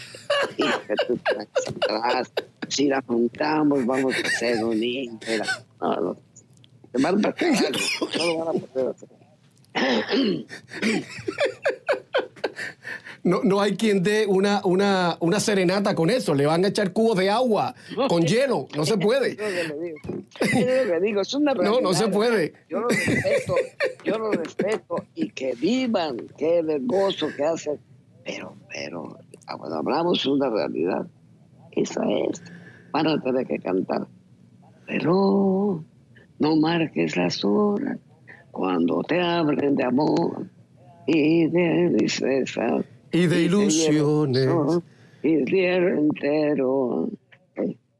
Y 0.57 0.63
que 0.63 0.95
tú 1.07 1.17
traes 1.17 1.49
atrás, 1.67 2.31
si 2.69 2.87
la 2.87 3.01
juntamos 3.01 3.85
vamos 3.85 4.15
a 4.15 4.27
hacer 4.27 4.63
un 4.63 4.81
íntegra. 4.81 5.45
No, 5.81 5.95
no, 6.01 6.17
te 6.91 7.01
van 7.01 7.25
a 7.25 7.35
no 7.35 8.25
lo 8.25 8.45
van 8.45 8.55
a 8.55 8.59
poder 8.59 8.87
hacer. 8.89 9.09
No, 13.25 13.41
no 13.43 13.59
hay 13.59 13.75
quien 13.75 14.03
dé 14.03 14.27
una, 14.27 14.61
una, 14.63 15.17
una 15.19 15.39
serenata 15.39 15.95
con 15.95 16.11
eso. 16.11 16.35
Le 16.35 16.45
van 16.45 16.63
a 16.63 16.67
echar 16.67 16.93
cubos 16.93 17.17
de 17.17 17.31
agua 17.31 17.73
con 18.07 18.21
hielo. 18.21 18.67
No 18.77 18.85
se 18.85 18.99
puede. 18.99 19.35
No, 21.63 21.81
no 21.81 21.93
se 21.95 22.07
puede. 22.07 22.53
Yo 22.69 22.81
lo 22.81 22.87
respeto, 22.87 23.55
yo 24.03 24.19
lo 24.19 24.31
respeto 24.31 24.95
y 25.15 25.29
que 25.29 25.55
vivan, 25.55 26.17
que 26.37 26.59
el 26.59 26.85
gozo 26.85 27.29
que 27.35 27.43
hacen. 27.43 27.79
Pero, 28.23 28.55
pero, 28.71 29.17
cuando 29.57 29.75
hablamos 29.75 30.23
de 30.23 30.29
una 30.29 30.49
realidad, 30.51 31.07
esa 31.71 32.03
es. 32.07 32.43
Van 32.91 33.07
a 33.07 33.19
tener 33.19 33.47
que 33.47 33.57
cantar. 33.57 34.07
Pero 34.85 35.83
no 36.37 36.55
marques 36.57 37.17
las 37.17 37.43
horas 37.43 37.97
cuando 38.51 39.01
te 39.01 39.19
hablen 39.19 39.75
de 39.75 39.83
amor 39.83 40.45
y 41.07 41.47
de 41.47 41.91
tristeza. 41.97 42.83
Y 43.15 43.27
de 43.27 43.41
ilusiones. 43.43 44.49
Y 45.23 45.33
el 45.33 45.45
día 45.45 45.75
entero. 45.77 47.09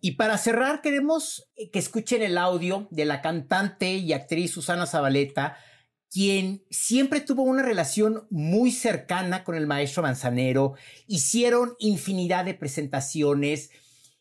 Y 0.01 0.11
para 0.11 0.37
cerrar, 0.37 0.81
queremos 0.81 1.49
que 1.71 1.79
escuchen 1.79 2.21
el 2.21 2.37
audio 2.37 2.87
de 2.91 3.05
la 3.05 3.21
cantante 3.21 3.93
y 3.93 4.13
actriz 4.13 4.51
Susana 4.51 4.85
Zabaleta, 4.85 5.57
quien 6.11 6.63
siempre 6.69 7.21
tuvo 7.21 7.43
una 7.43 7.63
relación 7.63 8.27
muy 8.29 8.71
cercana 8.71 9.43
con 9.43 9.55
el 9.55 9.67
maestro 9.67 10.03
Manzanero. 10.03 10.73
Hicieron 11.07 11.75
infinidad 11.79 12.45
de 12.45 12.53
presentaciones. 12.53 13.71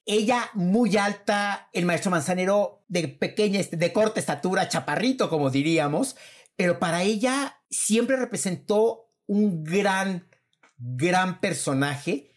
Ella 0.07 0.49
muy 0.55 0.97
alta, 0.97 1.69
el 1.73 1.87
maestro 1.87 2.13
Manzanero 2.13 2.85
de 2.89 3.09
pequeña, 3.09 3.59
este, 3.59 3.77
de 3.77 3.93
corta 3.93 4.21
estatura, 4.21 4.69
chaparrito, 4.69 5.29
como 5.29 5.51
diríamos. 5.51 6.17
Pero 6.57 6.79
para 6.79 7.03
ella 7.03 7.59
siempre 7.69 8.17
representó 8.17 9.11
un 9.27 9.65
gran, 9.65 10.29
gran 10.85 11.41
personaje 11.41 12.31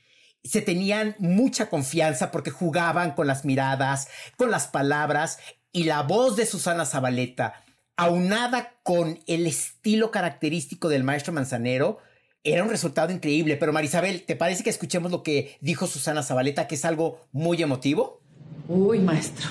se 0.44 0.61
tenían 0.61 1.15
mucha 1.19 1.69
confianza 1.69 2.32
porque 2.32 2.52
jugaban 2.52 3.11
con 3.11 3.28
las 3.28 3.44
miradas, 3.44 4.07
con 4.38 4.49
las 4.49 4.68
palabras 4.68 5.40
y 5.74 5.84
la 5.84 6.03
voz 6.03 6.38
de 6.38 6.45
Susana 6.45 6.86
Zabaleta, 6.86 7.65
aunada 7.98 8.76
con 8.84 9.19
el 9.28 9.45
estilo 9.45 10.11
característico 10.11 10.88
del 10.88 11.03
maestro 11.03 11.34
Manzanero, 11.34 11.99
era 12.44 12.64
un 12.64 12.69
resultado 12.69 13.11
increíble. 13.11 13.57
Pero 13.57 13.74
Marisabel, 13.74 14.24
¿te 14.24 14.38
parece 14.38 14.64
que 14.64 14.69
escuchemos 14.69 15.11
lo 15.11 15.22
que 15.22 15.57
dijo 15.60 15.86
Susana 15.86 16.24
Zabaleta, 16.24 16.68
que 16.68 16.76
es 16.76 16.86
algo 16.86 17.28
muy 17.34 17.61
emotivo? 17.61 18.22
Uy, 18.69 18.99
maestro. 18.99 19.48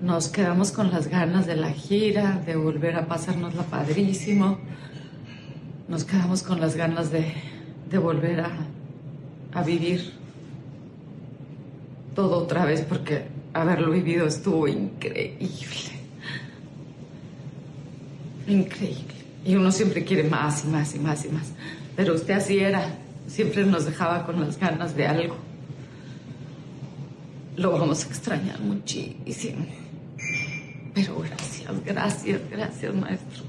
Nos 0.00 0.28
quedamos 0.28 0.70
con 0.70 0.92
las 0.92 1.08
ganas 1.08 1.46
de 1.46 1.56
la 1.56 1.72
gira, 1.72 2.40
de 2.46 2.54
volver 2.54 2.94
a 2.94 3.08
pasárnosla 3.08 3.64
padrísimo. 3.64 4.60
Nos 5.88 6.04
quedamos 6.04 6.42
con 6.42 6.60
las 6.60 6.76
ganas 6.76 7.10
de, 7.10 7.32
de 7.90 7.98
volver 7.98 8.40
a, 8.40 8.50
a 9.52 9.62
vivir 9.62 10.12
todo 12.14 12.38
otra 12.38 12.64
vez 12.64 12.82
porque 12.82 13.26
haberlo 13.52 13.92
vivido 13.92 14.26
estuvo 14.26 14.66
increíble. 14.66 15.96
Increíble. 18.48 19.14
Y 19.44 19.54
uno 19.54 19.70
siempre 19.70 20.04
quiere 20.04 20.24
más 20.24 20.64
y 20.64 20.68
más 20.68 20.94
y 20.94 20.98
más 20.98 21.24
y 21.24 21.28
más. 21.28 21.52
Pero 21.94 22.14
usted 22.14 22.34
así 22.34 22.58
era. 22.58 22.98
Siempre 23.28 23.64
nos 23.64 23.84
dejaba 23.84 24.24
con 24.24 24.40
las 24.40 24.58
ganas 24.58 24.96
de 24.96 25.06
algo. 25.06 25.36
Lo 27.56 27.72
vamos 27.72 28.04
a 28.04 28.08
extrañar 28.08 28.60
muchísimo. 28.60 29.66
Pero 30.94 31.18
gracias, 31.20 31.84
gracias, 31.84 32.40
gracias, 32.50 32.94
maestro. 32.94 33.44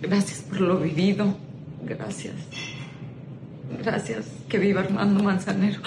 Gracias 0.00 0.40
por 0.40 0.60
lo 0.60 0.78
vivido. 0.78 1.36
Gracias. 1.84 2.34
Gracias. 3.82 4.26
Que 4.48 4.58
viva 4.58 4.80
Armando 4.80 5.22
Manzanero. 5.22 5.80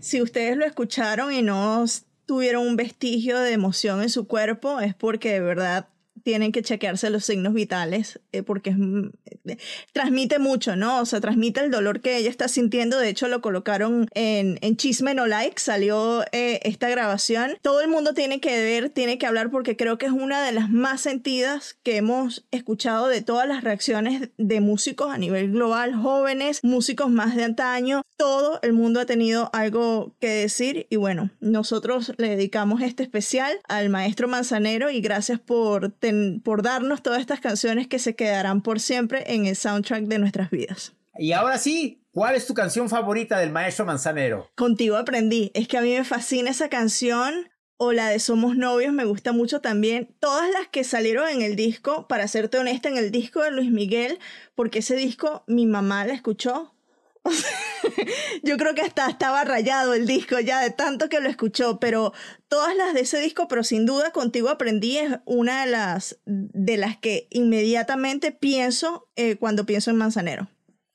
Si 0.00 0.20
ustedes 0.20 0.56
lo 0.56 0.64
escucharon 0.64 1.32
y 1.32 1.42
no 1.42 1.84
tuvieron 2.26 2.66
un 2.66 2.76
vestigio 2.76 3.38
de 3.38 3.52
emoción 3.52 4.02
en 4.02 4.10
su 4.10 4.26
cuerpo, 4.26 4.80
es 4.80 4.94
porque 4.94 5.32
de 5.32 5.40
verdad 5.40 5.88
tienen 6.22 6.52
que 6.52 6.62
chequearse 6.62 7.10
los 7.10 7.24
signos 7.24 7.54
vitales, 7.54 8.20
eh, 8.32 8.42
porque 8.42 8.70
es, 8.70 8.76
eh, 9.44 9.56
transmite 9.92 10.38
mucho, 10.38 10.76
¿no? 10.76 11.00
O 11.00 11.06
sea, 11.06 11.20
transmite 11.20 11.60
el 11.60 11.70
dolor 11.70 12.00
que 12.00 12.16
ella 12.16 12.30
está 12.30 12.48
sintiendo. 12.48 12.98
De 12.98 13.08
hecho, 13.08 13.28
lo 13.28 13.40
colocaron 13.40 14.08
en, 14.14 14.58
en 14.62 14.76
Chisme 14.76 15.14
No 15.14 15.26
Like, 15.26 15.60
salió 15.60 16.22
eh, 16.32 16.60
esta 16.62 16.88
grabación. 16.88 17.56
Todo 17.62 17.80
el 17.80 17.88
mundo 17.88 18.14
tiene 18.14 18.40
que 18.40 18.62
ver, 18.62 18.90
tiene 18.90 19.18
que 19.18 19.26
hablar, 19.26 19.50
porque 19.50 19.76
creo 19.76 19.98
que 19.98 20.06
es 20.06 20.12
una 20.12 20.44
de 20.44 20.52
las 20.52 20.70
más 20.70 21.00
sentidas 21.00 21.76
que 21.82 21.96
hemos 21.96 22.44
escuchado 22.50 23.08
de 23.08 23.22
todas 23.22 23.48
las 23.48 23.64
reacciones 23.64 24.30
de 24.36 24.60
músicos 24.60 25.12
a 25.12 25.18
nivel 25.18 25.52
global, 25.52 25.94
jóvenes, 25.94 26.60
músicos 26.62 27.10
más 27.10 27.36
de 27.36 27.44
antaño. 27.44 28.02
Todo 28.16 28.60
el 28.62 28.72
mundo 28.72 29.00
ha 29.00 29.06
tenido 29.06 29.50
algo 29.52 30.14
que 30.20 30.28
decir 30.28 30.86
y 30.90 30.96
bueno, 30.96 31.30
nosotros 31.40 32.12
le 32.18 32.30
dedicamos 32.30 32.82
este 32.82 33.02
especial 33.02 33.58
al 33.68 33.88
maestro 33.88 34.28
Manzanero 34.28 34.90
y 34.90 35.00
gracias 35.00 35.40
por, 35.40 35.90
por 36.42 36.62
darnos 36.62 37.02
todas 37.02 37.20
estas 37.20 37.40
canciones 37.40 37.88
que 37.88 37.98
se 37.98 38.14
quedarán 38.14 38.62
por 38.62 38.80
siempre 38.80 39.34
en 39.34 39.46
el 39.46 39.56
soundtrack 39.56 40.04
de 40.04 40.18
nuestras 40.18 40.50
vidas. 40.50 40.94
Y 41.18 41.32
ahora 41.32 41.58
sí, 41.58 42.02
¿cuál 42.10 42.34
es 42.34 42.46
tu 42.46 42.54
canción 42.54 42.88
favorita 42.88 43.38
del 43.38 43.50
maestro 43.50 43.84
Manzanero? 43.84 44.50
Contigo 44.54 44.96
aprendí, 44.96 45.50
es 45.54 45.68
que 45.68 45.76
a 45.76 45.82
mí 45.82 45.92
me 45.92 46.04
fascina 46.04 46.50
esa 46.50 46.68
canción 46.68 47.50
o 47.76 47.92
la 47.92 48.08
de 48.08 48.20
Somos 48.20 48.56
Novios 48.56 48.92
me 48.92 49.04
gusta 49.04 49.32
mucho 49.32 49.60
también. 49.60 50.14
Todas 50.20 50.48
las 50.50 50.68
que 50.68 50.84
salieron 50.84 51.28
en 51.28 51.42
el 51.42 51.56
disco, 51.56 52.06
para 52.06 52.28
serte 52.28 52.58
honesta, 52.58 52.88
en 52.88 52.96
el 52.96 53.10
disco 53.10 53.42
de 53.42 53.50
Luis 53.50 53.72
Miguel, 53.72 54.20
porque 54.54 54.78
ese 54.78 54.94
disco 54.94 55.42
mi 55.48 55.66
mamá 55.66 56.04
la 56.04 56.14
escuchó. 56.14 56.74
Yo 58.42 58.56
creo 58.56 58.74
que 58.74 58.82
hasta 58.82 59.08
estaba 59.08 59.44
rayado 59.44 59.94
el 59.94 60.06
disco 60.06 60.40
ya 60.40 60.60
de 60.60 60.70
tanto 60.70 61.08
que 61.08 61.20
lo 61.20 61.28
escuchó, 61.28 61.78
pero 61.78 62.12
todas 62.48 62.76
las 62.76 62.94
de 62.94 63.00
ese 63.00 63.20
disco, 63.20 63.48
pero 63.48 63.64
sin 63.64 63.86
duda 63.86 64.10
contigo 64.12 64.48
aprendí 64.48 64.98
es 64.98 65.18
una 65.24 65.64
de 65.64 65.70
las 65.70 66.18
de 66.26 66.76
las 66.76 66.96
que 66.98 67.28
inmediatamente 67.30 68.32
pienso 68.32 69.08
eh, 69.16 69.36
cuando 69.36 69.66
pienso 69.66 69.90
en 69.90 69.96
Manzanero. 69.96 70.48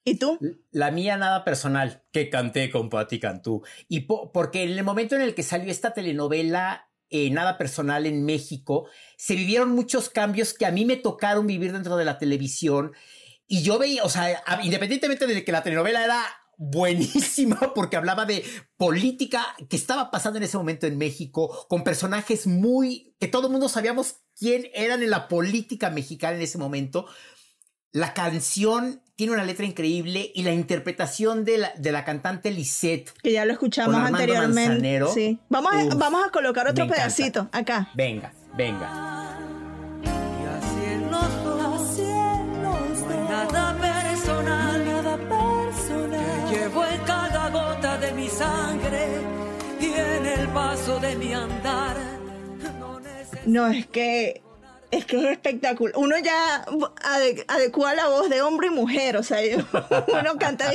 ¿Y 0.04 0.16
tú? 0.16 0.40
La 0.72 0.90
mía 0.90 1.18
nada 1.18 1.44
personal, 1.44 2.04
que 2.14 2.30
canté 2.30 2.70
con 2.70 2.90
Patti 2.90 3.20
Cantú. 3.20 3.64
Y 3.90 4.02
po- 4.02 4.32
porque 4.32 4.64
en 4.64 4.70
el 4.72 4.84
momento 4.86 5.16
en 5.16 5.22
el 5.22 5.36
que 5.36 5.44
salió 5.44 5.70
esta 5.70 5.94
telenovela, 5.94 6.90
eh, 7.10 7.30
nada 7.30 7.58
personal 7.58 8.06
en 8.06 8.24
México, 8.24 8.88
se 9.18 9.36
vivieron 9.36 9.72
muchos 9.72 10.10
cambios 10.10 10.54
que 10.54 10.66
a 10.66 10.72
mí 10.72 10.86
me 10.86 10.96
tocaron 10.96 11.46
vivir 11.46 11.74
dentro 11.74 11.98
de 11.98 12.06
la 12.06 12.18
televisión. 12.20 12.94
Y 13.48 13.64
yo 13.64 13.80
veía, 13.80 14.04
o 14.04 14.10
sea, 14.10 14.44
independientemente 14.62 15.26
de 15.26 15.44
que 15.44 15.52
la 15.52 15.64
telenovela 15.64 16.04
era 16.04 16.22
buenísima 16.58 17.60
porque 17.76 17.96
hablaba 17.96 18.26
de 18.26 18.44
política 18.76 19.46
que 19.70 19.78
estaba 19.78 20.12
pasando 20.12 20.38
en 20.38 20.44
ese 20.44 20.58
momento 20.58 20.88
en 20.88 20.98
México, 20.98 21.66
con 21.70 21.84
personajes 21.84 22.48
muy, 22.48 23.16
que 23.20 23.28
todo 23.28 23.48
el 23.48 23.52
mundo 23.52 23.70
sabíamos 23.70 24.18
quién 24.38 24.68
eran 24.74 25.02
en 25.02 25.12
la 25.12 25.28
política 25.28 25.90
mexicana 25.90 26.36
en 26.36 26.42
ese 26.42 26.58
momento. 26.58 27.08
La 27.92 28.14
canción 28.14 29.02
tiene 29.16 29.34
una 29.34 29.46
letra 29.46 29.66
increíble 29.66 30.32
y 30.36 30.44
la 30.44 30.52
interpretación 30.52 31.46
de 31.46 31.58
la, 31.58 31.74
de 31.78 31.92
la 31.92 32.04
cantante 32.04 32.52
Lisette. 32.52 33.12
Que 33.24 33.32
ya 33.32 33.46
lo 33.46 33.54
escuchamos 33.54 33.96
anteriormente. 33.96 34.70
Manzanero. 34.70 35.14
Sí. 35.14 35.40
Vamos 35.50 35.74
a, 35.74 35.86
Uf, 35.86 35.96
vamos 35.96 36.26
a 36.28 36.32
colocar 36.32 36.68
otro 36.68 36.88
pedacito 36.88 37.50
acá. 37.52 37.90
Venga, 37.96 38.34
venga. 38.56 39.57
Paso 50.58 51.00
de 51.00 51.16
mi 51.16 51.34
andar. 51.34 51.96
No 53.46 53.68
es 53.68 53.86
que 53.86 54.42
es 54.90 55.06
que 55.06 55.18
es 55.20 55.26
espectacular. 55.34 55.94
Uno 55.98 56.16
ya 56.18 56.66
ade- 56.66 57.46
adecua 57.48 57.94
la 57.94 58.08
voz 58.08 58.28
de 58.28 58.42
hombre 58.42 58.68
y 58.68 58.72
mujer, 58.72 59.18
o 59.18 59.24
sea, 59.24 59.38
uno 60.08 60.38
canta 60.40 60.72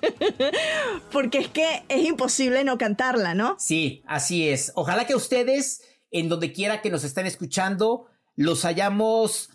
porque 1.12 1.38
es 1.38 1.48
que 1.48 1.82
es 1.90 2.04
imposible 2.06 2.64
no 2.64 2.78
cantarla, 2.78 3.34
¿no? 3.34 3.56
Sí, 3.58 4.02
así 4.06 4.48
es. 4.48 4.72
Ojalá 4.76 5.06
que 5.06 5.14
ustedes, 5.14 5.82
en 6.10 6.30
donde 6.30 6.52
quiera 6.54 6.80
que 6.80 6.88
nos 6.90 7.04
estén 7.04 7.26
escuchando, 7.26 8.06
los 8.34 8.64
hayamos 8.64 9.50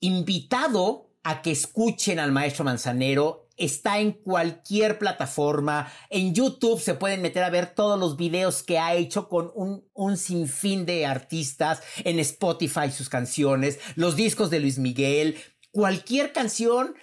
invitado 0.00 1.10
a 1.22 1.40
que 1.42 1.52
escuchen 1.52 2.18
al 2.18 2.32
maestro 2.32 2.64
Manzanero. 2.64 3.45
Está 3.56 3.98
en 4.00 4.12
cualquier 4.12 4.98
plataforma. 4.98 5.90
En 6.10 6.34
YouTube 6.34 6.80
se 6.80 6.94
pueden 6.94 7.22
meter 7.22 7.42
a 7.42 7.50
ver 7.50 7.74
todos 7.74 7.98
los 7.98 8.16
videos 8.16 8.62
que 8.62 8.78
ha 8.78 8.94
hecho 8.94 9.28
con 9.28 9.50
un, 9.54 9.88
un 9.94 10.16
sinfín 10.16 10.86
de 10.86 11.06
artistas. 11.06 11.82
En 12.04 12.18
Spotify 12.18 12.90
sus 12.90 13.08
canciones, 13.08 13.78
los 13.94 14.16
discos 14.16 14.50
de 14.50 14.60
Luis 14.60 14.78
Miguel, 14.78 15.36
cualquier 15.70 16.32
canción 16.32 16.94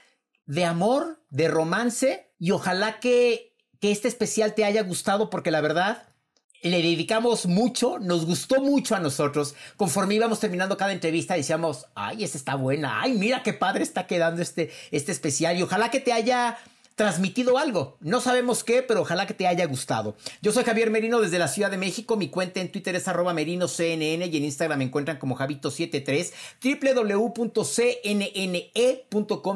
de 0.46 0.66
amor, 0.66 1.24
de 1.30 1.48
romance. 1.48 2.32
Y 2.40 2.52
ojalá 2.52 3.00
que, 3.00 3.56
que 3.80 3.92
este 3.92 4.08
especial 4.08 4.54
te 4.56 4.66
haya 4.66 4.84
gustado 4.84 5.30
porque 5.30 5.52
la 5.52 5.62
verdad 5.62 6.13
le 6.64 6.78
dedicamos 6.78 7.46
mucho, 7.46 8.00
nos 8.00 8.26
gustó 8.26 8.62
mucho 8.62 8.96
a 8.96 9.00
nosotros. 9.00 9.54
Conforme 9.78 10.16
íbamos 10.16 10.40
terminando 10.40 10.78
cada 10.78 10.94
entrevista, 10.94 11.36
decíamos, 11.36 11.88
ay, 11.94 12.24
esta 12.24 12.38
está 12.38 12.56
buena, 12.56 13.02
ay, 13.02 13.14
mira 13.14 13.44
qué 13.44 13.54
padre 13.54 13.84
está 13.84 14.08
quedando 14.08 14.42
este, 14.42 14.72
este 14.92 15.12
especial. 15.12 15.58
Y 15.58 15.64
ojalá 15.64 15.92
que 15.92 16.00
te 16.00 16.14
haya 16.14 16.58
transmitido 16.96 17.58
algo. 17.58 17.98
No 18.02 18.22
sabemos 18.22 18.64
qué, 18.64 18.84
pero 18.84 19.02
ojalá 19.02 19.26
que 19.26 19.34
te 19.34 19.48
haya 19.48 19.66
gustado. 19.66 20.16
Yo 20.42 20.52
soy 20.52 20.64
Javier 20.64 20.92
Merino 20.92 21.20
desde 21.20 21.40
la 21.40 21.48
Ciudad 21.48 21.72
de 21.72 21.78
México. 21.78 22.16
Mi 22.18 22.30
cuenta 22.30 22.60
en 22.60 22.72
Twitter 22.72 22.96
es 22.96 23.08
arroba 23.08 23.34
merinoCNN 23.34 24.24
y 24.24 24.38
en 24.38 24.44
Instagram 24.44 24.78
me 24.80 24.86
encuentran 24.86 25.18
como 25.18 25.36
Javito73. 25.38 26.32
www.cnne.com 26.64 27.64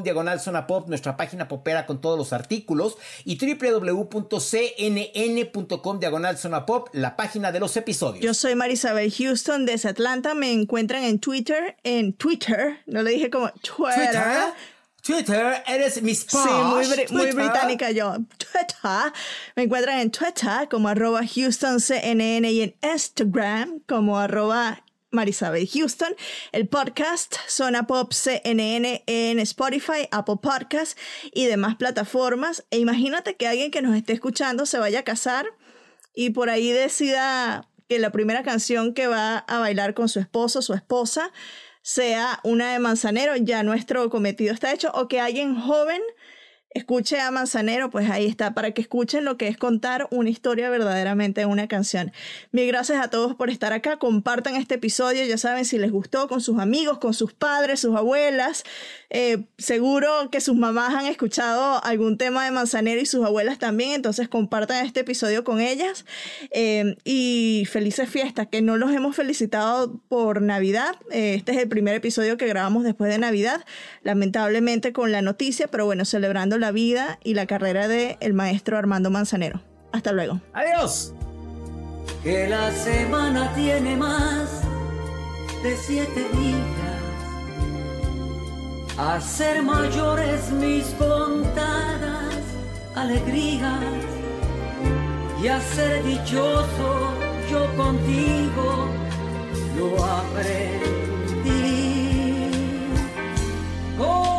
diagonal 0.04 0.40
zona 0.40 0.68
pop, 0.68 0.88
nuestra 0.88 1.18
página 1.18 1.48
popera 1.48 1.86
con 1.86 2.02
todos 2.02 2.18
los 2.18 2.34
artículos. 2.34 2.98
Y 3.26 3.38
www.cnn.com 3.38 4.20
diagonal 6.00 6.38
zona 6.38 6.66
pop, 6.66 6.90
la 6.94 7.16
página 7.16 7.52
de 7.52 7.60
los 7.60 7.78
episodios. 7.78 8.24
Yo 8.24 8.34
soy 8.34 8.56
Marisabel 8.56 9.14
Houston 9.14 9.66
desde 9.66 9.90
Atlanta. 9.90 10.34
Me 10.34 10.52
encuentran 10.52 11.04
en 11.04 11.20
Twitter, 11.20 11.78
en 11.84 12.14
Twitter, 12.14 12.80
no 12.86 13.04
le 13.04 13.12
dije 13.12 13.30
como 13.30 13.52
Twitter. 13.52 14.12
Twitter, 14.12 14.54
eres 15.68 16.02
mi 16.02 16.16
Sí, 16.16 16.38
muy, 16.38 16.86
bri- 16.86 17.10
muy 17.12 17.32
británica 17.32 17.92
yo. 17.92 18.16
Twitter. 18.38 19.14
Me 19.56 19.64
encuentran 19.64 20.00
en 20.00 20.12
Twitter 20.12 20.68
como 20.70 20.88
arroba 20.90 21.22
HoustonCNN 21.22 22.46
y 22.46 22.62
en 22.62 22.76
Instagram 22.82 23.80
como 23.88 24.18
arroba 24.20 24.84
Marisabel 25.12 25.68
Houston. 25.68 26.16
El 26.52 26.68
podcast 26.68 27.36
Zona 27.48 27.88
Pop 27.88 28.12
CNN 28.14 29.04
en 29.08 29.40
Spotify, 29.40 30.08
Apple 30.12 30.36
Podcast 30.42 30.98
y 31.34 31.46
demás 31.46 31.76
plataformas. 31.76 32.66
E 32.72 32.80
imagínate 32.80 33.36
que 33.36 33.48
alguien 33.48 33.72
que 33.72 33.82
nos 33.82 33.96
esté 33.96 34.14
escuchando 34.14 34.66
se 34.66 34.78
vaya 34.80 35.00
a 35.00 35.04
casar 35.04 35.46
y 36.14 36.32
por 36.32 36.50
ahí 36.50 36.72
decida 36.72 37.68
que 37.88 38.00
la 38.00 38.12
primera 38.12 38.44
canción 38.44 38.94
que 38.94 39.08
va 39.08 39.38
a 39.38 39.60
bailar 39.60 39.94
con 39.94 40.10
su 40.10 40.20
esposo, 40.20 40.62
su 40.62 40.74
esposa, 40.74 41.32
sea 41.88 42.42
una 42.44 42.74
de 42.74 42.80
Manzanero, 42.80 43.38
ya 43.38 43.64
nuestro 43.64 44.10
cometido 44.10 44.54
está 44.54 44.74
hecho, 44.74 44.92
o 44.94 45.08
que 45.08 45.22
alguien 45.22 45.56
joven 45.56 46.02
escuche 46.72 47.18
a 47.22 47.32
Manzanero, 47.32 47.90
pues 47.90 48.10
ahí 48.10 48.26
está, 48.26 48.54
para 48.54 48.72
que 48.72 48.82
escuchen 48.82 49.24
lo 49.24 49.38
que 49.38 49.48
es 49.48 49.56
contar 49.56 50.06
una 50.12 50.30
historia 50.30 50.70
verdaderamente 50.70 51.40
en 51.40 51.48
una 51.48 51.70
canción. 51.70 52.12
Mil 52.52 52.68
gracias 52.68 53.02
a 53.02 53.10
todos 53.10 53.36
por 53.36 53.50
estar 53.50 53.72
acá, 53.72 54.00
compartan 54.00 54.58
este 54.58 54.76
episodio, 54.76 55.24
ya 55.24 55.38
saben 55.38 55.64
si 55.64 55.78
les 55.78 55.92
gustó 55.92 56.28
con 56.28 56.42
sus 56.42 56.60
amigos, 56.60 56.98
con 56.98 57.14
sus 57.14 57.34
padres, 57.34 57.80
sus 57.80 57.96
abuelas, 57.96 58.66
Eh, 59.10 59.46
seguro 59.58 60.30
que 60.32 60.42
sus 60.42 60.56
mamás 60.56 60.94
han 60.94 61.06
escuchado 61.06 61.84
algún 61.84 62.18
tema 62.18 62.44
de 62.44 62.52
Manzanero 62.52 63.00
y 63.00 63.06
sus 63.06 63.26
abuelas 63.26 63.58
también, 63.58 63.92
entonces 63.92 64.28
compartan 64.28 64.86
este 64.86 65.00
episodio 65.02 65.44
con 65.44 65.62
ellas 65.62 66.06
Eh, 66.52 66.96
y 67.06 67.66
felices 67.72 68.10
fiestas, 68.10 68.48
que 68.48 68.62
no 68.62 68.76
los 68.78 68.92
hemos 68.92 69.16
felicitado 69.16 70.00
por 70.10 70.42
Navidad, 70.42 70.96
Eh, 71.12 71.36
este 71.36 71.54
es 71.54 71.58
el 71.60 71.70
primer 71.70 71.96
episodio 71.96 72.38
que 72.38 72.48
grabamos 72.48 72.84
después 72.84 73.10
de 73.10 73.18
Navidad, 73.18 73.66
lamentablemente 74.04 74.92
con 74.92 75.12
la 75.12 75.22
noticia, 75.22 75.68
pero 75.68 75.86
bueno, 75.86 76.04
celebrando 76.04 76.58
la 76.58 76.72
vida 76.72 77.20
y 77.24 77.34
la 77.34 77.46
carrera 77.46 77.88
del 77.88 78.18
el 78.20 78.34
maestro 78.34 78.78
Armando 78.78 79.10
Manzanero. 79.10 79.62
Hasta 79.94 80.12
luego. 80.12 80.42
Adiós. 80.54 81.14
que 82.24 82.48
la 82.48 82.72
semana 82.72 83.54
tiene 83.56 83.96
más 83.96 84.62
de 85.64 85.78
siete 85.78 86.26
días. 86.34 86.97
A 88.98 89.22
ser 89.22 89.62
mayores 89.62 90.50
mis 90.52 90.86
contadas 90.98 92.42
alegrías 92.96 93.80
y 95.40 95.48
a 95.48 95.62
ser 95.62 96.04
dichoso 96.04 97.14
yo 97.52 97.68
contigo 97.76 98.88
lo 99.78 100.04
aprendí. 100.04 101.48
Oh, 104.00 104.37